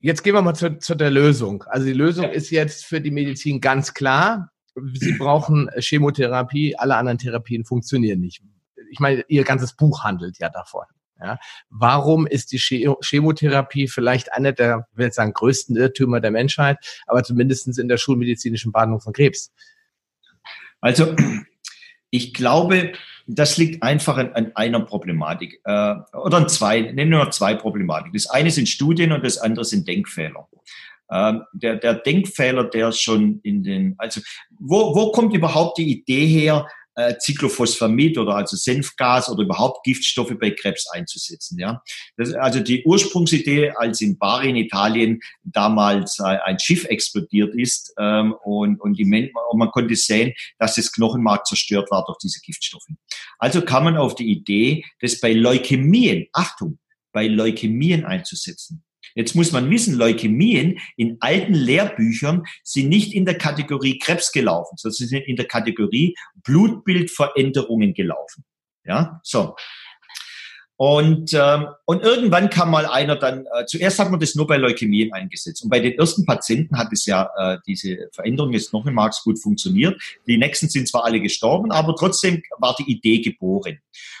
jetzt 0.00 0.24
gehen 0.24 0.34
wir 0.34 0.42
mal 0.42 0.54
zu, 0.54 0.78
zu 0.78 0.96
der 0.96 1.10
Lösung. 1.10 1.62
Also 1.68 1.86
die 1.86 1.92
Lösung 1.92 2.24
ja. 2.24 2.30
ist 2.30 2.50
jetzt 2.50 2.84
für 2.84 3.00
die 3.00 3.12
Medizin 3.12 3.60
ganz 3.60 3.94
klar. 3.94 4.50
Sie 4.94 5.12
brauchen 5.18 5.70
Chemotherapie, 5.78 6.74
alle 6.76 6.96
anderen 6.96 7.18
Therapien 7.18 7.64
funktionieren 7.64 8.20
nicht 8.20 8.42
ich 8.92 9.00
meine, 9.00 9.24
ihr 9.28 9.44
ganzes 9.44 9.74
Buch 9.74 10.04
handelt 10.04 10.38
ja 10.38 10.50
davon. 10.50 10.84
Ja, 11.20 11.38
warum 11.70 12.26
ist 12.26 12.52
die 12.52 12.58
Chemotherapie 12.58 13.86
vielleicht 13.86 14.32
einer 14.32 14.52
der, 14.52 14.88
ich 14.90 14.98
will 14.98 15.06
jetzt 15.06 15.16
sagen, 15.16 15.32
größten 15.32 15.76
Irrtümer 15.76 16.20
der 16.20 16.32
Menschheit, 16.32 16.78
aber 17.06 17.22
zumindestens 17.22 17.78
in 17.78 17.88
der 17.88 17.96
schulmedizinischen 17.96 18.72
Behandlung 18.72 19.00
von 19.00 19.12
Krebs? 19.12 19.52
Also, 20.80 21.14
ich 22.10 22.34
glaube, 22.34 22.92
das 23.26 23.56
liegt 23.56 23.84
einfach 23.84 24.18
an, 24.18 24.32
an 24.32 24.52
einer 24.56 24.80
Problematik 24.80 25.60
äh, 25.64 25.94
oder 26.12 26.38
an 26.38 26.48
zwei, 26.48 26.80
nehmen 26.80 27.12
wir 27.12 27.30
zwei 27.30 27.54
Problematiken. 27.54 28.12
Das 28.14 28.28
eine 28.28 28.50
sind 28.50 28.68
Studien 28.68 29.12
und 29.12 29.24
das 29.24 29.38
andere 29.38 29.64
sind 29.64 29.86
Denkfehler. 29.86 30.48
Ähm, 31.10 31.44
der, 31.52 31.76
der 31.76 31.94
Denkfehler, 31.94 32.64
der 32.64 32.90
schon 32.90 33.40
in 33.42 33.62
den, 33.62 33.94
also 33.98 34.20
wo, 34.58 34.94
wo 34.94 35.12
kommt 35.12 35.34
überhaupt 35.34 35.78
die 35.78 35.90
Idee 35.90 36.26
her, 36.26 36.66
äh, 36.94 37.14
Cyclophosphamid 37.18 38.18
oder 38.18 38.36
also 38.36 38.56
Senfgas 38.56 39.28
oder 39.28 39.42
überhaupt 39.42 39.84
Giftstoffe 39.84 40.34
bei 40.38 40.50
Krebs 40.50 40.88
einzusetzen. 40.90 41.58
Ja, 41.58 41.82
das, 42.16 42.32
also 42.34 42.60
die 42.60 42.84
Ursprungsidee, 42.84 43.72
als 43.76 44.00
in 44.00 44.18
Bari 44.18 44.50
in 44.50 44.56
Italien 44.56 45.20
damals 45.42 46.18
äh, 46.18 46.38
ein 46.44 46.58
Schiff 46.58 46.84
explodiert 46.84 47.54
ist 47.54 47.92
ähm, 47.98 48.34
und, 48.44 48.80
und, 48.80 48.98
die 48.98 49.04
Men 49.04 49.30
und 49.50 49.58
man 49.58 49.70
konnte 49.70 49.96
sehen, 49.96 50.32
dass 50.58 50.74
das 50.74 50.92
Knochenmark 50.92 51.46
zerstört 51.46 51.90
war 51.90 52.04
durch 52.06 52.18
diese 52.18 52.40
Giftstoffe. 52.40 52.86
Also 53.38 53.62
kam 53.62 53.84
man 53.84 53.96
auf 53.96 54.14
die 54.14 54.30
Idee, 54.30 54.84
das 55.00 55.20
bei 55.20 55.32
Leukämien, 55.32 56.26
Achtung, 56.32 56.78
bei 57.12 57.26
Leukämien 57.26 58.04
einzusetzen. 58.04 58.84
Jetzt 59.14 59.34
muss 59.34 59.52
man 59.52 59.70
wissen, 59.70 59.94
Leukämien 59.94 60.78
in 60.96 61.16
alten 61.20 61.54
Lehrbüchern 61.54 62.44
sind 62.62 62.88
nicht 62.88 63.12
in 63.12 63.24
der 63.24 63.38
Kategorie 63.38 63.98
Krebs 63.98 64.32
gelaufen, 64.32 64.76
sondern 64.76 64.94
sie 64.94 65.06
sind 65.06 65.26
in 65.26 65.36
der 65.36 65.46
Kategorie 65.46 66.14
Blutbildveränderungen 66.44 67.94
gelaufen. 67.94 68.44
Ja, 68.84 69.20
so. 69.22 69.54
Und, 70.84 71.32
ähm, 71.34 71.68
und 71.84 72.02
irgendwann 72.02 72.50
kam 72.50 72.72
mal 72.72 72.86
einer 72.86 73.14
dann, 73.14 73.46
äh, 73.54 73.66
zuerst 73.66 74.00
hat 74.00 74.10
man 74.10 74.18
das 74.18 74.34
nur 74.34 74.48
bei 74.48 74.56
Leukämien 74.56 75.12
eingesetzt. 75.12 75.62
Und 75.62 75.70
bei 75.70 75.78
den 75.78 75.96
ersten 75.96 76.26
Patienten 76.26 76.76
hat 76.76 76.88
es 76.92 77.06
ja 77.06 77.30
äh, 77.38 77.58
diese 77.68 78.08
Veränderung 78.12 78.50
des 78.50 78.70
Knochenmarks 78.70 79.22
gut 79.22 79.40
funktioniert. 79.40 80.02
Die 80.26 80.38
nächsten 80.38 80.68
sind 80.68 80.88
zwar 80.88 81.04
alle 81.04 81.20
gestorben, 81.20 81.70
aber 81.70 81.94
trotzdem 81.94 82.42
war 82.58 82.74
die 82.76 82.90
Idee 82.90 83.20
geboren. 83.20 83.78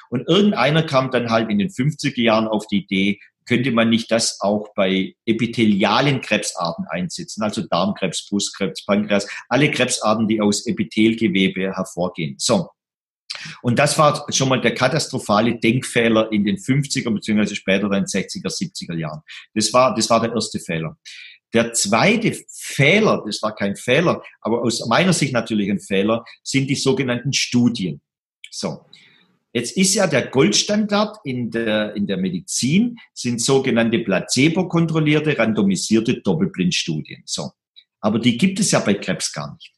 Und 0.08 0.28
irgendeiner 0.28 0.84
kam 0.84 1.10
dann 1.10 1.30
halt 1.30 1.50
in 1.50 1.58
den 1.58 1.68
50er 1.68 2.22
Jahren 2.22 2.46
auf 2.46 2.68
die 2.68 2.84
Idee, 2.84 3.18
könnte 3.46 3.72
man 3.72 3.90
nicht 3.90 4.10
das 4.10 4.40
auch 4.40 4.68
bei 4.74 5.14
epithelialen 5.26 6.20
Krebsarten 6.20 6.86
einsetzen, 6.88 7.42
also 7.42 7.62
Darmkrebs, 7.62 8.28
Brustkrebs, 8.28 8.84
Pankreas, 8.84 9.28
alle 9.48 9.70
Krebsarten, 9.70 10.28
die 10.28 10.40
aus 10.40 10.66
Epithelgewebe 10.66 11.74
hervorgehen. 11.74 12.36
So. 12.38 12.70
Und 13.62 13.78
das 13.78 13.98
war 13.98 14.26
schon 14.30 14.48
mal 14.48 14.60
der 14.60 14.74
katastrophale 14.74 15.58
Denkfehler 15.58 16.30
in 16.32 16.44
den 16.44 16.56
50er 16.56 17.10
beziehungsweise 17.10 17.56
später 17.56 17.88
dann 17.88 18.04
60er, 18.04 18.48
70er 18.48 18.96
Jahren. 18.96 19.22
Das 19.54 19.72
war, 19.72 19.94
das 19.94 20.08
war 20.10 20.20
der 20.20 20.32
erste 20.32 20.60
Fehler. 20.60 20.96
Der 21.52 21.72
zweite 21.74 22.36
Fehler, 22.48 23.22
das 23.26 23.42
war 23.42 23.54
kein 23.54 23.76
Fehler, 23.76 24.22
aber 24.40 24.62
aus 24.62 24.86
meiner 24.86 25.12
Sicht 25.12 25.32
natürlich 25.32 25.70
ein 25.70 25.80
Fehler, 25.80 26.24
sind 26.42 26.68
die 26.68 26.76
sogenannten 26.76 27.32
Studien. 27.32 28.00
So. 28.50 28.86
Jetzt 29.52 29.76
ist 29.76 29.94
ja 29.94 30.06
der 30.06 30.28
Goldstandard 30.28 31.18
in 31.24 31.50
der, 31.50 31.94
in 31.94 32.06
der 32.06 32.16
Medizin, 32.16 32.98
sind 33.12 33.40
sogenannte 33.40 33.98
placebo-kontrollierte, 33.98 35.36
randomisierte 35.36 36.22
Doppelblindstudien. 36.22 37.22
So. 37.26 37.50
Aber 38.00 38.18
die 38.18 38.38
gibt 38.38 38.60
es 38.60 38.70
ja 38.70 38.80
bei 38.80 38.94
Krebs 38.94 39.32
gar 39.32 39.52
nicht. 39.52 39.71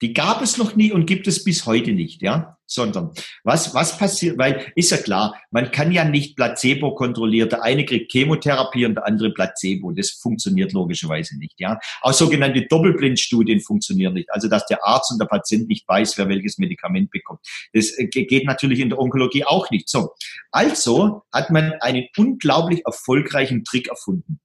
Die 0.00 0.12
gab 0.12 0.42
es 0.42 0.58
noch 0.58 0.76
nie 0.76 0.92
und 0.92 1.06
gibt 1.06 1.26
es 1.26 1.42
bis 1.42 1.66
heute 1.66 1.92
nicht, 1.92 2.22
ja. 2.22 2.56
Sondern 2.70 3.12
was, 3.44 3.74
was 3.74 3.96
passiert, 3.96 4.36
weil 4.36 4.70
ist 4.76 4.90
ja 4.90 4.98
klar, 4.98 5.40
man 5.50 5.70
kann 5.70 5.90
ja 5.90 6.04
nicht 6.04 6.36
Placebo 6.36 6.94
kontrollieren. 6.94 7.48
Der 7.48 7.62
eine 7.62 7.86
kriegt 7.86 8.12
Chemotherapie 8.12 8.84
und 8.84 8.94
der 8.94 9.06
andere 9.06 9.32
Placebo. 9.32 9.90
Das 9.92 10.10
funktioniert 10.10 10.72
logischerweise 10.72 11.38
nicht, 11.38 11.58
ja. 11.58 11.78
Auch 12.02 12.12
sogenannte 12.12 12.66
Doppelblindstudien 12.66 13.60
funktionieren 13.60 14.14
nicht. 14.14 14.30
Also, 14.30 14.48
dass 14.48 14.66
der 14.66 14.86
Arzt 14.86 15.10
und 15.10 15.20
der 15.20 15.26
Patient 15.26 15.66
nicht 15.68 15.88
weiß, 15.88 16.18
wer 16.18 16.28
welches 16.28 16.58
Medikament 16.58 17.10
bekommt. 17.10 17.40
Das 17.72 17.90
äh, 17.98 18.06
geht 18.06 18.44
natürlich 18.44 18.80
in 18.80 18.90
der 18.90 18.98
Onkologie 18.98 19.44
auch 19.44 19.70
nicht. 19.70 19.88
So. 19.88 20.14
Also 20.50 21.22
hat 21.32 21.50
man 21.50 21.72
einen 21.80 22.06
unglaublich 22.16 22.84
erfolgreichen 22.84 23.64
Trick 23.64 23.88
erfunden. 23.88 24.40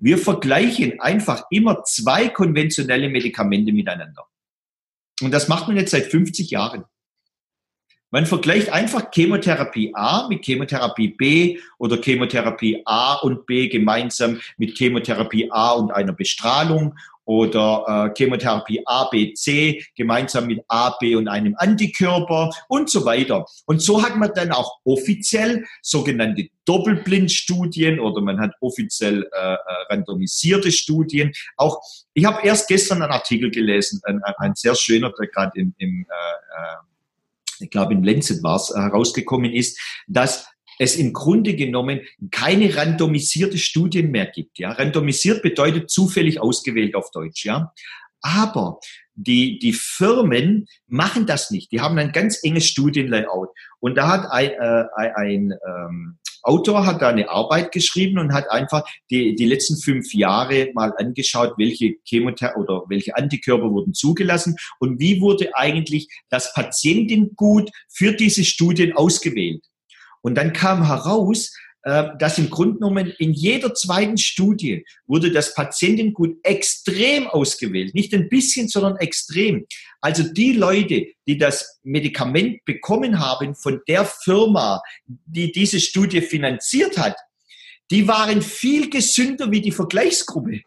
Wir 0.00 0.18
vergleichen 0.18 1.00
einfach 1.00 1.44
immer 1.50 1.82
zwei 1.84 2.28
konventionelle 2.28 3.08
Medikamente 3.08 3.72
miteinander. 3.72 4.26
Und 5.22 5.32
das 5.32 5.48
macht 5.48 5.68
man 5.68 5.76
jetzt 5.76 5.90
seit 5.90 6.06
50 6.06 6.50
Jahren. 6.50 6.84
Man 8.10 8.24
vergleicht 8.24 8.70
einfach 8.70 9.10
Chemotherapie 9.12 9.92
A 9.94 10.28
mit 10.28 10.42
Chemotherapie 10.42 11.08
B 11.08 11.58
oder 11.76 12.00
Chemotherapie 12.00 12.80
A 12.86 13.16
und 13.16 13.44
B 13.46 13.68
gemeinsam 13.68 14.40
mit 14.56 14.78
Chemotherapie 14.78 15.50
A 15.50 15.72
und 15.72 15.90
einer 15.90 16.14
Bestrahlung 16.14 16.94
oder 17.28 17.84
äh, 17.86 18.14
Chemotherapie 18.16 18.80
A, 18.86 19.04
B, 19.04 19.34
C 19.34 19.84
gemeinsam 19.94 20.46
mit 20.46 20.64
A, 20.66 20.96
B 20.98 21.14
und 21.14 21.28
einem 21.28 21.54
Antikörper 21.58 22.50
und 22.68 22.88
so 22.88 23.04
weiter. 23.04 23.44
Und 23.66 23.82
so 23.82 24.02
hat 24.02 24.16
man 24.16 24.32
dann 24.34 24.50
auch 24.50 24.78
offiziell 24.84 25.66
sogenannte 25.82 26.48
Doppelblindstudien 26.64 28.00
oder 28.00 28.22
man 28.22 28.40
hat 28.40 28.52
offiziell 28.62 29.24
äh, 29.24 29.52
äh 29.52 29.56
randomisierte 29.90 30.72
Studien. 30.72 31.32
Auch 31.58 31.82
ich 32.14 32.24
habe 32.24 32.46
erst 32.46 32.66
gestern 32.66 33.02
einen 33.02 33.12
Artikel 33.12 33.50
gelesen, 33.50 34.00
ein, 34.04 34.22
ein 34.38 34.54
sehr 34.54 34.74
schöner, 34.74 35.12
der 35.12 35.26
gerade 35.26 35.60
im, 35.60 35.74
im 35.76 36.06
äh, 36.08 36.12
äh 36.12 36.76
ich 37.60 37.70
glaube 37.70 37.92
in 37.92 38.04
Lancet 38.04 38.42
war 38.42 38.56
es, 38.56 38.72
herausgekommen 38.74 39.52
ist, 39.52 39.78
dass 40.06 40.46
es 40.78 40.96
im 40.96 41.12
Grunde 41.12 41.54
genommen 41.54 42.00
keine 42.30 42.76
randomisierte 42.76 43.58
Studien 43.58 44.10
mehr 44.10 44.26
gibt. 44.26 44.58
Ja, 44.58 44.72
randomisiert 44.72 45.42
bedeutet 45.42 45.90
zufällig 45.90 46.40
ausgewählt 46.40 46.94
auf 46.94 47.10
Deutsch. 47.10 47.44
Ja, 47.44 47.72
aber 48.20 48.78
die, 49.14 49.58
die 49.58 49.72
Firmen 49.72 50.66
machen 50.86 51.26
das 51.26 51.50
nicht. 51.50 51.72
Die 51.72 51.80
haben 51.80 51.98
ein 51.98 52.12
ganz 52.12 52.42
enges 52.42 52.66
Studienlayout. 52.66 53.48
Und 53.80 53.96
da 53.96 54.08
hat 54.08 54.30
ein, 54.30 54.50
äh, 54.50 54.84
ein 55.14 55.52
ähm, 55.66 56.18
Autor 56.42 56.86
hat 56.86 57.02
da 57.02 57.08
eine 57.08 57.28
Arbeit 57.28 57.72
geschrieben 57.72 58.18
und 58.18 58.32
hat 58.32 58.50
einfach 58.50 58.84
die, 59.10 59.34
die 59.34 59.44
letzten 59.44 59.76
fünf 59.76 60.14
Jahre 60.14 60.70
mal 60.72 60.94
angeschaut, 60.96 61.54
welche 61.58 61.96
Chemotherapie 62.04 62.60
oder 62.60 62.84
welche 62.88 63.16
Antikörper 63.16 63.70
wurden 63.70 63.92
zugelassen 63.92 64.56
und 64.78 65.00
wie 65.00 65.20
wurde 65.20 65.54
eigentlich 65.54 66.08
das 66.30 66.52
Patientengut 66.54 67.70
für 67.88 68.12
diese 68.12 68.44
Studien 68.44 68.96
ausgewählt. 68.96 69.64
Und 70.22 70.36
dann 70.36 70.52
kam 70.52 70.86
heraus, 70.86 71.52
äh, 71.82 72.10
dass 72.18 72.38
im 72.38 72.50
Grunde 72.50 72.74
genommen 72.74 73.14
in 73.18 73.32
jeder 73.32 73.72
zweiten 73.72 74.18
Studie 74.18 74.84
wurde 75.06 75.30
das 75.30 75.54
Patientengut 75.54 76.36
extrem 76.42 77.28
ausgewählt. 77.28 77.94
Nicht 77.94 78.12
ein 78.14 78.28
bisschen, 78.28 78.68
sondern 78.68 78.96
extrem. 78.96 79.64
Also 80.00 80.22
die 80.22 80.52
Leute, 80.52 81.06
die 81.26 81.38
das 81.38 81.78
Medikament 81.84 82.64
bekommen 82.64 83.20
haben 83.20 83.54
von 83.54 83.80
der 83.88 84.04
Firma, 84.04 84.82
die 85.06 85.52
diese 85.52 85.80
Studie 85.80 86.20
finanziert 86.20 86.98
hat, 86.98 87.16
die 87.90 88.06
waren 88.06 88.42
viel 88.42 88.90
gesünder 88.90 89.50
wie 89.50 89.60
die 89.60 89.72
Vergleichsgruppe. 89.72 90.60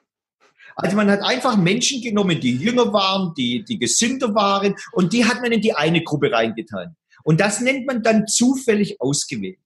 Also 0.76 0.96
man 0.96 1.12
hat 1.12 1.22
einfach 1.22 1.58
Menschen 1.58 2.02
genommen, 2.02 2.40
die 2.40 2.56
jünger 2.56 2.92
waren, 2.94 3.34
die, 3.36 3.64
die 3.64 3.78
gesünder 3.78 4.34
waren 4.34 4.76
und 4.94 5.14
die 5.14 5.26
hat 5.26 5.42
man 5.42 5.52
in 5.52 5.62
die 5.62 5.74
eine 5.74 6.04
Gruppe 6.04 6.32
reingetan. 6.32 6.96
Und 7.24 7.40
das 7.40 7.62
nennt 7.62 7.86
man 7.88 8.04
dann 8.04 8.28
zufällig 8.28 9.00
ausgewählt. 9.00 9.58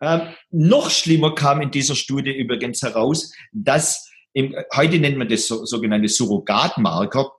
Ähm, 0.00 0.22
noch 0.50 0.90
schlimmer 0.90 1.34
kam 1.34 1.60
in 1.60 1.70
dieser 1.70 1.94
Studie 1.94 2.30
übrigens 2.30 2.82
heraus, 2.82 3.32
dass 3.52 4.08
im, 4.32 4.54
heute 4.74 4.98
nennt 4.98 5.18
man 5.18 5.28
das 5.28 5.46
so, 5.46 5.64
sogenannte 5.64 6.08
Surrogatmarker. 6.08 7.32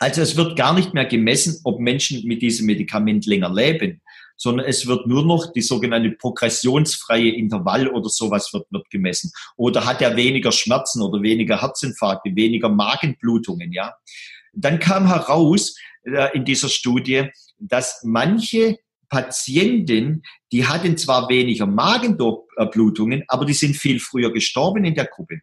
Also 0.00 0.22
es 0.22 0.36
wird 0.36 0.56
gar 0.56 0.72
nicht 0.74 0.94
mehr 0.94 1.04
gemessen, 1.04 1.60
ob 1.64 1.80
Menschen 1.80 2.26
mit 2.26 2.40
diesem 2.40 2.66
Medikament 2.66 3.26
länger 3.26 3.52
leben, 3.52 4.00
sondern 4.36 4.66
es 4.66 4.86
wird 4.86 5.06
nur 5.06 5.24
noch 5.24 5.52
die 5.52 5.60
sogenannte 5.60 6.12
progressionsfreie 6.12 7.30
Intervall 7.30 7.88
oder 7.88 8.08
sowas 8.08 8.52
wird, 8.52 8.66
wird 8.70 8.88
gemessen. 8.90 9.32
Oder 9.56 9.84
hat 9.84 10.00
er 10.00 10.16
weniger 10.16 10.52
Schmerzen 10.52 11.02
oder 11.02 11.20
weniger 11.20 11.60
Herzinfarkte, 11.60 12.34
weniger 12.34 12.68
Magenblutungen, 12.68 13.72
ja. 13.72 13.94
Dann 14.54 14.78
kam 14.78 15.06
heraus 15.08 15.76
äh, 16.04 16.34
in 16.34 16.44
dieser 16.44 16.68
Studie, 16.68 17.28
dass 17.58 18.02
manche 18.04 18.78
Patienten, 19.08 20.22
die 20.52 20.66
hatten 20.66 20.96
zwar 20.96 21.28
weniger 21.28 21.66
Magenblutungen, 21.66 23.24
aber 23.28 23.44
die 23.44 23.54
sind 23.54 23.76
viel 23.76 24.00
früher 24.00 24.32
gestorben 24.32 24.84
in 24.84 24.94
der 24.94 25.06
Gruppe. 25.06 25.40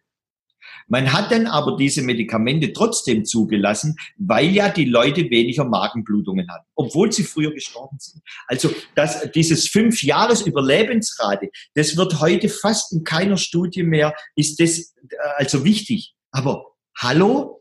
Man 0.88 1.12
hat 1.12 1.32
dann 1.32 1.46
aber 1.46 1.76
diese 1.76 2.02
Medikamente 2.02 2.72
trotzdem 2.72 3.24
zugelassen, 3.24 3.96
weil 4.18 4.50
ja 4.50 4.68
die 4.68 4.84
Leute 4.84 5.28
weniger 5.30 5.64
Magenblutungen 5.64 6.48
hatten, 6.48 6.66
obwohl 6.76 7.10
sie 7.10 7.24
früher 7.24 7.52
gestorben 7.52 7.96
sind. 7.98 8.22
Also 8.46 8.72
das, 8.94 9.30
dieses 9.32 9.66
fünf 9.66 10.02
Jahres 10.04 10.42
Überlebensrate, 10.42 11.50
das 11.74 11.96
wird 11.96 12.20
heute 12.20 12.48
fast 12.48 12.92
in 12.92 13.02
keiner 13.02 13.36
Studie 13.36 13.82
mehr, 13.82 14.14
ist 14.36 14.60
das 14.60 14.78
äh, 14.78 15.16
also 15.36 15.64
wichtig. 15.64 16.14
Aber 16.30 16.66
hallo, 16.96 17.60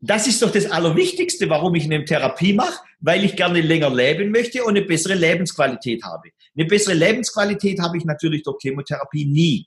das 0.00 0.26
ist 0.26 0.42
doch 0.42 0.52
das 0.52 0.70
Allerwichtigste, 0.70 1.48
warum 1.48 1.74
ich 1.74 1.84
eine 1.84 2.04
Therapie 2.04 2.52
mache, 2.52 2.78
weil 3.00 3.24
ich 3.24 3.36
gerne 3.36 3.60
länger 3.60 3.94
leben 3.94 4.30
möchte 4.30 4.64
und 4.64 4.76
eine 4.76 4.86
bessere 4.86 5.14
Lebensqualität 5.14 6.02
habe. 6.02 6.30
Eine 6.56 6.66
bessere 6.66 6.94
Lebensqualität 6.94 7.80
habe 7.80 7.96
ich 7.96 8.04
natürlich 8.04 8.42
durch 8.42 8.58
Chemotherapie 8.60 9.26
nie. 9.26 9.66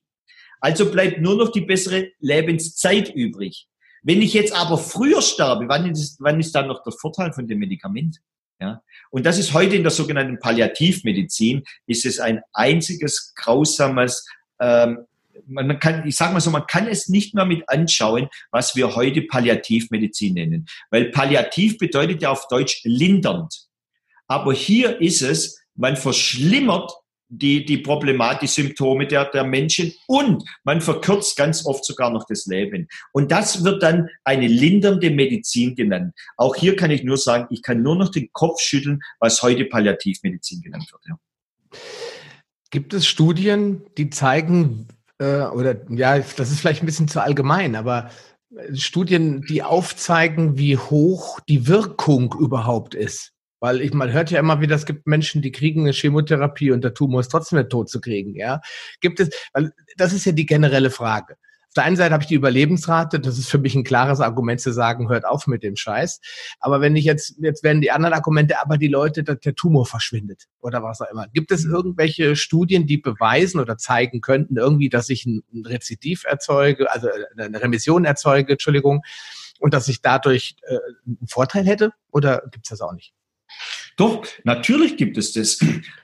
Also 0.60 0.92
bleibt 0.92 1.22
nur 1.22 1.36
noch 1.36 1.52
die 1.52 1.62
bessere 1.62 2.10
Lebenszeit 2.20 3.10
übrig. 3.10 3.68
Wenn 4.04 4.22
ich 4.22 4.34
jetzt 4.34 4.54
aber 4.54 4.78
früher 4.78 5.22
sterbe, 5.22 5.68
wann 5.68 5.90
ist, 5.90 6.18
wann 6.20 6.40
ist 6.40 6.54
dann 6.54 6.68
noch 6.68 6.84
der 6.84 6.94
Vorteil 6.94 7.34
von 7.34 7.48
dem 7.48 7.60
Medikament? 7.60 8.18
Ja? 8.60 8.82
Und 9.10 9.26
das 9.26 9.38
ist 9.38 9.54
heute 9.54 9.76
in 9.76 9.84
der 9.84 9.92
sogenannten 9.92 10.40
Palliativmedizin, 10.40 11.64
ist 11.88 12.06
es 12.06 12.20
ein 12.20 12.42
einziges 12.54 13.34
grausames 13.36 14.28
ähm, 14.60 15.06
man 15.48 15.80
kann, 15.80 16.08
ich 16.08 16.16
sage 16.16 16.34
mal 16.34 16.40
so, 16.40 16.52
man 16.52 16.68
kann 16.68 16.88
es 16.88 17.10
nicht 17.10 17.34
mehr 17.34 17.46
mit 17.46 17.68
anschauen, 17.70 18.28
was 18.52 18.76
wir 18.76 18.96
heute 18.96 19.22
Palliativmedizin 19.24 20.34
nennen. 20.34 20.66
Weil 20.90 21.12
Palliativ 21.12 21.78
bedeutet 21.78 22.22
ja 22.22 22.30
auf 22.30 22.48
Deutsch 22.48 22.82
lindernd. 22.84 23.68
Aber 24.28 24.54
hier 24.54 25.02
ist 25.02 25.22
es, 25.22 25.62
man 25.76 25.98
verschlimmert 25.98 26.92
die, 27.32 27.66
die 27.66 27.78
Problematik, 27.78 28.42
die 28.42 28.48
Symptome 28.48 29.08
der, 29.08 29.26
der 29.26 29.46
Menschen 29.46 29.94
und 30.08 30.44
man 30.64 30.82
verkürzt 30.82 31.38
ganz 31.38 31.66
oft 31.66 31.86
sogar 31.86 32.12
noch 32.12 32.26
das 32.28 32.46
Leben. 32.46 32.88
Und 33.14 33.32
das 33.32 33.64
wird 33.64 33.82
dann 33.82 34.10
eine 34.26 34.48
lindernde 34.48 35.10
Medizin 35.10 35.76
genannt. 35.76 36.14
Auch 36.36 36.56
hier 36.56 36.76
kann 36.76 36.92
ich 36.92 37.04
nur 37.04 37.18
sagen, 37.18 37.48
ich 37.50 37.62
kann 37.64 37.82
nur 37.82 37.96
noch 37.96 38.10
den 38.10 38.30
Kopf 38.34 38.60
schütteln, 38.60 39.00
was 39.20 39.42
heute 39.42 39.66
Palliativmedizin 39.66 40.62
genannt 40.62 40.92
wird. 40.92 41.02
Ja. 41.08 41.18
Gibt 42.70 42.94
es 42.94 43.06
Studien, 43.08 43.84
die 43.98 44.10
zeigen, 44.10 44.88
äh, 45.22 45.44
oder 45.44 45.76
ja, 45.90 46.18
das 46.18 46.52
ist 46.52 46.60
vielleicht 46.60 46.82
ein 46.82 46.88
bisschen 46.88 47.08
zu 47.08 47.22
allgemein, 47.22 47.76
aber 47.76 48.10
äh, 48.56 48.76
Studien, 48.76 49.42
die 49.44 49.62
aufzeigen, 49.64 50.58
wie 50.58 50.78
hoch 50.78 51.40
die 51.42 51.68
Wirkung 51.68 52.36
überhaupt 52.40 52.96
ist? 52.96 53.32
Weil 53.60 53.82
ich, 53.82 53.94
man 53.94 54.12
hört 54.12 54.32
ja 54.32 54.40
immer 54.40 54.60
wieder, 54.60 54.76
es 54.76 54.88
gibt 54.88 55.06
Menschen, 55.06 55.44
die 55.44 55.52
kriegen 55.52 55.82
eine 55.82 55.94
Chemotherapie 55.94 56.72
und 56.72 56.84
der 56.84 56.96
Tumor 56.96 57.22
ist 57.22 57.30
trotzdem 57.30 57.60
nicht 57.60 57.70
tot 57.70 57.90
zu 57.90 58.02
kriegen, 58.02 58.36
ja. 58.36 58.62
Gibt 59.00 59.20
es, 59.20 59.30
weil 59.54 59.72
das 59.98 60.14
ist 60.14 60.26
ja 60.26 60.32
die 60.32 60.48
generelle 60.48 60.90
Frage. 60.90 61.36
Auf 61.72 61.76
der 61.76 61.84
einen 61.86 61.96
Seite 61.96 62.12
habe 62.12 62.22
ich 62.22 62.28
die 62.28 62.36
Überlebensrate, 62.36 63.22
das 63.22 63.38
ist 63.38 63.50
für 63.50 63.58
mich 63.58 63.76
ein 63.76 63.86
klares 63.86 64.20
Argument 64.20 64.60
zu 64.60 64.74
sagen, 64.74 65.08
hört 65.08 65.26
auf 65.26 65.48
mit 65.48 65.64
dem 65.64 65.78
Scheiß. 65.78 66.20
Aber 66.60 66.82
wenn 66.82 66.98
ich 66.98 67.06
jetzt, 67.06 67.38
jetzt 67.40 67.64
werden 67.64 67.80
die 67.80 67.92
anderen 67.92 68.14
Argumente, 68.14 68.62
aber 68.62 68.78
die 68.78 68.90
Leute, 68.90 69.24
dass 69.24 69.40
der 69.40 69.56
Tumor 69.56 69.86
verschwindet 69.86 70.50
oder 70.60 70.84
was 70.84 71.00
auch 71.00 71.10
immer. 71.10 71.30
Gibt 71.30 71.50
es 71.50 71.64
irgendwelche 71.64 72.36
Studien, 72.36 72.88
die 72.88 72.98
beweisen 72.98 73.62
oder 73.62 73.78
zeigen 73.78 74.20
könnten, 74.20 74.58
irgendwie, 74.58 74.90
dass 74.90 75.08
ich 75.08 75.26
ein 75.26 75.44
Rezidiv 75.66 76.26
erzeuge, 76.26 76.92
also 76.92 77.08
eine 77.38 77.62
Remission 77.62 78.04
erzeuge, 78.04 78.52
Entschuldigung, 78.52 79.04
und 79.60 79.74
dass 79.74 79.88
ich 79.88 80.02
dadurch 80.02 80.58
äh, 80.64 80.78
einen 81.06 81.28
Vorteil 81.30 81.66
hätte? 81.66 81.94
Oder 82.12 82.44
gibt 82.52 82.66
es 82.66 82.72
das 82.72 82.82
auch 82.82 82.92
nicht? 82.92 83.14
Doch, 83.96 84.26
natürlich 84.44 84.98
gibt 84.98 85.18
es 85.18 85.32
das. 85.32 85.60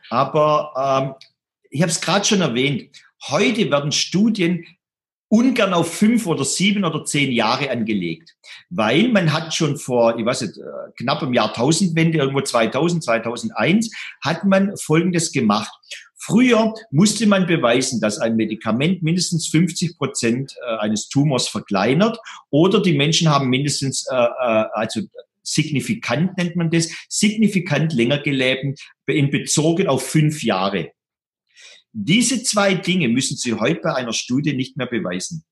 Aber 0.10 1.18
ähm, 1.20 1.28
ich 1.70 1.82
habe 1.82 1.92
es 1.92 2.00
gerade 2.00 2.24
schon 2.24 2.40
erwähnt. 2.40 2.98
Heute 3.28 3.70
werden 3.70 3.92
Studien 3.92 4.66
ungern 5.30 5.74
auf 5.74 5.94
fünf 5.94 6.26
oder 6.26 6.46
sieben 6.46 6.86
oder 6.86 7.04
zehn 7.04 7.32
Jahre 7.32 7.70
angelegt, 7.70 8.36
weil 8.70 9.10
man 9.10 9.34
hat 9.34 9.54
schon 9.54 9.78
vor, 9.78 10.18
ich 10.18 10.26
weiß 10.26 10.42
nicht, 10.42 10.58
äh, 10.58 10.62
knapp 10.98 11.22
im 11.22 11.34
Jahrtausendwende, 11.34 12.20
irgendwo 12.20 12.42
2000, 12.42 13.04
2001, 13.04 13.92
hat 14.22 14.46
man 14.46 14.76
Folgendes 14.78 15.32
gemacht. 15.32 15.72
Früher 16.16 16.74
musste 16.92 17.28
man 17.28 17.46
beweisen, 17.46 18.02
dass 18.02 18.20
ein 18.20 18.36
Medikament 18.36 19.04
mindestens 19.04 19.48
50 19.50 19.98
Prozent 19.98 20.54
äh, 20.66 20.78
eines 20.78 21.10
Tumors 21.10 21.48
verkleinert 21.48 22.18
oder 22.50 22.82
die 22.82 22.98
Menschen 22.98 23.30
haben 23.30 23.50
mindestens, 23.50 24.06
äh, 24.10 24.16
also 24.16 25.02
signifikant 25.44 26.38
nennt 26.38 26.56
man 26.56 26.70
das, 26.70 26.90
signifikant 27.08 27.94
länger 27.94 28.20
gelebt 28.20 28.80
in 29.08 29.30
bezogen 29.30 29.88
auf 29.88 30.06
fünf 30.06 30.44
Jahre. 30.44 30.92
Diese 32.00 32.44
zwei 32.44 32.76
Dinge 32.76 33.08
müssen 33.10 33.38
Sie 33.38 33.56
heute 33.56 33.82
bei 33.82 33.96
einer 33.96 34.14
Studie 34.14 34.54
nicht 34.54 34.78
mehr 34.78 34.86
beweisen. 34.86 35.44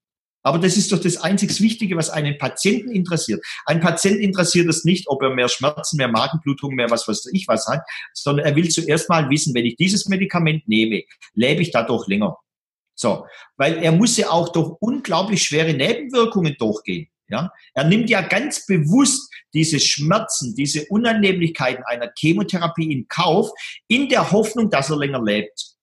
Aber 0.44 0.60
das 0.60 0.78
ist 0.78 0.92
doch 0.92 1.00
das 1.00 1.18
einzig 1.18 1.60
Wichtige, 1.60 1.98
was 1.98 2.12
einen 2.12 2.38
Patienten 2.38 2.92
interessiert. 2.92 3.44
Ein 3.66 3.80
Patient 3.80 4.20
interessiert 4.20 4.70
es 4.70 4.86
nicht, 4.86 5.08
ob 5.08 5.24
er 5.24 5.32
mehr 5.32 5.50
Schmerzen, 5.50 5.98
mehr 5.98 6.08
Magenblutung, 6.08 6.76
mehr 6.76 6.92
was 6.92 7.08
weiß 7.08 7.32
ich 7.34 7.48
was 7.48 7.66
hat, 7.66 7.82
sondern 8.14 8.46
er 8.46 8.56
will 8.56 8.70
zuerst 8.70 9.10
mal 9.10 9.28
wissen, 9.32 9.56
wenn 9.56 9.66
ich 9.66 9.76
dieses 9.76 10.08
Medikament 10.08 10.68
nehme, 10.68 11.02
lebe 11.34 11.64
ich 11.64 11.72
dadurch 11.72 12.08
länger. 12.08 12.38
So, 12.94 13.26
weil 13.58 13.78
er 13.78 13.92
muss 13.92 14.16
ja 14.16 14.30
auch 14.30 14.50
durch 14.50 14.78
unglaublich 14.82 15.44
schwere 15.44 15.74
Nebenwirkungen 15.74 16.56
durchgehen. 16.60 17.08
Ja, 17.28 17.52
er 17.74 17.86
nimmt 17.86 18.12
ja 18.12 18.22
ganz 18.22 18.68
bewusst 18.68 19.34
diese 19.56 19.80
Schmerzen, 19.80 20.54
diese 20.54 20.86
Unannehmlichkeiten 20.90 21.84
einer 21.86 22.12
Chemotherapie 22.16 22.92
in 22.92 23.08
Kauf, 23.08 23.50
in 23.88 24.10
der 24.10 24.32
Hoffnung, 24.32 24.70
dass 24.70 24.92
er 24.92 24.98
länger 24.98 25.24
lebt. 25.24 25.75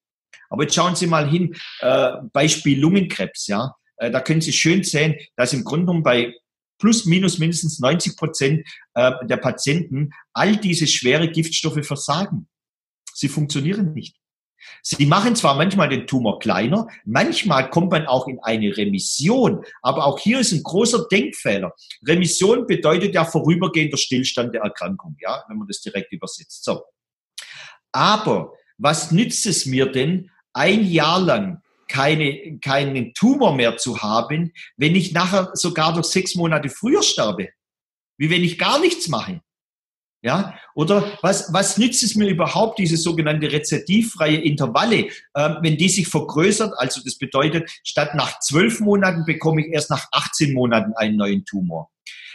Aber 0.53 0.65
jetzt 0.65 0.75
schauen 0.75 0.95
Sie 0.95 1.07
mal 1.07 1.29
hin, 1.29 1.57
äh, 1.81 2.13
Beispiel 2.33 2.79
Lungenkrebs, 2.79 3.47
ja. 3.47 3.75
Äh, 3.97 4.11
da 4.11 4.21
können 4.21 4.43
Sie 4.43 4.53
schön 4.53 4.85
sehen, 4.85 5.17
dass 5.35 5.53
im 5.55 5.65
Grunde 5.65 5.87
genommen 5.87 6.03
bei 6.03 6.35
plus 6.79 7.07
minus 7.07 7.39
mindestens 7.39 7.79
90 7.81 8.17
Prozent 8.17 8.69
äh, 8.95 9.13
der 9.25 9.39
Patienten 9.39 10.11
all 10.35 10.57
diese 10.57 10.87
schwere 10.87 11.29
Giftstoffe 11.29 11.87
versagen. 11.87 12.49
Sie 13.15 13.29
funktionieren 13.29 13.95
nicht. 13.95 14.17
Sie 14.83 15.07
machen 15.07 15.35
zwar 15.37 15.55
manchmal 15.57 15.89
den 15.89 16.07
Tumor 16.07 16.39
kleiner, 16.39 16.87
manchmal 17.05 17.71
kommt 17.71 17.91
man 17.91 18.07
auch 18.07 18.29
in 18.29 18.39
eine 18.41 18.77
Remission, 18.77 19.65
aber 19.81 20.07
auch 20.07 20.19
hier 20.19 20.41
ist 20.41 20.53
ein 20.53 20.63
großer 20.63 21.07
Denkfehler. 21.11 21.73
Remission 22.07 22.67
bedeutet 22.67 23.15
ja 23.15 23.25
vorübergehender 23.25 23.97
Stillstand 23.97 24.55
der 24.55 24.63
Erkrankung, 24.63 25.17
ja, 25.21 25.43
wenn 25.49 25.59
man 25.59 25.67
das 25.67 25.81
direkt 25.81 26.13
übersetzt. 26.13 26.65
So. 26.65 26.83
Aber 27.93 28.53
was 28.79 29.13
nützt 29.13 29.47
es 29.47 29.67
mir 29.67 29.87
denn, 29.87 30.31
ein 30.53 30.85
Jahr 30.85 31.21
lang 31.21 31.63
keine, 31.89 32.59
keinen 32.61 33.13
Tumor 33.15 33.55
mehr 33.55 33.77
zu 33.77 34.03
haben, 34.03 34.53
wenn 34.77 34.95
ich 34.95 35.13
nachher 35.13 35.51
sogar 35.55 35.93
durch 35.93 36.07
sechs 36.07 36.35
Monate 36.35 36.69
früher 36.69 37.03
sterbe? 37.03 37.51
Wie 38.17 38.31
wenn 38.31 38.45
ich 38.45 38.59
gar 38.59 38.81
nichts 38.81 39.09
mache? 39.09 39.41
Ja, 40.25 40.57
oder 40.77 41.19
was, 41.21 41.53
was 41.53 41.79
nützt 41.79 42.05
es 42.05 42.15
mir 42.15 42.29
überhaupt, 42.29 42.79
diese 42.79 42.97
sogenannte 42.97 43.51
rezidivfreie 43.51 44.37
Intervalle, 44.37 45.09
äh, 45.35 45.55
wenn 45.63 45.77
die 45.77 45.89
sich 45.89 46.07
vergrößert? 46.07 46.75
Also 46.77 47.01
das 47.05 47.19
bedeutet, 47.19 47.69
statt 47.83 48.15
nach 48.15 48.39
zwölf 48.39 48.79
Monaten 48.79 49.25
bekomme 49.25 49.67
ich 49.67 49.73
erst 49.73 49.91
nach 49.91 50.07
18 50.13 50.55
Monaten 50.55 50.93
einen 50.95 51.17
neuen 51.17 51.45
Tumor. 51.45 51.91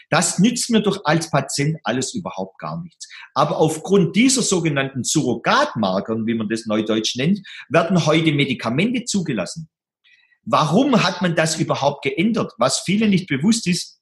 Das 0.10 0.40
nützt 0.40 0.70
mir 0.70 0.82
doch 0.82 1.02
als 1.04 1.30
Patient 1.30 1.78
alles 1.84 2.14
überhaupt 2.14 2.60
gar 2.60 2.82
nichts. 2.82 3.08
Aber 3.34 3.58
aufgrund 3.58 4.16
dieser 4.16 4.42
sogenannten 4.42 5.04
Surrogatmarkern, 5.04 6.26
wie 6.26 6.34
man 6.34 6.48
das 6.50 6.66
neudeutsch 6.66 7.16
nennt, 7.18 7.46
werden 7.70 8.06
heute 8.06 8.32
Medikamente 8.32 9.04
zugelassen. 9.04 9.70
Warum 10.44 11.04
hat 11.04 11.22
man 11.22 11.36
das 11.36 11.60
überhaupt 11.60 12.04
geändert? 12.04 12.54
Was 12.58 12.80
vielen 12.80 13.10
nicht 13.10 13.28
bewusst 13.28 13.68
ist, 13.68 14.00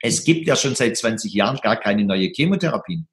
es 0.00 0.22
gibt 0.22 0.46
ja 0.46 0.54
schon 0.54 0.76
seit 0.76 0.96
20 0.96 1.32
Jahren 1.32 1.56
gar 1.56 1.76
keine 1.76 2.04
neue 2.04 2.28
Chemotherapien. 2.28 3.08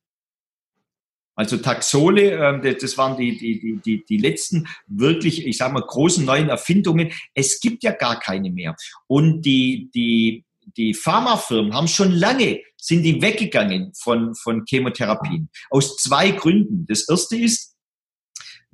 Also 1.35 1.57
Taxole, 1.57 2.31
äh, 2.31 2.77
das 2.77 2.97
waren 2.97 3.17
die, 3.17 3.37
die, 3.37 3.59
die, 3.59 3.79
die, 3.83 4.05
die 4.05 4.17
letzten 4.17 4.67
wirklich, 4.87 5.45
ich 5.45 5.57
sage 5.57 5.73
mal, 5.73 5.81
großen 5.81 6.23
neuen 6.23 6.47
Erfindungen. 6.47 7.11
Es 7.33 7.59
gibt 7.59 7.83
ja 7.83 7.91
gar 7.91 8.19
keine 8.19 8.51
mehr. 8.51 8.75
Und 9.07 9.41
die, 9.41 9.89
die, 9.93 10.45
die 10.77 10.93
Pharmafirmen 10.93 11.73
haben 11.73 11.87
schon 11.87 12.11
lange, 12.11 12.61
sind 12.77 13.03
die 13.03 13.21
weggegangen 13.21 13.93
von, 13.95 14.35
von 14.35 14.63
Chemotherapien. 14.65 15.49
Aus 15.69 15.97
zwei 15.97 16.31
Gründen. 16.31 16.85
Das 16.87 17.07
erste 17.09 17.37
ist, 17.37 17.75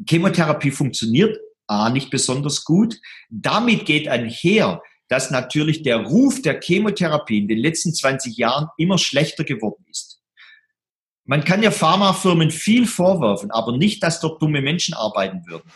Chemotherapie 0.07 0.71
funktioniert 0.71 1.37
A, 1.67 1.89
nicht 1.89 2.09
besonders 2.09 2.65
gut. 2.65 2.99
Damit 3.29 3.85
geht 3.85 4.07
einher, 4.07 4.81
dass 5.07 5.31
natürlich 5.31 5.83
der 5.83 5.97
Ruf 5.97 6.41
der 6.41 6.59
Chemotherapie 6.59 7.37
in 7.37 7.47
den 7.47 7.59
letzten 7.59 7.93
20 7.93 8.35
Jahren 8.37 8.67
immer 8.77 8.97
schlechter 8.97 9.43
geworden 9.43 9.85
ist. 9.89 10.21
Man 11.23 11.45
kann 11.45 11.63
ja 11.63 11.71
Pharmafirmen 11.71 12.51
viel 12.51 12.87
vorwerfen, 12.87 13.51
aber 13.51 13.77
nicht, 13.77 14.03
dass 14.03 14.19
dort 14.19 14.41
dumme 14.41 14.61
Menschen 14.61 14.93
arbeiten 14.95 15.43
würden. 15.47 15.69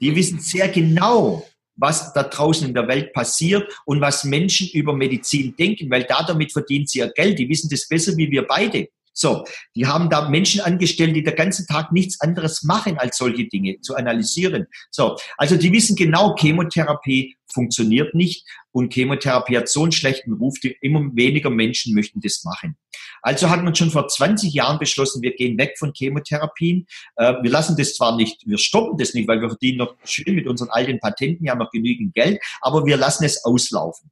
Die 0.00 0.14
wissen 0.14 0.38
sehr 0.38 0.68
genau, 0.68 1.44
was 1.76 2.12
da 2.12 2.22
draußen 2.22 2.68
in 2.68 2.74
der 2.74 2.88
Welt 2.88 3.12
passiert 3.12 3.72
und 3.84 4.00
was 4.00 4.24
Menschen 4.24 4.68
über 4.72 4.94
Medizin 4.94 5.54
denken, 5.56 5.90
weil 5.90 6.04
da 6.04 6.22
damit 6.22 6.52
verdienen 6.52 6.86
sie 6.86 7.00
ihr 7.00 7.12
Geld. 7.12 7.38
Die 7.38 7.48
wissen 7.48 7.68
das 7.70 7.88
besser 7.88 8.16
wie 8.16 8.30
wir 8.30 8.46
beide. 8.46 8.88
So, 9.14 9.44
die 9.76 9.86
haben 9.86 10.10
da 10.10 10.28
Menschen 10.28 10.60
angestellt, 10.60 11.14
die 11.14 11.22
den 11.22 11.36
ganzen 11.36 11.66
Tag 11.66 11.92
nichts 11.92 12.20
anderes 12.20 12.64
machen, 12.64 12.98
als 12.98 13.16
solche 13.16 13.46
Dinge 13.46 13.80
zu 13.80 13.94
analysieren. 13.94 14.66
So, 14.90 15.16
also 15.38 15.56
die 15.56 15.72
wissen 15.72 15.94
genau, 15.94 16.34
Chemotherapie 16.36 17.36
funktioniert 17.46 18.14
nicht 18.14 18.44
und 18.72 18.92
Chemotherapie 18.92 19.56
hat 19.56 19.68
so 19.68 19.84
einen 19.84 19.92
schlechten 19.92 20.32
Ruf, 20.32 20.58
die 20.58 20.76
immer 20.80 21.00
weniger 21.14 21.48
Menschen 21.48 21.94
möchten 21.94 22.20
das 22.20 22.42
machen. 22.42 22.76
Also 23.22 23.48
hat 23.48 23.62
man 23.62 23.74
schon 23.74 23.92
vor 23.92 24.08
20 24.08 24.52
Jahren 24.52 24.80
beschlossen, 24.80 25.22
wir 25.22 25.34
gehen 25.34 25.56
weg 25.56 25.76
von 25.78 25.92
Chemotherapien. 25.94 26.86
Äh, 27.16 27.34
wir 27.42 27.50
lassen 27.50 27.76
das 27.76 27.94
zwar 27.94 28.16
nicht, 28.16 28.42
wir 28.46 28.58
stoppen 28.58 28.98
das 28.98 29.14
nicht, 29.14 29.28
weil 29.28 29.40
wir 29.40 29.48
verdienen 29.48 29.78
noch 29.78 29.94
schön 30.04 30.34
mit 30.34 30.48
unseren 30.48 30.70
alten 30.70 30.98
Patenten 30.98 31.46
ja 31.46 31.54
noch 31.54 31.70
genügend 31.70 32.14
Geld, 32.14 32.42
aber 32.60 32.84
wir 32.84 32.96
lassen 32.96 33.24
es 33.24 33.44
auslaufen. 33.44 34.10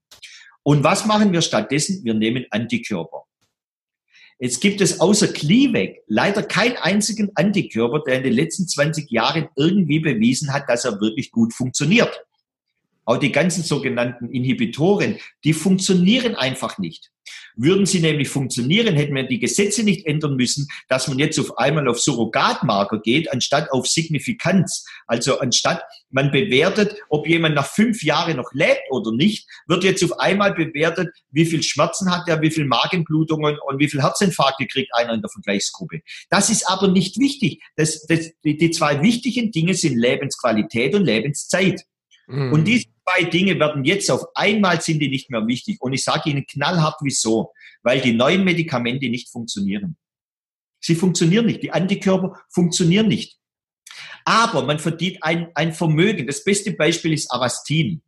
Und 0.63 0.85
was 0.85 1.07
machen 1.07 1.33
wir 1.33 1.43
stattdessen? 1.43 2.05
Wir 2.05 2.15
nehmen 2.15 2.47
Antikörper. 2.51 3.25
Jetzt 4.43 4.61
gibt 4.61 4.81
es 4.81 4.99
außer 4.99 5.29
Kliweg 5.29 6.03
leider 6.09 6.43
keinen 6.43 6.77
einzigen 6.77 7.31
Antikörper, 7.37 8.01
der 8.05 8.17
in 8.17 8.25
den 8.25 8.33
letzten 8.33 8.67
20 8.67 9.09
Jahren 9.09 9.49
irgendwie 9.55 10.01
bewiesen 10.01 10.53
hat, 10.53 10.69
dass 10.69 10.85
er 10.85 11.01
wirklich 11.01 11.31
gut 11.31 11.55
funktioniert. 11.55 12.25
Auch 13.05 13.19
die 13.19 13.33
ganzen 13.33 13.63
sogenannten 13.63 14.31
Inhibitoren, 14.31 15.19
die 15.45 15.53
funktionieren 15.53 16.35
einfach 16.35 16.79
nicht. 16.79 17.11
Würden 17.55 17.87
sie 17.87 18.01
nämlich 18.01 18.29
funktionieren, 18.29 18.97
hätten 18.97 19.15
wir 19.15 19.25
die 19.25 19.39
Gesetze 19.39 19.85
nicht 19.85 20.07
ändern 20.07 20.37
müssen, 20.37 20.69
dass 20.89 21.09
man 21.09 21.19
jetzt 21.19 21.39
auf 21.39 21.59
einmal 21.59 21.87
auf 21.89 22.01
Surrogatmarker 22.01 23.01
geht, 23.01 23.31
anstatt 23.31 23.71
auf 23.71 23.87
Signifikanz. 23.87 24.87
Also 25.07 25.39
anstatt 25.39 25.83
man 26.11 26.31
bewertet, 26.31 26.97
ob 27.09 27.29
jemand 27.29 27.55
nach 27.55 27.67
fünf 27.67 28.03
Jahren 28.03 28.37
noch 28.37 28.53
lebt 28.53 28.83
oder 28.91 29.13
nicht, 29.13 29.47
wird 29.67 29.85
jetzt 29.85 30.03
auf 30.03 30.19
einmal 30.19 30.55
bewertet, 30.55 31.11
wie 31.31 31.45
viel 31.45 31.63
Schmerzen 31.63 32.11
hat 32.11 32.29
er, 32.29 32.41
wie 32.41 32.51
viel 32.51 32.65
Magenblutungen 32.65 33.59
und 33.67 33.79
wie 33.79 33.89
viel 33.89 34.03
Herzinfarkte 34.03 34.67
kriegt 34.67 34.95
einer 34.95 35.13
in 35.13 35.21
der 35.21 35.31
Vergleichsgruppe. 35.31 36.01
Das 36.31 36.51
ist 36.51 36.69
aber 36.69 36.89
nicht 36.89 37.19
wichtig. 37.19 37.63
Das, 37.77 38.07
das, 38.07 38.31
die, 38.45 38.57
die 38.57 38.71
zwei 38.71 39.03
wichtigen 39.03 39.53
Dinge 39.53 39.75
sind 39.75 39.99
Lebensqualität 39.99 40.95
und 40.95 41.05
Lebenszeit. 41.05 41.85
Mhm. 42.33 42.53
Und 42.53 42.65
diese 42.65 42.87
zwei 43.05 43.25
Dinge 43.25 43.59
werden 43.59 43.85
jetzt 43.85 44.11
auf 44.11 44.25
einmal 44.35 44.81
sind 44.81 45.01
die 45.01 45.09
nicht 45.09 45.31
mehr 45.31 45.47
wichtig. 45.47 45.81
Und 45.81 45.93
ich 45.93 46.03
sage 46.03 46.31
Ihnen 46.31 46.47
knallhart 46.47 46.97
wieso. 47.03 47.53
Weil 47.83 48.01
die 48.01 48.13
neuen 48.13 48.45
Medikamente 48.45 49.09
nicht 49.09 49.31
funktionieren. 49.31 49.97
Sie 50.81 50.95
funktionieren 50.95 51.47
nicht. 51.47 51.63
Die 51.63 51.73
Antikörper 51.73 52.41
funktionieren 52.49 53.09
nicht. 53.09 53.39
Aber 54.25 54.65
man 54.65 54.79
verdient 54.79 55.23
ein, 55.23 55.49
ein 55.55 55.73
Vermögen. 55.73 56.27
Das 56.27 56.45
beste 56.45 56.73
Beispiel 56.73 57.13
ist 57.13 57.31
Avastin. 57.31 58.03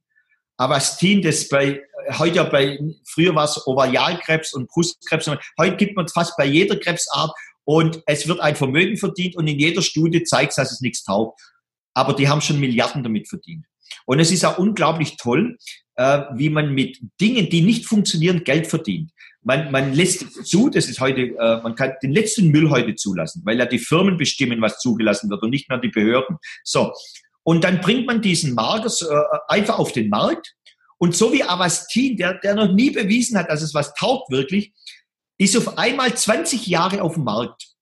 Avastin, 0.57 1.21
das 1.21 1.49
bei, 1.49 1.83
heute 2.19 2.45
bei, 2.45 2.79
früher 3.05 3.35
war 3.35 3.45
es 3.45 3.67
Ovarialkrebs 3.67 4.55
und 4.55 4.69
Brustkrebs. 4.69 5.29
Heute 5.59 5.77
gibt 5.77 5.97
man 5.97 6.09
fast 6.09 6.37
bei 6.37 6.47
jeder 6.47 6.77
Krebsart 6.77 7.33
und 7.65 8.03
es 8.07 8.29
wird 8.29 8.41
ein 8.41 8.55
Vermögen 8.55 8.97
verdient 8.97 9.37
und 9.37 9.49
in 9.49 9.59
jeder 9.59 9.83
Studie 9.83 10.23
zeigt 10.23 10.51
es, 10.51 10.57
dass 10.57 10.73
es 10.73 10.81
nichts 10.81 11.03
taugt. 11.03 11.41
Aber 11.95 12.13
die 12.13 12.29
haben 12.29 12.41
schon 12.41 12.61
Milliarden 12.61 13.03
damit 13.03 13.29
verdient. 13.29 13.67
Und 14.07 14.21
es 14.21 14.31
ist 14.31 14.45
auch 14.45 14.59
unglaublich 14.59 15.17
toll, 15.17 15.57
äh, 15.97 16.23
wie 16.35 16.51
man 16.51 16.73
mit 16.73 16.99
Dingen, 17.21 17.49
die 17.49 17.61
nicht 17.61 17.87
funktionieren, 17.87 18.45
Geld 18.45 18.67
verdient. 18.67 19.11
Man, 19.43 19.71
man 19.71 19.93
lässt 19.93 20.47
zu, 20.47 20.71
das 20.71 20.89
ist 20.89 21.01
heute, 21.01 21.23
äh, 21.23 21.63
man 21.63 21.75
kann 21.75 21.93
den 22.03 22.13
letzten 22.13 22.49
Müll 22.49 22.71
heute 22.71 22.95
zulassen, 22.95 23.43
weil 23.45 23.59
ja 23.59 23.67
die 23.67 23.79
Firmen 23.79 24.17
bestimmen, 24.17 24.61
was 24.63 24.79
zugelassen 24.79 25.29
wird 25.31 25.43
und 25.43 25.51
nicht 25.51 25.69
mehr 25.69 25.79
die 25.79 25.89
Behörden. 25.89 26.39
So. 26.65 26.93
Und 27.43 27.63
dann 27.63 27.81
bringt 27.81 28.07
man 28.07 28.23
diesen 28.23 28.55
Marker 28.55 28.89
äh, 28.89 29.39
einfach 29.49 29.79
auf 29.79 29.93
den 29.93 30.09
Markt. 30.09 30.55
Und 30.97 31.15
so 31.15 31.33
wie 31.33 31.45
Avastin, 31.45 32.17
der, 32.17 32.39
der 32.39 32.55
noch 32.55 32.73
nie 32.73 32.91
bewiesen 32.91 33.37
hat, 33.37 33.51
dass 33.51 33.61
es 33.61 33.75
was 33.75 33.93
taugt 33.95 34.31
wirklich, 34.31 34.73
ist 35.37 35.57
auf 35.57 35.77
einmal 35.77 36.15
20 36.15 36.67
Jahre 36.67 37.03
auf 37.03 37.15
dem 37.15 37.25
Markt. 37.25 37.74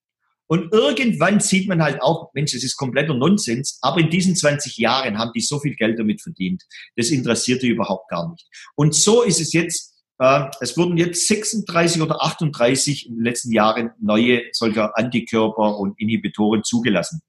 Und 0.52 0.70
irgendwann 0.70 1.40
sieht 1.40 1.66
man 1.66 1.82
halt 1.82 2.02
auch, 2.02 2.30
Mensch, 2.34 2.52
das 2.52 2.62
ist 2.62 2.76
kompletter 2.76 3.14
Nonsens, 3.14 3.78
aber 3.80 4.00
in 4.00 4.10
diesen 4.10 4.36
20 4.36 4.76
Jahren 4.76 5.16
haben 5.16 5.30
die 5.34 5.40
so 5.40 5.58
viel 5.58 5.74
Geld 5.74 5.98
damit 5.98 6.20
verdient. 6.20 6.62
Das 6.94 7.08
interessiert 7.08 7.62
die 7.62 7.68
überhaupt 7.68 8.10
gar 8.10 8.30
nicht. 8.30 8.46
Und 8.74 8.94
so 8.94 9.22
ist 9.22 9.40
es 9.40 9.54
jetzt, 9.54 9.94
äh, 10.18 10.50
es 10.60 10.76
wurden 10.76 10.98
jetzt 10.98 11.26
36 11.26 12.02
oder 12.02 12.22
38 12.22 13.06
in 13.08 13.14
den 13.14 13.24
letzten 13.24 13.50
Jahren 13.50 13.92
neue 13.98 14.42
solcher 14.52 14.94
Antikörper 14.98 15.78
und 15.78 15.98
Inhibitoren 15.98 16.62
zugelassen. 16.64 17.22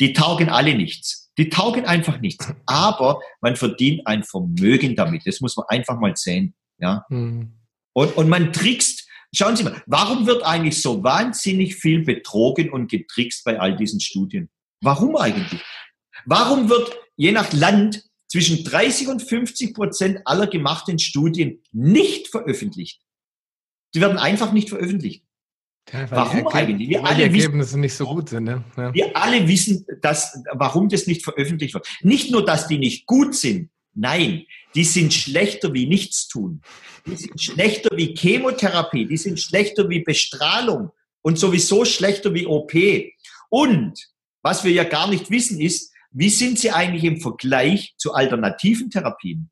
Die 0.00 0.12
taugen 0.12 0.48
alle 0.48 0.74
nichts. 0.74 1.30
Die 1.38 1.50
taugen 1.50 1.84
einfach 1.84 2.18
nichts. 2.18 2.52
Aber 2.66 3.20
man 3.42 3.54
verdient 3.54 4.08
ein 4.08 4.24
Vermögen 4.24 4.96
damit. 4.96 5.24
Das 5.24 5.40
muss 5.40 5.56
man 5.56 5.66
einfach 5.68 6.00
mal 6.00 6.16
sehen. 6.16 6.56
Ja. 6.78 7.06
Mhm. 7.10 7.60
Und, 7.92 8.16
und 8.16 8.28
man 8.28 8.52
trickst 8.52 9.03
Schauen 9.34 9.56
Sie 9.56 9.64
mal, 9.64 9.82
warum 9.86 10.26
wird 10.26 10.44
eigentlich 10.44 10.80
so 10.80 11.02
wahnsinnig 11.02 11.74
viel 11.76 12.04
betrogen 12.04 12.70
und 12.70 12.90
getrickst 12.90 13.44
bei 13.44 13.58
all 13.58 13.76
diesen 13.76 14.00
Studien? 14.00 14.48
Warum 14.80 15.16
eigentlich? 15.16 15.60
Warum 16.24 16.68
wird 16.68 16.96
je 17.16 17.32
nach 17.32 17.52
Land 17.52 18.04
zwischen 18.28 18.64
30 18.64 19.08
und 19.08 19.22
50 19.22 19.74
Prozent 19.74 20.20
aller 20.24 20.46
gemachten 20.46 20.98
Studien 20.98 21.62
nicht 21.72 22.28
veröffentlicht? 22.28 23.00
Die 23.94 24.00
werden 24.00 24.18
einfach 24.18 24.52
nicht 24.52 24.68
veröffentlicht. 24.68 25.24
Ja, 25.92 26.10
warum 26.10 26.48
eigentlich? 26.48 26.88
Wir 26.88 27.04
alle 27.04 27.16
die 27.16 27.22
Ergebnisse 27.22 27.58
wissen, 27.58 27.80
nicht 27.80 27.94
so 27.94 28.06
gut 28.06 28.28
sind. 28.28 28.44
Ne? 28.44 28.64
Ja. 28.76 28.94
Wir 28.94 29.16
alle 29.16 29.46
wissen, 29.46 29.84
dass, 30.00 30.42
warum 30.52 30.88
das 30.88 31.06
nicht 31.06 31.22
veröffentlicht 31.22 31.74
wird. 31.74 31.86
Nicht 32.02 32.30
nur, 32.30 32.44
dass 32.44 32.68
die 32.68 32.78
nicht 32.78 33.06
gut 33.06 33.34
sind, 33.34 33.70
Nein, 33.94 34.46
die 34.74 34.84
sind 34.84 35.14
schlechter 35.14 35.72
wie 35.72 35.86
Nichtstun. 35.86 36.62
Die 37.06 37.16
sind 37.16 37.40
schlechter 37.40 37.90
wie 37.96 38.14
Chemotherapie. 38.14 39.06
Die 39.06 39.16
sind 39.16 39.40
schlechter 39.40 39.88
wie 39.88 40.00
Bestrahlung 40.00 40.90
und 41.22 41.38
sowieso 41.38 41.84
schlechter 41.84 42.34
wie 42.34 42.46
OP. 42.46 42.72
Und 43.50 43.98
was 44.42 44.64
wir 44.64 44.72
ja 44.72 44.84
gar 44.84 45.08
nicht 45.08 45.30
wissen 45.30 45.60
ist, 45.60 45.92
wie 46.10 46.30
sind 46.30 46.58
sie 46.58 46.70
eigentlich 46.70 47.04
im 47.04 47.20
Vergleich 47.20 47.94
zu 47.96 48.14
alternativen 48.14 48.90
Therapien? 48.90 49.50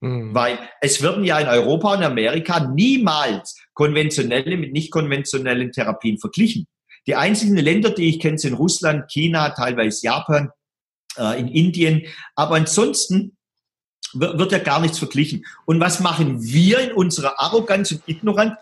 Mhm. 0.00 0.34
Weil 0.34 0.58
es 0.80 1.02
werden 1.02 1.24
ja 1.24 1.40
in 1.40 1.48
Europa 1.48 1.94
und 1.94 2.04
Amerika 2.04 2.68
niemals 2.68 3.60
konventionelle 3.74 4.56
mit 4.56 4.72
nicht 4.72 4.90
konventionellen 4.90 5.72
Therapien 5.72 6.18
verglichen. 6.18 6.66
Die 7.06 7.16
einzigen 7.16 7.56
Länder, 7.56 7.90
die 7.90 8.08
ich 8.08 8.20
kenne, 8.20 8.38
sind 8.38 8.54
Russland, 8.54 9.10
China, 9.10 9.50
teilweise 9.50 10.04
Japan 10.04 10.50
äh, 11.18 11.40
in 11.40 11.48
Indien. 11.48 12.06
Aber 12.34 12.56
ansonsten 12.56 13.36
wird 14.14 14.52
ja 14.52 14.58
gar 14.58 14.80
nichts 14.80 14.98
verglichen. 14.98 15.44
Und 15.66 15.80
was 15.80 16.00
machen 16.00 16.42
wir 16.42 16.78
in 16.78 16.92
unserer 16.92 17.38
Arroganz 17.40 17.92
und 17.92 18.02
Ignoranz 18.06 18.54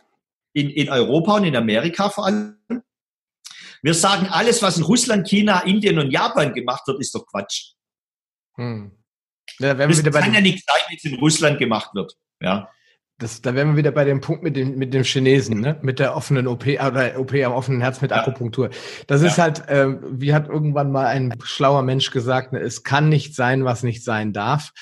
in, 0.52 0.70
in 0.70 0.88
Europa 0.88 1.36
und 1.36 1.44
in 1.44 1.56
Amerika 1.56 2.08
vor 2.08 2.26
allem? 2.26 2.56
Wir 3.82 3.94
sagen, 3.94 4.26
alles, 4.26 4.62
was 4.62 4.78
in 4.78 4.82
Russland, 4.82 5.28
China, 5.28 5.60
Indien 5.60 5.98
und 5.98 6.10
Japan 6.10 6.52
gemacht 6.52 6.86
wird, 6.86 7.00
ist 7.00 7.14
doch 7.14 7.26
Quatsch. 7.26 7.74
Hm. 8.56 8.90
Ja, 9.58 9.74
das 9.74 10.02
kann 10.02 10.34
ja 10.34 10.40
nicht 10.40 10.64
sein, 10.66 10.80
wie 10.88 10.96
es 10.96 11.04
in 11.04 11.14
Russland 11.18 11.58
gemacht 11.58 11.90
wird. 11.94 12.14
Ja. 12.40 12.68
Das, 13.18 13.40
da 13.40 13.54
wären 13.54 13.68
wir 13.68 13.76
wieder 13.78 13.92
bei 13.92 14.04
dem 14.04 14.20
Punkt 14.20 14.42
mit 14.42 14.56
dem, 14.56 14.76
mit 14.76 14.92
dem 14.92 15.02
Chinesen, 15.02 15.60
ne? 15.60 15.78
mit 15.80 15.98
der 15.98 16.14
offenen 16.14 16.46
OP 16.46 16.66
oder 16.66 17.18
OP 17.18 17.32
am 17.32 17.52
offenen 17.52 17.80
Herz 17.80 18.02
mit 18.02 18.10
ja. 18.10 18.18
Akupunktur. 18.18 18.68
Das 19.06 19.22
ja. 19.22 19.28
ist 19.28 19.38
halt, 19.38 19.66
äh, 19.68 19.88
wie 20.10 20.34
hat 20.34 20.48
irgendwann 20.48 20.92
mal 20.92 21.06
ein 21.06 21.32
schlauer 21.42 21.82
Mensch 21.82 22.10
gesagt, 22.10 22.52
ne? 22.52 22.60
es 22.60 22.82
kann 22.82 23.08
nicht 23.08 23.34
sein, 23.34 23.64
was 23.64 23.82
nicht 23.82 24.04
sein 24.04 24.34
darf. 24.34 24.72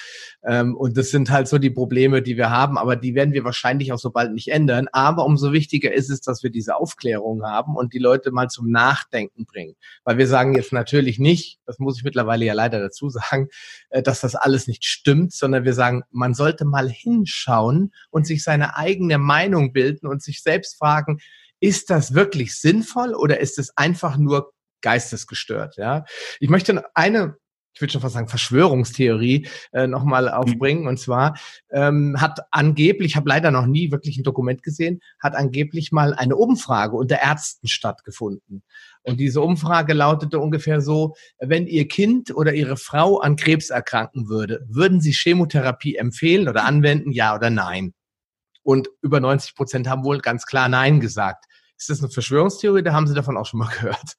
Ähm, 0.46 0.76
und 0.76 0.96
das 0.96 1.10
sind 1.10 1.30
halt 1.30 1.48
so 1.48 1.58
die 1.58 1.70
Probleme, 1.70 2.20
die 2.22 2.36
wir 2.36 2.50
haben, 2.50 2.76
aber 2.76 2.96
die 2.96 3.14
werden 3.14 3.32
wir 3.32 3.44
wahrscheinlich 3.44 3.92
auch 3.92 3.98
so 3.98 4.10
bald 4.10 4.32
nicht 4.32 4.48
ändern. 4.48 4.88
Aber 4.92 5.24
umso 5.24 5.52
wichtiger 5.52 5.92
ist 5.92 6.10
es, 6.10 6.20
dass 6.20 6.42
wir 6.42 6.50
diese 6.50 6.76
Aufklärung 6.76 7.42
haben 7.44 7.76
und 7.76 7.94
die 7.94 7.98
Leute 7.98 8.30
mal 8.30 8.48
zum 8.48 8.70
Nachdenken 8.70 9.46
bringen. 9.46 9.74
Weil 10.04 10.18
wir 10.18 10.26
sagen 10.26 10.54
jetzt 10.54 10.72
natürlich 10.72 11.18
nicht, 11.18 11.58
das 11.66 11.78
muss 11.78 11.96
ich 11.96 12.04
mittlerweile 12.04 12.44
ja 12.44 12.52
leider 12.52 12.80
dazu 12.80 13.08
sagen, 13.08 13.48
äh, 13.90 14.02
dass 14.02 14.20
das 14.20 14.34
alles 14.34 14.66
nicht 14.66 14.84
stimmt, 14.84 15.32
sondern 15.32 15.64
wir 15.64 15.74
sagen, 15.74 16.02
man 16.10 16.34
sollte 16.34 16.64
mal 16.64 16.90
hinschauen 16.90 17.92
und 18.10 18.26
sich 18.26 18.44
seine 18.44 18.76
eigene 18.76 19.18
Meinung 19.18 19.72
bilden 19.72 20.06
und 20.06 20.22
sich 20.22 20.42
selbst 20.42 20.78
fragen, 20.78 21.18
ist 21.60 21.88
das 21.88 22.14
wirklich 22.14 22.60
sinnvoll 22.60 23.14
oder 23.14 23.40
ist 23.40 23.58
es 23.58 23.74
einfach 23.76 24.18
nur 24.18 24.52
geistesgestört? 24.82 25.76
Ja, 25.76 26.04
ich 26.38 26.50
möchte 26.50 26.84
eine 26.94 27.36
ich 27.74 27.80
würde 27.80 27.92
schon 27.92 28.00
fast 28.00 28.14
sagen, 28.14 28.28
Verschwörungstheorie 28.28 29.48
äh, 29.72 29.86
nochmal 29.86 30.24
mhm. 30.26 30.28
aufbringen. 30.28 30.86
Und 30.86 30.98
zwar 30.98 31.36
ähm, 31.70 32.16
hat 32.20 32.40
angeblich, 32.52 33.12
ich 33.12 33.16
habe 33.16 33.28
leider 33.28 33.50
noch 33.50 33.66
nie 33.66 33.90
wirklich 33.90 34.16
ein 34.16 34.22
Dokument 34.22 34.62
gesehen, 34.62 35.00
hat 35.20 35.34
angeblich 35.34 35.90
mal 35.90 36.14
eine 36.14 36.36
Umfrage 36.36 36.96
unter 36.96 37.20
Ärzten 37.20 37.66
stattgefunden. 37.66 38.62
Und 39.02 39.18
diese 39.18 39.40
Umfrage 39.40 39.92
lautete 39.92 40.38
ungefähr 40.38 40.80
so, 40.80 41.14
wenn 41.38 41.66
Ihr 41.66 41.88
Kind 41.88 42.34
oder 42.34 42.54
Ihre 42.54 42.76
Frau 42.76 43.18
an 43.18 43.36
Krebs 43.36 43.70
erkranken 43.70 44.28
würde, 44.28 44.64
würden 44.68 45.00
Sie 45.00 45.12
Chemotherapie 45.12 45.96
empfehlen 45.96 46.48
oder 46.48 46.64
anwenden, 46.64 47.10
ja 47.10 47.34
oder 47.34 47.50
nein? 47.50 47.92
Und 48.62 48.88
über 49.02 49.20
90 49.20 49.56
Prozent 49.56 49.88
haben 49.88 50.04
wohl 50.04 50.20
ganz 50.20 50.46
klar 50.46 50.68
Nein 50.68 51.00
gesagt. 51.00 51.44
Ist 51.76 51.90
das 51.90 51.98
eine 52.00 52.08
Verschwörungstheorie 52.08 52.80
oder 52.80 52.94
haben 52.94 53.06
Sie 53.06 53.14
davon 53.14 53.36
auch 53.36 53.46
schon 53.46 53.58
mal 53.58 53.68
gehört? 53.80 54.14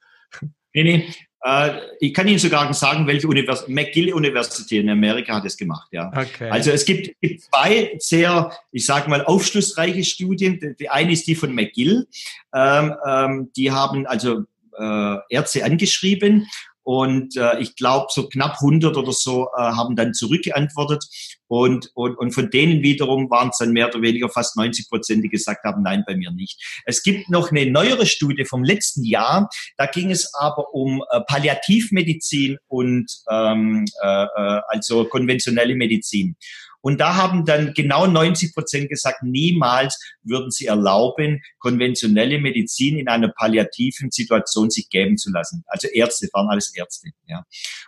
Nee, 0.73 0.83
nee. 0.83 1.13
Äh, 1.45 1.79
ich 1.99 2.13
kann 2.13 2.27
Ihnen 2.27 2.39
sogar 2.39 2.73
sagen, 2.73 3.05
welche 3.05 3.27
Universität, 3.27 3.69
McGill-Universität 3.73 4.83
in 4.83 4.89
Amerika 4.89 5.35
hat 5.35 5.45
es 5.45 5.55
gemacht, 5.55 5.87
ja. 5.91 6.11
Okay. 6.15 6.49
Also 6.49 6.71
es 6.71 6.85
gibt, 6.85 7.15
gibt 7.21 7.43
zwei 7.43 7.95
sehr, 7.99 8.51
ich 8.71 8.85
sage 8.85 9.09
mal, 9.11 9.23
aufschlussreiche 9.23 10.03
Studien. 10.03 10.75
Die 10.79 10.89
eine 10.89 11.11
ist 11.11 11.27
die 11.27 11.35
von 11.35 11.53
McGill. 11.53 12.07
Ähm, 12.53 12.95
ähm, 13.07 13.51
die 13.55 13.71
haben 13.71 14.07
also 14.07 14.45
äh, 14.77 15.17
Ärzte 15.29 15.63
angeschrieben 15.63 16.47
und 16.81 17.37
äh, 17.37 17.59
ich 17.59 17.75
glaube, 17.75 18.07
so 18.09 18.27
knapp 18.27 18.55
100 18.61 18.97
oder 18.97 19.11
so 19.11 19.49
äh, 19.55 19.61
haben 19.61 19.95
dann 19.95 20.13
zurückgeantwortet. 20.13 21.05
Und, 21.47 21.91
und, 21.93 22.17
und 22.17 22.31
von 22.31 22.49
denen 22.49 22.81
wiederum 22.81 23.29
waren 23.29 23.49
es 23.49 23.57
dann 23.57 23.71
mehr 23.71 23.87
oder 23.87 24.01
weniger 24.01 24.29
fast 24.29 24.57
90 24.57 24.89
Prozent, 24.89 25.23
die 25.23 25.29
gesagt 25.29 25.63
haben, 25.63 25.83
nein, 25.83 26.03
bei 26.07 26.15
mir 26.15 26.31
nicht. 26.31 26.61
Es 26.85 27.03
gibt 27.03 27.29
noch 27.29 27.51
eine 27.51 27.69
neuere 27.69 28.05
Studie 28.05 28.45
vom 28.45 28.63
letzten 28.63 29.03
Jahr. 29.03 29.49
Da 29.77 29.85
ging 29.85 30.11
es 30.11 30.33
aber 30.33 30.73
um 30.73 31.03
äh, 31.11 31.21
Palliativmedizin 31.27 32.57
und 32.67 33.11
ähm, 33.29 33.85
äh, 34.01 34.23
äh 34.23 34.61
also 34.69 35.05
konventionelle 35.05 35.75
Medizin. 35.75 36.35
Und 36.85 36.99
da 36.99 37.15
haben 37.15 37.45
dann 37.45 37.73
genau 37.73 38.05
90 38.05 38.53
Prozent 38.53 38.89
gesagt, 38.89 39.23
niemals 39.23 39.99
würden 40.21 40.51
sie 40.51 40.67
erlauben, 40.67 41.41
konventionelle 41.57 42.39
Medizin 42.39 42.99
in 42.99 43.07
einer 43.07 43.29
palliativen 43.29 44.11
Situation 44.11 44.69
sich 44.69 44.87
geben 44.91 45.17
zu 45.17 45.31
lassen. 45.31 45.63
Also 45.65 45.87
Ärzte 45.87 46.29
waren 46.33 46.47
alles 46.47 46.71
Ärzte. 46.75 47.09
Ja. 47.25 47.43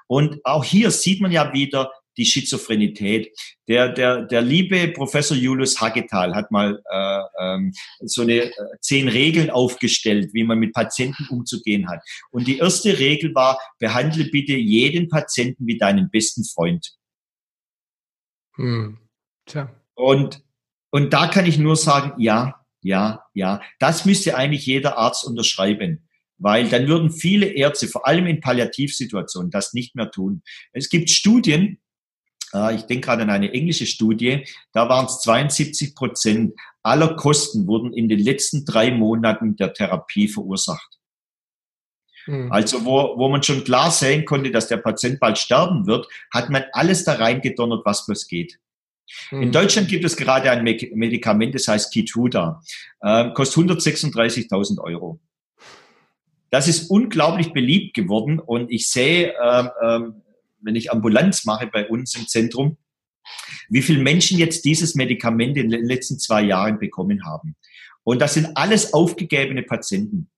Und 0.08 0.44
auch 0.44 0.64
hier 0.64 0.90
sieht 0.90 1.22
man 1.22 1.32
ja 1.32 1.54
wieder, 1.54 1.92
die 2.18 2.26
Schizophrenität. 2.26 3.32
Der, 3.68 3.90
der, 3.90 4.24
der 4.24 4.42
liebe 4.42 4.88
Professor 4.90 5.38
Julius 5.38 5.80
Hagetal 5.80 6.36
hat 6.36 6.52
mal 6.52 6.82
äh, 6.92 7.22
ähm, 7.40 7.74
so 8.02 8.24
eine 8.24 8.44
äh, 8.44 8.52
zehn 8.82 9.08
Regeln 9.08 9.50
aufgestellt, 9.50 10.34
wie 10.34 10.44
man 10.44 10.60
mit 10.60 10.74
Patienten 10.74 11.28
umzugehen 11.30 11.90
hat. 11.90 12.02
Und 12.32 12.48
die 12.48 12.58
erste 12.58 12.98
Regel 13.00 13.34
war, 13.36 13.60
behandle 13.80 14.26
bitte 14.26 14.54
jeden 14.54 15.08
Patienten 15.10 15.68
wie 15.68 15.78
deinen 15.78 16.10
besten 16.10 16.44
Freund. 16.44 16.92
Hm. 18.56 18.98
Tja. 19.46 19.74
Und, 19.94 20.44
und 20.92 21.14
da 21.14 21.28
kann 21.28 21.46
ich 21.46 21.58
nur 21.58 21.76
sagen, 21.76 22.20
ja, 22.22 22.66
ja, 22.82 23.24
ja. 23.34 23.62
Das 23.80 24.06
müsste 24.06 24.36
eigentlich 24.36 24.66
jeder 24.66 24.98
Arzt 24.98 25.26
unterschreiben. 25.26 26.08
Weil 26.40 26.70
dann 26.70 26.88
würden 26.88 27.12
viele 27.12 27.48
Ärzte, 27.48 27.88
vor 27.88 28.06
allem 28.06 28.28
in 28.28 28.42
Palliativsituationen, 28.42 29.50
das 29.50 29.74
nicht 29.74 29.96
mehr 29.96 30.12
tun. 30.12 30.44
Es 30.72 30.90
gibt 30.90 31.10
Studien, 31.10 31.80
ich 32.74 32.84
denke 32.84 33.08
gerade 33.08 33.24
an 33.24 33.30
eine 33.30 33.52
englische 33.54 33.86
Studie, 33.86 34.46
da 34.72 34.88
waren 34.88 35.06
es 35.06 35.20
72 35.22 35.96
Prozent 35.96 36.54
aller 36.82 37.16
Kosten 37.16 37.68
wurden 37.68 37.94
in 37.94 38.08
den 38.08 38.20
letzten 38.20 38.64
drei 38.64 38.92
Monaten 38.92 39.58
der 39.58 39.74
Therapie 39.74 40.28
verursacht. 40.28 40.98
Mhm. 42.28 42.52
Also 42.52 42.86
wo, 42.86 43.18
wo 43.18 43.30
man 43.30 43.44
schon 43.44 43.64
klar 43.64 43.92
sehen 43.92 44.26
konnte, 44.26 44.52
dass 44.52 44.68
der 44.68 44.78
Patient 44.78 45.20
bald 45.20 45.38
sterben 45.38 45.86
wird, 45.88 46.08
hat 46.32 46.50
man 46.50 46.64
alles 46.72 47.04
da 47.04 47.14
reingedonnert, 47.14 47.86
was 47.86 48.06
bloß 48.06 48.28
geht. 48.28 48.60
In 49.32 49.44
hm. 49.44 49.52
Deutschland 49.54 49.88
gibt 49.88 50.04
es 50.04 50.18
gerade 50.18 50.52
ein 50.52 50.64
Medikament, 50.64 51.56
das 51.56 51.70
heißt 51.70 51.94
Kituda, 51.94 52.62
äh, 53.00 53.32
kostet 53.32 53.64
136.000 53.70 54.82
Euro. 54.82 55.22
Das 56.50 56.68
ist 56.68 56.90
unglaublich 56.90 57.54
beliebt 57.54 57.94
geworden 57.94 58.40
und 58.40 58.70
ich 58.70 58.90
sehe, 58.90 59.34
äh, 59.34 59.68
äh, 59.82 60.12
wenn 60.62 60.76
ich 60.76 60.92
Ambulanz 60.92 61.46
mache 61.46 61.68
bei 61.68 61.88
uns 61.88 62.16
im 62.16 62.28
Zentrum, 62.28 62.78
wie 63.70 63.82
viele 63.82 64.02
Menschen 64.02 64.38
jetzt 64.38 64.66
dieses 64.66 64.96
Medikament 64.96 65.58
in 65.58 65.70
den 65.70 65.86
letzten 65.86 66.20
zwei 66.20 66.42
Jahren 66.42 66.80
bekommen 66.80 67.26
haben. 67.26 67.56
Und 68.04 68.20
das 68.20 68.36
sind 68.36 68.56
alles 68.56 68.94
aufgegebene 68.94 69.64
Patienten. 69.64 70.30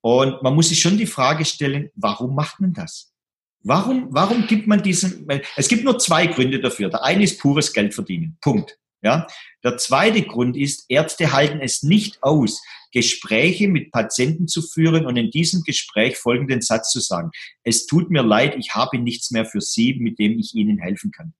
Und 0.00 0.42
man 0.42 0.54
muss 0.54 0.68
sich 0.68 0.80
schon 0.80 0.98
die 0.98 1.06
Frage 1.06 1.44
stellen, 1.44 1.90
warum 1.94 2.34
macht 2.34 2.60
man 2.60 2.72
das? 2.72 3.14
Warum, 3.62 4.08
warum 4.10 4.46
gibt 4.46 4.66
man 4.66 4.82
diesen, 4.82 5.26
es 5.56 5.68
gibt 5.68 5.84
nur 5.84 5.98
zwei 5.98 6.26
Gründe 6.26 6.60
dafür. 6.60 6.90
Der 6.90 7.02
eine 7.02 7.24
ist 7.24 7.40
pures 7.40 7.72
Geld 7.72 7.94
verdienen. 7.94 8.36
Punkt. 8.42 8.78
Ja. 9.04 9.26
Der 9.62 9.76
zweite 9.76 10.22
Grund 10.22 10.56
ist, 10.56 10.86
Ärzte 10.88 11.32
halten 11.32 11.60
es 11.60 11.82
nicht 11.82 12.22
aus, 12.22 12.62
Gespräche 12.90 13.68
mit 13.68 13.92
Patienten 13.92 14.48
zu 14.48 14.62
führen 14.62 15.04
und 15.04 15.16
in 15.16 15.30
diesem 15.30 15.62
Gespräch 15.62 16.16
folgenden 16.16 16.62
Satz 16.62 16.90
zu 16.90 17.00
sagen. 17.00 17.30
Es 17.64 17.86
tut 17.86 18.10
mir 18.10 18.22
leid, 18.22 18.56
ich 18.58 18.74
habe 18.74 18.98
nichts 18.98 19.30
mehr 19.30 19.44
für 19.44 19.60
Sie, 19.60 19.94
mit 19.94 20.18
dem 20.18 20.38
ich 20.38 20.54
Ihnen 20.54 20.78
helfen 20.78 21.10
kann. 21.10 21.34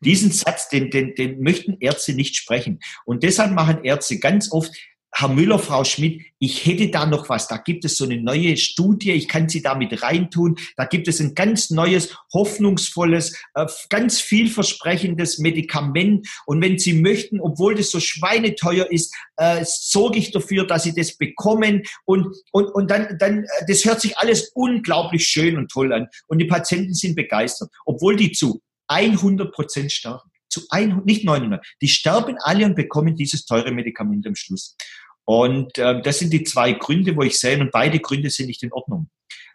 Diesen 0.00 0.32
Satz, 0.32 0.68
den, 0.68 0.90
den, 0.90 1.14
den 1.14 1.42
möchten 1.42 1.76
Ärzte 1.80 2.14
nicht 2.14 2.34
sprechen. 2.34 2.80
Und 3.04 3.22
deshalb 3.22 3.52
machen 3.52 3.84
Ärzte 3.84 4.18
ganz 4.18 4.50
oft 4.50 4.74
Herr 5.16 5.28
Müller, 5.28 5.60
Frau 5.60 5.84
Schmidt, 5.84 6.22
ich 6.40 6.66
hätte 6.66 6.88
da 6.88 7.06
noch 7.06 7.28
was. 7.28 7.46
Da 7.46 7.58
gibt 7.58 7.84
es 7.84 7.96
so 7.96 8.04
eine 8.04 8.20
neue 8.20 8.56
Studie, 8.56 9.12
ich 9.12 9.28
kann 9.28 9.48
Sie 9.48 9.62
damit 9.62 10.02
reintun. 10.02 10.56
Da 10.76 10.86
gibt 10.86 11.06
es 11.06 11.20
ein 11.20 11.36
ganz 11.36 11.70
neues, 11.70 12.16
hoffnungsvolles, 12.32 13.38
äh, 13.54 13.66
ganz 13.90 14.20
vielversprechendes 14.20 15.38
Medikament. 15.38 16.26
Und 16.46 16.60
wenn 16.62 16.78
Sie 16.80 16.94
möchten, 16.94 17.40
obwohl 17.40 17.76
das 17.76 17.90
so 17.90 18.00
schweineteuer 18.00 18.90
ist, 18.90 19.14
äh, 19.36 19.64
sorge 19.64 20.18
ich 20.18 20.32
dafür, 20.32 20.66
dass 20.66 20.82
Sie 20.82 20.94
das 20.94 21.16
bekommen. 21.16 21.84
Und, 22.04 22.26
und, 22.50 22.66
und 22.74 22.90
dann, 22.90 23.16
dann, 23.20 23.44
äh, 23.44 23.46
das 23.68 23.84
hört 23.84 24.00
sich 24.00 24.18
alles 24.18 24.50
unglaublich 24.54 25.28
schön 25.28 25.56
und 25.56 25.70
toll 25.70 25.92
an. 25.92 26.08
Und 26.26 26.38
die 26.38 26.46
Patienten 26.46 26.92
sind 26.92 27.14
begeistert, 27.14 27.70
obwohl 27.86 28.16
die 28.16 28.32
zu 28.32 28.60
100 28.88 29.52
Prozent 29.52 29.92
sterben 29.92 30.33
zu 30.54 30.62
100, 30.70 31.04
nicht 31.04 31.24
900. 31.24 31.64
Die 31.82 31.88
sterben 31.88 32.36
alle 32.40 32.64
und 32.64 32.74
bekommen 32.76 33.16
dieses 33.16 33.44
teure 33.44 33.72
Medikament 33.72 34.26
am 34.26 34.34
Schluss. 34.34 34.76
Und 35.24 35.76
äh, 35.78 36.00
das 36.02 36.18
sind 36.18 36.32
die 36.32 36.44
zwei 36.44 36.72
Gründe, 36.72 37.16
wo 37.16 37.22
ich 37.22 37.38
sehe, 37.38 37.58
und 37.58 37.72
beide 37.72 37.98
Gründe 37.98 38.30
sind 38.30 38.46
nicht 38.46 38.62
in 38.62 38.72
Ordnung. 38.72 39.08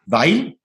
Weil 0.05 0.55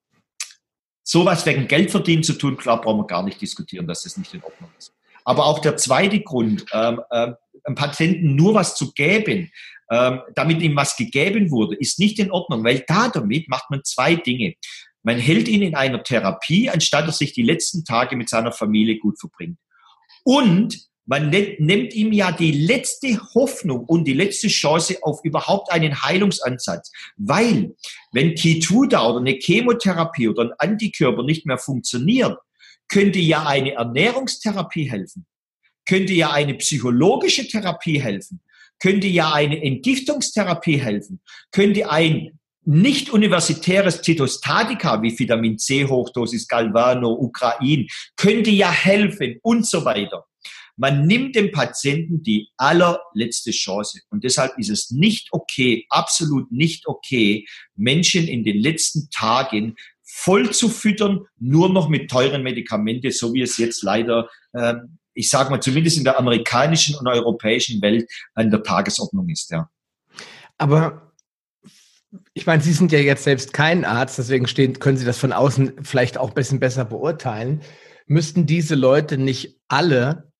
sowas 1.03 1.45
wegen 1.45 1.67
Geld 1.67 1.91
verdienen 1.91 2.23
zu 2.23 2.33
tun, 2.33 2.57
klar, 2.57 2.81
brauchen 2.81 3.01
wir 3.01 3.07
gar 3.07 3.23
nicht 3.23 3.39
diskutieren, 3.39 3.87
dass 3.87 4.03
das 4.03 4.17
nicht 4.17 4.33
in 4.33 4.43
Ordnung 4.43 4.69
ist. 4.77 4.93
Aber 5.23 5.45
auch 5.45 5.59
der 5.59 5.77
zweite 5.77 6.21
Grund, 6.21 6.65
ähm, 6.73 7.01
äh, 7.09 7.33
einem 7.63 7.75
Patienten 7.75 8.35
nur 8.35 8.53
was 8.53 8.75
zu 8.75 8.91
geben, 8.93 9.51
ähm, 9.91 10.21
damit 10.33 10.61
ihm 10.61 10.75
was 10.75 10.95
gegeben 10.95 11.51
wurde, 11.51 11.75
ist 11.75 11.99
nicht 11.99 12.19
in 12.19 12.31
Ordnung, 12.31 12.63
weil 12.63 12.83
da 12.87 13.09
damit 13.09 13.49
macht 13.49 13.69
man 13.69 13.83
zwei 13.83 14.15
Dinge. 14.15 14.55
Man 15.03 15.19
hält 15.19 15.47
ihn 15.47 15.61
in 15.61 15.75
einer 15.75 16.03
Therapie, 16.03 16.69
anstatt 16.69 17.05
er 17.05 17.11
sich 17.11 17.33
die 17.33 17.43
letzten 17.43 17.85
Tage 17.85 18.15
mit 18.15 18.29
seiner 18.29 18.51
Familie 18.51 18.97
gut 18.97 19.19
verbringt. 19.19 19.59
Und 20.25 20.85
man 21.05 21.29
nimmt 21.29 21.93
ihm 21.93 22.11
ja 22.11 22.31
die 22.31 22.51
letzte 22.51 23.19
Hoffnung 23.35 23.85
und 23.85 24.05
die 24.05 24.13
letzte 24.13 24.47
Chance 24.47 24.97
auf 25.03 25.19
überhaupt 25.23 25.71
einen 25.71 26.01
Heilungsansatz. 26.01 26.91
Weil, 27.15 27.75
wenn 28.11 28.33
Keytruda 28.33 29.07
oder 29.07 29.19
eine 29.19 29.37
Chemotherapie 29.39 30.27
oder 30.27 30.43
ein 30.43 30.53
Antikörper 30.57 31.23
nicht 31.23 31.45
mehr 31.45 31.59
funktioniert, 31.59 32.37
könnte 32.87 33.19
ja 33.19 33.45
eine 33.45 33.73
Ernährungstherapie 33.73 34.89
helfen, 34.89 35.27
könnte 35.87 36.13
ja 36.13 36.31
eine 36.31 36.55
psychologische 36.55 37.47
Therapie 37.47 38.01
helfen, 38.01 38.41
könnte 38.79 39.07
ja 39.07 39.31
eine 39.31 39.61
Entgiftungstherapie 39.61 40.77
helfen, 40.77 41.21
könnte 41.51 41.89
ein 41.89 42.39
nicht 42.65 43.11
universitäres 43.11 44.01
Zytostatika 44.01 45.01
wie 45.01 45.17
Vitamin 45.17 45.57
C, 45.57 45.85
Hochdosis 45.85 46.47
Galvano, 46.47 47.11
Ukrain, 47.11 47.87
könnte 48.15 48.49
ja 48.49 48.71
helfen 48.71 49.39
und 49.41 49.65
so 49.65 49.85
weiter. 49.85 50.25
Man 50.77 51.07
nimmt 51.07 51.35
dem 51.35 51.51
Patienten 51.51 52.21
die 52.21 52.49
allerletzte 52.57 53.51
Chance. 53.51 54.01
Und 54.09 54.23
deshalb 54.23 54.57
ist 54.57 54.69
es 54.69 54.91
nicht 54.91 55.29
okay, 55.31 55.85
absolut 55.89 56.51
nicht 56.51 56.87
okay, 56.87 57.45
Menschen 57.75 58.27
in 58.27 58.43
den 58.43 58.57
letzten 58.57 59.09
Tagen 59.09 59.75
voll 60.03 60.51
zu 60.51 60.69
füttern, 60.69 61.21
nur 61.37 61.69
noch 61.69 61.87
mit 61.87 62.09
teuren 62.09 62.43
Medikamenten, 62.43 63.11
so 63.11 63.33
wie 63.33 63.41
es 63.41 63.57
jetzt 63.57 63.83
leider, 63.83 64.29
äh, 64.53 64.75
ich 65.13 65.29
sage 65.29 65.49
mal, 65.49 65.61
zumindest 65.61 65.97
in 65.97 66.03
der 66.03 66.19
amerikanischen 66.19 66.95
und 66.95 67.07
europäischen 67.07 67.81
Welt 67.81 68.09
an 68.33 68.51
der 68.51 68.61
Tagesordnung 68.61 69.29
ist. 69.29 69.51
Ja. 69.51 69.69
Aber 70.57 71.04
ich 72.33 72.45
meine, 72.45 72.61
Sie 72.61 72.73
sind 72.73 72.91
ja 72.91 72.99
jetzt 72.99 73.23
selbst 73.23 73.53
kein 73.53 73.85
Arzt, 73.85 74.17
deswegen 74.17 74.47
stehen, 74.47 74.79
können 74.79 74.97
Sie 74.97 75.05
das 75.05 75.17
von 75.17 75.33
außen 75.33 75.83
vielleicht 75.83 76.17
auch 76.17 76.29
ein 76.29 76.35
bisschen 76.35 76.59
besser 76.59 76.85
beurteilen. 76.85 77.61
Müssten 78.07 78.45
diese 78.45 78.75
Leute 78.75 79.17
nicht 79.17 79.59
alle 79.67 80.31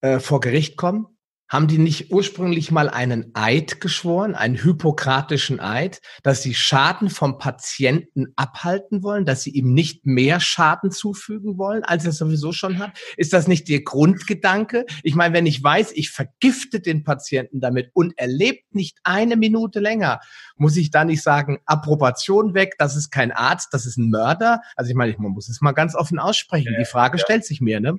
äh, 0.00 0.18
vor 0.18 0.40
Gericht 0.40 0.76
kommen? 0.76 1.06
Haben 1.52 1.66
die 1.66 1.76
nicht 1.76 2.10
ursprünglich 2.10 2.70
mal 2.70 2.88
einen 2.88 3.30
Eid 3.34 3.78
geschworen, 3.82 4.34
einen 4.34 4.56
hypokratischen 4.56 5.60
Eid, 5.60 6.00
dass 6.22 6.42
sie 6.42 6.54
Schaden 6.54 7.10
vom 7.10 7.36
Patienten 7.36 8.28
abhalten 8.36 9.02
wollen, 9.02 9.26
dass 9.26 9.42
sie 9.42 9.50
ihm 9.50 9.74
nicht 9.74 10.06
mehr 10.06 10.40
Schaden 10.40 10.90
zufügen 10.90 11.58
wollen, 11.58 11.84
als 11.84 12.06
er 12.06 12.12
sowieso 12.12 12.52
schon 12.52 12.78
hat? 12.78 12.98
Ist 13.18 13.34
das 13.34 13.48
nicht 13.48 13.68
der 13.68 13.82
Grundgedanke? 13.82 14.86
Ich 15.02 15.14
meine, 15.14 15.34
wenn 15.34 15.44
ich 15.44 15.62
weiß, 15.62 15.92
ich 15.92 16.10
vergifte 16.10 16.80
den 16.80 17.04
Patienten 17.04 17.60
damit 17.60 17.90
und 17.92 18.14
er 18.16 18.28
lebt 18.28 18.74
nicht 18.74 18.96
eine 19.04 19.36
Minute 19.36 19.78
länger, 19.78 20.20
muss 20.56 20.78
ich 20.78 20.90
da 20.90 21.04
nicht 21.04 21.22
sagen, 21.22 21.58
Approbation 21.66 22.54
weg, 22.54 22.76
das 22.78 22.96
ist 22.96 23.10
kein 23.10 23.30
Arzt, 23.30 23.74
das 23.74 23.84
ist 23.84 23.98
ein 23.98 24.08
Mörder? 24.08 24.62
Also 24.74 24.88
ich 24.88 24.96
meine, 24.96 25.14
man 25.18 25.32
muss 25.32 25.50
es 25.50 25.60
mal 25.60 25.72
ganz 25.72 25.94
offen 25.94 26.18
aussprechen. 26.18 26.76
Die 26.80 26.86
Frage 26.86 27.18
ja. 27.18 27.24
stellt 27.24 27.44
sich 27.44 27.60
mir, 27.60 27.78
ne? 27.80 27.94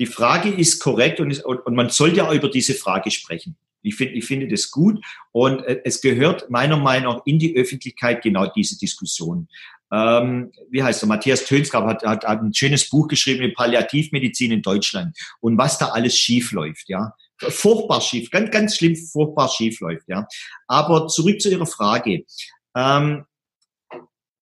Die 0.00 0.06
Frage 0.06 0.48
ist 0.48 0.80
korrekt 0.80 1.20
und, 1.20 1.30
ist, 1.30 1.44
und, 1.44 1.58
und 1.58 1.74
man 1.74 1.90
sollte 1.90 2.16
ja 2.16 2.32
über 2.32 2.48
diese 2.48 2.74
Frage 2.74 3.10
sprechen. 3.10 3.56
Ich 3.82 3.96
finde, 3.96 4.14
ich 4.14 4.24
finde 4.24 4.48
das 4.48 4.70
gut 4.70 5.04
und 5.30 5.62
äh, 5.64 5.82
es 5.84 6.00
gehört 6.00 6.50
meiner 6.50 6.78
Meinung 6.78 7.16
nach 7.16 7.22
in 7.26 7.38
die 7.38 7.54
Öffentlichkeit 7.54 8.22
genau 8.22 8.46
diese 8.46 8.78
Diskussion. 8.78 9.46
Ähm, 9.92 10.52
wie 10.70 10.82
heißt 10.82 11.02
er? 11.02 11.06
Matthias 11.06 11.44
Tönsgrab 11.44 11.84
hat, 11.84 12.04
hat, 12.04 12.24
hat 12.24 12.40
ein 12.40 12.54
schönes 12.54 12.88
Buch 12.88 13.08
geschrieben 13.08 13.42
über 13.42 13.54
Palliativmedizin 13.54 14.52
in 14.52 14.62
Deutschland 14.62 15.16
und 15.40 15.58
was 15.58 15.78
da 15.78 15.88
alles 15.88 16.16
schief 16.16 16.52
läuft, 16.52 16.88
ja. 16.88 17.14
Furchtbar 17.38 18.00
schief, 18.00 18.30
ganz, 18.30 18.50
ganz 18.50 18.76
schlimm, 18.76 18.96
furchtbar 18.96 19.48
schief 19.48 19.80
läuft, 19.80 20.08
ja. 20.08 20.26
Aber 20.66 21.08
zurück 21.08 21.40
zu 21.40 21.50
Ihrer 21.50 21.66
Frage. 21.66 22.24
Ähm, 22.74 23.24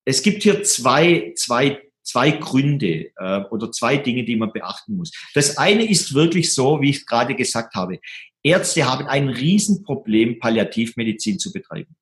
es 0.05 0.23
gibt 0.23 0.43
hier 0.43 0.63
zwei, 0.63 1.33
zwei 1.37 1.88
zwei 2.09 2.31
Gründe 2.31 3.11
äh, 3.17 3.41
oder 3.51 3.71
zwei 3.71 3.99
Dinge, 3.99 4.25
die 4.25 4.37
man 4.37 4.53
beachten 4.53 4.97
muss. 4.97 5.13
Das 5.35 5.59
eine 5.59 5.89
ist 5.89 6.15
wirklich 6.15 6.55
so, 6.55 6.81
wie 6.81 6.91
ich 6.91 7.07
gerade 7.07 7.35
gesagt 7.35 7.75
habe. 7.75 8.01
Ärzte 8.43 8.87
haben 8.87 9.07
ein 9.07 9.29
Riesenproblem, 9.29 10.39
Palliativmedizin 10.39 11.39
zu 11.39 11.53
betreiben. 11.53 11.95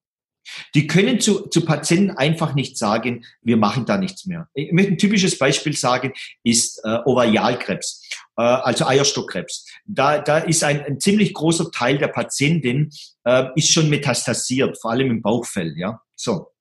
Die 0.77 0.87
können 0.87 1.19
zu, 1.19 1.49
zu 1.49 1.65
Patienten 1.65 2.13
einfach 2.13 2.55
nicht 2.55 2.79
sagen, 2.79 3.25
wir 3.43 3.57
machen 3.57 3.85
da 3.85 3.99
nichts 3.99 4.27
mehr. 4.27 4.49
Ich 4.55 4.71
möchte 4.71 4.93
ein 4.93 4.99
typisches 4.99 5.37
Beispiel 5.39 5.77
sagen, 5.77 6.13
ist 6.45 6.81
äh, 6.85 6.99
Ovarialkrebs, 7.05 8.09
äh, 8.37 8.43
also 8.43 8.87
Eierstockkrebs. 8.87 9.67
Da, 9.87 10.19
da 10.19 10.39
ist 10.39 10.63
ein, 10.63 10.85
ein 10.85 11.01
ziemlich 11.01 11.35
großer 11.35 11.73
Teil 11.73 11.99
der 11.99 12.09
Patientin 12.09 12.91
äh, 13.25 13.47
ist 13.57 13.73
schon 13.73 13.91
metastasiert, 13.91 14.79
vor 14.81 14.93
allem 14.93 15.11
im 15.11 15.21
Bauchfell. 15.23 15.75
Ja, 15.77 16.01
so. 16.15 16.53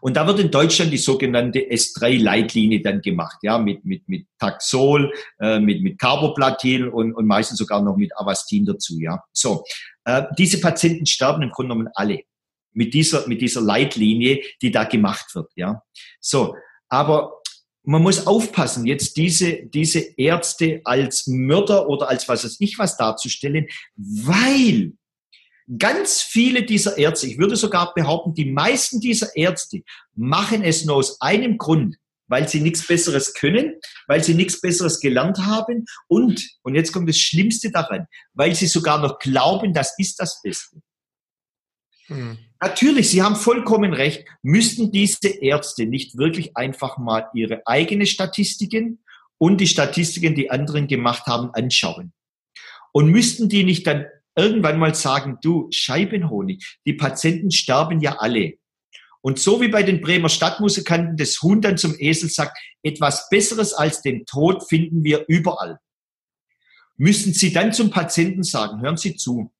Und 0.00 0.16
da 0.16 0.26
wird 0.26 0.40
in 0.40 0.50
Deutschland 0.50 0.92
die 0.92 0.98
sogenannte 0.98 1.60
S3-Leitlinie 1.60 2.82
dann 2.82 3.00
gemacht, 3.00 3.38
ja, 3.42 3.58
mit, 3.58 3.84
mit, 3.84 4.08
mit 4.08 4.26
Taxol, 4.38 5.12
äh, 5.40 5.58
mit, 5.58 5.82
mit 5.82 5.98
Carboplatin 5.98 6.88
und, 6.88 7.12
und 7.14 7.26
meistens 7.26 7.58
sogar 7.58 7.82
noch 7.82 7.96
mit 7.96 8.16
Avastin 8.16 8.64
dazu, 8.64 8.98
ja. 8.98 9.22
So, 9.32 9.64
äh, 10.04 10.22
diese 10.38 10.60
Patienten 10.60 11.06
sterben 11.06 11.42
im 11.42 11.50
Grunde 11.50 11.74
genommen 11.74 11.90
alle 11.94 12.20
mit 12.72 12.92
dieser, 12.92 13.26
mit 13.26 13.40
dieser 13.40 13.62
Leitlinie, 13.62 14.42
die 14.60 14.70
da 14.70 14.84
gemacht 14.84 15.34
wird, 15.34 15.50
ja. 15.56 15.82
So, 16.20 16.54
aber 16.88 17.32
man 17.86 18.02
muss 18.02 18.26
aufpassen, 18.26 18.84
jetzt 18.84 19.16
diese, 19.16 19.64
diese 19.66 20.00
Ärzte 20.18 20.80
als 20.84 21.26
Mörder 21.28 21.88
oder 21.88 22.08
als 22.08 22.28
was 22.28 22.44
weiß 22.44 22.56
ich 22.60 22.78
was 22.78 22.96
darzustellen, 22.96 23.68
weil 23.96 24.92
ganz 25.78 26.22
viele 26.22 26.64
dieser 26.64 26.96
Ärzte, 26.98 27.26
ich 27.26 27.38
würde 27.38 27.56
sogar 27.56 27.92
behaupten, 27.94 28.34
die 28.34 28.50
meisten 28.50 29.00
dieser 29.00 29.34
Ärzte 29.36 29.82
machen 30.14 30.62
es 30.62 30.84
nur 30.84 30.96
aus 30.96 31.20
einem 31.20 31.58
Grund, 31.58 31.96
weil 32.28 32.48
sie 32.48 32.60
nichts 32.60 32.86
Besseres 32.86 33.34
können, 33.34 33.74
weil 34.06 34.22
sie 34.22 34.34
nichts 34.34 34.60
Besseres 34.60 35.00
gelernt 35.00 35.38
haben 35.38 35.86
und, 36.08 36.48
und 36.62 36.74
jetzt 36.74 36.92
kommt 36.92 37.08
das 37.08 37.18
Schlimmste 37.18 37.70
daran, 37.70 38.06
weil 38.34 38.54
sie 38.54 38.66
sogar 38.66 39.00
noch 39.00 39.18
glauben, 39.18 39.72
das 39.72 39.94
ist 39.98 40.20
das 40.20 40.40
Beste. 40.42 40.80
Hm. 42.06 42.38
Natürlich, 42.60 43.10
Sie 43.10 43.22
haben 43.22 43.36
vollkommen 43.36 43.92
recht, 43.92 44.24
müssten 44.42 44.90
diese 44.90 45.28
Ärzte 45.28 45.86
nicht 45.86 46.16
wirklich 46.16 46.56
einfach 46.56 46.96
mal 46.96 47.28
ihre 47.34 47.66
eigenen 47.66 48.06
Statistiken 48.06 49.04
und 49.38 49.60
die 49.60 49.66
Statistiken, 49.66 50.34
die 50.34 50.50
anderen 50.50 50.86
gemacht 50.86 51.26
haben, 51.26 51.50
anschauen. 51.52 52.12
Und 52.92 53.10
müssten 53.10 53.50
die 53.50 53.64
nicht 53.64 53.86
dann 53.86 54.06
irgendwann 54.36 54.78
mal 54.78 54.94
sagen, 54.94 55.38
du 55.42 55.68
Scheibenhonig, 55.70 56.78
die 56.86 56.92
Patienten 56.92 57.50
sterben 57.50 58.00
ja 58.00 58.18
alle. 58.18 58.54
Und 59.22 59.40
so 59.40 59.60
wie 59.60 59.68
bei 59.68 59.82
den 59.82 60.00
Bremer 60.00 60.28
Stadtmusikanten 60.28 61.16
das 61.16 61.42
Huhn 61.42 61.60
dann 61.60 61.78
zum 61.78 61.96
Esel 61.98 62.30
sagt, 62.30 62.56
etwas 62.82 63.28
Besseres 63.28 63.74
als 63.74 64.02
den 64.02 64.24
Tod 64.24 64.68
finden 64.68 65.02
wir 65.02 65.24
überall. 65.26 65.80
Müssen 66.96 67.32
Sie 67.32 67.52
dann 67.52 67.72
zum 67.72 67.90
Patienten 67.90 68.44
sagen, 68.44 68.80
hören 68.82 68.96
Sie 68.96 69.16
zu, 69.16 69.52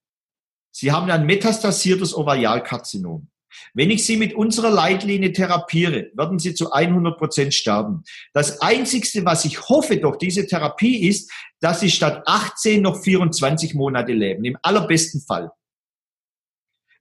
Sie 0.70 0.93
haben 0.93 1.11
ein 1.11 1.27
metastasiertes 1.27 2.15
Ovarialkarzinom. 2.15 3.31
Wenn 3.74 3.90
ich 3.90 4.05
Sie 4.05 4.16
mit 4.16 4.35
unserer 4.35 4.70
Leitlinie 4.70 5.32
therapiere, 5.32 6.10
werden 6.14 6.39
Sie 6.39 6.55
zu 6.55 6.73
100 6.73 7.16
Prozent 7.18 7.55
sterben. 7.55 8.05
Das 8.32 8.60
Einzigste, 8.60 9.24
was 9.24 9.44
ich 9.44 9.68
hoffe 9.68 9.97
durch 9.98 10.18
diese 10.18 10.47
Therapie 10.47 11.09
ist, 11.09 11.31
dass 11.60 11.81
Sie 11.81 11.90
statt 11.90 12.23
18 12.27 12.82
noch 12.82 13.02
24 13.02 13.74
Monate 13.74 14.12
leben. 14.12 14.44
Im 14.44 14.59
allerbesten 14.62 15.20
Fall. 15.20 15.51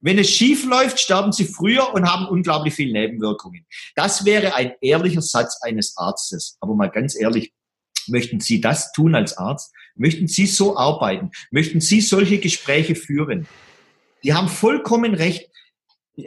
Wenn 0.00 0.18
es 0.18 0.30
schief 0.30 0.64
läuft, 0.64 1.00
sterben 1.00 1.32
Sie 1.32 1.44
früher 1.46 1.92
und 1.94 2.06
haben 2.06 2.26
unglaublich 2.26 2.74
viele 2.74 2.92
Nebenwirkungen. 2.92 3.66
Das 3.94 4.24
wäre 4.24 4.54
ein 4.54 4.72
ehrlicher 4.80 5.22
Satz 5.22 5.58
eines 5.62 5.96
Arztes. 5.96 6.56
Aber 6.60 6.74
mal 6.74 6.90
ganz 6.90 7.18
ehrlich, 7.18 7.52
möchten 8.06 8.40
Sie 8.40 8.60
das 8.60 8.92
tun 8.92 9.14
als 9.14 9.36
Arzt? 9.36 9.72
Möchten 9.94 10.28
Sie 10.28 10.46
so 10.46 10.76
arbeiten? 10.76 11.30
Möchten 11.50 11.80
Sie 11.80 12.00
solche 12.00 12.38
Gespräche 12.38 12.94
führen? 12.94 13.48
Die 14.22 14.34
haben 14.34 14.48
vollkommen 14.48 15.14
recht. 15.14 15.50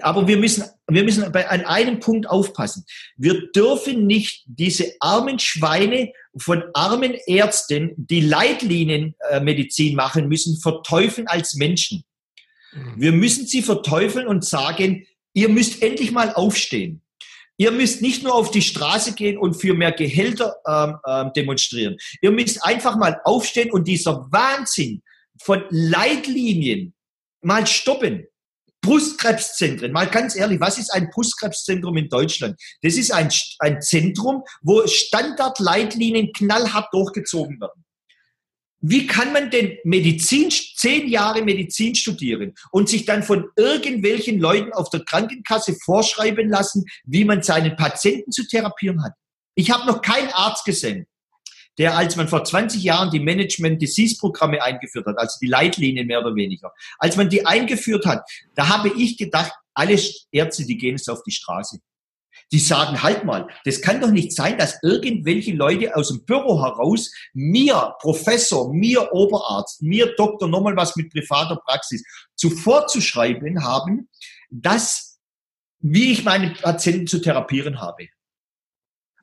Aber 0.01 0.27
wir 0.27 0.37
müssen, 0.37 0.63
wir 0.87 1.03
müssen 1.03 1.31
bei, 1.31 1.49
an 1.49 1.65
einem 1.65 1.99
Punkt 1.99 2.29
aufpassen. 2.29 2.85
Wir 3.17 3.51
dürfen 3.51 4.05
nicht 4.05 4.43
diese 4.45 4.93
armen 4.99 5.39
Schweine 5.39 6.11
von 6.37 6.63
armen 6.73 7.15
Ärzten, 7.25 7.93
die 7.97 8.21
Leitlinienmedizin 8.21 9.95
machen 9.95 10.27
müssen, 10.27 10.59
verteufeln 10.59 11.27
als 11.27 11.55
Menschen. 11.55 12.03
Mhm. 12.71 12.93
Wir 12.97 13.11
müssen 13.11 13.47
sie 13.47 13.61
verteufeln 13.61 14.27
und 14.27 14.45
sagen, 14.45 15.07
ihr 15.33 15.49
müsst 15.49 15.81
endlich 15.81 16.11
mal 16.11 16.33
aufstehen. 16.33 17.01
Ihr 17.57 17.71
müsst 17.71 18.01
nicht 18.01 18.23
nur 18.23 18.35
auf 18.35 18.51
die 18.51 18.61
Straße 18.61 19.13
gehen 19.15 19.37
und 19.37 19.55
für 19.55 19.73
mehr 19.73 19.91
Gehälter 19.91 20.55
ähm, 20.65 20.95
ähm, 21.05 21.33
demonstrieren. 21.35 21.97
Ihr 22.21 22.31
müsst 22.31 22.63
einfach 22.63 22.95
mal 22.95 23.19
aufstehen 23.25 23.71
und 23.71 23.85
dieser 23.85 24.27
Wahnsinn 24.31 25.01
von 25.41 25.63
Leitlinien 25.69 26.93
mal 27.41 27.67
stoppen. 27.67 28.27
Brustkrebszentren, 28.81 29.91
mal 29.91 30.07
ganz 30.07 30.35
ehrlich, 30.35 30.59
was 30.59 30.77
ist 30.77 30.93
ein 30.93 31.09
Brustkrebszentrum 31.09 31.97
in 31.97 32.09
Deutschland? 32.09 32.59
Das 32.81 32.95
ist 32.95 33.11
ein, 33.11 33.29
ein 33.59 33.81
Zentrum, 33.81 34.43
wo 34.61 34.85
Standardleitlinien 34.87 36.31
knallhart 36.33 36.87
durchgezogen 36.93 37.59
werden. 37.59 37.83
Wie 38.81 39.07
kann 39.07 39.33
man 39.33 39.51
denn 39.51 39.77
Medizin, 39.83 40.49
zehn 40.49 41.09
Jahre 41.09 41.41
Medizin 41.41 41.95
studieren 41.95 42.53
und 42.71 42.87
sich 42.87 43.05
dann 43.05 43.23
von 43.23 43.49
irgendwelchen 43.57 44.39
Leuten 44.39 44.71
auf 44.71 44.89
der 44.89 45.03
Krankenkasse 45.03 45.75
vorschreiben 45.83 46.47
lassen, 46.47 46.85
wie 47.03 47.25
man 47.25 47.43
seinen 47.43 47.75
Patienten 47.75 48.31
zu 48.31 48.47
therapieren 48.47 49.03
hat? 49.03 49.11
Ich 49.55 49.71
habe 49.71 49.85
noch 49.85 50.01
keinen 50.01 50.29
Arzt 50.29 50.63
gesehen, 50.63 51.05
der, 51.79 51.95
als 51.95 52.17
man 52.17 52.27
vor 52.27 52.43
20 52.43 52.83
Jahren 52.83 53.09
die 53.09 53.21
Management-Disease-Programme 53.21 54.61
eingeführt 54.61 55.07
hat, 55.07 55.17
also 55.17 55.37
die 55.41 55.47
Leitlinien 55.47 56.05
mehr 56.07 56.19
oder 56.19 56.35
weniger, 56.35 56.73
als 56.99 57.15
man 57.15 57.29
die 57.29 57.45
eingeführt 57.45 58.05
hat, 58.05 58.29
da 58.53 58.67
habe 58.67 58.89
ich 58.89 59.17
gedacht, 59.17 59.53
alle 59.73 59.97
Ärzte, 60.31 60.65
die 60.65 60.77
gehen 60.77 60.97
jetzt 60.97 61.09
auf 61.09 61.23
die 61.23 61.31
Straße. 61.31 61.79
Die 62.51 62.59
sagen, 62.59 63.01
halt 63.01 63.23
mal, 63.23 63.47
das 63.63 63.81
kann 63.81 64.01
doch 64.01 64.11
nicht 64.11 64.35
sein, 64.35 64.57
dass 64.57 64.79
irgendwelche 64.83 65.53
Leute 65.53 65.95
aus 65.95 66.09
dem 66.09 66.25
Büro 66.25 66.61
heraus 66.61 67.11
mir, 67.33 67.95
Professor, 67.99 68.73
mir 68.73 69.13
Oberarzt, 69.13 69.81
mir 69.81 70.13
Doktor, 70.15 70.49
nochmal 70.49 70.75
was 70.75 70.95
mit 70.95 71.11
privater 71.11 71.57
Praxis, 71.65 72.03
zuvor 72.35 72.87
zu 72.87 73.01
schreiben 73.01 73.63
haben, 73.63 74.09
dass, 74.49 75.19
wie 75.79 76.11
ich 76.11 76.25
meine 76.25 76.51
Patienten 76.51 77.07
zu 77.07 77.19
therapieren 77.19 77.79
habe. 77.79 78.07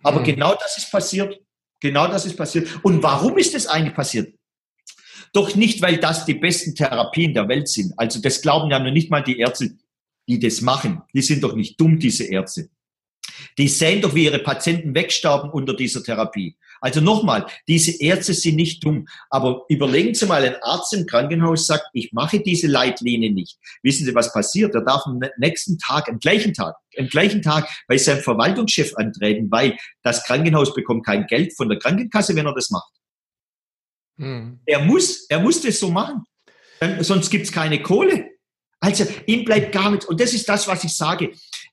Aber 0.02 0.20
mhm. 0.20 0.24
genau 0.24 0.54
das 0.54 0.78
ist 0.78 0.90
passiert. 0.90 1.38
Genau 1.80 2.08
das 2.08 2.24
ist 2.26 2.36
passiert. 2.36 2.68
Und 2.82 3.02
warum 3.02 3.36
ist 3.38 3.54
das 3.54 3.66
eigentlich 3.66 3.94
passiert? 3.94 4.34
Doch 5.32 5.54
nicht, 5.54 5.82
weil 5.82 5.98
das 5.98 6.24
die 6.24 6.34
besten 6.34 6.74
Therapien 6.74 7.34
der 7.34 7.48
Welt 7.48 7.68
sind. 7.68 7.92
Also 7.98 8.20
das 8.20 8.40
glauben 8.40 8.70
ja 8.70 8.78
nur 8.78 8.92
nicht 8.92 9.10
mal 9.10 9.22
die 9.22 9.38
Ärzte, 9.38 9.76
die 10.28 10.38
das 10.38 10.60
machen. 10.60 11.02
Die 11.12 11.22
sind 11.22 11.42
doch 11.42 11.54
nicht 11.54 11.80
dumm, 11.80 11.98
diese 11.98 12.24
Ärzte. 12.24 12.70
Die 13.58 13.68
sehen 13.68 14.00
doch, 14.00 14.14
wie 14.14 14.24
ihre 14.24 14.38
Patienten 14.38 14.94
wegsterben 14.94 15.50
unter 15.50 15.74
dieser 15.74 16.02
Therapie. 16.02 16.56
Also 16.80 17.00
nochmal, 17.00 17.46
diese 17.68 18.00
Ärzte 18.02 18.34
sind 18.34 18.56
nicht 18.56 18.84
dumm. 18.84 19.06
Aber 19.30 19.64
überlegen 19.68 20.14
Sie 20.14 20.26
mal, 20.26 20.44
ein 20.44 20.56
Arzt 20.62 20.92
im 20.94 21.06
Krankenhaus 21.06 21.66
sagt, 21.66 21.86
ich 21.92 22.12
mache 22.12 22.40
diese 22.40 22.66
Leitlinie 22.66 23.32
nicht. 23.32 23.58
Wissen 23.82 24.06
Sie, 24.06 24.14
was 24.14 24.32
passiert? 24.32 24.74
Er 24.74 24.82
darf 24.82 25.02
am 25.06 25.20
nächsten 25.38 25.78
Tag, 25.78 26.08
am 26.08 26.18
gleichen 26.18 26.54
Tag, 26.54 26.76
am 26.98 27.08
gleichen 27.08 27.42
Tag 27.42 27.68
bei 27.88 27.98
seinem 27.98 28.20
Verwaltungschef 28.22 28.94
antreten, 28.96 29.50
weil 29.50 29.76
das 30.02 30.24
Krankenhaus 30.24 30.74
bekommt 30.74 31.04
kein 31.06 31.26
Geld 31.26 31.56
von 31.56 31.68
der 31.68 31.78
Krankenkasse, 31.78 32.34
wenn 32.36 32.46
er 32.46 32.54
das 32.54 32.70
macht. 32.70 32.92
Hm. 34.18 34.60
Er 34.64 34.80
muss, 34.80 35.26
er 35.28 35.40
muss 35.40 35.60
das 35.60 35.78
so 35.78 35.90
machen. 35.90 36.24
Dann, 36.80 37.02
sonst 37.02 37.30
gibt's 37.30 37.52
keine 37.52 37.82
Kohle. 37.82 38.30
Also 38.80 39.06
ihm 39.26 39.44
bleibt 39.44 39.72
gar 39.72 39.90
nichts. 39.90 40.06
Und 40.06 40.20
das 40.20 40.32
ist 40.32 40.48
das, 40.48 40.68
was 40.68 40.84
ich 40.84 40.94
sage. 40.94 41.32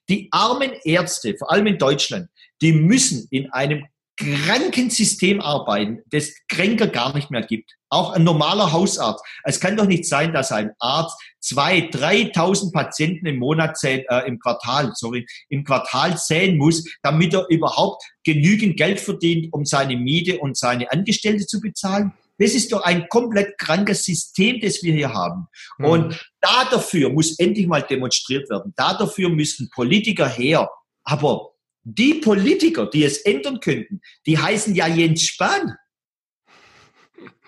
Die 0.10 0.28
armen 0.32 0.72
Ärzte, 0.84 1.36
vor 1.38 1.52
allem 1.52 1.68
in 1.68 1.78
Deutschland, 1.78 2.30
die 2.62 2.74
müssen 2.74 3.28
in 3.30 3.50
einem 3.52 3.86
kranken 4.18 4.90
System 4.90 5.42
arbeiten, 5.42 6.00
das 6.12 6.34
Kränker 6.48 6.88
gar 6.88 7.16
nicht 7.16 7.32
mehr 7.32 7.42
gibt. 7.42 7.72
Auch 7.90 8.12
ein 8.12 8.24
normaler 8.24 8.72
Hausarzt. 8.72 9.24
Es 9.44 9.60
kann 9.60 9.78
doch 9.78 9.86
nicht 9.86 10.06
sein, 10.06 10.34
dass 10.34 10.52
ein 10.52 10.72
Arzt 10.80 11.20
zwei, 11.40 11.82
dreitausend 11.82 12.74
Patienten 12.74 13.26
im 13.26 13.38
Monat 13.38 13.78
sehen, 13.78 14.04
äh, 14.10 14.28
im 14.28 14.40
Quartal, 14.40 14.92
sorry, 14.96 15.26
im 15.50 15.64
Quartal 15.64 16.18
sehen 16.18 16.58
muss, 16.58 16.84
damit 17.02 17.34
er 17.34 17.48
überhaupt 17.50 18.04
genügend 18.24 18.78
Geld 18.78 19.00
verdient, 19.00 19.52
um 19.52 19.66
seine 19.66 19.98
Miete 19.98 20.40
und 20.40 20.58
seine 20.58 20.92
Angestellte 20.92 21.46
zu 21.46 21.60
bezahlen. 21.60 22.14
Das 22.40 22.54
ist 22.54 22.72
doch 22.72 22.82
ein 22.82 23.08
komplett 23.10 23.58
krankes 23.58 24.04
System, 24.06 24.60
das 24.60 24.82
wir 24.82 24.94
hier 24.94 25.14
haben. 25.14 25.48
Mhm. 25.78 25.86
Und 25.86 26.32
da 26.42 26.66
dafür 26.70 27.10
muss 27.10 27.38
endlich 27.38 27.68
mal 27.68 27.82
demonstriert 27.82 28.50
werden. 28.50 28.74
Da 28.76 28.96
dafür 28.96 29.30
müssen 29.30 29.70
Politiker 29.70 30.28
her. 30.28 30.70
Aber 31.04 31.53
die 31.84 32.16
Politiker, 32.16 32.86
die 32.86 33.04
es 33.04 33.20
ändern 33.20 33.60
könnten, 33.60 34.02
die 34.26 34.38
heißen 34.38 34.74
ja 34.76 34.88
Jens 34.88 35.24
Spahn. 35.24 35.76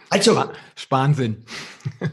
Also 0.09 0.51
Spahnsinn. 0.75 1.43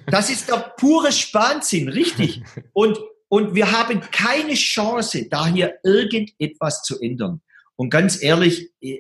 Das 0.06 0.30
ist 0.30 0.48
der 0.48 0.74
pure 0.76 1.12
Spahnsinn, 1.12 1.88
richtig. 1.88 2.42
Und, 2.72 2.98
und 3.28 3.54
wir 3.54 3.72
haben 3.72 4.00
keine 4.00 4.54
Chance, 4.54 5.26
da 5.30 5.46
hier 5.46 5.78
irgendetwas 5.84 6.82
zu 6.82 7.00
ändern. 7.00 7.40
Und 7.76 7.88
ganz 7.88 8.22
ehrlich, 8.22 8.70
äh, 8.82 8.98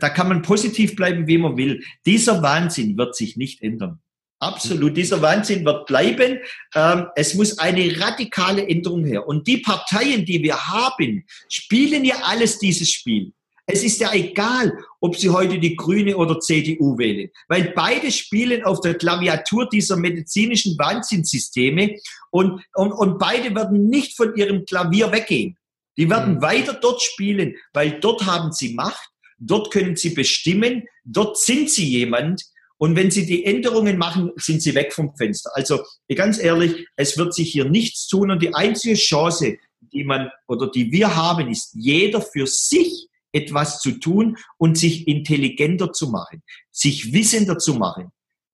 da 0.00 0.08
kann 0.08 0.28
man 0.28 0.40
positiv 0.40 0.96
bleiben, 0.96 1.26
wie 1.26 1.36
man 1.36 1.56
will. 1.56 1.84
Dieser 2.06 2.42
Wahnsinn 2.42 2.96
wird 2.96 3.14
sich 3.14 3.36
nicht 3.36 3.62
ändern. 3.62 4.00
Absolut, 4.40 4.96
dieser 4.96 5.20
Wahnsinn 5.20 5.64
wird 5.64 5.86
bleiben. 5.86 6.38
Ähm, 6.74 7.06
es 7.16 7.34
muss 7.34 7.58
eine 7.58 8.00
radikale 8.00 8.68
Änderung 8.68 9.04
her. 9.04 9.26
Und 9.26 9.46
die 9.48 9.58
Parteien, 9.58 10.24
die 10.24 10.42
wir 10.42 10.68
haben, 10.68 11.24
spielen 11.48 12.04
ja 12.04 12.16
alles 12.22 12.58
dieses 12.58 12.90
Spiel. 12.90 13.32
Es 13.70 13.84
ist 13.84 14.00
ja 14.00 14.14
egal, 14.14 14.72
ob 15.00 15.16
Sie 15.16 15.28
heute 15.28 15.58
die 15.58 15.76
Grüne 15.76 16.16
oder 16.16 16.40
CDU 16.40 16.96
wählen, 16.96 17.28
weil 17.48 17.72
beide 17.76 18.10
spielen 18.10 18.64
auf 18.64 18.80
der 18.80 18.94
Klaviatur 18.94 19.68
dieser 19.68 19.96
medizinischen 19.96 20.78
Wahnsinnssysteme 20.78 21.96
und, 22.30 22.62
und, 22.74 22.92
und 22.92 23.18
beide 23.18 23.54
werden 23.54 23.88
nicht 23.88 24.16
von 24.16 24.34
ihrem 24.36 24.64
Klavier 24.64 25.12
weggehen. 25.12 25.58
Die 25.98 26.08
werden 26.08 26.36
mhm. 26.36 26.42
weiter 26.42 26.74
dort 26.80 27.02
spielen, 27.02 27.56
weil 27.74 28.00
dort 28.00 28.24
haben 28.24 28.52
sie 28.52 28.72
Macht, 28.72 29.10
dort 29.38 29.70
können 29.70 29.96
sie 29.96 30.10
bestimmen, 30.10 30.84
dort 31.04 31.36
sind 31.36 31.68
sie 31.68 31.88
jemand. 31.88 32.44
Und 32.78 32.96
wenn 32.96 33.10
sie 33.10 33.26
die 33.26 33.44
Änderungen 33.44 33.98
machen, 33.98 34.30
sind 34.36 34.62
sie 34.62 34.74
weg 34.74 34.92
vom 34.92 35.14
Fenster. 35.16 35.50
Also 35.54 35.80
ganz 36.14 36.38
ehrlich, 36.38 36.86
es 36.96 37.18
wird 37.18 37.34
sich 37.34 37.50
hier 37.50 37.64
nichts 37.64 38.06
tun 38.06 38.30
und 38.30 38.42
die 38.42 38.54
einzige 38.54 38.94
Chance, 38.94 39.58
die 39.92 40.04
man 40.04 40.30
oder 40.46 40.70
die 40.70 40.90
wir 40.92 41.14
haben, 41.14 41.50
ist 41.50 41.72
jeder 41.74 42.22
für 42.22 42.46
sich 42.46 43.08
etwas 43.32 43.80
zu 43.80 43.92
tun 43.92 44.36
und 44.56 44.78
sich 44.78 45.06
intelligenter 45.06 45.92
zu 45.92 46.08
machen, 46.08 46.42
sich 46.70 47.12
wissender 47.12 47.58
zu 47.58 47.74
machen. 47.74 48.10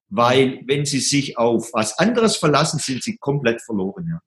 Weil 0.08 0.62
wenn 0.66 0.84
sie 0.84 1.00
sich 1.00 1.38
auf 1.38 1.70
was 1.72 1.98
anderes 1.98 2.36
verlassen, 2.36 2.78
sind 2.78 3.02
sie 3.02 3.16
komplett 3.16 3.62
verloren. 3.62 4.06
Ja. 4.10 4.20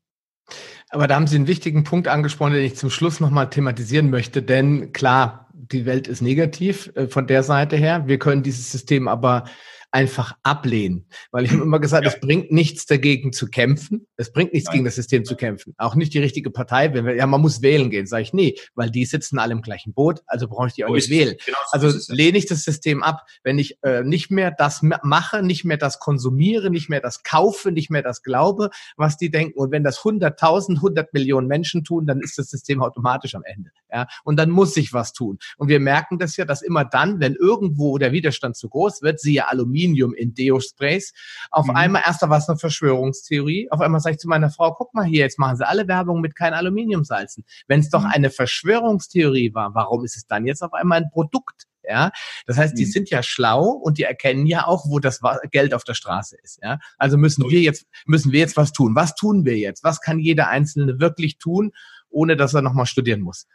Aber 0.89 1.07
da 1.07 1.15
haben 1.15 1.27
Sie 1.27 1.35
einen 1.35 1.47
wichtigen 1.47 1.83
Punkt 1.83 2.07
angesprochen, 2.07 2.53
den 2.53 2.63
ich 2.63 2.75
zum 2.75 2.89
Schluss 2.89 3.19
nochmal 3.19 3.49
thematisieren 3.49 4.09
möchte. 4.09 4.41
Denn 4.41 4.93
klar, 4.93 5.49
die 5.53 5.85
Welt 5.85 6.07
ist 6.07 6.21
negativ 6.21 6.91
äh, 6.95 7.07
von 7.07 7.27
der 7.27 7.43
Seite 7.43 7.75
her. 7.75 8.07
Wir 8.07 8.19
können 8.19 8.43
dieses 8.43 8.71
System 8.71 9.07
aber 9.07 9.45
einfach 9.91 10.35
ablehnen. 10.43 11.07
Weil 11.31 11.45
ich 11.45 11.51
habe 11.51 11.63
immer 11.63 11.79
gesagt, 11.79 12.05
ja. 12.05 12.11
es 12.11 12.19
bringt 12.19 12.51
nichts 12.51 12.85
dagegen 12.85 13.31
zu 13.33 13.47
kämpfen. 13.47 14.07
Es 14.17 14.31
bringt 14.31 14.53
nichts 14.53 14.67
Nein. 14.67 14.73
gegen 14.73 14.85
das 14.85 14.95
System 14.95 15.25
zu 15.25 15.35
kämpfen. 15.35 15.73
Auch 15.77 15.95
nicht 15.95 16.13
die 16.13 16.19
richtige 16.19 16.51
Partei. 16.51 16.93
Wenn 16.93 17.05
wir, 17.05 17.15
ja, 17.15 17.25
man 17.25 17.41
muss 17.41 17.61
wählen 17.61 17.89
gehen. 17.89 18.05
Sage 18.05 18.23
ich, 18.23 18.33
nee, 18.33 18.55
weil 18.75 18.89
die 18.89 19.05
sitzen 19.05 19.39
alle 19.39 19.53
im 19.53 19.61
gleichen 19.61 19.93
Boot, 19.93 20.21
also 20.27 20.47
brauche 20.47 20.67
ich 20.67 20.73
die 20.73 20.85
auch 20.85 20.93
nicht 20.93 21.09
wählen. 21.09 21.35
Genau 21.45 21.57
so 21.71 21.87
also 21.87 22.13
lehne 22.13 22.37
ich 22.37 22.45
das 22.45 22.63
System 22.63 23.03
ab, 23.03 23.25
wenn 23.43 23.59
ich 23.59 23.77
äh, 23.83 24.03
nicht 24.03 24.29
mehr 24.29 24.51
das 24.51 24.81
mache, 24.81 25.41
nicht 25.41 25.65
mehr 25.65 25.77
das 25.77 25.99
konsumiere, 25.99 26.69
nicht 26.69 26.89
mehr 26.89 27.01
das 27.01 27.23
kaufe, 27.23 27.71
nicht 27.71 27.89
mehr 27.89 28.03
das 28.03 28.23
glaube, 28.23 28.69
was 28.97 29.17
die 29.17 29.31
denken. 29.31 29.57
Und 29.57 29.71
wenn 29.71 29.83
das 29.83 29.99
100.000, 29.99 30.75
100 30.75 31.13
Millionen 31.13 31.47
Menschen 31.47 31.83
tun, 31.83 32.05
dann 32.05 32.19
ist 32.19 32.37
das 32.37 32.49
System 32.49 32.81
automatisch 32.81 33.35
am 33.35 33.43
Ende. 33.43 33.71
Ja, 33.91 34.07
und 34.23 34.37
dann 34.37 34.49
muss 34.49 34.73
sich 34.73 34.93
was 34.93 35.13
tun. 35.13 35.39
Und 35.57 35.69
wir 35.69 35.79
merken 35.79 36.19
das 36.19 36.35
ja, 36.37 36.45
dass 36.45 36.61
immer 36.61 36.85
dann, 36.85 37.19
wenn 37.19 37.35
irgendwo 37.35 37.97
der 37.97 38.11
Widerstand 38.11 38.55
zu 38.55 38.69
groß 38.69 39.01
wird, 39.01 39.19
siehe 39.19 39.47
Aluminium, 39.47 39.67
Aluminium 39.77 40.13
in 40.13 40.33
Deo-Sprays. 40.33 41.13
Auf 41.51 41.67
mhm. 41.67 41.75
einmal, 41.75 42.03
erst 42.05 42.21
war 42.21 42.37
es 42.37 42.49
eine 42.49 42.57
Verschwörungstheorie. 42.57 43.69
Auf 43.71 43.81
einmal 43.81 44.01
sage 44.01 44.15
ich 44.15 44.19
zu 44.19 44.27
meiner 44.27 44.49
Frau, 44.49 44.73
guck 44.73 44.93
mal 44.93 45.05
hier, 45.05 45.19
jetzt 45.19 45.39
machen 45.39 45.57
sie 45.57 45.67
alle 45.67 45.87
Werbung 45.87 46.21
mit 46.21 46.35
kein 46.35 46.53
Aluminiumsalzen. 46.53 47.43
Wenn 47.67 47.79
es 47.79 47.89
doch 47.89 48.01
mhm. 48.01 48.11
eine 48.11 48.29
Verschwörungstheorie 48.29 49.53
war, 49.53 49.73
warum 49.75 50.03
ist 50.05 50.17
es 50.17 50.25
dann 50.25 50.45
jetzt 50.45 50.63
auf 50.63 50.73
einmal 50.73 50.99
ein 50.99 51.09
Produkt? 51.11 51.63
Ja, 51.89 52.11
das 52.45 52.57
heißt, 52.57 52.77
die 52.77 52.85
mhm. 52.85 52.89
sind 52.89 53.09
ja 53.09 53.23
schlau 53.23 53.69
und 53.69 53.97
die 53.97 54.03
erkennen 54.03 54.45
ja 54.45 54.67
auch, 54.67 54.89
wo 54.89 54.99
das 54.99 55.21
Geld 55.51 55.73
auf 55.73 55.85
der 55.85 55.93
Straße 55.93 56.35
ist. 56.43 56.59
Ja, 56.61 56.79
also 56.97 57.17
müssen 57.17 57.49
wir 57.49 57.61
jetzt 57.61 57.85
müssen 58.05 58.33
wir 58.33 58.41
jetzt 58.41 58.57
was 58.57 58.73
tun. 58.73 58.93
Was 58.93 59.15
tun 59.15 59.45
wir 59.45 59.57
jetzt? 59.57 59.85
Was 59.85 60.01
kann 60.01 60.19
jeder 60.19 60.49
Einzelne 60.49 60.99
wirklich 60.99 61.37
tun, 61.37 61.71
ohne 62.09 62.35
dass 62.35 62.53
er 62.53 62.61
nochmal 62.61 62.87
studieren 62.87 63.21
muss? 63.21 63.47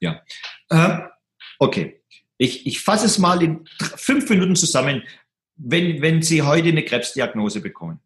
Ja, 0.00 0.22
äh, 0.70 0.98
okay. 1.58 2.00
Ich, 2.36 2.66
ich 2.66 2.80
fasse 2.80 3.06
es 3.06 3.18
mal 3.18 3.42
in 3.42 3.64
fünf 3.96 4.28
Minuten 4.28 4.56
zusammen 4.56 5.02
wenn, 5.56 6.02
wenn 6.02 6.22
Sie 6.22 6.42
heute 6.42 6.68
eine 6.68 6.84
Krebsdiagnose 6.84 7.60
bekommen. 7.60 8.00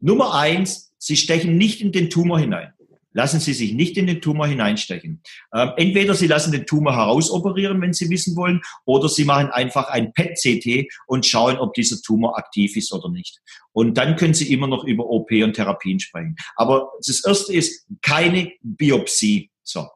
Nummer 0.00 0.34
eins, 0.34 0.94
Sie 0.98 1.16
stechen 1.16 1.56
nicht 1.56 1.80
in 1.80 1.92
den 1.92 2.10
Tumor 2.10 2.38
hinein. 2.38 2.72
Lassen 3.14 3.40
Sie 3.40 3.52
sich 3.52 3.74
nicht 3.74 3.98
in 3.98 4.06
den 4.06 4.22
Tumor 4.22 4.46
hineinstechen. 4.46 5.20
Ähm, 5.54 5.72
entweder 5.76 6.14
Sie 6.14 6.26
lassen 6.26 6.50
den 6.50 6.64
Tumor 6.64 6.96
herausoperieren, 6.96 7.80
wenn 7.82 7.92
Sie 7.92 8.08
wissen 8.08 8.36
wollen, 8.36 8.62
oder 8.86 9.08
Sie 9.08 9.24
machen 9.24 9.48
einfach 9.48 9.88
ein 9.88 10.14
PET-CT 10.14 10.90
und 11.06 11.26
schauen, 11.26 11.58
ob 11.58 11.74
dieser 11.74 12.00
Tumor 12.00 12.38
aktiv 12.38 12.74
ist 12.74 12.90
oder 12.92 13.10
nicht. 13.10 13.40
Und 13.72 13.98
dann 13.98 14.16
können 14.16 14.32
Sie 14.32 14.50
immer 14.50 14.66
noch 14.66 14.84
über 14.84 15.04
OP 15.10 15.30
und 15.30 15.52
Therapien 15.52 16.00
sprechen. 16.00 16.36
Aber 16.56 16.90
das 17.06 17.22
erste 17.24 17.52
ist 17.52 17.86
keine 18.00 18.52
Biopsie. 18.62 19.50
So. 19.62 19.88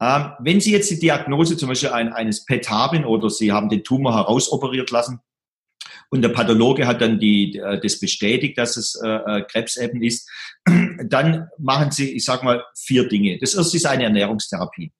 Ähm, 0.00 0.32
wenn 0.40 0.60
Sie 0.60 0.72
jetzt 0.72 0.90
die 0.90 0.98
Diagnose 0.98 1.56
zum 1.56 1.68
Beispiel 1.68 1.90
eines 1.90 2.44
PET 2.44 2.68
haben 2.68 3.04
oder 3.04 3.30
Sie 3.30 3.52
haben 3.52 3.68
den 3.68 3.82
Tumor 3.82 4.14
herausoperiert 4.14 4.90
lassen, 4.90 5.20
und 6.10 6.22
der 6.22 6.28
Pathologe 6.28 6.86
hat 6.86 7.00
dann 7.00 7.18
die, 7.18 7.56
äh, 7.56 7.80
das 7.80 7.98
bestätigt, 7.98 8.58
dass 8.58 8.76
es 8.76 9.00
äh, 9.02 9.08
äh 9.08 9.42
Krebs 9.42 9.76
eben 9.76 10.02
ist, 10.02 10.30
dann 11.04 11.48
machen 11.58 11.90
sie, 11.90 12.12
ich 12.12 12.24
sag 12.24 12.42
mal, 12.42 12.64
vier 12.76 13.08
Dinge. 13.08 13.38
Das 13.40 13.54
erste 13.54 13.76
ist 13.76 13.86
eine 13.86 14.04
Ernährungstherapie. 14.04 14.92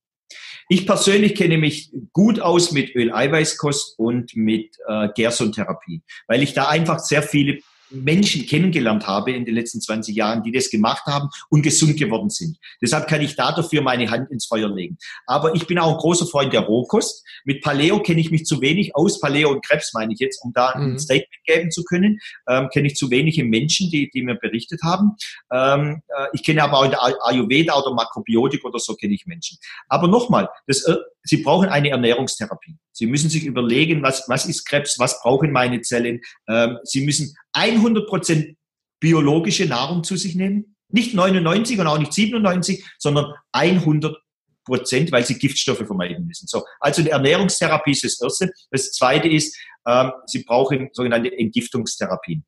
Ich 0.68 0.85
persönlich 0.85 1.36
kenne 1.36 1.59
mich 1.59 1.93
gut 2.12 2.40
aus 2.40 2.73
mit 2.73 2.94
Öleiweißkost 2.94 3.98
und 3.98 4.35
mit 4.35 4.77
äh, 4.89 5.09
Gerson-Therapie, 5.14 6.02
weil 6.27 6.43
ich 6.43 6.55
da 6.55 6.68
einfach 6.68 6.98
sehr 6.98 7.23
viele 7.23 7.60
Menschen 7.91 8.47
kennengelernt 8.47 9.07
habe 9.07 9.33
in 9.33 9.45
den 9.45 9.55
letzten 9.55 9.81
20 9.81 10.15
Jahren, 10.15 10.43
die 10.43 10.53
das 10.53 10.71
gemacht 10.71 11.07
haben 11.07 11.29
und 11.51 11.63
gesund 11.63 11.99
geworden 11.99 12.31
sind. 12.31 12.59
Deshalb 12.83 13.09
kann 13.09 13.21
ich 13.21 13.37
da 13.37 13.53
dafür 13.53 13.83
meine 13.83 14.11
Hand 14.11 14.31
ins 14.31 14.47
Feuer 14.47 14.69
legen. 14.69 14.99
Aber 15.27 15.55
ich 15.55 15.67
bin 15.67 15.79
auch 15.79 15.93
ein 15.93 15.99
großer 15.99 16.27
Freund 16.27 16.53
der 16.53 16.63
Rohkost. 16.63 17.25
Mit 17.45 17.63
Paleo 17.63 18.01
kenne 18.01 18.21
ich 18.21 18.31
mich 18.31 18.45
zu 18.45 18.61
wenig 18.61 18.95
aus, 18.95 19.21
Paleo 19.21 19.51
und 19.51 19.65
Krebs 19.65 19.93
meine 19.95 20.13
ich 20.13 20.19
jetzt, 20.19 20.43
um 20.45 20.53
da 20.53 20.71
ein 20.71 20.93
mhm. 20.93 20.99
Statement 20.99 21.45
geben 21.45 21.71
zu 21.71 21.85
können. 21.85 22.19
Ähm, 22.49 22.69
kenne 22.73 22.89
ich 22.89 22.97
zu 22.97 23.11
wenige 23.11 23.45
Menschen, 23.45 23.91
die, 23.91 24.11
die 24.11 24.23
mir 24.23 24.37
berichtet 24.37 24.81
haben. 24.83 25.17
Ähm, 25.53 26.03
äh, 26.09 26.27
ich 26.33 26.43
kenne 26.43 26.63
aber 26.63 26.79
auch 26.79 26.85
in 26.85 26.91
der 26.91 27.03
Ayurveda 27.03 27.79
oder 27.79 27.95
Makrobiotik 27.95 28.65
oder 28.65 28.79
so 28.79 28.95
kenne 28.95 29.15
ich 29.15 29.27
Menschen. 29.27 29.59
Aber 29.89 30.09
nochmal, 30.09 30.49
das, 30.67 30.83
äh, 30.85 30.97
Sie 31.27 31.39
brauchen 31.39 31.69
eine 31.69 31.90
Ernährungstherapie. 31.90 32.77
Sie 32.93 33.07
müssen 33.07 33.28
sich 33.28 33.44
überlegen, 33.44 34.03
was, 34.03 34.24
was 34.28 34.47
ist 34.47 34.65
Krebs, 34.65 34.98
was 34.98 35.20
brauchen 35.20 35.53
meine 35.53 35.81
Zellen. 35.82 36.20
Ähm, 36.48 36.78
Sie 36.85 37.05
müssen 37.05 37.36
100 37.53 38.07
Prozent 38.07 38.57
biologische 39.01 39.66
Nahrung 39.66 40.05
zu 40.05 40.16
sich 40.16 40.35
nehmen. 40.35 40.77
Nicht 40.89 41.15
99 41.15 41.78
und 41.78 41.86
auch 41.86 41.98
nicht 41.98 42.12
97, 42.12 42.85
sondern 42.98 43.32
100 43.53 44.16
Prozent, 44.65 45.12
weil 45.12 45.24
sie 45.24 45.39
Giftstoffe 45.39 45.86
vermeiden 45.86 46.27
müssen. 46.27 46.47
So, 46.47 46.65
also 46.81 47.03
die 47.03 47.11
Ernährungstherapie 47.11 47.93
ist 47.93 48.05
das 48.05 48.20
Erste. 48.20 48.53
Das 48.70 48.93
Zweite 48.93 49.28
ist, 49.28 49.57
ähm, 49.86 50.12
Sie 50.27 50.43
brauchen 50.43 50.90
sogenannte 50.93 51.36
Entgiftungstherapien. 51.36 52.44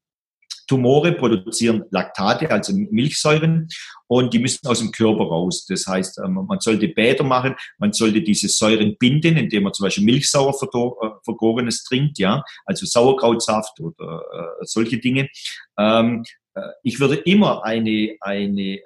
Tumore 0.68 1.12
produzieren 1.12 1.84
Laktate, 1.90 2.50
also 2.50 2.72
Milchsäuren, 2.72 3.68
und 4.06 4.32
die 4.32 4.38
müssen 4.38 4.66
aus 4.66 4.78
dem 4.78 4.92
Körper 4.92 5.24
raus. 5.24 5.66
Das 5.66 5.86
heißt, 5.86 6.20
ähm, 6.24 6.44
man 6.46 6.60
sollte 6.60 6.88
Bäder 6.88 7.24
machen, 7.24 7.54
man 7.78 7.92
sollte 7.92 8.22
diese 8.22 8.48
Säuren 8.48 8.96
binden, 8.98 9.36
indem 9.36 9.64
man 9.64 9.74
zum 9.74 9.84
Beispiel 9.84 10.04
Milchsauer 10.04 10.54
äh, 10.54 11.08
vergorenes 11.24 11.84
trinkt, 11.84 12.18
ja, 12.18 12.42
also 12.64 12.86
Sauerkrautsaft 12.86 13.80
oder 13.80 14.22
äh, 14.32 14.64
solche 14.64 14.98
Dinge. 14.98 15.28
Ähm, 15.78 16.24
äh, 16.54 16.60
ich 16.82 17.00
würde 17.00 17.16
immer 17.16 17.64
eine, 17.64 18.16
eine 18.20 18.80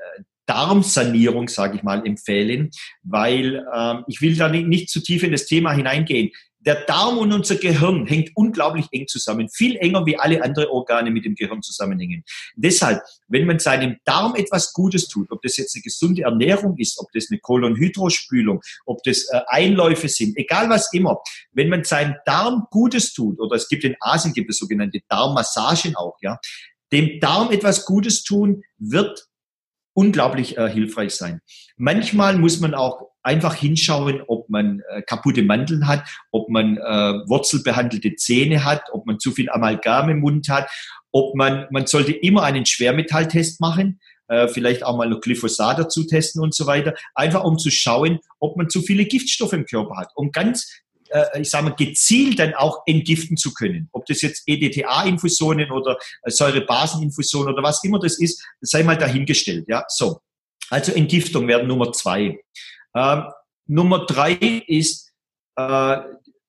Darmsanierung, 0.47 1.49
sage 1.49 1.77
ich 1.77 1.83
mal, 1.83 2.05
empfehlen, 2.05 2.71
weil 3.03 3.65
ähm, 3.75 4.05
ich 4.09 4.21
will 4.21 4.37
da 4.37 4.49
nicht, 4.49 4.67
nicht 4.67 4.91
zu 4.91 5.01
tief 5.01 5.23
in 5.23 5.33
das 5.33 5.47
Thema 5.47 5.73
hineingehen 5.73 6.31
der 6.65 6.85
Darm 6.87 7.19
und 7.19 7.33
unser 7.33 7.57
Gehirn 7.57 8.07
hängt 8.07 8.31
unglaublich 8.35 8.87
eng 8.93 9.07
zusammen, 9.09 9.49
viel 9.49 9.77
enger 9.77 10.07
wie 10.07 10.17
alle 10.17 10.43
anderen 10.43 10.69
Organe 10.69 11.11
mit 11.11 11.25
dem 11.25 11.35
Gehirn 11.35 11.63
zusammenhängen. 11.63 12.25
Deshalb, 12.55 13.03
wenn 13.29 13.47
man 13.47 13.59
seinem 13.59 13.97
Darm 14.05 14.35
etwas 14.37 14.73
Gutes 14.73 15.09
tut, 15.09 15.31
ob 15.31 15.43
das 15.43 15.57
jetzt 15.57 15.75
eine 15.75 15.83
gesunde 15.83 16.23
Ernährung 16.23 16.77
ist, 16.79 16.99
ob 16.99 17.11
das 17.13 17.29
eine 17.31 17.41
Kolonhydrospülung, 17.41 18.61
ob 18.87 19.03
das 19.03 19.29
äh, 19.31 19.41
Einläufe 19.47 20.09
sind, 20.09 20.37
egal 20.37 20.71
was 20.71 20.93
immer, 20.93 21.21
wenn 21.53 21.69
man 21.69 21.85
seinem 21.85 22.15
Darm 22.25 22.67
Gutes 22.71 23.13
tut, 23.13 23.41
oder 23.41 23.57
es 23.57 23.69
gibt 23.69 23.85
in 23.85 23.97
Asien 24.01 24.33
gibt 24.33 24.51
es 24.51 24.59
sogenannte 24.59 25.01
Darmmassagen 25.09 25.97
auch, 25.97 26.17
ja, 26.21 26.39
dem 26.93 27.21
Darm 27.21 27.51
etwas 27.51 27.87
Gutes 27.87 28.23
tun, 28.23 28.63
wird 28.79 29.27
unglaublich 29.95 30.57
äh, 30.57 30.71
hilfreich 30.71 31.15
sein. 31.15 31.41
Manchmal 31.77 32.39
muss 32.39 32.61
man 32.61 32.75
auch 32.75 33.12
einfach 33.23 33.55
hinschauen, 33.55 34.23
ob 34.27 34.49
man 34.49 34.83
äh, 34.91 35.03
kaputte 35.03 35.43
Mandeln 35.43 35.87
hat, 35.87 36.09
ob 36.31 36.49
man 36.49 36.77
äh, 36.77 36.81
wurzelbehandelte 37.29 38.17
Zähne 38.17 38.65
hat, 38.65 38.83
ob 38.93 39.07
man 39.07 39.19
zu 39.19 39.33
viel 39.33 39.51
Amalgam 39.51 40.11
im 40.11 40.21
Mund 40.21 40.49
hat, 40.49 40.69
ob 41.13 41.35
man, 41.35 41.67
man 41.71 41.87
sollte 41.87 42.13
immer 42.13 42.43
einen 42.43 42.67
Schwermetalltest 42.67 43.61
machen, 43.61 44.01
äh, 44.29 44.49
vielleicht 44.49 44.85
auch 44.85 44.97
mal 44.97 45.09
noch 45.09 45.21
Glyphosat 45.21 45.79
dazu 45.79 46.05
testen 46.05 46.43
und 46.43 46.55
so 46.55 46.67
weiter, 46.67 46.95
einfach 47.15 47.45
um 47.45 47.59
zu 47.59 47.71
schauen, 47.71 48.19
ob 48.41 48.57
man 48.57 48.71
zu 48.71 48.83
viele 48.83 49.05
Giftstoffe 49.05 49.53
im 49.53 49.67
Körper 49.67 49.97
hat, 49.97 50.11
um 50.15 50.31
ganz 50.31 50.83
äh, 51.13 51.41
ich 51.43 51.51
sage 51.51 51.69
mal, 51.69 51.77
gezielt 51.77 52.39
dann 52.39 52.55
auch 52.55 52.83
entgiften 52.87 53.37
zu 53.37 53.53
können. 53.53 53.89
Ob 53.93 54.07
das 54.07 54.23
jetzt 54.23 54.43
EDTA-Infusionen 54.47 55.71
oder 55.71 55.99
äh, 56.23 56.31
Säurebaseninfusionen 56.31 57.53
oder 57.53 57.63
was 57.63 57.85
immer 57.85 57.99
das 57.99 58.19
ist, 58.19 58.45
sei 58.61 58.83
mal 58.83 58.97
dahingestellt. 58.97 59.67
Ja, 59.69 59.85
so. 59.89 60.21
Also 60.71 60.93
Entgiftung 60.93 61.47
wäre 61.49 61.65
Nummer 61.65 61.93
zwei. 61.93 62.39
Ähm, 62.95 63.25
Nummer 63.67 64.07
drei 64.07 64.33
ist, 64.67 65.13
äh, 65.57 65.99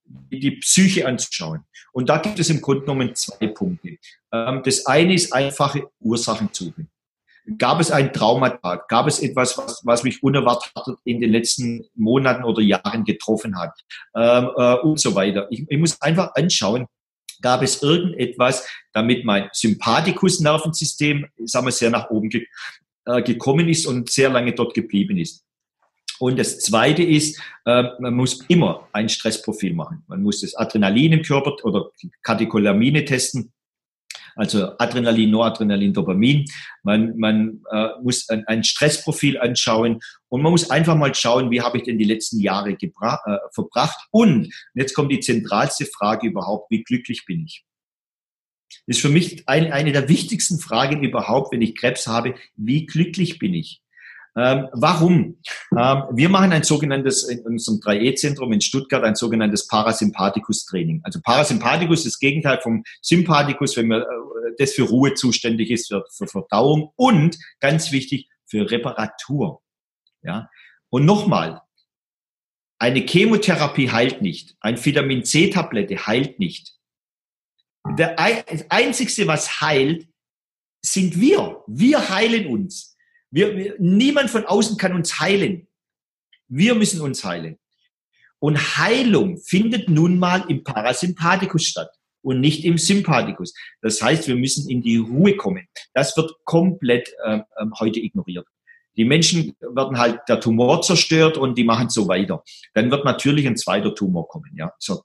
die 0.06 0.52
Psyche 0.52 1.07
anzuschauen. 1.07 1.64
Und 1.91 2.10
da 2.10 2.18
gibt 2.18 2.40
es 2.40 2.49
im 2.49 2.61
Grunde 2.61 2.82
genommen 2.82 3.15
zwei 3.15 3.48
Punkte. 3.48 3.98
Ähm, 4.32 4.61
das 4.64 4.86
eine 4.86 5.14
ist 5.14 5.32
einfache 5.32 5.90
Ursachensuche. 5.99 6.88
Gab 7.57 7.82
es 7.82 7.91
einen 7.91 8.14
Traumatag? 8.14 8.88
Gab 8.88 9.07
es 9.07 9.20
etwas, 9.20 9.57
was, 9.57 9.82
was 9.84 10.03
mich 10.03 10.24
unerwartet 10.24 10.72
in 11.03 11.20
den 11.20 11.32
letzten 11.32 11.86
Monaten 11.94 12.44
oder 12.44 12.61
Jahren 12.61 13.03
getroffen 13.03 13.57
hat? 13.60 13.74
Ähm, 14.15 14.49
äh, 14.56 14.76
und 14.76 14.99
so 14.99 15.14
weiter. 15.14 15.48
Ich, 15.49 15.65
ich 15.68 15.78
muss 15.78 16.02
einfach 16.02 16.34
anschauen, 16.36 16.88
gab 17.41 17.61
es 17.61 17.84
irgendetwas, 17.84 18.65
damit 18.94 19.26
mein 19.26 19.49
Sympathikus-Nervensystem, 19.52 21.28
sagen 21.45 21.68
wir, 21.68 21.72
sehr 21.72 21.90
nach 21.90 22.10
oben 22.10 22.30
ge 22.30 22.48
äh, 23.06 23.22
gekommen 23.22 23.68
ist 23.68 23.86
und 23.86 24.10
sehr 24.10 24.30
lange 24.30 24.53
dort 24.53 24.74
geblieben 24.74 25.18
ist. 25.18 25.44
Und 26.19 26.40
das 26.40 26.60
Zweite 26.60 27.03
ist, 27.03 27.40
äh, 27.65 27.84
man 27.99 28.14
muss 28.14 28.41
immer 28.48 28.88
ein 28.94 29.10
Stressprofil 29.10 29.73
machen. 29.73 30.03
Man 30.07 30.22
muss 30.22 30.41
das 30.41 30.56
Adrenalin 30.56 31.14
im 31.14 31.22
Körper 31.22 31.56
oder 31.64 31.90
Katecholamine 32.22 33.06
testen. 33.06 33.53
Also 34.35 34.77
Adrenalin, 34.80 35.30
Noradrenalin, 35.30 35.94
Dopamin. 35.94 36.45
Man, 36.81 37.18
man 37.18 37.61
äh, 37.72 37.90
muss 38.02 38.27
ein, 38.30 38.45
ein, 38.48 38.64
Stressprofil 38.64 39.40
anschauen 39.40 39.99
und 40.30 40.41
man 40.41 40.52
muss 40.52 40.72
einfach 40.72 40.95
mal 40.95 41.14
schauen, 41.14 41.52
wie 41.52 41.61
habe 41.61 41.77
ich 41.77 41.84
denn 41.84 41.99
die 41.99 42.03
letzten 42.03 42.40
Jahre 42.40 42.72
äh, 42.72 43.38
verbracht. 43.53 44.07
Und 44.11 44.52
jetzt 44.73 44.94
kommt 44.94 45.11
die 45.11 45.19
zentralste 45.19 45.85
Frage 45.85 46.27
überhaupt, 46.27 46.72
wie 46.72 46.84
glücklich 46.84 47.26
bin 47.26 47.45
ich? 47.45 47.64
Das 48.88 48.98
ist 48.98 49.02
für 49.02 49.10
mich 49.10 49.48
ein, 49.48 49.72
eine 49.72 49.91
der 49.91 50.10
wichtigsten 50.10 50.57
Fragen 50.57 51.03
überhaupt, 51.03 51.53
wenn 51.53 51.61
ich 51.61 51.76
Krebs 51.76 52.07
habe. 52.07 52.34
Wie 52.56 52.88
glücklich 52.88 53.38
bin 53.38 53.53
ich? 53.53 53.83
Ähm, 54.36 54.68
warum? 54.72 55.38
Ähm, 55.78 56.04
wir 56.12 56.30
machen 56.30 56.52
ein 56.54 56.64
sogenanntes, 56.64 57.24
in 57.24 57.42
unserem 57.42 57.80
3E-Zentrum 57.80 58.52
in 58.52 58.62
Stuttgart, 58.62 59.04
ein 59.04 59.16
sogenanntes 59.16 59.68
Parasympathikus-Training. 59.68 61.02
Also 61.04 61.20
Parasympathikus 61.22 62.00
ist 62.00 62.16
das 62.16 62.20
Gegenteil 62.20 62.60
vom 62.62 62.84
Sympathikus, 63.02 63.78
wenn 63.78 63.88
man 63.88 64.02
äh, 64.02 64.06
das 64.58 64.74
für 64.74 64.84
Ruhe 64.84 65.14
zuständig 65.14 65.70
ist, 65.70 65.88
für, 65.88 66.04
für 66.12 66.28
Verdauung 66.28 66.92
und 66.96 67.38
ganz 67.60 67.92
wichtig, 67.92 68.28
für 68.46 68.70
Reparatur. 68.70 69.62
Ja? 70.24 70.50
Und 70.90 71.06
nochmal, 71.06 71.62
eine 72.80 73.02
Chemotherapie 73.02 73.92
heilt 73.92 74.22
nicht. 74.22 74.56
Ein 74.60 74.84
Vitamin 74.84 75.24
C-Tablette 75.24 76.06
heilt 76.08 76.40
nicht. 76.40 76.76
Das 77.98 78.12
Einzigste, 78.70 79.28
was 79.28 79.62
heilt, 79.62 80.08
sind 80.82 81.20
wir. 81.20 81.64
Wir 81.68 82.10
heilen 82.10 82.48
uns. 82.48 82.93
Wir, 83.34 83.58
wir, 83.58 83.76
niemand 83.80 84.30
von 84.30 84.46
außen 84.46 84.78
kann 84.78 84.94
uns 84.94 85.20
heilen. 85.20 85.68
Wir 86.48 86.76
müssen 86.76 87.02
uns 87.02 87.24
heilen. 87.24 87.58
Und 88.38 88.78
Heilung 88.78 89.38
findet 89.38 89.90
nun 89.90 90.20
mal 90.20 90.46
im 90.50 90.64
Parasympathikus 90.64 91.64
statt 91.66 91.90
und 92.22 92.42
nicht 92.42 92.64
im 92.64 92.78
Sympathikus. 92.78 93.56
Das 93.82 94.02
heißt, 94.04 94.28
wir 94.28 94.36
müssen 94.36 94.70
in 94.70 94.84
die 94.84 94.98
Ruhe 94.98 95.36
kommen. 95.36 95.68
Das 95.96 96.16
wird 96.16 96.32
komplett 96.44 97.12
äh, 97.24 97.40
heute 97.80 98.02
ignoriert. 98.02 98.46
Die 98.98 99.06
Menschen 99.06 99.56
werden 99.62 99.98
halt 99.98 100.20
der 100.28 100.40
Tumor 100.40 100.84
zerstört 100.84 101.36
und 101.36 101.58
die 101.58 101.64
machen 101.64 101.90
so 101.90 102.08
weiter. 102.08 102.44
Dann 102.76 102.92
wird 102.92 103.04
natürlich 103.04 103.48
ein 103.48 103.58
zweiter 103.58 103.96
Tumor 103.96 104.28
kommen. 104.28 104.52
Ja, 104.56 104.72
so. 104.78 105.02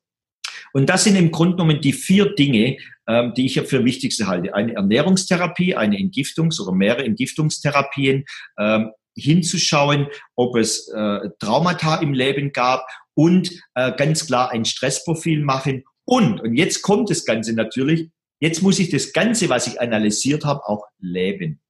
Und 0.72 0.88
das 0.88 1.04
sind 1.04 1.16
im 1.16 1.30
Grunde 1.30 1.56
genommen 1.56 1.80
die 1.80 1.92
vier 1.92 2.34
Dinge, 2.34 2.76
ähm, 3.06 3.32
die 3.34 3.46
ich 3.46 3.60
für 3.60 3.84
wichtigste 3.84 4.26
halte. 4.26 4.54
Eine 4.54 4.74
Ernährungstherapie, 4.74 5.74
eine 5.74 5.96
Entgiftungs- 5.96 6.60
oder 6.60 6.72
mehrere 6.72 7.04
Entgiftungstherapien, 7.04 8.24
ähm, 8.58 8.90
hinzuschauen, 9.16 10.06
ob 10.36 10.56
es 10.56 10.88
äh, 10.88 11.30
Traumata 11.40 11.96
im 11.96 12.14
Leben 12.14 12.52
gab 12.52 12.86
und 13.14 13.50
äh, 13.74 13.92
ganz 13.96 14.26
klar 14.26 14.52
ein 14.52 14.64
Stressprofil 14.64 15.42
machen. 15.42 15.84
Und, 16.04 16.40
und 16.40 16.54
jetzt 16.54 16.82
kommt 16.82 17.10
das 17.10 17.24
Ganze 17.24 17.52
natürlich, 17.52 18.10
jetzt 18.40 18.62
muss 18.62 18.78
ich 18.78 18.90
das 18.90 19.12
Ganze, 19.12 19.48
was 19.48 19.66
ich 19.66 19.80
analysiert 19.80 20.44
habe, 20.44 20.66
auch 20.66 20.84
leben. 21.00 21.60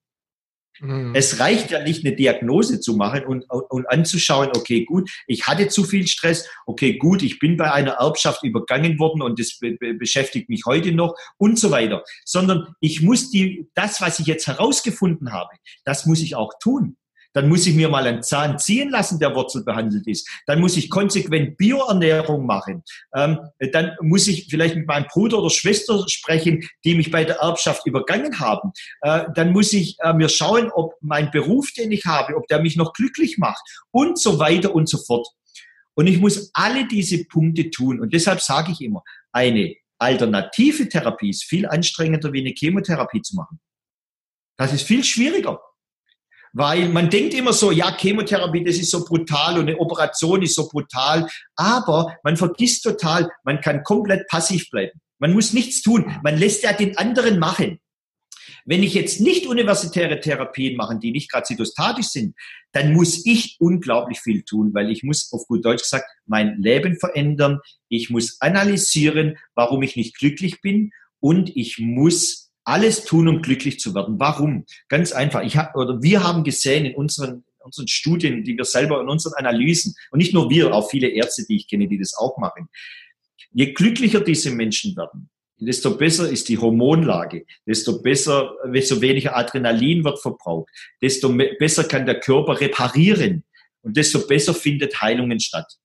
Mhm. 0.81 1.15
Es 1.15 1.41
reicht 1.41 1.71
ja 1.71 1.83
nicht, 1.83 2.05
eine 2.05 2.15
Diagnose 2.15 2.81
zu 2.81 2.95
machen 2.95 3.25
und, 3.25 3.45
und 3.49 3.87
anzuschauen, 3.89 4.51
okay, 4.57 4.85
gut, 4.85 5.11
ich 5.27 5.47
hatte 5.47 5.69
zu 5.69 5.85
viel 5.85 6.07
Stress, 6.07 6.49
okay, 6.67 6.99
gut, 6.99 7.23
ich 7.23 7.39
bin 7.39 7.57
bei 7.57 7.73
einer 7.73 7.93
Erbschaft 7.93 8.45
übergangen 8.45 8.99
worden 8.99 9.23
und 9.23 9.39
das 9.39 9.59
be 9.59 9.77
beschäftigt 9.95 10.49
mich 10.49 10.65
heute 10.67 10.93
noch 10.93 11.15
und 11.37 11.59
so 11.59 11.71
weiter. 11.71 12.05
Sondern 12.25 12.75
ich 12.81 13.03
muss 13.03 13.31
die, 13.31 13.69
das, 13.75 14.01
was 14.01 14.19
ich 14.19 14.27
jetzt 14.27 14.47
herausgefunden 14.47 15.33
habe, 15.33 15.51
das 15.85 16.07
muss 16.07 16.21
ich 16.21 16.37
auch 16.37 16.53
tun. 16.61 16.97
Dann 17.39 17.49
muss 17.49 17.69
ich 17.69 17.77
mir 17.77 17.89
mal 17.89 18.05
einen 18.05 18.25
Zahn 18.25 18.59
ziehen 18.59 18.91
lassen, 18.91 19.21
der 19.21 19.33
wurzelbehandelt 19.33 20.09
ist. 20.09 20.29
Dann 20.47 20.59
muss 20.59 20.77
ich 20.77 20.91
konsequent 20.91 21.57
Bioernährung 21.57 22.45
machen. 22.45 22.83
Ähm, 23.15 23.39
dann 23.71 23.93
muss 24.01 24.27
ich 24.27 24.49
vielleicht 24.51 24.75
mit 24.75 24.89
meinem 24.89 25.07
Bruder 25.07 25.39
oder 25.39 25.49
Schwester 25.49 26.05
sprechen, 26.09 26.69
die 26.85 26.97
mich 26.97 27.13
bei 27.13 27.23
der 27.23 27.37
Erbschaft 27.37 27.87
übergangen 27.87 28.41
haben. 28.41 28.73
Äh, 29.03 29.27
dann 29.37 29.53
muss 29.53 29.73
ich 29.73 29.97
äh, 30.01 30.15
mir 30.15 30.29
schauen, 30.29 30.73
ob 30.73 30.95
mein 31.01 31.31
Beruf, 31.31 31.71
den 31.71 31.93
ich 31.93 32.07
habe, 32.07 32.35
ob 32.35 32.49
der 32.49 32.61
mich 32.61 32.75
noch 32.75 32.93
glücklich 32.93 33.39
macht 33.39 33.63
und 33.93 34.19
so 34.19 34.41
weiter 34.41 34.75
und 34.75 34.89
so 34.89 34.99
fort. 34.99 35.29
Und 35.95 36.09
ich 36.09 36.19
muss 36.19 36.51
alle 36.55 36.89
diese 36.89 37.25
Punkte 37.27 37.71
tun. 37.71 38.01
Und 38.01 38.13
deshalb 38.15 38.41
sage 38.41 38.73
ich 38.73 38.81
immer, 38.81 39.05
eine 39.31 39.77
alternative 39.99 40.89
Therapie 40.89 41.31
ist 41.31 41.45
viel 41.45 41.69
anstrengender, 41.69 42.33
wie 42.33 42.41
eine 42.41 42.55
Chemotherapie 42.59 43.23
zu 43.23 43.37
machen. 43.37 43.61
Das 44.57 44.73
ist 44.73 44.83
viel 44.83 45.05
schwieriger. 45.05 45.61
Weil 46.53 46.89
man 46.89 47.11
denkt 47.11 47.35
immer 47.35 47.53
so, 47.53 47.71
ja, 47.71 47.97
Chemotherapie, 47.97 48.65
das 48.65 48.77
ist 48.77 48.91
so 48.91 49.05
brutal 49.05 49.59
und 49.59 49.69
eine 49.69 49.79
Operation 49.79 50.43
ist 50.43 50.55
so 50.55 50.69
brutal. 50.69 51.29
Aber 51.57 52.17
man 52.23 52.37
vergisst 52.37 52.85
total, 52.85 53.31
man 53.45 53.61
kann 53.61 53.83
komplett 53.83 54.27
passiv 54.29 54.71
bleiben. 54.71 55.01
Man 55.19 55.33
muss 55.33 55.53
nichts 55.53 55.83
tun. 55.83 56.13
Man 56.23 56.39
lässt 56.39 56.63
ja 56.63 56.73
den 56.73 56.97
anderen 56.97 57.39
machen. 57.39 57.81
Wenn 58.65 58.83
ich 58.83 58.95
jetzt 58.95 59.21
nicht 59.21 59.47
universitäre 59.47 60.21
Therapien 60.21 60.77
mache, 60.77 60.99
die 60.99 61.11
nicht 61.11 61.31
gerade 61.31 61.47
zytostatisch 61.47 62.09
sind, 62.09 62.35
dann 62.73 62.93
muss 62.93 63.25
ich 63.25 63.57
unglaublich 63.61 64.21
viel 64.21 64.43
tun, 64.43 64.75
weil 64.75 64.91
ich 64.91 65.03
muss, 65.03 65.33
auf 65.33 65.47
gut 65.47 65.65
Deutsch 65.65 65.83
gesagt, 65.83 66.05
mein 66.27 66.59
Leben 66.61 66.99
verändern. 66.99 67.61
Ich 67.89 68.11
muss 68.11 68.41
analysieren, 68.41 69.39
warum 69.55 69.83
ich 69.83 69.97
nicht 69.97 70.19
glücklich 70.19 70.61
bin 70.61 70.93
und 71.21 71.57
ich 71.57 71.79
muss 71.79 72.48
alles 72.69 73.05
tun, 73.05 73.29
um 73.29 73.41
glücklich 73.41 73.81
zu 73.81 73.95
werden. 73.95 74.21
Warum? 74.21 74.67
Ganz 74.89 75.13
einfach. 75.13 75.43
Ich 75.43 75.57
hab, 75.57 75.75
oder 75.75 76.03
wir 76.03 76.23
haben 76.23 76.45
gesehen 76.45 76.85
in 76.85 76.95
unseren, 76.95 77.45
unseren 77.61 77.89
Studien, 77.89 78.45
die 78.45 78.57
wir 78.57 78.65
selber 78.65 79.01
in 79.01 79.09
unseren 79.09 79.35
Analysen, 79.35 79.95
und 80.11 80.19
nicht 80.19 80.35
nur 80.35 80.51
wir, 80.51 80.73
auch 80.75 80.91
viele 80.91 81.09
Ärzte, 81.09 81.45
die 81.49 81.57
ich 81.57 81.69
kenne, 81.69 81.89
die 81.89 81.99
das 81.99 82.15
auch 82.17 82.37
machen. 82.37 82.69
Je 83.53 83.73
glücklicher 83.73 84.21
diese 84.21 84.51
Menschen 84.51 84.95
werden, 84.97 85.31
desto 85.59 85.97
besser 85.97 86.29
ist 86.29 86.49
die 86.51 86.59
Hormonlage, 86.59 87.47
desto 87.67 88.03
besser, 88.03 88.55
desto 88.73 89.01
weniger 89.01 89.37
Adrenalin 89.37 90.05
wird 90.05 90.21
verbraucht, 90.21 90.69
desto 91.01 91.35
besser 91.59 91.85
kann 91.85 92.05
der 92.05 92.21
Körper 92.21 92.61
reparieren 92.61 93.45
und 93.81 93.97
desto 93.97 94.27
besser 94.27 94.55
findet 94.55 95.01
Heilungen 95.01 95.41
statt. 95.41 95.79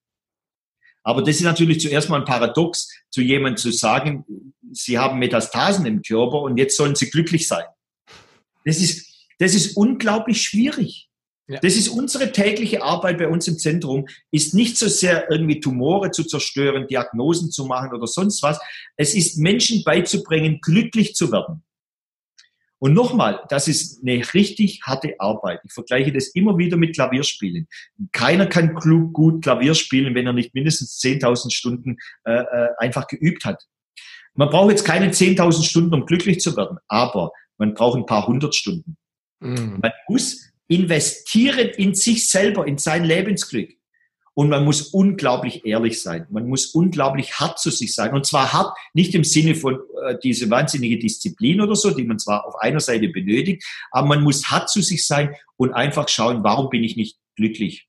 Aber 1.03 1.21
das 1.21 1.35
ist 1.35 1.43
natürlich 1.43 1.81
zuerst 1.81 2.09
mal 2.09 2.19
ein 2.19 2.25
Paradox, 2.25 2.89
zu 3.09 3.21
jemandem 3.21 3.57
zu 3.57 3.71
sagen, 3.71 4.25
sie 4.71 4.97
haben 4.97 5.19
Metastasen 5.19 5.85
im 5.85 6.01
Körper 6.01 6.41
und 6.41 6.57
jetzt 6.57 6.77
sollen 6.77 6.95
sie 6.95 7.09
glücklich 7.09 7.47
sein. 7.47 7.65
Das 8.65 8.79
ist, 8.79 9.27
das 9.39 9.53
ist 9.53 9.75
unglaublich 9.75 10.41
schwierig. 10.41 11.09
Ja. 11.47 11.59
Das 11.59 11.75
ist 11.75 11.89
unsere 11.89 12.31
tägliche 12.31 12.81
Arbeit 12.81 13.17
bei 13.17 13.27
uns 13.27 13.47
im 13.49 13.57
Zentrum, 13.57 14.07
ist 14.31 14.53
nicht 14.53 14.77
so 14.77 14.87
sehr 14.87 15.29
irgendwie 15.29 15.59
Tumore 15.59 16.11
zu 16.11 16.23
zerstören, 16.23 16.87
Diagnosen 16.87 17.51
zu 17.51 17.65
machen 17.65 17.93
oder 17.93 18.07
sonst 18.07 18.41
was. 18.41 18.59
Es 18.95 19.13
ist 19.13 19.37
Menschen 19.37 19.83
beizubringen, 19.83 20.59
glücklich 20.61 21.15
zu 21.15 21.33
werden. 21.33 21.63
Und 22.83 22.95
nochmal, 22.95 23.39
das 23.47 23.69
ist 23.69 24.01
eine 24.01 24.21
richtig 24.33 24.81
harte 24.83 25.15
Arbeit. 25.17 25.61
Ich 25.63 25.71
vergleiche 25.71 26.11
das 26.11 26.27
immer 26.27 26.57
wieder 26.57 26.75
mit 26.75 26.93
Klavierspielen. 26.93 27.69
Keiner 28.11 28.45
kann 28.45 28.73
gut 28.75 29.41
Klavier 29.41 29.73
spielen, 29.73 30.13
wenn 30.15 30.27
er 30.27 30.33
nicht 30.33 30.53
mindestens 30.53 30.99
10.000 30.99 31.49
Stunden 31.53 31.95
äh, 32.25 32.33
äh, 32.33 32.67
einfach 32.79 33.07
geübt 33.07 33.45
hat. 33.45 33.63
Man 34.33 34.49
braucht 34.49 34.71
jetzt 34.71 34.83
keine 34.83 35.11
10.000 35.11 35.63
Stunden, 35.63 35.93
um 35.93 36.05
glücklich 36.05 36.41
zu 36.41 36.57
werden, 36.57 36.77
aber 36.89 37.31
man 37.57 37.73
braucht 37.73 37.99
ein 37.99 38.05
paar 38.05 38.27
hundert 38.27 38.53
Stunden. 38.53 38.97
Mhm. 39.39 39.79
Man 39.81 39.93
muss 40.09 40.51
investieren 40.67 41.69
in 41.77 41.95
sich 41.95 42.29
selber, 42.29 42.67
in 42.67 42.77
sein 42.77 43.05
Lebensglück. 43.05 43.77
Und 44.35 44.49
man 44.49 44.65
muss 44.65 44.81
unglaublich 44.89 45.65
ehrlich 45.65 46.01
sein. 46.01 46.25
Man 46.29 46.47
muss 46.47 46.67
unglaublich 46.67 47.39
hart 47.39 47.59
zu 47.59 47.69
sich 47.69 47.93
sein. 47.93 48.13
Und 48.13 48.25
zwar 48.25 48.51
hart, 48.51 48.75
nicht 48.93 49.13
im 49.13 49.23
Sinne 49.23 49.53
von 49.53 49.79
äh, 50.05 50.17
diese 50.23 50.49
wahnsinnige 50.49 50.97
Disziplin 50.97 51.61
oder 51.61 51.75
so, 51.75 51.91
die 51.91 52.03
man 52.03 52.19
zwar 52.19 52.45
auf 52.47 52.55
einer 52.59 52.79
Seite 52.79 53.09
benötigt, 53.09 53.63
aber 53.91 54.07
man 54.07 54.23
muss 54.23 54.45
hart 54.45 54.69
zu 54.69 54.81
sich 54.81 55.05
sein 55.05 55.35
und 55.57 55.73
einfach 55.73 56.09
schauen, 56.09 56.43
warum 56.43 56.69
bin 56.69 56.83
ich 56.83 56.95
nicht 56.95 57.17
glücklich? 57.35 57.87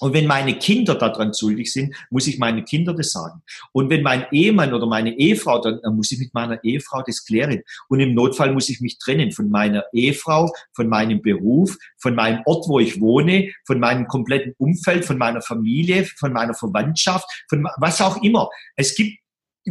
Und 0.00 0.12
wenn 0.12 0.26
meine 0.26 0.58
Kinder 0.58 0.94
daran 0.94 1.32
schuldig 1.34 1.72
sind, 1.72 1.94
muss 2.10 2.26
ich 2.26 2.38
meinen 2.38 2.64
Kindern 2.64 2.96
das 2.96 3.12
sagen. 3.12 3.42
Und 3.72 3.90
wenn 3.90 4.02
mein 4.02 4.26
Ehemann 4.32 4.72
oder 4.74 4.86
meine 4.86 5.16
Ehefrau, 5.18 5.60
dann, 5.60 5.80
dann 5.82 5.96
muss 5.96 6.12
ich 6.12 6.18
mit 6.18 6.34
meiner 6.34 6.62
Ehefrau 6.62 7.02
das 7.06 7.24
klären. 7.24 7.62
Und 7.88 8.00
im 8.00 8.14
Notfall 8.14 8.52
muss 8.52 8.68
ich 8.68 8.80
mich 8.80 8.98
trennen 8.98 9.32
von 9.32 9.50
meiner 9.50 9.84
Ehefrau, 9.92 10.52
von 10.72 10.88
meinem 10.88 11.22
Beruf, 11.22 11.76
von 11.96 12.14
meinem 12.14 12.42
Ort, 12.46 12.68
wo 12.68 12.78
ich 12.78 13.00
wohne, 13.00 13.50
von 13.64 13.80
meinem 13.80 14.06
kompletten 14.06 14.54
Umfeld, 14.58 15.04
von 15.04 15.18
meiner 15.18 15.42
Familie, 15.42 16.04
von 16.04 16.32
meiner 16.32 16.54
Verwandtschaft, 16.54 17.26
von 17.48 17.66
was 17.78 18.00
auch 18.00 18.22
immer. 18.22 18.48
Es 18.76 18.94
gibt 18.94 19.18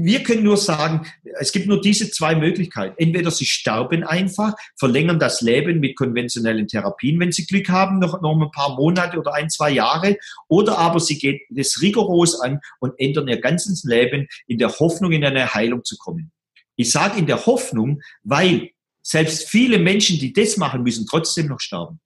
wir 0.04 0.24
können 0.24 0.44
nur 0.44 0.58
sagen, 0.58 1.08
es 1.40 1.52
gibt 1.52 1.68
nur 1.68 1.82
diese 1.82 2.10
zwei 2.12 2.36
Möglichkeiten. 2.36 2.96
Entweder 2.98 3.32
sie 3.32 3.46
sterben 3.46 4.04
einfach, 4.04 4.54
verlängern 4.78 5.20
das 5.20 5.42
Leben 5.42 5.80
mit 5.80 5.96
konventionellen 5.96 6.68
Therapien, 6.68 7.20
wenn 7.20 7.32
sie 7.32 7.46
Glück 7.46 7.70
haben, 7.70 8.00
noch, 8.00 8.22
noch 8.22 8.40
ein 8.40 8.52
paar 8.52 8.76
Monate 8.76 9.18
oder 9.18 9.34
ein, 9.34 9.50
zwei 9.50 9.72
Jahre, 9.72 10.18
oder 10.48 10.78
aber 10.78 11.00
sie 11.00 11.18
gehen 11.18 11.40
das 11.50 11.82
rigoros 11.82 12.40
an 12.40 12.60
und 12.80 12.94
ändern 12.98 13.28
ihr 13.28 13.42
ganzes 13.42 13.84
Leben 13.84 14.28
in 14.48 14.58
der 14.58 14.70
Hoffnung, 14.80 15.12
in 15.12 15.26
eine 15.26 15.54
Heilung 15.54 15.84
zu 15.84 15.98
kommen. 15.98 16.32
Ich 16.76 16.92
sage 16.92 17.20
in 17.20 17.26
der 17.26 17.46
Hoffnung, 17.46 18.02
weil 18.24 18.70
selbst 19.02 19.50
viele 19.50 19.80
Menschen, 19.80 20.20
die 20.20 20.34
das 20.34 20.58
machen, 20.58 20.84
müssen 20.84 21.08
trotzdem 21.10 21.48
noch 21.48 21.60
sterben. 21.60 22.00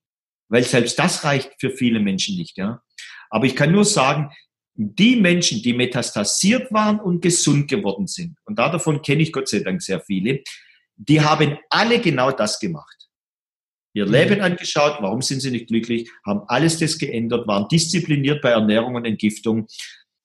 weil 0.49 0.63
selbst 0.63 0.99
das 0.99 1.23
reicht 1.23 1.51
für 1.59 1.71
viele 1.71 1.99
Menschen 1.99 2.37
nicht. 2.37 2.57
Ja. 2.57 2.81
Aber 3.29 3.45
ich 3.45 3.55
kann 3.55 3.71
nur 3.71 3.85
sagen, 3.85 4.31
die 4.73 5.15
Menschen, 5.15 5.61
die 5.61 5.73
metastasiert 5.73 6.71
waren 6.71 6.99
und 6.99 7.21
gesund 7.21 7.67
geworden 7.67 8.07
sind, 8.07 8.37
und 8.45 8.57
davon 8.57 9.01
kenne 9.01 9.21
ich 9.21 9.31
Gott 9.31 9.49
sei 9.49 9.59
Dank 9.59 9.81
sehr 9.81 10.01
viele, 10.01 10.41
die 10.95 11.21
haben 11.21 11.57
alle 11.69 11.99
genau 11.99 12.31
das 12.31 12.59
gemacht. 12.59 13.09
Ihr 13.93 14.05
mhm. 14.05 14.11
Leben 14.11 14.41
angeschaut, 14.41 14.97
warum 15.01 15.21
sind 15.21 15.41
sie 15.41 15.51
nicht 15.51 15.67
glücklich, 15.67 16.09
haben 16.25 16.43
alles 16.47 16.79
das 16.79 16.97
geändert, 16.97 17.47
waren 17.47 17.67
diszipliniert 17.67 18.41
bei 18.41 18.51
Ernährung 18.51 18.95
und 18.95 19.05
Entgiftung, 19.05 19.67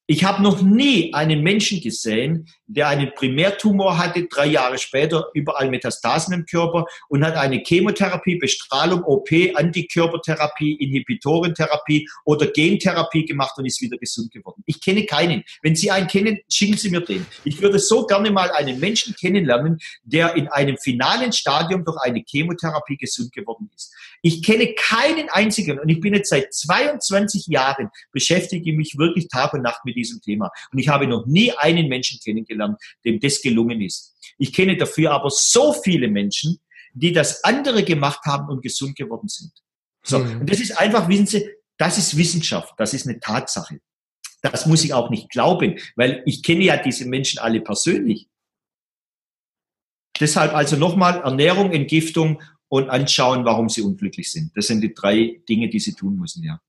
ich 0.08 0.22
habe 0.22 0.40
noch 0.40 0.62
nie 0.62 1.12
einen 1.14 1.42
Menschen 1.42 1.80
gesehen, 1.80 2.48
der 2.68 2.88
einen 2.88 3.12
Primärtumor 3.14 3.98
hatte, 3.98 4.26
drei 4.28 4.46
Jahre 4.46 4.78
später 4.78 5.30
überall 5.34 5.68
Metastasen 5.68 6.32
im 6.32 6.46
Körper 6.46 6.86
und 7.08 7.24
hat 7.24 7.34
eine 7.34 7.62
Chemotherapie, 7.64 8.36
Bestrahlung, 8.36 9.02
OP, 9.02 9.28
Antikörpertherapie, 9.54 10.74
Inhibitorentherapie 10.74 12.08
oder 12.24 12.46
Gentherapie 12.46 13.24
gemacht 13.24 13.58
und 13.58 13.66
ist 13.66 13.80
wieder 13.80 13.98
gesund 13.98 14.30
geworden. 14.32 14.62
Ich 14.66 14.80
kenne 14.80 15.04
keinen. 15.06 15.42
Wenn 15.62 15.74
Sie 15.74 15.90
einen 15.90 16.06
kennen, 16.06 16.38
schicken 16.48 16.76
Sie 16.76 16.90
mir 16.90 17.00
den. 17.00 17.26
Ich 17.42 17.60
würde 17.60 17.80
so 17.80 18.06
gerne 18.06 18.30
mal 18.30 18.52
einen 18.52 18.78
Menschen 18.78 19.14
kennenlernen, 19.16 19.78
der 20.04 20.36
in 20.36 20.46
einem 20.48 20.76
finalen 20.76 21.32
Stadium 21.32 21.84
durch 21.84 22.00
eine 22.02 22.22
Chemotherapie 22.24 22.96
gesund 22.96 23.32
geworden 23.32 23.70
ist. 23.74 23.92
Ich 24.26 24.42
kenne 24.42 24.74
keinen 24.74 25.28
einzigen 25.30 25.78
und 25.78 25.88
ich 25.88 26.00
bin 26.00 26.12
jetzt 26.12 26.30
seit 26.30 26.52
22 26.52 27.46
Jahren 27.46 27.90
beschäftige 28.10 28.72
mich 28.72 28.98
wirklich 28.98 29.28
Tag 29.28 29.52
und 29.52 29.62
Nacht 29.62 29.84
mit 29.84 29.94
diesem 29.94 30.20
Thema. 30.20 30.50
Und 30.72 30.80
ich 30.80 30.88
habe 30.88 31.06
noch 31.06 31.26
nie 31.26 31.52
einen 31.52 31.86
Menschen 31.86 32.18
kennengelernt, 32.18 32.76
dem 33.04 33.20
das 33.20 33.40
gelungen 33.40 33.80
ist. 33.80 34.16
Ich 34.36 34.52
kenne 34.52 34.76
dafür 34.76 35.12
aber 35.12 35.30
so 35.30 35.72
viele 35.72 36.08
Menschen, 36.08 36.58
die 36.92 37.12
das 37.12 37.44
andere 37.44 37.84
gemacht 37.84 38.24
haben 38.24 38.48
und 38.48 38.62
gesund 38.62 38.96
geworden 38.96 39.28
sind. 39.28 39.52
So, 40.02 40.18
mhm. 40.18 40.40
und 40.40 40.50
das 40.50 40.58
ist 40.58 40.76
einfach, 40.76 41.08
wissen 41.08 41.26
Sie, 41.26 41.48
das 41.78 41.96
ist 41.96 42.16
Wissenschaft, 42.16 42.74
das 42.78 42.94
ist 42.94 43.06
eine 43.06 43.20
Tatsache. 43.20 43.78
Das 44.42 44.66
muss 44.66 44.82
ich 44.82 44.92
auch 44.92 45.08
nicht 45.08 45.30
glauben, 45.30 45.78
weil 45.94 46.24
ich 46.26 46.42
kenne 46.42 46.64
ja 46.64 46.76
diese 46.78 47.06
Menschen 47.06 47.38
alle 47.38 47.60
persönlich. 47.60 48.26
Deshalb 50.18 50.52
also 50.52 50.76
nochmal 50.76 51.20
Ernährung, 51.20 51.70
Entgiftung 51.70 52.42
und 52.68 52.90
anschauen, 52.90 53.44
warum 53.44 53.68
sie 53.68 53.82
unglücklich 53.82 54.30
sind. 54.30 54.56
Das 54.56 54.66
sind 54.66 54.80
die 54.80 54.94
drei 54.94 55.40
Dinge, 55.48 55.68
die 55.68 55.78
sie 55.78 55.94
tun 55.94 56.16
müssen, 56.16 56.42
ja. 56.42 56.60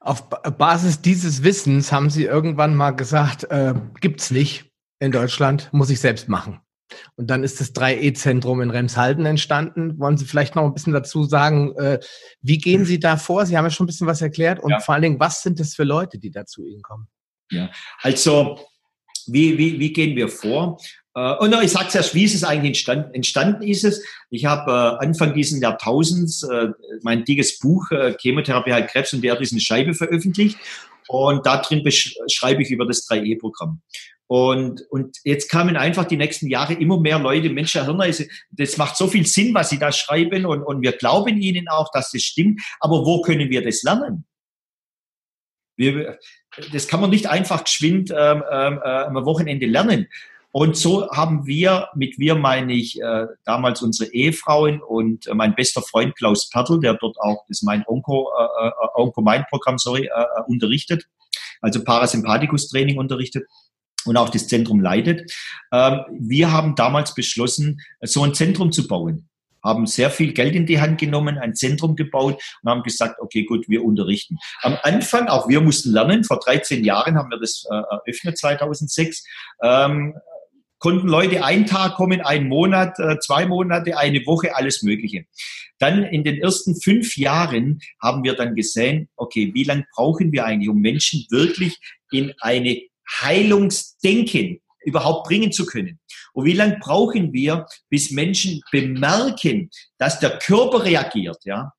Auf 0.00 0.28
Basis 0.28 1.02
dieses 1.02 1.42
Wissens 1.42 1.90
haben 1.90 2.10
Sie 2.10 2.24
irgendwann 2.24 2.76
mal 2.76 2.92
gesagt, 2.92 3.42
äh, 3.50 3.74
gibt's 4.00 4.30
nicht 4.30 4.70
in 5.00 5.10
Deutschland, 5.10 5.68
muss 5.72 5.90
ich 5.90 5.98
selbst 5.98 6.28
machen. 6.28 6.60
Und 7.16 7.28
dann 7.28 7.42
ist 7.42 7.60
das 7.60 7.74
3E-Zentrum 7.74 8.60
in 8.60 8.70
Remshalden 8.70 9.26
entstanden. 9.26 9.98
Wollen 9.98 10.16
Sie 10.16 10.24
vielleicht 10.24 10.54
noch 10.54 10.64
ein 10.64 10.74
bisschen 10.74 10.92
dazu 10.92 11.24
sagen, 11.24 11.74
äh, 11.76 11.98
wie 12.40 12.58
gehen 12.58 12.84
Sie 12.84 13.00
da 13.00 13.16
vor? 13.16 13.46
Sie 13.46 13.56
haben 13.56 13.64
ja 13.64 13.70
schon 13.70 13.84
ein 13.84 13.88
bisschen 13.88 14.06
was 14.06 14.22
erklärt. 14.22 14.60
Und 14.60 14.70
ja. 14.70 14.80
vor 14.80 14.94
allen 14.94 15.02
Dingen, 15.02 15.20
was 15.20 15.42
sind 15.42 15.58
das 15.58 15.74
für 15.74 15.84
Leute, 15.84 16.18
die 16.18 16.30
da 16.30 16.46
zu 16.46 16.64
Ihnen 16.64 16.82
kommen? 16.82 17.08
Ja, 17.50 17.70
also 18.02 18.60
wie, 19.26 19.58
wie, 19.58 19.78
wie 19.78 19.92
gehen 19.92 20.16
wir 20.16 20.28
vor? 20.28 20.78
Äh, 21.16 21.34
und 21.36 21.54
ich 21.62 21.72
sage 21.72 21.88
zuerst, 21.88 22.14
wie 22.14 22.24
ist 22.24 22.34
es 22.34 22.44
eigentlich 22.44 22.68
entstanden? 22.68 23.14
Entstanden 23.14 23.62
ist 23.62 23.84
es, 23.84 24.04
ich 24.30 24.44
habe 24.44 24.70
äh, 24.70 25.04
Anfang 25.04 25.34
dieses 25.34 25.60
Jahrtausends 25.60 26.42
äh, 26.44 26.68
mein 27.02 27.24
dickes 27.24 27.58
Buch 27.58 27.88
Chemotherapie 28.20 28.72
halt 28.72 28.88
Krebs 28.88 29.12
und 29.12 29.22
der 29.22 29.36
diesen 29.36 29.58
Scheibe 29.58 29.94
veröffentlicht 29.94 30.58
und 31.08 31.46
da 31.46 31.58
drin 31.58 31.82
schreibe 31.90 32.62
ich 32.62 32.70
über 32.70 32.86
das 32.86 33.08
3E-Programm. 33.08 33.80
Und, 34.28 34.82
und 34.90 35.18
jetzt 35.22 35.48
kamen 35.48 35.76
einfach 35.76 36.04
die 36.04 36.16
nächsten 36.16 36.48
Jahre 36.48 36.74
immer 36.74 36.98
mehr 36.98 37.20
Leute, 37.20 37.48
Mensch, 37.48 37.76
Herr 37.76 37.84
Hirner, 37.84 38.08
das 38.50 38.76
macht 38.76 38.96
so 38.96 39.06
viel 39.06 39.24
Sinn, 39.24 39.54
was 39.54 39.70
Sie 39.70 39.78
da 39.78 39.92
schreiben 39.92 40.46
und, 40.46 40.64
und 40.64 40.82
wir 40.82 40.92
glauben 40.92 41.40
Ihnen 41.40 41.68
auch, 41.68 41.92
dass 41.92 42.10
das 42.10 42.22
stimmt, 42.22 42.60
aber 42.80 43.06
wo 43.06 43.22
können 43.22 43.50
wir 43.50 43.62
das 43.62 43.84
lernen? 43.84 44.24
Wir, 45.76 46.18
das 46.72 46.88
kann 46.88 47.00
man 47.00 47.10
nicht 47.10 47.28
einfach 47.28 47.62
geschwind 47.62 48.10
ähm, 48.10 48.42
ähm, 48.50 48.78
am 48.82 49.24
Wochenende 49.26 49.66
lernen. 49.66 50.08
Und 50.58 50.74
so 50.74 51.10
haben 51.10 51.46
wir, 51.46 51.90
mit 51.94 52.18
wir 52.18 52.34
meine 52.34 52.72
ich 52.72 52.98
äh, 52.98 53.26
damals 53.44 53.82
unsere 53.82 54.10
Ehefrauen 54.14 54.80
und 54.80 55.26
äh, 55.26 55.34
mein 55.34 55.54
bester 55.54 55.82
Freund 55.82 56.16
Klaus 56.16 56.48
Pertl, 56.48 56.80
der 56.80 56.94
dort 56.94 57.20
auch 57.20 57.44
das 57.46 57.60
mein 57.60 57.84
Onko, 57.86 58.30
äh, 58.38 58.68
äh 58.68 58.72
Onko 58.94 59.20
Mind 59.20 59.44
Programm 59.50 59.76
sorry, 59.76 60.06
äh, 60.06 60.08
äh, 60.08 60.42
unterrichtet, 60.46 61.04
also 61.60 61.84
Parasympathikus 61.84 62.70
Training 62.70 62.96
unterrichtet 62.96 63.44
und 64.06 64.16
auch 64.16 64.30
das 64.30 64.48
Zentrum 64.48 64.80
leitet. 64.80 65.30
Ähm, 65.72 66.00
wir 66.20 66.50
haben 66.52 66.74
damals 66.74 67.12
beschlossen, 67.12 67.82
so 68.00 68.22
ein 68.22 68.32
Zentrum 68.32 68.72
zu 68.72 68.88
bauen 68.88 69.28
haben 69.62 69.86
sehr 69.86 70.10
viel 70.10 70.32
Geld 70.32 70.54
in 70.54 70.64
die 70.64 70.80
Hand 70.80 70.98
genommen, 70.98 71.38
ein 71.38 71.56
Zentrum 71.56 71.96
gebaut 71.96 72.40
und 72.62 72.70
haben 72.70 72.82
gesagt, 72.84 73.20
okay, 73.20 73.44
gut, 73.44 73.68
wir 73.68 73.84
unterrichten. 73.84 74.38
Am 74.62 74.78
Anfang, 74.84 75.26
auch 75.26 75.48
wir 75.48 75.60
mussten 75.60 75.92
lernen, 75.92 76.22
vor 76.22 76.38
13 76.38 76.84
Jahren 76.84 77.18
haben 77.18 77.30
wir 77.30 77.40
das 77.40 77.66
äh, 77.68 77.74
eröffnet, 77.74 78.38
2006, 78.38 79.24
ähm, 79.62 80.14
konnten 80.86 81.08
Leute 81.08 81.44
einen 81.44 81.66
Tag 81.66 81.96
kommen, 81.96 82.20
einen 82.20 82.46
Monat, 82.46 82.96
äh, 83.00 83.18
zwei 83.18 83.44
Monate, 83.44 83.98
eine 83.98 84.24
Woche, 84.24 84.54
alles 84.54 84.84
Mögliche. 84.84 85.24
Dann 85.80 86.04
in 86.04 86.22
den 86.22 86.40
ersten 86.40 86.80
fünf 86.80 87.16
Jahren 87.16 87.80
haben 88.00 88.22
wir 88.22 88.34
dann 88.34 88.54
gesehen, 88.54 89.08
okay, 89.16 89.50
wie 89.52 89.64
lange 89.64 89.84
brauchen 89.96 90.30
wir 90.30 90.44
eigentlich, 90.44 90.68
um 90.68 90.80
Menschen 90.80 91.26
wirklich 91.28 91.76
in 92.12 92.32
eine 92.38 92.80
Heilungsdenken 93.20 94.60
überhaupt 94.84 95.26
bringen 95.26 95.50
zu 95.50 95.66
können? 95.66 95.98
Und 96.34 96.44
wie 96.44 96.52
lange 96.52 96.78
brauchen 96.80 97.32
wir, 97.32 97.66
bis 97.88 98.12
Menschen 98.12 98.60
bemerken, 98.70 99.70
dass 99.98 100.20
der 100.20 100.38
Körper 100.38 100.84
reagiert, 100.84 101.38
ja? 101.44 101.72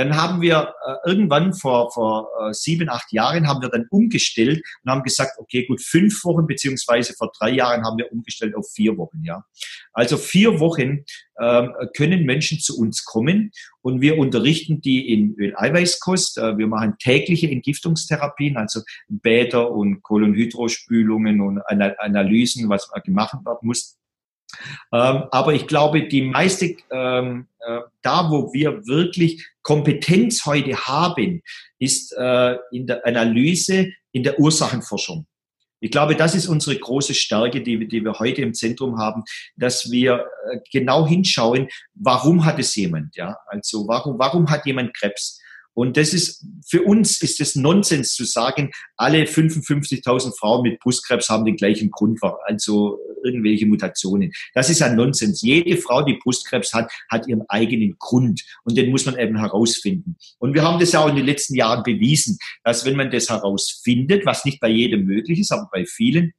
Dann 0.00 0.16
haben 0.16 0.40
wir 0.40 0.72
äh, 0.86 1.10
irgendwann 1.10 1.52
vor, 1.52 1.92
vor 1.92 2.30
äh, 2.40 2.54
sieben, 2.54 2.88
acht 2.88 3.12
Jahren 3.12 3.46
haben 3.46 3.60
wir 3.60 3.68
dann 3.68 3.84
umgestellt 3.90 4.62
und 4.82 4.90
haben 4.90 5.02
gesagt, 5.02 5.32
okay, 5.36 5.66
gut, 5.66 5.82
fünf 5.82 6.24
Wochen 6.24 6.46
beziehungsweise 6.46 7.12
vor 7.12 7.30
drei 7.38 7.50
Jahren 7.50 7.84
haben 7.84 7.98
wir 7.98 8.10
umgestellt 8.10 8.54
auf 8.56 8.66
vier 8.72 8.96
Wochen. 8.96 9.22
Ja, 9.24 9.44
also 9.92 10.16
vier 10.16 10.58
Wochen 10.58 11.04
ähm, 11.38 11.74
können 11.94 12.24
Menschen 12.24 12.60
zu 12.60 12.78
uns 12.78 13.04
kommen 13.04 13.50
und 13.82 14.00
wir 14.00 14.16
unterrichten 14.16 14.80
die 14.80 15.12
in 15.12 15.34
Öleiweißkost. 15.38 16.38
Äh, 16.38 16.56
wir 16.56 16.66
machen 16.66 16.96
tägliche 16.98 17.50
Entgiftungstherapien, 17.50 18.56
also 18.56 18.80
Bäder 19.08 19.70
und 19.70 20.02
Kolonhydrospülungen 20.02 21.42
und 21.42 21.60
Analysen, 21.68 22.70
was 22.70 22.90
gemacht 23.04 23.34
werden 23.44 23.58
muss. 23.68 23.99
Ähm, 24.92 25.24
aber 25.30 25.54
ich 25.54 25.66
glaube, 25.66 26.08
die 26.08 26.22
meiste, 26.22 26.76
ähm, 26.90 27.46
äh, 27.60 27.80
da 28.02 28.30
wo 28.30 28.52
wir 28.52 28.86
wirklich 28.86 29.46
Kompetenz 29.62 30.46
heute 30.46 30.76
haben, 30.86 31.42
ist 31.78 32.12
äh, 32.16 32.56
in 32.72 32.86
der 32.86 33.06
Analyse, 33.06 33.92
in 34.12 34.22
der 34.22 34.38
Ursachenforschung. 34.38 35.26
Ich 35.82 35.90
glaube, 35.90 36.14
das 36.14 36.34
ist 36.34 36.46
unsere 36.46 36.78
große 36.78 37.14
Stärke, 37.14 37.62
die, 37.62 37.88
die 37.88 38.04
wir 38.04 38.18
heute 38.18 38.42
im 38.42 38.52
Zentrum 38.52 38.98
haben, 38.98 39.24
dass 39.56 39.90
wir 39.90 40.26
äh, 40.50 40.58
genau 40.70 41.06
hinschauen, 41.06 41.68
warum 41.94 42.44
hat 42.44 42.58
es 42.58 42.76
jemand, 42.76 43.16
ja? 43.16 43.36
Also, 43.46 43.88
warum, 43.88 44.18
warum 44.18 44.50
hat 44.50 44.66
jemand 44.66 44.94
Krebs? 44.94 45.39
Und 45.80 45.96
das 45.96 46.12
ist, 46.12 46.44
für 46.68 46.82
uns 46.82 47.22
ist 47.22 47.40
es 47.40 47.56
Nonsens 47.56 48.12
zu 48.12 48.24
sagen, 48.24 48.70
alle 48.98 49.24
55.000 49.24 50.36
Frauen 50.38 50.62
mit 50.62 50.78
Brustkrebs 50.78 51.30
haben 51.30 51.46
den 51.46 51.56
gleichen 51.56 51.90
Grund, 51.90 52.20
also 52.44 52.98
irgendwelche 53.24 53.64
Mutationen. 53.64 54.30
Das 54.52 54.68
ist 54.68 54.82
ein 54.82 54.94
Nonsens. 54.94 55.40
Jede 55.40 55.78
Frau, 55.78 56.02
die 56.02 56.18
Brustkrebs 56.22 56.74
hat, 56.74 56.92
hat 57.08 57.26
ihren 57.28 57.48
eigenen 57.48 57.96
Grund. 57.98 58.44
Und 58.64 58.76
den 58.76 58.90
muss 58.90 59.06
man 59.06 59.18
eben 59.18 59.38
herausfinden. 59.38 60.18
Und 60.38 60.52
wir 60.52 60.64
haben 60.64 60.78
das 60.78 60.92
ja 60.92 61.00
auch 61.02 61.08
in 61.08 61.16
den 61.16 61.24
letzten 61.24 61.54
Jahren 61.54 61.82
bewiesen, 61.82 62.36
dass 62.62 62.84
wenn 62.84 62.96
man 62.96 63.10
das 63.10 63.30
herausfindet, 63.30 64.26
was 64.26 64.44
nicht 64.44 64.60
bei 64.60 64.68
jedem 64.68 65.04
möglich 65.06 65.38
ist, 65.38 65.50
aber 65.50 65.70
bei 65.72 65.86
vielen, 65.86 66.34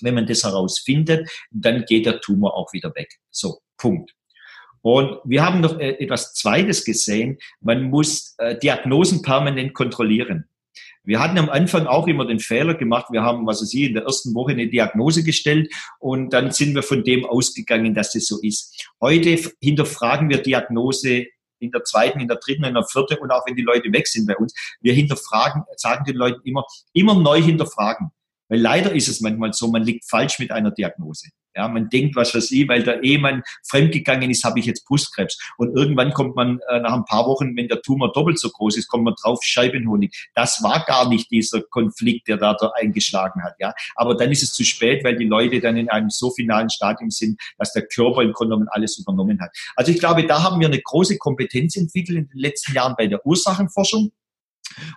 wenn 0.00 0.14
man 0.14 0.28
das 0.28 0.44
herausfindet, 0.44 1.28
dann 1.50 1.84
geht 1.86 2.06
der 2.06 2.20
Tumor 2.20 2.56
auch 2.56 2.72
wieder 2.72 2.94
weg. 2.94 3.12
So, 3.32 3.58
Punkt. 3.78 4.12
Und 4.86 5.18
wir 5.24 5.44
haben 5.44 5.62
noch 5.62 5.80
äh, 5.80 5.98
etwas 5.98 6.32
Zweites 6.34 6.84
gesehen. 6.84 7.38
Man 7.60 7.90
muss 7.90 8.36
äh, 8.38 8.56
Diagnosen 8.56 9.20
permanent 9.20 9.74
kontrollieren. 9.74 10.48
Wir 11.02 11.18
hatten 11.18 11.38
am 11.38 11.48
Anfang 11.48 11.88
auch 11.88 12.06
immer 12.06 12.24
den 12.24 12.38
Fehler 12.38 12.74
gemacht. 12.74 13.06
Wir 13.10 13.24
haben, 13.24 13.48
was 13.48 13.60
weiß 13.60 13.74
ich, 13.74 13.82
in 13.82 13.94
der 13.94 14.04
ersten 14.04 14.32
Woche 14.32 14.52
eine 14.52 14.68
Diagnose 14.68 15.24
gestellt 15.24 15.74
und 15.98 16.32
dann 16.32 16.52
sind 16.52 16.76
wir 16.76 16.84
von 16.84 17.02
dem 17.02 17.26
ausgegangen, 17.26 17.94
dass 17.94 18.12
das 18.12 18.26
so 18.26 18.40
ist. 18.40 18.88
Heute 19.00 19.36
hinterfragen 19.60 20.28
wir 20.28 20.40
Diagnose 20.40 21.26
in 21.58 21.72
der 21.72 21.82
zweiten, 21.82 22.20
in 22.20 22.28
der 22.28 22.36
dritten, 22.36 22.62
in 22.62 22.74
der 22.74 22.84
vierten 22.84 23.16
und 23.18 23.32
auch 23.32 23.44
wenn 23.44 23.56
die 23.56 23.62
Leute 23.62 23.92
weg 23.92 24.06
sind 24.06 24.28
bei 24.28 24.36
uns. 24.36 24.54
Wir 24.80 24.94
hinterfragen, 24.94 25.64
sagen 25.74 26.04
den 26.04 26.14
Leuten 26.14 26.42
immer, 26.44 26.64
immer 26.92 27.20
neu 27.20 27.42
hinterfragen. 27.42 28.12
Weil 28.48 28.60
leider 28.60 28.94
ist 28.94 29.08
es 29.08 29.20
manchmal 29.20 29.52
so, 29.52 29.66
man 29.66 29.82
liegt 29.82 30.08
falsch 30.08 30.38
mit 30.38 30.52
einer 30.52 30.70
Diagnose. 30.70 31.30
Ja, 31.56 31.68
man 31.68 31.88
denkt, 31.88 32.16
was 32.16 32.30
für 32.30 32.40
sie, 32.40 32.68
weil 32.68 32.82
der 32.82 33.02
Ehemann 33.02 33.42
fremdgegangen 33.66 34.30
ist, 34.30 34.44
habe 34.44 34.60
ich 34.60 34.66
jetzt 34.66 34.84
Brustkrebs. 34.86 35.38
Und 35.56 35.74
irgendwann 35.74 36.12
kommt 36.12 36.36
man 36.36 36.60
äh, 36.68 36.80
nach 36.80 36.92
ein 36.92 37.04
paar 37.04 37.26
Wochen, 37.26 37.56
wenn 37.56 37.68
der 37.68 37.80
Tumor 37.80 38.12
doppelt 38.12 38.38
so 38.38 38.50
groß 38.50 38.76
ist, 38.76 38.88
kommt 38.88 39.04
man 39.04 39.14
drauf, 39.20 39.40
Scheibenhonig. 39.42 40.28
Das 40.34 40.62
war 40.62 40.84
gar 40.84 41.08
nicht 41.08 41.30
dieser 41.30 41.62
Konflikt, 41.62 42.28
der 42.28 42.36
da, 42.36 42.54
da 42.54 42.72
eingeschlagen 42.78 43.42
hat. 43.42 43.54
Ja, 43.58 43.72
aber 43.94 44.14
dann 44.16 44.30
ist 44.30 44.42
es 44.42 44.52
zu 44.52 44.64
spät, 44.64 45.02
weil 45.02 45.16
die 45.16 45.24
Leute 45.24 45.60
dann 45.60 45.76
in 45.76 45.88
einem 45.88 46.10
so 46.10 46.30
finalen 46.30 46.68
Stadium 46.68 47.10
sind, 47.10 47.40
dass 47.58 47.72
der 47.72 47.86
Körper 47.86 48.22
im 48.22 48.32
Grunde 48.32 48.54
genommen 48.54 48.68
alles 48.70 48.98
übernommen 48.98 49.40
hat. 49.40 49.50
Also 49.76 49.92
ich 49.92 49.98
glaube, 49.98 50.26
da 50.26 50.42
haben 50.42 50.60
wir 50.60 50.68
eine 50.68 50.80
große 50.80 51.16
Kompetenz 51.18 51.76
entwickelt 51.76 52.18
in 52.18 52.28
den 52.28 52.38
letzten 52.38 52.74
Jahren 52.74 52.94
bei 52.96 53.06
der 53.06 53.24
Ursachenforschung. 53.24 54.12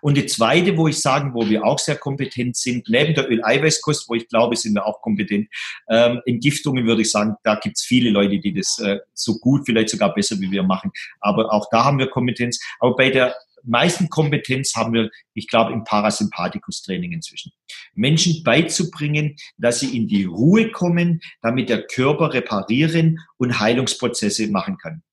Und 0.01 0.17
die 0.17 0.25
zweite, 0.25 0.77
wo 0.77 0.87
ich 0.87 0.99
sagen, 0.99 1.33
wo 1.33 1.47
wir 1.47 1.63
auch 1.63 1.79
sehr 1.79 1.97
kompetent 1.97 2.55
sind, 2.57 2.89
neben 2.89 3.13
der 3.13 3.29
Öleiweißkost, 3.29 4.09
wo 4.09 4.15
ich 4.15 4.27
glaube, 4.27 4.55
sind 4.55 4.73
wir 4.73 4.85
auch 4.85 5.01
kompetent, 5.01 5.49
ähm, 5.89 6.21
Entgiftungen 6.25 6.85
würde 6.85 7.01
ich 7.01 7.11
sagen, 7.11 7.35
da 7.43 7.55
gibt 7.55 7.77
es 7.77 7.83
viele 7.83 8.09
Leute, 8.09 8.39
die 8.39 8.53
das 8.53 8.79
äh, 8.79 8.99
so 9.13 9.37
gut, 9.39 9.65
vielleicht 9.65 9.89
sogar 9.89 10.13
besser 10.13 10.39
wie 10.39 10.51
wir 10.51 10.63
machen. 10.63 10.91
Aber 11.19 11.51
auch 11.53 11.67
da 11.71 11.83
haben 11.85 11.99
wir 11.99 12.07
Kompetenz. 12.07 12.59
Aber 12.79 12.95
bei 12.95 13.09
der 13.09 13.35
meisten 13.63 14.09
Kompetenz 14.09 14.75
haben 14.75 14.93
wir, 14.93 15.09
ich 15.33 15.47
glaube, 15.47 15.73
im 15.73 15.83
Parasympathikus-Training 15.83 17.11
inzwischen. 17.11 17.51
Menschen 17.93 18.43
beizubringen, 18.43 19.35
dass 19.57 19.79
sie 19.79 19.95
in 19.95 20.07
die 20.07 20.25
Ruhe 20.25 20.71
kommen, 20.71 21.21
damit 21.41 21.69
der 21.69 21.83
Körper 21.83 22.33
reparieren 22.33 23.19
und 23.37 23.59
Heilungsprozesse 23.59 24.47
machen 24.47 24.77
kann. 24.77 25.03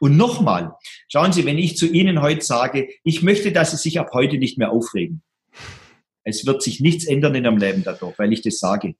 Und 0.00 0.16
nochmal, 0.16 0.74
schauen 1.08 1.32
Sie, 1.32 1.44
wenn 1.44 1.58
ich 1.58 1.76
zu 1.76 1.86
Ihnen 1.86 2.22
heute 2.22 2.44
sage, 2.44 2.88
ich 3.04 3.22
möchte, 3.22 3.52
dass 3.52 3.70
Sie 3.70 3.76
sich 3.76 3.98
ab 3.98 4.10
heute 4.12 4.38
nicht 4.38 4.58
mehr 4.58 4.72
aufregen. 4.72 5.22
Es 6.24 6.46
wird 6.46 6.62
sich 6.62 6.80
nichts 6.80 7.06
ändern 7.06 7.34
in 7.34 7.44
Ihrem 7.44 7.58
Leben 7.58 7.82
dadurch, 7.84 8.18
weil 8.18 8.32
ich 8.32 8.42
das 8.42 8.58
sage. 8.58 8.94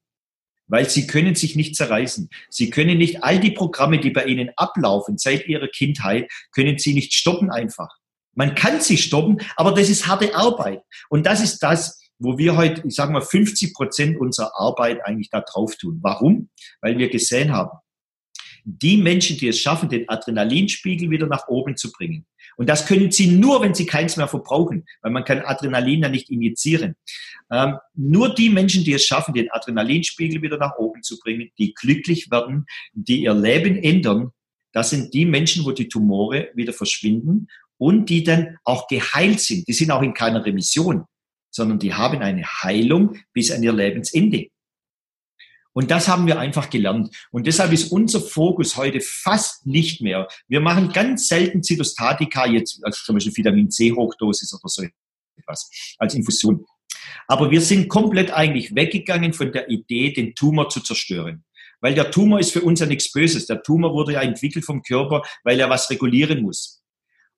Weil 0.67 0.89
Sie 0.89 1.07
können 1.07 1.35
sich 1.35 1.57
nicht 1.57 1.77
zerreißen. 1.77 2.31
Sie 2.49 2.71
können 2.71 2.99
nicht 2.99 3.25
all 3.25 3.41
die 3.41 3.51
Programme, 3.51 3.99
die 3.99 4.11
bei 4.11 4.25
Ihnen 4.25 4.51
ablaufen 4.57 5.19
seit 5.19 5.47
Ihrer 5.47 5.69
Kindheit, 5.69 6.31
können 6.53 6.79
Sie 6.79 6.95
nicht 6.95 7.13
stoppen 7.15 7.51
einfach. 7.51 8.01
Man 8.35 8.55
kann 8.55 8.81
sie 8.81 8.97
stoppen, 8.97 9.41
aber 9.57 9.73
das 9.73 9.89
ist 9.89 10.07
harte 10.07 10.35
Arbeit. 10.35 10.83
Und 11.09 11.27
das 11.27 11.43
ist 11.43 11.59
das, 11.59 12.01
wo 12.19 12.39
wir 12.39 12.57
heute, 12.57 12.87
ich 12.87 12.95
sage 12.95 13.13
mal, 13.13 13.23
50 13.23 13.75
Prozent 13.75 14.19
unserer 14.19 14.53
Arbeit 14.59 15.05
eigentlich 15.05 15.31
da 15.31 15.41
drauf 15.41 15.77
tun. 15.77 15.99
Warum? 16.03 16.51
Weil 16.81 16.99
wir 16.99 17.09
gesehen 17.09 17.53
haben, 17.53 17.79
die 18.65 18.97
Menschen, 18.97 19.39
die 19.39 19.49
es 19.49 19.61
schaffen, 19.61 19.89
den 19.89 20.09
Adrenalinspiegel 20.09 21.11
wieder 21.11 21.27
nach 21.27 21.49
oben 21.49 21.77
zu 21.77 21.91
bringen. 21.93 22.27
Und 22.57 22.69
das 22.69 22.87
können 22.87 23.11
sie 23.11 23.29
nur, 23.29 23.63
wenn 23.63 23.75
sie 23.75 23.87
keins 23.87 24.17
mehr 24.17 24.29
verbrauchen, 24.29 24.85
weil 25.03 25.13
man 25.13 25.25
kann 25.25 25.41
Adrenalin 25.41 26.03
ja 26.03 26.09
nicht 26.09 26.31
injizieren. 26.31 26.95
Ähm, 27.51 27.77
nur 27.95 28.35
die 28.35 28.51
Menschen, 28.51 28.85
die 28.85 28.93
es 28.93 29.07
schaffen, 29.07 29.35
den 29.35 29.51
Adrenalinspiegel 29.51 30.43
wieder 30.43 30.59
nach 30.59 30.77
oben 30.77 31.03
zu 31.03 31.19
bringen, 31.19 31.51
die 31.59 31.75
glücklich 31.75 32.31
werden, 32.31 32.67
die 32.93 33.23
ihr 33.23 33.35
Leben 33.35 33.77
ändern, 33.77 34.31
das 34.73 34.91
sind 34.91 35.15
die 35.15 35.25
Menschen, 35.25 35.65
wo 35.65 35.73
die 35.73 35.89
Tumore 35.89 36.51
wieder 36.55 36.73
verschwinden 36.73 37.49
und 37.79 38.09
die 38.09 38.23
dann 38.23 38.59
auch 38.65 38.87
geheilt 38.89 39.41
sind. 39.41 39.67
Die 39.67 39.73
sind 39.73 39.91
auch 39.91 40.03
in 40.03 40.15
keiner 40.15 40.45
Remission, 40.45 41.05
sondern 41.51 41.79
die 41.79 41.95
haben 41.95 42.21
eine 42.21 42.45
Heilung 42.45 43.17
bis 43.33 43.51
an 43.51 43.63
ihr 43.63 43.73
Lebensende. 43.73 44.49
Und 45.73 45.91
das 45.91 46.09
haben 46.09 46.27
wir 46.27 46.39
einfach 46.39 46.69
gelernt. 46.69 47.15
Und 47.31 47.47
deshalb 47.47 47.73
ist 47.73 47.93
unser 47.93 48.21
Fokus 48.21 48.77
heute 48.77 49.01
fast 49.01 49.67
nicht 49.67 50.01
mehr. 50.01 50.27
Wir 50.49 50.61
machen 50.61 50.93
ganz 50.93 51.29
selten 51.29 51.63
Zytostatika, 51.63 52.47
jetzt 52.47 52.81
also 52.83 52.99
zum 53.05 53.15
Beispiel 53.15 53.37
Vitamin 53.37 53.71
C 53.71 53.93
Hochdosis 53.93 54.53
oder 54.53 54.69
so 54.69 54.85
etwas 55.37 55.71
als 55.99 56.15
Infusion. 56.15 56.65
Aber 57.29 57.51
wir 57.51 57.61
sind 57.61 57.89
komplett 57.89 58.33
eigentlich 58.33 58.75
weggegangen 58.75 59.33
von 59.33 59.53
der 59.53 59.71
Idee, 59.71 60.13
den 60.13 60.35
Tumor 60.35 60.69
zu 60.69 60.81
zerstören. 60.81 61.45
Weil 61.81 61.95
der 61.95 62.11
Tumor 62.11 62.41
ist 62.41 62.53
für 62.53 62.61
uns 62.63 62.81
ja 62.81 62.87
nichts 62.87 63.13
Böses. 63.13 63.47
Der 63.47 63.63
Tumor 63.63 63.95
wurde 63.95 64.15
ja 64.15 64.23
entwickelt 64.23 64.65
vom 64.65 64.83
Körper, 64.83 65.23
weil 65.45 65.59
er 65.59 65.71
was 65.71 65.89
regulieren 65.89 66.43
muss. 66.43 66.83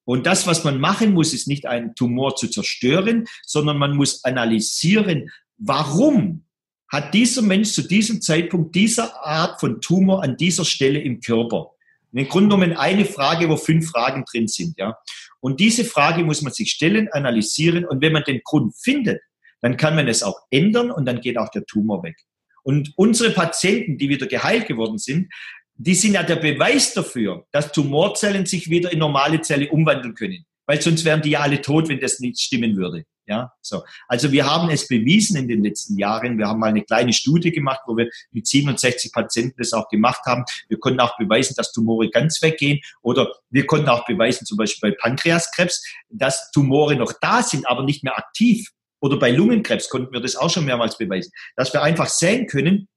Und 0.04 0.26
das, 0.26 0.46
was 0.46 0.64
man 0.64 0.80
machen 0.80 1.12
muss, 1.12 1.32
ist 1.32 1.46
nicht 1.46 1.66
einen 1.66 1.94
Tumor 1.94 2.34
zu 2.34 2.48
zerstören, 2.48 3.26
sondern 3.42 3.78
man 3.78 3.96
muss 3.96 4.24
analysieren, 4.24 5.30
warum 5.59 6.44
hat 6.93 7.14
dieser 7.14 7.40
Mensch 7.40 7.73
zu 7.73 7.82
diesem 7.82 8.20
Zeitpunkt 8.20 8.74
dieser 8.74 9.24
Art 9.24 9.59
von 9.59 9.81
Tumor 9.81 10.23
an 10.23 10.36
dieser 10.36 10.66
Stelle 10.66 11.01
im 11.01 11.20
Körper? 11.20 11.70
Im 12.12 12.28
Grunde 12.28 12.55
genommen 12.55 12.77
eine 12.77 13.06
Frage, 13.06 13.48
wo 13.48 13.56
fünf 13.56 13.89
Fragen 13.89 14.24
drin 14.31 14.47
sind, 14.47 14.74
ja. 14.77 14.98
Und 15.40 15.59
diese 15.59 15.86
Frage 15.86 16.23
muss 16.23 16.43
man 16.43 16.52
sich 16.52 16.70
stellen, 16.70 17.09
analysieren 17.10 17.86
und 17.86 18.02
wenn 18.02 18.12
man 18.12 18.24
den 18.24 18.43
Grund 18.44 18.74
findet, 18.77 19.23
dann 19.62 19.78
kann 19.78 19.97
man 19.97 20.06
es 20.06 20.23
auch 20.23 20.39
ändern 20.51 20.90
und 20.90 21.06
dann 21.06 21.23
geht 21.23 21.39
auch 21.39 21.48
der 21.48 21.64
Tumor 21.64 22.02
weg. 22.02 22.16
Und 22.62 22.93
unsere 22.97 23.31
Patienten, 23.31 23.97
die 23.97 24.10
wieder 24.10 24.27
geheilt 24.27 24.69
geworden 24.69 24.98
sind, 24.98 25.32
die 25.74 25.94
sind 25.94 26.12
ja 26.12 26.23
der 26.23 26.36
Beweis 26.36 26.93
dafür, 26.93 27.47
dass 27.52 27.73
Tumorzellen 27.73 28.44
sich 28.44 28.69
wieder 28.69 28.93
in 28.93 28.98
normale 28.98 29.40
Zellen 29.40 29.70
umwandeln 29.70 30.14
können. 30.14 30.44
Weil 30.66 30.81
sonst 30.81 31.05
wären 31.05 31.23
die 31.23 31.31
ja 31.31 31.40
alle 31.40 31.62
tot, 31.62 31.89
wenn 31.89 31.98
das 32.01 32.20
nicht 32.20 32.39
stimmen 32.39 32.77
würde. 32.77 33.05
Ja, 33.27 33.53
so. 33.61 33.85
Also 34.09 34.32
wir 34.32 34.47
haben 34.47 34.69
es 34.70 34.89
bewiesen 34.89 35.36
in 35.36 35.47
den 35.47 35.62
letzten 35.62 35.97
Jahren. 35.97 36.39
Wir 36.39 36.49
haben 36.49 36.59
mal 36.59 36.69
eine 36.69 36.82
kleine 36.82 37.12
Studie 37.12 37.53
gemacht, 37.53 37.81
wo 37.86 37.97
wir 37.97 38.09
mit 38.32 38.49
67 38.49 39.12
Patienten 39.12 39.55
das 39.59 39.73
auch 39.73 39.89
gemacht 39.89 40.23
haben. 40.27 40.44
Wir 40.69 40.78
konnten 40.78 40.99
auch 40.99 41.16
beweisen, 41.16 41.55
dass 41.57 41.73
Tumore 41.73 42.11
ganz 42.11 42.43
weggehen. 42.43 42.81
Oder 43.01 43.32
wir 43.51 43.66
konnten 43.66 43.89
auch 43.89 44.05
beweisen, 44.07 44.44
zum 44.44 44.57
Beispiel 44.57 44.90
bei 44.90 44.97
Pankreaskrebs, 45.01 45.85
dass 46.11 46.51
Tumore 46.51 46.97
noch 46.97 47.12
da 47.20 47.43
sind, 47.43 47.69
aber 47.69 47.85
nicht 47.85 48.03
mehr 48.03 48.19
aktiv. 48.19 48.69
Oder 49.01 49.19
bei 49.19 49.31
Lungenkrebs 49.31 49.89
konnten 49.89 50.12
wir 50.12 50.20
das 50.20 50.35
auch 50.35 50.51
schon 50.51 50.65
mehrmals 50.65 50.99
beweisen. 50.99 51.32
Dass 51.55 51.73
wir 51.73 51.82
einfach 51.82 52.09
sehen 52.09 52.49
können, 52.49 52.89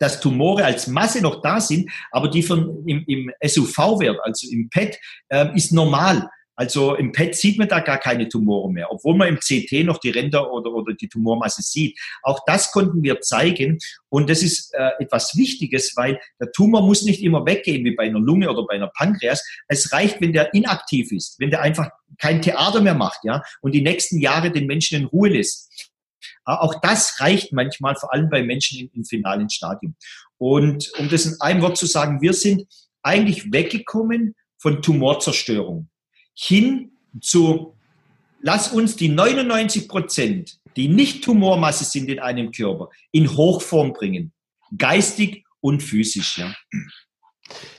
dass 0.00 0.20
Tumore 0.20 0.64
als 0.64 0.88
Masse 0.88 1.20
noch 1.20 1.42
da 1.42 1.60
sind, 1.60 1.90
aber 2.10 2.28
die 2.28 2.42
von 2.42 2.84
im, 2.86 3.04
im 3.06 3.32
SUV-Wert, 3.46 4.18
also 4.24 4.48
im 4.50 4.68
PET, 4.68 4.98
äh, 5.28 5.54
ist 5.54 5.72
normal. 5.72 6.28
Also 6.60 6.94
im 6.94 7.10
PET 7.12 7.34
sieht 7.36 7.56
man 7.56 7.68
da 7.68 7.80
gar 7.80 7.96
keine 7.96 8.28
Tumore 8.28 8.70
mehr, 8.70 8.92
obwohl 8.92 9.16
man 9.16 9.28
im 9.28 9.38
CT 9.38 9.82
noch 9.82 9.96
die 9.96 10.10
Ränder 10.10 10.52
oder, 10.52 10.70
oder 10.74 10.92
die 10.92 11.08
Tumormasse 11.08 11.62
sieht. 11.62 11.98
Auch 12.22 12.40
das 12.44 12.70
konnten 12.70 13.02
wir 13.02 13.22
zeigen. 13.22 13.78
Und 14.10 14.28
das 14.28 14.42
ist 14.42 14.74
äh, 14.74 14.90
etwas 14.98 15.34
Wichtiges, 15.38 15.94
weil 15.96 16.20
der 16.38 16.52
Tumor 16.52 16.82
muss 16.82 17.00
nicht 17.00 17.22
immer 17.22 17.46
weggehen 17.46 17.82
wie 17.86 17.94
bei 17.94 18.02
einer 18.02 18.20
Lunge 18.20 18.50
oder 18.50 18.66
bei 18.66 18.74
einer 18.74 18.88
Pankreas. 18.88 19.42
Es 19.68 19.90
reicht, 19.90 20.20
wenn 20.20 20.34
der 20.34 20.52
inaktiv 20.52 21.10
ist, 21.12 21.40
wenn 21.40 21.48
der 21.48 21.62
einfach 21.62 21.88
kein 22.18 22.42
Theater 22.42 22.82
mehr 22.82 22.94
macht, 22.94 23.20
ja, 23.24 23.42
und 23.62 23.72
die 23.74 23.80
nächsten 23.80 24.20
Jahre 24.20 24.50
den 24.50 24.66
Menschen 24.66 24.98
in 24.98 25.06
Ruhe 25.06 25.30
lässt. 25.30 25.90
Auch 26.44 26.78
das 26.82 27.20
reicht 27.20 27.54
manchmal, 27.54 27.96
vor 27.96 28.12
allem 28.12 28.28
bei 28.28 28.42
Menschen 28.42 28.80
im, 28.80 28.90
im 28.92 29.04
finalen 29.06 29.48
Stadium. 29.48 29.94
Und 30.36 30.92
um 30.98 31.08
das 31.08 31.24
in 31.24 31.40
einem 31.40 31.62
Wort 31.62 31.78
zu 31.78 31.86
sagen, 31.86 32.20
wir 32.20 32.34
sind 32.34 32.66
eigentlich 33.02 33.50
weggekommen 33.50 34.34
von 34.58 34.82
Tumorzerstörung 34.82 35.89
hin 36.40 36.92
zu, 37.20 37.74
lass 38.40 38.72
uns 38.72 38.96
die 38.96 39.08
99 39.08 39.88
Prozent, 39.88 40.58
die 40.76 40.88
nicht 40.88 41.22
Tumormasse 41.22 41.84
sind 41.84 42.08
in 42.08 42.18
einem 42.18 42.50
Körper, 42.50 42.88
in 43.12 43.36
Hochform 43.36 43.92
bringen. 43.92 44.32
Geistig 44.78 45.44
und 45.60 45.82
physisch, 45.82 46.38
ja. 46.38 46.54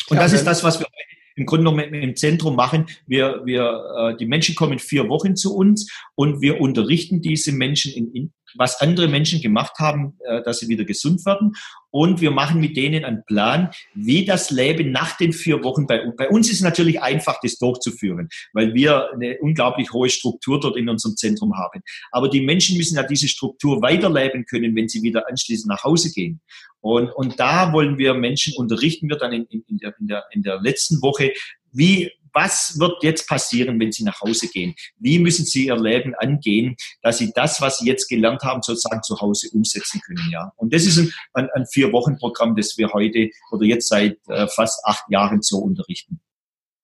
Und 0.10 0.18
das 0.18 0.34
ist 0.34 0.46
das, 0.46 0.64
was 0.64 0.80
wir 0.80 0.88
im 1.36 1.46
Grunde 1.46 1.64
genommen 1.64 1.94
im 1.94 2.16
Zentrum 2.16 2.56
machen. 2.56 2.86
Wir, 3.08 3.42
wir, 3.46 4.12
äh, 4.14 4.18
die 4.18 4.26
Menschen 4.26 4.54
kommen 4.54 4.78
vier 4.78 5.08
Wochen 5.10 5.36
zu 5.36 5.56
uns 5.56 5.90
und 6.14 6.42
wir 6.42 6.60
unterrichten 6.60 7.22
diese 7.22 7.54
Menschen 7.54 7.94
in, 7.94 8.12
in 8.14 8.34
was 8.56 8.82
andere 8.82 9.08
Menschen 9.08 9.42
gemacht 9.42 9.80
haben, 9.80 10.18
äh, 10.26 10.42
dass 10.44 10.60
sie 10.60 10.68
wieder 10.68 10.86
gesund 10.86 11.26
werden. 11.26 11.54
Und 11.90 12.22
wir 12.22 12.32
machen 12.32 12.62
mit 12.62 12.78
denen 12.78 13.04
einen 13.04 13.26
Plan, 13.26 13.70
wie 13.94 14.24
das 14.24 14.50
Leben 14.50 14.92
nach 14.92 15.18
den 15.18 15.34
vier 15.34 15.64
Wochen 15.64 15.88
bei 15.88 16.02
uns. 16.06 16.16
Bei 16.16 16.30
uns 16.30 16.50
ist 16.50 16.62
natürlich 16.62 17.02
einfach, 17.02 17.40
das 17.44 17.58
durchzuführen, 17.58 18.30
weil 18.54 18.74
wir 18.74 19.12
eine 19.14 19.38
unglaublich 19.40 19.92
hohe 19.92 20.10
Struktur 20.10 20.60
dort 20.60 20.78
in 20.78 20.88
unserem 20.88 21.18
Zentrum 21.18 21.58
haben. 21.58 21.82
Aber 22.12 22.30
die 22.30 22.42
Menschen 22.42 22.78
müssen 22.78 22.96
ja 22.96 23.04
diese 23.04 23.28
Struktur 23.28 23.82
weiterleben 23.82 24.46
können, 24.46 24.76
wenn 24.76 24.88
sie 24.88 25.02
wieder 25.02 25.28
anschließend 25.30 25.70
nach 25.70 25.84
Hause 25.84 26.12
gehen. 26.12 26.40
Und, 26.80 27.12
und 27.12 27.40
da 27.40 27.74
wollen 27.74 27.98
wir 27.98 28.14
Menschen 28.14 28.54
unterrichten 28.56 29.10
wir 29.10 29.18
dann 29.18 29.34
in, 29.34 29.46
in, 29.46 29.78
der, 29.78 29.94
in, 30.00 30.08
der, 30.08 30.24
in 30.32 30.44
der 30.44 30.62
letzten 30.62 31.02
Woche, 31.02 31.32
wie 31.72 32.12
was 32.34 32.80
wird 32.80 33.04
jetzt 33.04 33.28
passieren, 33.28 33.80
wenn 33.80 33.92
Sie 33.92 34.04
nach 34.04 34.20
Hause 34.22 34.48
gehen? 34.48 34.76
Wie 34.98 35.20
müssen 35.20 35.46
Sie 35.46 35.68
Ihr 35.68 35.78
Leben 35.78 36.14
angehen, 36.16 36.76
dass 37.02 37.18
Sie 37.18 37.32
das, 37.34 37.62
was 37.62 37.80
Sie 37.80 37.88
jetzt 37.88 38.08
gelernt 38.08 38.42
haben, 38.44 38.62
sozusagen 38.62 39.04
zu 39.04 39.20
Hause 39.20 39.50
umsetzen 39.54 40.02
können? 40.06 40.30
Ja. 40.32 40.52
Und 40.58 40.74
das 40.74 40.86
ist 40.86 40.98
ein, 40.98 41.12
ein, 41.34 41.50
ein 41.54 41.66
Vier-Wochen-Programm, 41.66 42.56
das 42.56 42.78
wir 42.78 42.92
heute 42.94 43.30
oder 43.52 43.66
jetzt 43.66 43.88
seit 43.88 44.18
äh, 44.28 44.48
fast 44.48 44.80
acht 44.86 45.04
Jahren 45.10 45.42
so 45.42 45.58
unterrichten. 45.58 46.20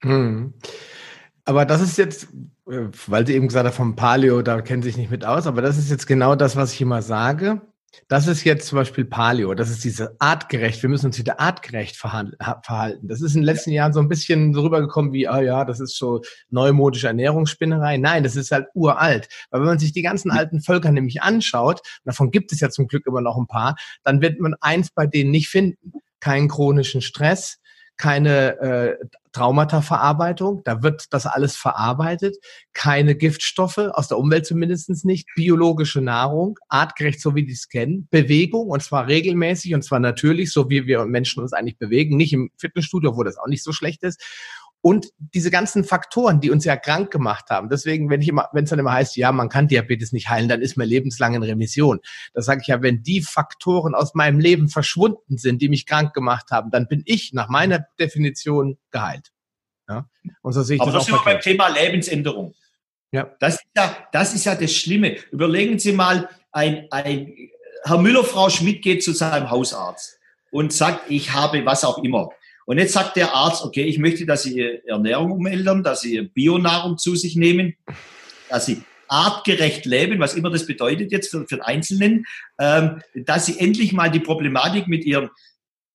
Hm. 0.04 0.54
Aber 1.46 1.66
das 1.66 1.82
ist 1.82 1.98
jetzt, 1.98 2.26
äh, 2.70 2.88
weil 3.08 3.26
Sie 3.26 3.34
eben 3.34 3.48
gesagt 3.48 3.66
haben, 3.66 3.74
vom 3.74 3.96
Paleo, 3.96 4.42
da 4.42 4.62
kennen 4.62 4.84
Sie 4.84 4.90
sich 4.90 4.98
nicht 4.98 5.12
mit 5.12 5.26
aus, 5.26 5.48
aber 5.48 5.62
das 5.62 5.78
ist 5.78 5.90
jetzt 5.90 6.08
genau 6.08 6.36
das, 6.36 6.56
was 6.56 6.74
ich 6.74 6.82
immer 6.82 7.02
sage. 7.02 7.62
Das 8.08 8.28
ist 8.28 8.44
jetzt 8.44 8.68
zum 8.68 8.78
Beispiel 8.78 9.06
Paleo. 9.06 9.54
Das 9.54 9.70
ist 9.70 9.84
diese 9.84 10.16
artgerecht. 10.20 10.82
Wir 10.82 10.90
müssen 10.90 11.08
uns 11.08 11.18
wieder 11.18 11.40
artgerecht 11.40 11.96
verhalten. 11.98 13.08
Das 13.08 13.22
ist 13.22 13.36
in 13.36 13.42
den 13.42 13.46
letzten 13.46 13.72
Jahren 13.72 13.94
so 13.94 14.00
ein 14.00 14.10
bisschen 14.10 14.54
so 14.54 14.62
rübergekommen 14.62 15.14
wie, 15.14 15.28
ah 15.28 15.40
oh 15.40 15.42
ja, 15.42 15.66
das 15.66 15.80
ist 15.80 15.98
so 15.98 16.22
neumodische 16.50 17.08
Ernährungsspinnerei. 17.08 17.98
Nein, 17.98 18.24
das 18.24 18.36
ist 18.36 18.52
halt 18.52 18.68
uralt. 18.74 19.30
Weil 19.50 19.62
wenn 19.62 19.68
man 19.68 19.80
sich 19.80 19.94
die 19.94 20.04
ganzen 20.04 20.32
alten 20.32 20.62
Völker 20.62 20.92
nämlich 20.92 21.22
anschaut, 21.22 21.82
davon 22.06 22.32
gibt 22.32 22.52
es 22.52 22.60
ja 22.60 22.70
zum 22.70 22.88
Glück 22.88 23.06
immer 23.08 23.22
noch 23.22 23.38
ein 23.38 23.48
paar, 23.48 23.76
dann 24.04 24.22
wird 24.22 24.40
man 24.40 24.56
eins 24.62 24.92
bei 24.92 25.08
denen 25.08 25.32
nicht 25.32 25.50
finden. 25.50 25.92
keinen 26.20 26.50
chronischen 26.50 27.02
Stress, 27.02 27.60
keine 27.98 28.60
äh, 28.60 29.06
Traumata-Verarbeitung, 29.32 30.62
da 30.64 30.82
wird 30.82 31.14
das 31.14 31.26
alles 31.26 31.56
verarbeitet, 31.56 32.38
keine 32.74 33.16
Giftstoffe, 33.16 33.78
aus 33.78 34.08
der 34.08 34.18
Umwelt 34.18 34.46
zumindest 34.46 35.06
nicht, 35.06 35.28
biologische 35.36 36.02
Nahrung, 36.02 36.58
artgerecht, 36.70 37.22
so 37.22 37.36
wie 37.36 37.46
die 37.46 37.54
es 37.54 37.70
kennen, 37.70 38.08
Bewegung, 38.10 38.68
und 38.68 38.82
zwar 38.82 39.08
regelmäßig, 39.08 39.76
und 39.76 39.84
zwar 39.84 40.00
natürlich, 40.00 40.52
so 40.52 40.70
wie 40.70 40.88
wir 40.88 41.06
Menschen 41.06 41.42
uns 41.42 41.54
eigentlich 41.54 41.78
bewegen, 41.78 42.18
nicht 42.18 42.34
im 42.34 42.50
Fitnessstudio, 42.58 43.16
wo 43.16 43.24
das 43.24 43.38
auch 43.38 43.48
nicht 43.48 43.64
so 43.64 43.72
schlecht 43.72 44.04
ist, 44.04 44.24
und 44.82 45.08
diese 45.18 45.52
ganzen 45.52 45.84
Faktoren, 45.84 46.40
die 46.40 46.52
uns 46.52 46.64
ja 46.64 46.78
krank 46.78 47.12
gemacht 47.12 47.50
haben. 47.50 47.70
Deswegen, 47.70 48.10
wenn 48.10 48.22
ich 48.22 48.30
immer, 48.30 48.50
wenn 48.54 48.64
es 48.64 48.70
dann 48.70 48.80
immer 48.80 48.94
heißt, 48.94 49.18
ja, 49.18 49.32
man 49.32 49.50
kann 49.50 49.68
Diabetes 49.68 50.12
nicht 50.12 50.30
heilen, 50.30 50.48
dann 50.48 50.62
ist 50.62 50.78
man 50.78 50.88
lebenslang 50.88 51.34
in 51.34 51.44
Remission. 51.44 52.00
Da 52.34 52.42
sage 52.42 52.62
ich 52.62 52.68
ja, 52.68 52.82
wenn 52.82 53.04
die 53.04 53.22
Faktoren 53.22 53.96
aus 53.96 54.14
meinem 54.14 54.40
Leben 54.40 54.70
verschwunden 54.70 55.38
sind, 55.38 55.62
die 55.62 55.70
mich 55.70 55.86
krank 55.86 56.14
gemacht 56.14 56.52
haben, 56.52 56.72
dann 56.72 56.88
bin 56.88 57.02
ich 57.06 57.34
nach 57.34 57.50
meiner 57.50 57.86
Definition 58.00 58.78
geheilt. 58.92 59.32
Ja? 59.90 60.08
Und 60.42 60.54
so 60.54 60.62
sehe 60.62 60.76
ich 60.76 60.82
Aber 60.82 60.92
das, 60.92 61.08
das 61.08 61.16
auch 61.16 61.26
beim 61.26 61.40
Thema 61.40 61.68
Lebensänderung. 61.70 62.54
Ja. 63.12 63.32
Das 63.40 63.56
ist 63.56 63.66
ja, 63.76 64.08
das 64.12 64.34
ist 64.34 64.46
ja 64.46 64.56
das 64.56 64.74
Schlimme. 64.74 65.16
Überlegen 65.32 65.80
Sie 65.80 65.94
mal, 65.94 66.30
ein, 66.52 66.88
ein 66.92 67.34
Herr 67.84 67.98
Müller, 67.98 68.24
Frau 68.24 68.50
Schmidt 68.50 68.82
geht 68.82 69.04
zu 69.04 69.14
seinem 69.14 69.50
Hausarzt 69.50 70.20
und 70.52 70.74
sagt, 70.74 71.10
ich 71.10 71.34
habe 71.34 71.66
was 71.66 71.84
auch 71.84 72.00
immer. 72.00 72.30
Und 72.68 72.80
jetzt 72.80 72.92
sagt 72.92 73.16
der 73.16 73.34
Arzt, 73.34 73.64
okay, 73.64 73.84
ich 73.84 73.98
möchte, 73.98 74.26
dass 74.26 74.44
Sie 74.44 74.58
Ihre 74.58 74.86
Ernährung 74.86 75.32
umändern, 75.32 75.84
dass 75.84 76.02
Sie 76.02 76.22
Bionahrung 76.22 76.98
zu 76.98 77.16
sich 77.16 77.38
nehmen, 77.38 77.78
dass 78.50 78.66
Sie 78.66 78.84
artgerecht 79.08 79.86
leben, 79.86 80.20
was 80.20 80.34
immer 80.34 80.50
das 80.50 80.68
bedeutet 80.68 81.14
jetzt 81.14 81.32
für, 81.32 81.48
für 81.48 81.56
den 81.56 81.62
Einzelnen, 81.62 82.26
ähm, 82.60 83.02
dass 83.16 83.46
Sie 83.46 83.58
endlich 83.58 83.94
mal 83.94 84.12
die 84.12 84.20
Problematik 84.20 84.90
mit 84.90 85.06
Ihrem 85.06 85.30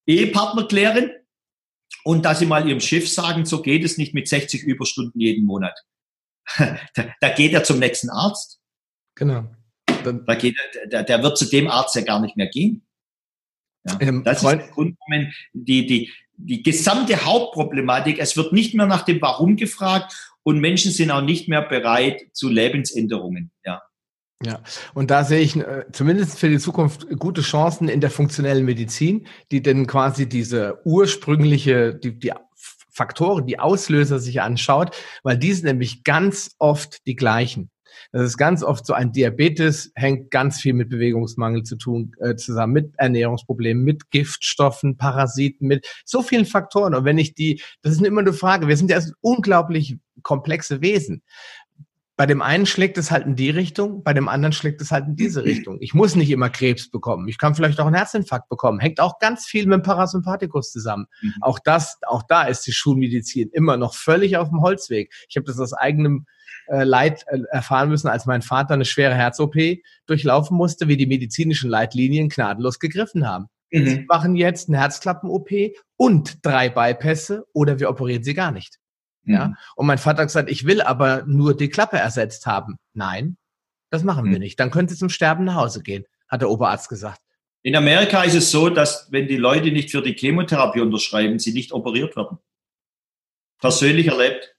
Ehepartner 0.07 0.67
klären 0.67 1.11
und 2.05 2.25
dass 2.25 2.39
Sie 2.39 2.47
mal 2.47 2.67
Ihrem 2.67 2.81
Chef 2.81 3.07
sagen, 3.07 3.45
so 3.45 3.61
geht 3.61 3.85
es 3.85 3.99
nicht 3.99 4.15
mit 4.15 4.27
60 4.27 4.63
Überstunden 4.63 5.21
jeden 5.21 5.45
Monat. 5.45 5.79
da, 6.57 7.15
da 7.21 7.29
geht 7.29 7.53
er 7.53 7.65
zum 7.65 7.81
nächsten 7.81 8.09
Arzt. 8.09 8.61
Genau. 9.15 9.45
Da 10.27 10.35
geht, 10.37 10.57
der, 10.91 11.03
der 11.03 11.23
wird 11.23 11.37
zu 11.37 11.45
dem 11.45 11.69
Arzt 11.69 11.95
ja 11.97 12.01
gar 12.01 12.21
nicht 12.21 12.39
mehr 12.39 12.49
gehen. 12.49 12.87
Ja, 13.85 14.01
ähm, 14.01 14.25
das 14.25 14.41
Freund, 14.41 14.63
ist 14.63 14.69
der 14.69 14.75
Grund, 14.75 14.97
die, 15.53 15.87
die, 15.87 16.11
die 16.45 16.63
gesamte 16.63 17.25
Hauptproblematik. 17.25 18.19
Es 18.19 18.37
wird 18.37 18.53
nicht 18.53 18.75
mehr 18.75 18.87
nach 18.87 19.03
dem 19.03 19.21
Warum 19.21 19.57
gefragt 19.57 20.15
und 20.43 20.61
Menschen 20.61 20.93
sind 20.93 21.11
auch 21.11 21.23
nicht 21.23 21.49
mehr 21.49 21.63
bereit 21.63 22.23
zu 22.33 22.49
Lebensänderungen. 22.49 23.51
Ja. 23.65 23.83
Ja, 24.45 24.61
und 24.93 25.13
da 25.13 25.23
sehe 25.23 25.39
ich 25.39 25.55
äh, 25.55 25.85
zumindest 25.93 26.37
für 26.37 26.49
die 26.49 26.59
Zukunft 26.59 27.07
gute 27.17 27.43
Chancen 27.43 27.89
in 27.89 28.01
der 28.01 28.11
funktionellen 28.11 28.65
Medizin, 28.65 29.29
die 29.53 29.63
denn 29.63 29.87
quasi 29.87 30.29
diese 30.29 30.81
ursprüngliche, 30.85 31.95
die, 31.95 32.19
die 32.19 32.33
Faktoren, 32.91 33.47
die 33.47 33.61
Auslöser 33.61 34.19
sich 34.19 34.43
anschaut, 34.43 34.97
weil 35.23 35.39
die 35.39 35.53
sind 35.53 35.67
nämlich 35.67 36.03
ganz 36.03 36.57
oft 36.59 37.07
die 37.07 37.15
gleichen. 37.15 37.71
Das 38.13 38.23
ist 38.23 38.37
ganz 38.37 38.63
oft 38.63 38.85
so 38.85 38.93
ein 38.93 39.11
Diabetes, 39.11 39.91
hängt 39.95 40.31
ganz 40.31 40.61
viel 40.61 40.75
mit 40.75 40.91
Bewegungsmangel 40.91 41.63
zu 41.63 41.77
tun, 41.77 42.15
äh, 42.21 42.37
zusammen 42.37 42.75
mit 42.75 42.93
Ernährungsproblemen, 42.99 43.83
mit 43.83 44.11
Giftstoffen, 44.11 44.99
Parasiten, 44.99 45.67
mit 45.67 45.87
so 46.05 46.23
vielen 46.23 46.45
Faktoren. 46.45 46.95
Und 46.95 47.07
wenn 47.07 47.17
ich 47.17 47.35
die, 47.35 47.63
das 47.81 47.95
ist 47.95 48.03
immer 48.03 48.21
eine 48.21 48.35
Frage, 48.35 48.69
wir 48.69 48.77
sind 48.77 48.91
ja 48.91 49.01
unglaublich 49.23 49.97
komplexe 50.23 50.83
Wesen. 50.83 51.23
Bei 52.17 52.27
dem 52.27 52.43
einen 52.43 52.67
schlägt 52.67 52.99
es 52.99 53.11
halt 53.11 53.27
in 53.27 53.37
die 53.37 53.51
Richtung, 53.51 54.05
bei 54.05 54.13
dem 54.13 54.29
anderen 54.29 54.53
schlägt 54.53 54.81
es 54.83 54.91
halt 54.91 55.07
in 55.07 55.17
diese 55.17 55.45
Richtung. 55.45 55.79
Ich 55.81 55.95
muss 55.95 56.15
nicht 56.15 56.31
immer 56.31 56.51
Krebs 56.51 56.91
bekommen. 56.91 57.27
Ich 57.29 57.39
kann 57.39 57.55
vielleicht 57.55 57.81
auch 57.81 57.87
einen 57.87 57.97
Herzinfarkt 57.97 58.49
bekommen. 58.49 58.81
Hängt 58.81 59.01
auch 59.01 59.19
ganz 59.19 59.47
viel 59.47 59.67
mit 59.67 59.75
dem 59.75 59.83
Parasympathikus 59.83 60.71
zusammen. 60.71 61.07
Mhm. 61.23 61.35
Auch 61.41 61.59
das, 61.59 61.99
auch 62.07 62.23
da 62.23 62.43
ist 62.43 62.67
die 62.67 62.73
Schulmedizin 62.73 63.49
immer 63.53 63.77
noch 63.77 63.95
völlig 63.95 64.37
auf 64.37 64.51
dem 64.51 64.61
Holzweg. 64.61 65.13
Ich 65.29 65.37
habe 65.37 65.47
das 65.47 65.59
aus 65.59 65.73
eigenem 65.73 66.27
äh, 66.69 66.85
Leid 66.85 67.25
äh, 67.29 67.41
erfahren 67.51 67.89
müssen, 67.89 68.09
als 68.09 68.27
mein 68.27 68.43
Vater 68.43 68.75
eine 68.75 68.85
schwere 68.85 69.15
Herz-OP 69.15 69.57
durchlaufen 70.07 70.57
musste, 70.57 70.89
wie 70.89 70.97
die 70.97 71.07
medizinischen 71.07 71.71
Leitlinien 71.71 72.29
gnadenlos 72.29 72.79
gegriffen 72.79 73.27
haben. 73.27 73.47
Mhm. 73.71 73.87
Sie 73.87 74.05
machen 74.09 74.37
jetzt 74.37 74.69
eine 74.69 74.79
Herzklappen-OP 74.79 75.51
und 75.97 76.45
drei 76.45 76.69
Bypässe 76.69 77.47
oder 77.53 77.81
wir 77.81 77.89
operieren 77.89 78.23
sie 78.23 78.35
gar 78.35 78.53
nicht. 78.53 78.79
Mhm. 79.25 79.35
Ja. 79.35 79.55
Und 79.77 79.87
mein 79.87 79.99
Vater 79.99 80.21
hat 80.21 80.29
gesagt, 80.29 80.51
ich 80.51 80.67
will 80.67 80.83
aber 80.83 81.25
nur 81.27 81.57
die 81.57 81.69
Klappe 81.69 81.99
ersetzt 81.99 82.47
haben. 82.47 82.77
Nein, 82.95 83.37
das 83.91 84.05
machen 84.05 84.27
mhm. 84.27 84.33
wir 84.33 84.39
nicht. 84.39 84.59
Dann 84.61 84.71
können 84.71 84.89
Sie 84.89 84.97
zum 84.97 85.09
Sterben 85.09 85.45
nach 85.45 85.55
Hause 85.55 85.83
gehen, 85.83 86.05
hat 86.29 86.41
der 86.41 86.51
Oberarzt 86.51 86.89
gesagt. 86.89 87.21
In 87.63 87.77
Amerika 87.77 88.25
ist 88.25 88.35
es 88.35 88.51
so, 88.51 88.69
dass 88.69 89.07
wenn 89.13 89.29
die 89.29 89.37
Leute 89.37 89.71
nicht 89.71 89.91
für 89.91 90.03
die 90.03 90.15
Chemotherapie 90.15 90.81
unterschreiben, 90.81 91.39
sie 91.39 91.53
nicht 91.53 91.73
operiert 91.73 92.17
werden. 92.17 92.39
Persönlich 93.61 94.09
erlebt. 94.09 94.57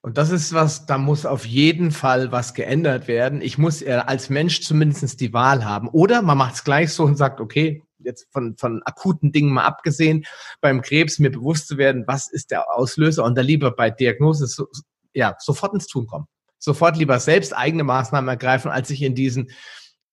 Und 0.00 0.16
das 0.16 0.30
ist 0.30 0.54
was, 0.54 0.86
da 0.86 0.96
muss 0.96 1.26
auf 1.26 1.44
jeden 1.44 1.90
Fall 1.90 2.32
was 2.32 2.54
geändert 2.54 3.06
werden. 3.06 3.42
Ich 3.42 3.58
muss 3.58 3.84
als 3.84 4.30
Mensch 4.30 4.62
zumindest 4.62 5.20
die 5.20 5.34
Wahl 5.34 5.66
haben. 5.66 5.88
Oder 5.88 6.22
man 6.22 6.38
macht 6.38 6.54
es 6.54 6.64
gleich 6.64 6.90
so 6.94 7.04
und 7.04 7.16
sagt, 7.16 7.38
okay, 7.38 7.82
jetzt 8.04 8.26
von, 8.32 8.56
von 8.56 8.82
akuten 8.84 9.32
Dingen 9.32 9.52
mal 9.52 9.64
abgesehen, 9.64 10.24
beim 10.60 10.82
Krebs 10.82 11.18
mir 11.18 11.30
bewusst 11.30 11.68
zu 11.68 11.78
werden, 11.78 12.04
was 12.06 12.30
ist 12.30 12.50
der 12.50 12.70
Auslöser 12.70 13.24
und 13.24 13.36
da 13.36 13.42
lieber 13.42 13.70
bei 13.70 13.90
Diagnose 13.90 14.46
so, 14.46 14.66
ja, 15.12 15.36
sofort 15.38 15.74
ins 15.74 15.86
Tun 15.86 16.06
kommen. 16.06 16.26
Sofort 16.58 16.96
lieber 16.96 17.18
selbst 17.18 17.56
eigene 17.56 17.84
Maßnahmen 17.84 18.28
ergreifen, 18.28 18.70
als 18.70 18.88
sich 18.88 19.02
in 19.02 19.14
diesen 19.14 19.50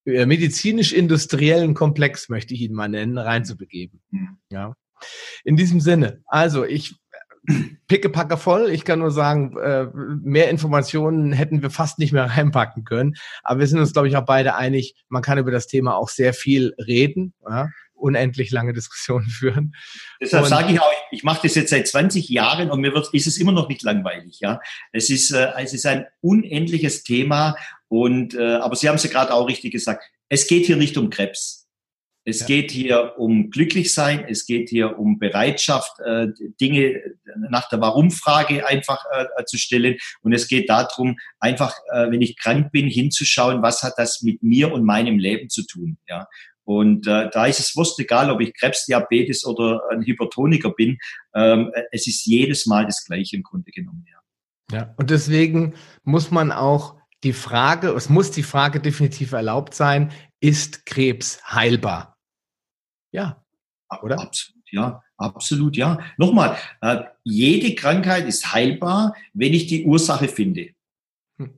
äh, 0.05 0.25
medizinisch-industriellen 0.25 1.73
Komplex, 1.73 2.29
möchte 2.29 2.53
ich 2.53 2.61
ihn 2.61 2.73
mal 2.73 2.87
nennen, 2.87 3.17
reinzubegeben. 3.17 4.01
Mhm. 4.11 4.37
Ja. 4.49 4.73
In 5.43 5.57
diesem 5.57 5.81
Sinne, 5.81 6.23
also 6.25 6.63
ich 6.63 6.95
pickepacke 7.87 8.37
voll. 8.37 8.69
Ich 8.69 8.83
kann 8.83 8.99
nur 8.99 9.11
sagen, 9.11 9.57
äh, 9.57 9.87
mehr 9.93 10.49
Informationen 10.49 11.31
hätten 11.31 11.61
wir 11.61 11.69
fast 11.69 11.99
nicht 11.99 12.11
mehr 12.11 12.25
reinpacken 12.25 12.83
können. 12.83 13.15
Aber 13.43 13.59
wir 13.59 13.67
sind 13.67 13.79
uns, 13.79 13.93
glaube 13.93 14.07
ich, 14.07 14.17
auch 14.17 14.25
beide 14.25 14.55
einig, 14.55 14.95
man 15.09 15.21
kann 15.21 15.37
über 15.37 15.51
das 15.51 15.67
Thema 15.67 15.95
auch 15.95 16.09
sehr 16.09 16.33
viel 16.33 16.73
reden. 16.77 17.33
Ja? 17.47 17.69
unendlich 17.97 18.51
lange 18.51 18.73
Diskussionen 18.73 19.25
führen. 19.29 19.75
Deshalb 20.21 20.45
sage 20.45 20.73
ich 20.73 20.79
auch, 20.79 20.91
ich 21.11 21.23
mache 21.23 21.41
das 21.43 21.55
jetzt 21.55 21.71
seit 21.71 21.87
20 21.87 22.29
Jahren 22.29 22.69
und 22.69 22.79
mir 22.79 22.93
wird, 22.93 23.13
ist 23.13 23.27
es 23.27 23.37
immer 23.37 23.51
noch 23.51 23.69
nicht 23.69 23.83
langweilig. 23.83 24.39
Ja, 24.39 24.59
es 24.91 25.09
ist, 25.09 25.31
äh, 25.31 25.49
es 25.57 25.73
ist 25.73 25.85
ein 25.85 26.05
unendliches 26.21 27.03
Thema 27.03 27.55
und 27.87 28.35
äh, 28.35 28.55
aber 28.55 28.75
Sie 28.75 28.87
haben 28.87 28.95
es 28.95 29.03
ja 29.03 29.09
gerade 29.09 29.33
auch 29.33 29.47
richtig 29.47 29.71
gesagt. 29.71 30.03
Es 30.29 30.47
geht 30.47 30.65
hier 30.65 30.77
nicht 30.77 30.97
um 30.97 31.09
Krebs. 31.09 31.66
Es 32.27 32.41
ja. 32.41 32.47
geht 32.47 32.71
hier 32.71 33.13
um 33.17 33.51
Glücklichsein, 33.51 34.25
es 34.27 34.45
geht 34.45 34.67
hier 34.67 34.99
um 34.99 35.17
Bereitschaft, 35.17 35.97
äh, 36.01 36.27
Dinge 36.59 36.99
nach 37.49 37.69
der 37.69 37.79
Warum-Frage 37.79 38.67
einfach 38.67 39.01
äh, 39.13 39.45
zu 39.45 39.57
stellen. 39.57 39.95
Und 40.23 40.33
es 40.33 40.49
geht 40.49 40.69
darum, 40.69 41.15
einfach, 41.39 41.73
äh, 41.89 42.11
wenn 42.11 42.21
ich 42.21 42.37
krank 42.37 42.73
bin, 42.73 42.89
hinzuschauen, 42.89 43.61
was 43.61 43.81
hat 43.81 43.93
das 43.95 44.23
mit 44.23 44.43
mir 44.43 44.73
und 44.73 44.83
meinem 44.83 45.19
Leben 45.19 45.49
zu 45.49 45.65
tun. 45.65 45.99
Ja? 46.09 46.27
Und 46.65 47.07
äh, 47.07 47.29
da 47.31 47.45
ist 47.45 47.61
es 47.61 47.77
wurscht 47.77 47.97
egal, 47.97 48.29
ob 48.29 48.41
ich 48.41 48.53
Krebsdiabetes 48.53 49.45
oder 49.45 49.83
ein 49.89 50.01
Hypertoniker 50.01 50.71
bin. 50.71 50.97
Ähm, 51.33 51.71
es 51.93 52.07
ist 52.07 52.25
jedes 52.25 52.65
Mal 52.65 52.85
das 52.85 53.05
Gleiche 53.05 53.37
im 53.37 53.43
Grunde 53.43 53.71
genommen. 53.71 54.05
Ja. 54.05 54.77
ja, 54.77 54.93
und 54.97 55.11
deswegen 55.11 55.75
muss 56.03 56.29
man 56.29 56.51
auch 56.51 56.97
die 57.23 57.31
Frage, 57.31 57.91
es 57.91 58.09
muss 58.09 58.31
die 58.31 58.43
Frage 58.43 58.81
definitiv 58.81 59.31
erlaubt 59.31 59.75
sein, 59.75 60.11
ist 60.41 60.85
Krebs 60.85 61.41
heilbar? 61.49 62.16
Ja, 63.17 63.43
oder? 64.03 64.19
Absolut, 64.19 64.71
ja, 64.71 65.03
absolut, 65.17 65.75
ja. 65.75 65.99
Nochmal, 66.17 66.55
äh, 66.81 66.97
jede 67.23 67.73
Krankheit 67.73 68.27
ist 68.27 68.53
heilbar, 68.53 69.15
wenn 69.33 69.55
ich 69.55 69.65
die 69.65 69.85
Ursache 69.85 70.27
finde. 70.27 70.69
Hm. 71.39 71.51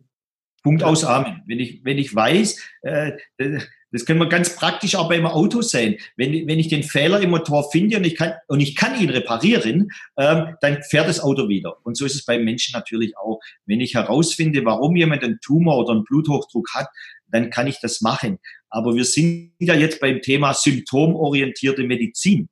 Punkt 0.63 0.83
aus 0.83 1.03
Amen. 1.03 1.43
Wenn 1.47 1.59
ich, 1.59 1.83
wenn 1.83 1.97
ich 1.97 2.15
weiß, 2.15 2.61
äh, 2.83 3.11
äh, 3.39 3.59
das 3.91 4.05
können 4.05 4.19
wir 4.19 4.29
ganz 4.29 4.55
praktisch 4.55 4.95
auch 4.95 5.09
beim 5.09 5.25
Auto 5.25 5.61
sehen. 5.61 5.97
Wenn, 6.15 6.47
wenn 6.47 6.59
ich 6.59 6.69
den 6.69 6.83
Fehler 6.83 7.19
im 7.19 7.31
Motor 7.31 7.69
finde 7.71 7.97
und 7.97 8.05
ich 8.05 8.15
kann, 8.15 8.33
und 8.47 8.61
ich 8.61 8.75
kann 8.75 9.01
ihn 9.01 9.09
reparieren, 9.09 9.89
ähm, 10.15 10.55
dann 10.61 10.81
fährt 10.83 11.09
das 11.09 11.19
Auto 11.19 11.49
wieder. 11.49 11.75
Und 11.83 11.97
so 11.97 12.05
ist 12.05 12.15
es 12.15 12.23
beim 12.23 12.45
Menschen 12.45 12.71
natürlich 12.71 13.17
auch. 13.17 13.41
Wenn 13.65 13.81
ich 13.81 13.95
herausfinde, 13.95 14.63
warum 14.63 14.95
jemand 14.95 15.25
einen 15.25 15.39
Tumor 15.41 15.79
oder 15.79 15.91
einen 15.91 16.05
Bluthochdruck 16.05 16.69
hat, 16.73 16.87
dann 17.27 17.49
kann 17.49 17.67
ich 17.67 17.79
das 17.81 17.99
machen. 17.99 18.39
Aber 18.69 18.95
wir 18.95 19.05
sind 19.05 19.53
ja 19.59 19.75
jetzt 19.75 19.99
beim 19.99 20.21
Thema 20.21 20.53
symptomorientierte 20.53 21.83
Medizin. 21.83 22.49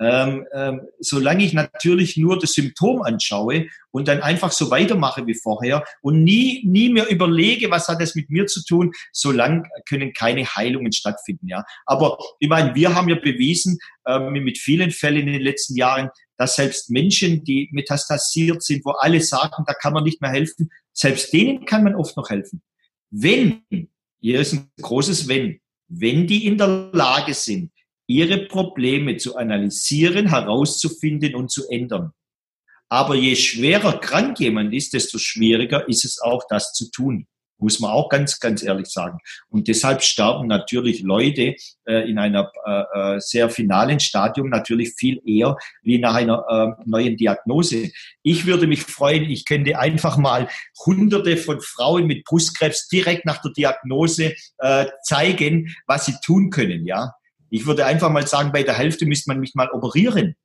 Ähm, 0.00 0.46
ähm, 0.54 0.82
solange 1.00 1.44
ich 1.44 1.52
natürlich 1.54 2.16
nur 2.16 2.38
das 2.38 2.52
Symptom 2.52 3.02
anschaue 3.02 3.66
und 3.90 4.06
dann 4.06 4.22
einfach 4.22 4.52
so 4.52 4.70
weitermache 4.70 5.26
wie 5.26 5.34
vorher 5.34 5.84
und 6.02 6.22
nie, 6.22 6.62
nie 6.64 6.88
mehr 6.88 7.10
überlege, 7.10 7.68
was 7.72 7.88
hat 7.88 8.00
das 8.00 8.14
mit 8.14 8.30
mir 8.30 8.46
zu 8.46 8.64
tun, 8.64 8.92
solange 9.12 9.64
können 9.88 10.12
keine 10.12 10.44
Heilungen 10.44 10.92
stattfinden. 10.92 11.48
Ja, 11.48 11.64
aber 11.84 12.16
ich 12.38 12.48
meine, 12.48 12.76
wir 12.76 12.94
haben 12.94 13.08
ja 13.08 13.16
bewiesen 13.16 13.78
ähm, 14.06 14.32
mit 14.32 14.58
vielen 14.58 14.92
Fällen 14.92 15.26
in 15.26 15.32
den 15.32 15.42
letzten 15.42 15.74
Jahren, 15.74 16.10
dass 16.36 16.54
selbst 16.54 16.90
Menschen, 16.90 17.42
die 17.42 17.68
metastasiert 17.72 18.62
sind, 18.62 18.84
wo 18.84 18.90
alle 18.92 19.20
sagen, 19.20 19.64
da 19.66 19.74
kann 19.74 19.94
man 19.94 20.04
nicht 20.04 20.20
mehr 20.20 20.30
helfen, 20.30 20.70
selbst 20.92 21.32
denen 21.32 21.64
kann 21.64 21.82
man 21.82 21.96
oft 21.96 22.16
noch 22.16 22.30
helfen. 22.30 22.62
Wenn 23.10 23.62
hier 24.20 24.40
ist 24.40 24.52
ein 24.54 24.70
großes 24.80 25.28
Wenn. 25.28 25.60
Wenn 25.88 26.26
die 26.26 26.46
in 26.46 26.58
der 26.58 26.90
Lage 26.92 27.34
sind, 27.34 27.72
ihre 28.06 28.46
Probleme 28.46 29.16
zu 29.16 29.36
analysieren, 29.36 30.28
herauszufinden 30.28 31.34
und 31.34 31.50
zu 31.50 31.68
ändern. 31.68 32.12
Aber 32.88 33.14
je 33.14 33.36
schwerer 33.36 34.00
krank 34.00 34.40
jemand 34.40 34.72
ist, 34.74 34.94
desto 34.94 35.18
schwieriger 35.18 35.88
ist 35.88 36.04
es 36.04 36.18
auch, 36.20 36.42
das 36.48 36.72
zu 36.72 36.90
tun. 36.90 37.26
Muss 37.58 37.80
man 37.80 37.90
auch 37.90 38.08
ganz, 38.08 38.38
ganz 38.38 38.62
ehrlich 38.62 38.86
sagen. 38.86 39.18
Und 39.48 39.66
deshalb 39.66 40.02
sterben 40.02 40.46
natürlich 40.46 41.02
Leute 41.02 41.56
äh, 41.86 42.08
in 42.08 42.18
einer 42.18 42.52
äh, 42.64 43.16
äh, 43.16 43.20
sehr 43.20 43.50
finalen 43.50 43.98
Stadium 43.98 44.48
natürlich 44.48 44.94
viel 44.94 45.20
eher 45.26 45.56
wie 45.82 45.98
nach 45.98 46.14
einer 46.14 46.44
äh, 46.48 46.82
neuen 46.84 47.16
Diagnose. 47.16 47.90
Ich 48.22 48.46
würde 48.46 48.66
mich 48.66 48.82
freuen, 48.82 49.24
ich 49.24 49.44
könnte 49.44 49.78
einfach 49.78 50.16
mal 50.16 50.48
hunderte 50.86 51.36
von 51.36 51.60
Frauen 51.60 52.06
mit 52.06 52.24
Brustkrebs 52.24 52.88
direkt 52.88 53.26
nach 53.26 53.42
der 53.42 53.52
Diagnose 53.52 54.34
äh, 54.58 54.86
zeigen, 55.02 55.74
was 55.86 56.06
sie 56.06 56.14
tun 56.24 56.50
können, 56.50 56.86
ja. 56.86 57.12
Ich 57.50 57.66
würde 57.66 57.86
einfach 57.86 58.10
mal 58.10 58.26
sagen, 58.26 58.52
bei 58.52 58.62
der 58.62 58.74
Hälfte 58.74 59.06
müsste 59.06 59.30
man 59.30 59.40
mich 59.40 59.54
mal 59.54 59.70
operieren. 59.70 60.36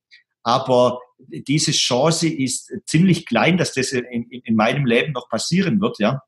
Aber 0.43 0.99
diese 1.19 1.71
Chance 1.71 2.27
ist 2.27 2.71
ziemlich 2.85 3.25
klein, 3.25 3.57
dass 3.57 3.73
das 3.73 3.91
in, 3.91 4.05
in, 4.05 4.41
in 4.41 4.55
meinem 4.55 4.85
Leben 4.85 5.13
noch 5.13 5.29
passieren 5.29 5.79
wird, 5.81 5.99
ja. 5.99 6.21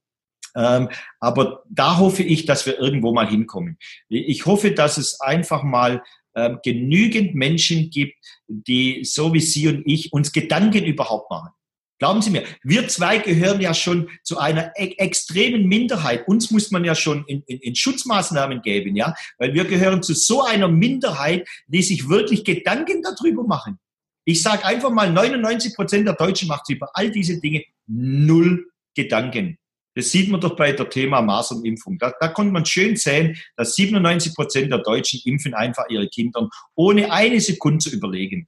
Ähm, 0.55 0.89
aber 1.19 1.63
da 1.69 1.97
hoffe 1.97 2.23
ich, 2.23 2.45
dass 2.45 2.65
wir 2.65 2.79
irgendwo 2.79 3.13
mal 3.13 3.27
hinkommen. 3.27 3.77
Ich 4.09 4.45
hoffe, 4.45 4.71
dass 4.71 4.97
es 4.97 5.19
einfach 5.19 5.63
mal 5.63 6.01
ähm, 6.35 6.59
genügend 6.63 7.35
Menschen 7.35 7.89
gibt, 7.89 8.15
die 8.47 9.03
so 9.03 9.33
wie 9.33 9.41
Sie 9.41 9.67
und 9.67 9.83
ich 9.85 10.13
uns 10.13 10.31
Gedanken 10.31 10.85
überhaupt 10.85 11.29
machen. 11.29 11.49
Glauben 11.97 12.21
Sie 12.21 12.29
mir, 12.29 12.43
wir 12.61 12.89
zwei 12.89 13.19
gehören 13.19 13.61
ja 13.61 13.73
schon 13.73 14.09
zu 14.21 14.37
einer 14.37 14.73
e 14.75 14.95
extremen 14.97 15.65
Minderheit. 15.65 16.27
Uns 16.27 16.51
muss 16.51 16.69
man 16.71 16.83
ja 16.83 16.93
schon 16.93 17.23
in, 17.27 17.41
in, 17.47 17.59
in, 17.59 17.75
Schutzmaßnahmen 17.75 18.61
geben, 18.61 18.97
ja, 18.97 19.13
weil 19.37 19.53
wir 19.53 19.63
gehören 19.63 20.03
zu 20.03 20.13
so 20.13 20.43
einer 20.43 20.67
Minderheit, 20.67 21.47
die 21.67 21.81
sich 21.81 22.09
wirklich 22.09 22.43
Gedanken 22.43 23.01
darüber 23.01 23.45
machen. 23.45 23.79
Ich 24.25 24.41
sage 24.41 24.65
einfach 24.65 24.89
mal, 24.89 25.09
99 25.09 25.73
Prozent 25.73 26.05
der 26.05 26.15
Deutschen 26.15 26.49
macht 26.49 26.65
sich 26.65 26.75
über 26.75 26.89
all 26.93 27.11
diese 27.11 27.39
Dinge 27.39 27.63
null 27.87 28.67
Gedanken. 28.93 29.57
Das 29.95 30.11
sieht 30.11 30.29
man 30.29 30.41
doch 30.41 30.55
bei 30.55 30.73
der 30.73 30.89
Thema 30.89 31.21
Masernimpfung. 31.21 31.97
Da, 31.97 32.13
da 32.19 32.27
konnte 32.27 32.51
man 32.51 32.65
schön 32.65 32.95
sehen, 32.97 33.37
dass 33.55 33.75
97 33.75 34.35
Prozent 34.35 34.71
der 34.71 34.79
Deutschen 34.79 35.21
impfen 35.23 35.53
einfach 35.53 35.85
ihre 35.89 36.07
Kinder, 36.07 36.49
ohne 36.75 37.11
eine 37.11 37.39
Sekunde 37.39 37.79
zu 37.79 37.89
überlegen. 37.89 38.47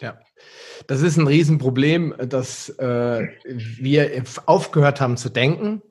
Ja, 0.00 0.18
das 0.86 1.02
ist 1.02 1.16
ein 1.16 1.26
Riesenproblem, 1.26 2.14
dass 2.28 2.68
äh, 2.68 3.28
wir 3.44 4.24
aufgehört 4.46 5.00
haben 5.00 5.16
zu 5.16 5.28
denken. 5.28 5.82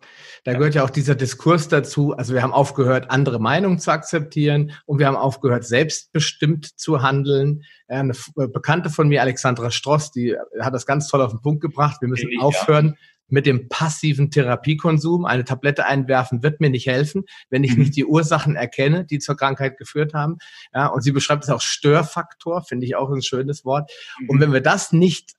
Da 0.45 0.52
gehört 0.53 0.76
ja 0.76 0.84
auch 0.84 0.90
dieser 0.90 1.15
Diskurs 1.15 1.69
dazu. 1.69 2.14
Also 2.14 2.34
wir 2.34 2.41
haben 2.41 2.52
aufgehört, 2.52 3.10
andere 3.10 3.40
Meinungen 3.40 3.80
zu 3.80 3.91
akzeptieren 3.91 4.73
und 4.85 4.99
wir 4.99 5.07
haben 5.07 5.15
aufgehört, 5.15 5.64
selbstbestimmt 5.64 6.77
zu 6.77 7.02
handeln. 7.02 7.64
Eine 7.88 8.14
Bekannte 8.35 8.90
von 8.90 9.07
mir, 9.07 9.22
Alexandra 9.22 9.72
Stross, 9.72 10.11
die 10.11 10.35
hat 10.60 10.73
das 10.73 10.85
ganz 10.85 11.07
toll 11.07 11.22
auf 11.22 11.31
den 11.31 11.41
Punkt 11.41 11.61
gebracht. 11.61 12.02
Wir 12.02 12.10
müssen 12.10 12.30
aufhören, 12.41 12.88
ja 12.88 13.12
mit 13.34 13.47
dem 13.47 13.68
passiven 13.68 14.30
Therapiekonsum. 14.30 15.26
Eine 15.26 15.43
Tablette 15.43 15.88
einwerfen 15.88 16.43
wird 16.43 16.61
mir 16.61 16.69
nicht 16.69 16.85
helfen, 16.85 17.23
wenn 17.49 17.64
ich 17.64 17.73
mhm. 17.73 17.80
nicht 17.80 17.95
die 17.95 18.05
Ursachen 18.05 18.55
erkenne, 18.55 19.05
die 19.05 19.18
zur 19.18 19.35
Krankheit 19.35 19.77
geführt 19.77 20.14
haben. 20.14 20.38
Ja, 20.72 20.85
und 20.85 21.01
sie 21.01 21.11
beschreibt 21.11 21.43
es 21.43 21.49
auch 21.49 21.60
Störfaktor, 21.60 22.64
finde 22.64 22.85
ich 22.85 22.95
auch 22.95 23.10
ein 23.10 23.23
schönes 23.23 23.65
Wort. 23.65 23.91
Mhm. 24.19 24.30
Und 24.30 24.39
wenn 24.39 24.53
wir 24.53 24.61
das 24.61 24.91
nicht 24.91 25.31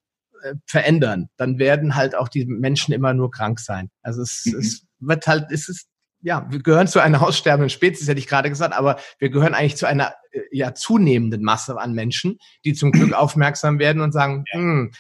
äh, 0.43 0.55
verändern, 0.67 1.29
dann 1.37 1.61
werden 1.61 1.95
halt 1.95 2.17
auch 2.17 2.29
die 2.29 2.45
Menschen 2.47 2.93
immer 2.93 3.15
nur 3.15 3.31
krank 3.31 3.61
sein. 3.61 3.91
Also 4.03 4.23
es, 4.23 4.45
mhm. 4.45 4.59
es 4.59 4.85
wird 4.99 5.29
halt, 5.29 5.53
es 5.53 5.69
ist 5.69 5.87
ja, 6.21 6.47
wir 6.51 6.61
gehören 6.63 6.89
zu 6.89 6.99
einer 6.99 7.23
aussterbenden 7.23 7.71
Spezies, 7.71 8.09
hätte 8.09 8.19
ich 8.19 8.27
gerade 8.27 8.49
gesagt, 8.49 8.75
aber 8.75 8.99
wir 9.21 9.31
gehören 9.31 9.55
eigentlich 9.55 9.77
zu 9.77 9.87
einer 9.87 10.15
ja 10.51 10.75
zunehmenden 10.75 11.43
Masse 11.43 11.79
an 11.79 11.93
Menschen, 11.93 12.39
die 12.65 12.73
zum 12.73 12.93
Glück 12.93 13.13
aufmerksam 13.15 13.79
werden 13.79 14.03
und 14.03 14.13
sagen, 14.13 14.45
hm, 14.51 14.93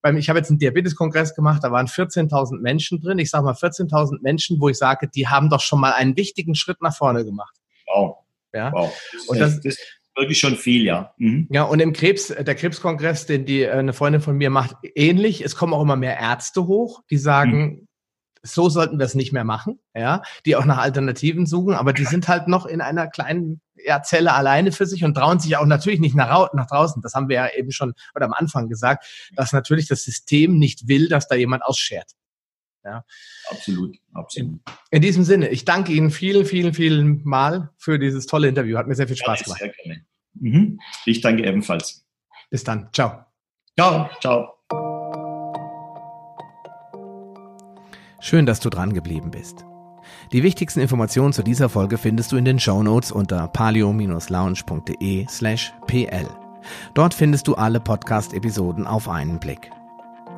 beim, 0.00 0.16
ich 0.16 0.28
habe 0.28 0.38
jetzt 0.38 0.50
einen 0.50 0.58
Diabeteskongress 0.58 1.34
gemacht, 1.34 1.62
da 1.62 1.70
waren 1.70 1.86
14.000 1.86 2.60
Menschen 2.60 3.00
drin. 3.00 3.18
Ich 3.18 3.30
sage 3.30 3.44
mal 3.44 3.54
14.000 3.54 4.20
Menschen, 4.20 4.60
wo 4.60 4.68
ich 4.68 4.76
sage, 4.76 5.08
die 5.08 5.28
haben 5.28 5.48
doch 5.48 5.60
schon 5.60 5.80
mal 5.80 5.92
einen 5.92 6.16
wichtigen 6.16 6.54
Schritt 6.54 6.82
nach 6.82 6.96
vorne 6.96 7.24
gemacht. 7.24 7.56
Wow. 7.86 8.18
Ja. 8.52 8.72
Wow. 8.72 8.92
Das, 9.12 9.26
und 9.26 9.38
das, 9.38 9.56
das 9.60 9.76
ist 9.76 10.00
wirklich 10.16 10.38
schon 10.38 10.56
viel, 10.56 10.84
ja. 10.84 11.14
Mhm. 11.18 11.46
Ja, 11.50 11.62
und 11.62 11.80
im 11.80 11.92
Krebs, 11.92 12.28
der 12.28 12.54
Krebskongress, 12.54 13.26
den 13.26 13.46
die 13.46 13.62
äh, 13.62 13.70
eine 13.70 13.92
Freundin 13.92 14.20
von 14.20 14.36
mir 14.36 14.50
macht, 14.50 14.76
ähnlich. 14.94 15.42
Es 15.42 15.56
kommen 15.56 15.72
auch 15.72 15.82
immer 15.82 15.96
mehr 15.96 16.18
Ärzte 16.18 16.66
hoch, 16.66 17.02
die 17.08 17.16
sagen, 17.18 17.60
mhm 17.60 17.88
so 18.42 18.68
sollten 18.68 18.98
wir 18.98 19.06
es 19.06 19.14
nicht 19.14 19.32
mehr 19.32 19.44
machen, 19.44 19.78
ja, 19.94 20.22
die 20.44 20.56
auch 20.56 20.64
nach 20.64 20.78
Alternativen 20.78 21.46
suchen, 21.46 21.74
aber 21.74 21.92
die 21.92 22.04
sind 22.04 22.28
halt 22.28 22.48
noch 22.48 22.66
in 22.66 22.80
einer 22.80 23.06
kleinen 23.06 23.60
ja, 23.84 24.02
Zelle 24.02 24.32
alleine 24.34 24.72
für 24.72 24.86
sich 24.86 25.04
und 25.04 25.14
trauen 25.14 25.40
sich 25.40 25.56
auch 25.56 25.66
natürlich 25.66 26.00
nicht 26.00 26.14
nach, 26.14 26.52
nach 26.52 26.66
draußen. 26.66 27.02
Das 27.02 27.14
haben 27.14 27.28
wir 27.28 27.36
ja 27.36 27.48
eben 27.56 27.72
schon 27.72 27.94
oder 28.14 28.26
am 28.26 28.32
Anfang 28.32 28.68
gesagt, 28.68 29.06
dass 29.34 29.52
natürlich 29.52 29.88
das 29.88 30.04
System 30.04 30.58
nicht 30.58 30.88
will, 30.88 31.08
dass 31.08 31.28
da 31.28 31.34
jemand 31.34 31.64
ausschert. 31.64 32.12
Ja. 32.84 33.04
Absolut, 33.48 33.96
absolut. 34.12 34.50
In, 34.50 34.60
in 34.90 35.02
diesem 35.02 35.24
Sinne, 35.24 35.48
ich 35.48 35.64
danke 35.64 35.92
Ihnen 35.92 36.10
vielen, 36.10 36.44
vielen, 36.44 36.74
vielen 36.74 37.22
Mal 37.24 37.70
für 37.76 37.98
dieses 37.98 38.26
tolle 38.26 38.48
Interview. 38.48 38.76
Hat 38.76 38.88
mir 38.88 38.94
sehr 38.94 39.06
viel 39.06 39.16
Spaß 39.16 39.44
gemacht. 39.44 39.60
Sehr 39.60 39.68
gerne. 39.68 40.04
Mhm. 40.34 40.80
Ich 41.06 41.20
danke 41.20 41.44
ebenfalls. 41.44 42.04
Bis 42.50 42.64
dann. 42.64 42.88
Ciao. 42.92 43.24
Ciao, 43.78 44.10
ciao. 44.20 44.58
Schön, 48.20 48.46
dass 48.46 48.60
du 48.60 48.70
dran 48.70 48.92
geblieben 48.92 49.30
bist. 49.30 49.64
Die 50.32 50.42
wichtigsten 50.42 50.80
Informationen 50.80 51.32
zu 51.32 51.42
dieser 51.42 51.68
Folge 51.68 51.98
findest 51.98 52.32
du 52.32 52.36
in 52.36 52.44
den 52.44 52.58
Show 52.58 52.82
Notes 52.82 53.12
unter 53.12 53.48
palio-lounge.de 53.48 55.26
slash 55.28 55.72
pl. 55.86 56.28
Dort 56.94 57.14
findest 57.14 57.48
du 57.48 57.54
alle 57.54 57.80
Podcast-Episoden 57.80 58.86
auf 58.86 59.08
einen 59.08 59.38
Blick. 59.38 59.70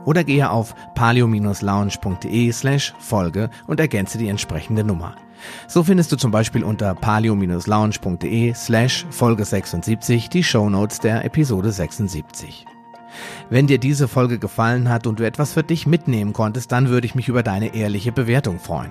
Oder 0.04 0.24
gehe 0.24 0.50
auf 0.50 0.74
palio-lounge.de 0.94 2.52
slash 2.52 2.94
Folge 2.98 3.50
und 3.66 3.80
ergänze 3.80 4.18
die 4.18 4.28
entsprechende 4.28 4.84
Nummer. 4.84 5.16
So 5.66 5.82
findest 5.82 6.12
du 6.12 6.16
zum 6.16 6.30
Beispiel 6.30 6.64
unter 6.64 6.94
palio-lounge.de 6.94 8.54
slash 8.54 9.06
Folge 9.10 9.44
76 9.44 10.28
die 10.28 10.44
Show 10.44 10.68
Notes 10.68 11.00
der 11.00 11.24
Episode 11.24 11.72
76. 11.72 12.66
Wenn 13.48 13.66
dir 13.66 13.78
diese 13.78 14.08
Folge 14.08 14.38
gefallen 14.38 14.88
hat 14.88 15.06
und 15.06 15.20
du 15.20 15.24
etwas 15.24 15.52
für 15.52 15.62
dich 15.62 15.86
mitnehmen 15.86 16.32
konntest, 16.32 16.72
dann 16.72 16.88
würde 16.88 17.06
ich 17.06 17.14
mich 17.14 17.28
über 17.28 17.42
deine 17.42 17.74
ehrliche 17.74 18.12
Bewertung 18.12 18.58
freuen. 18.58 18.90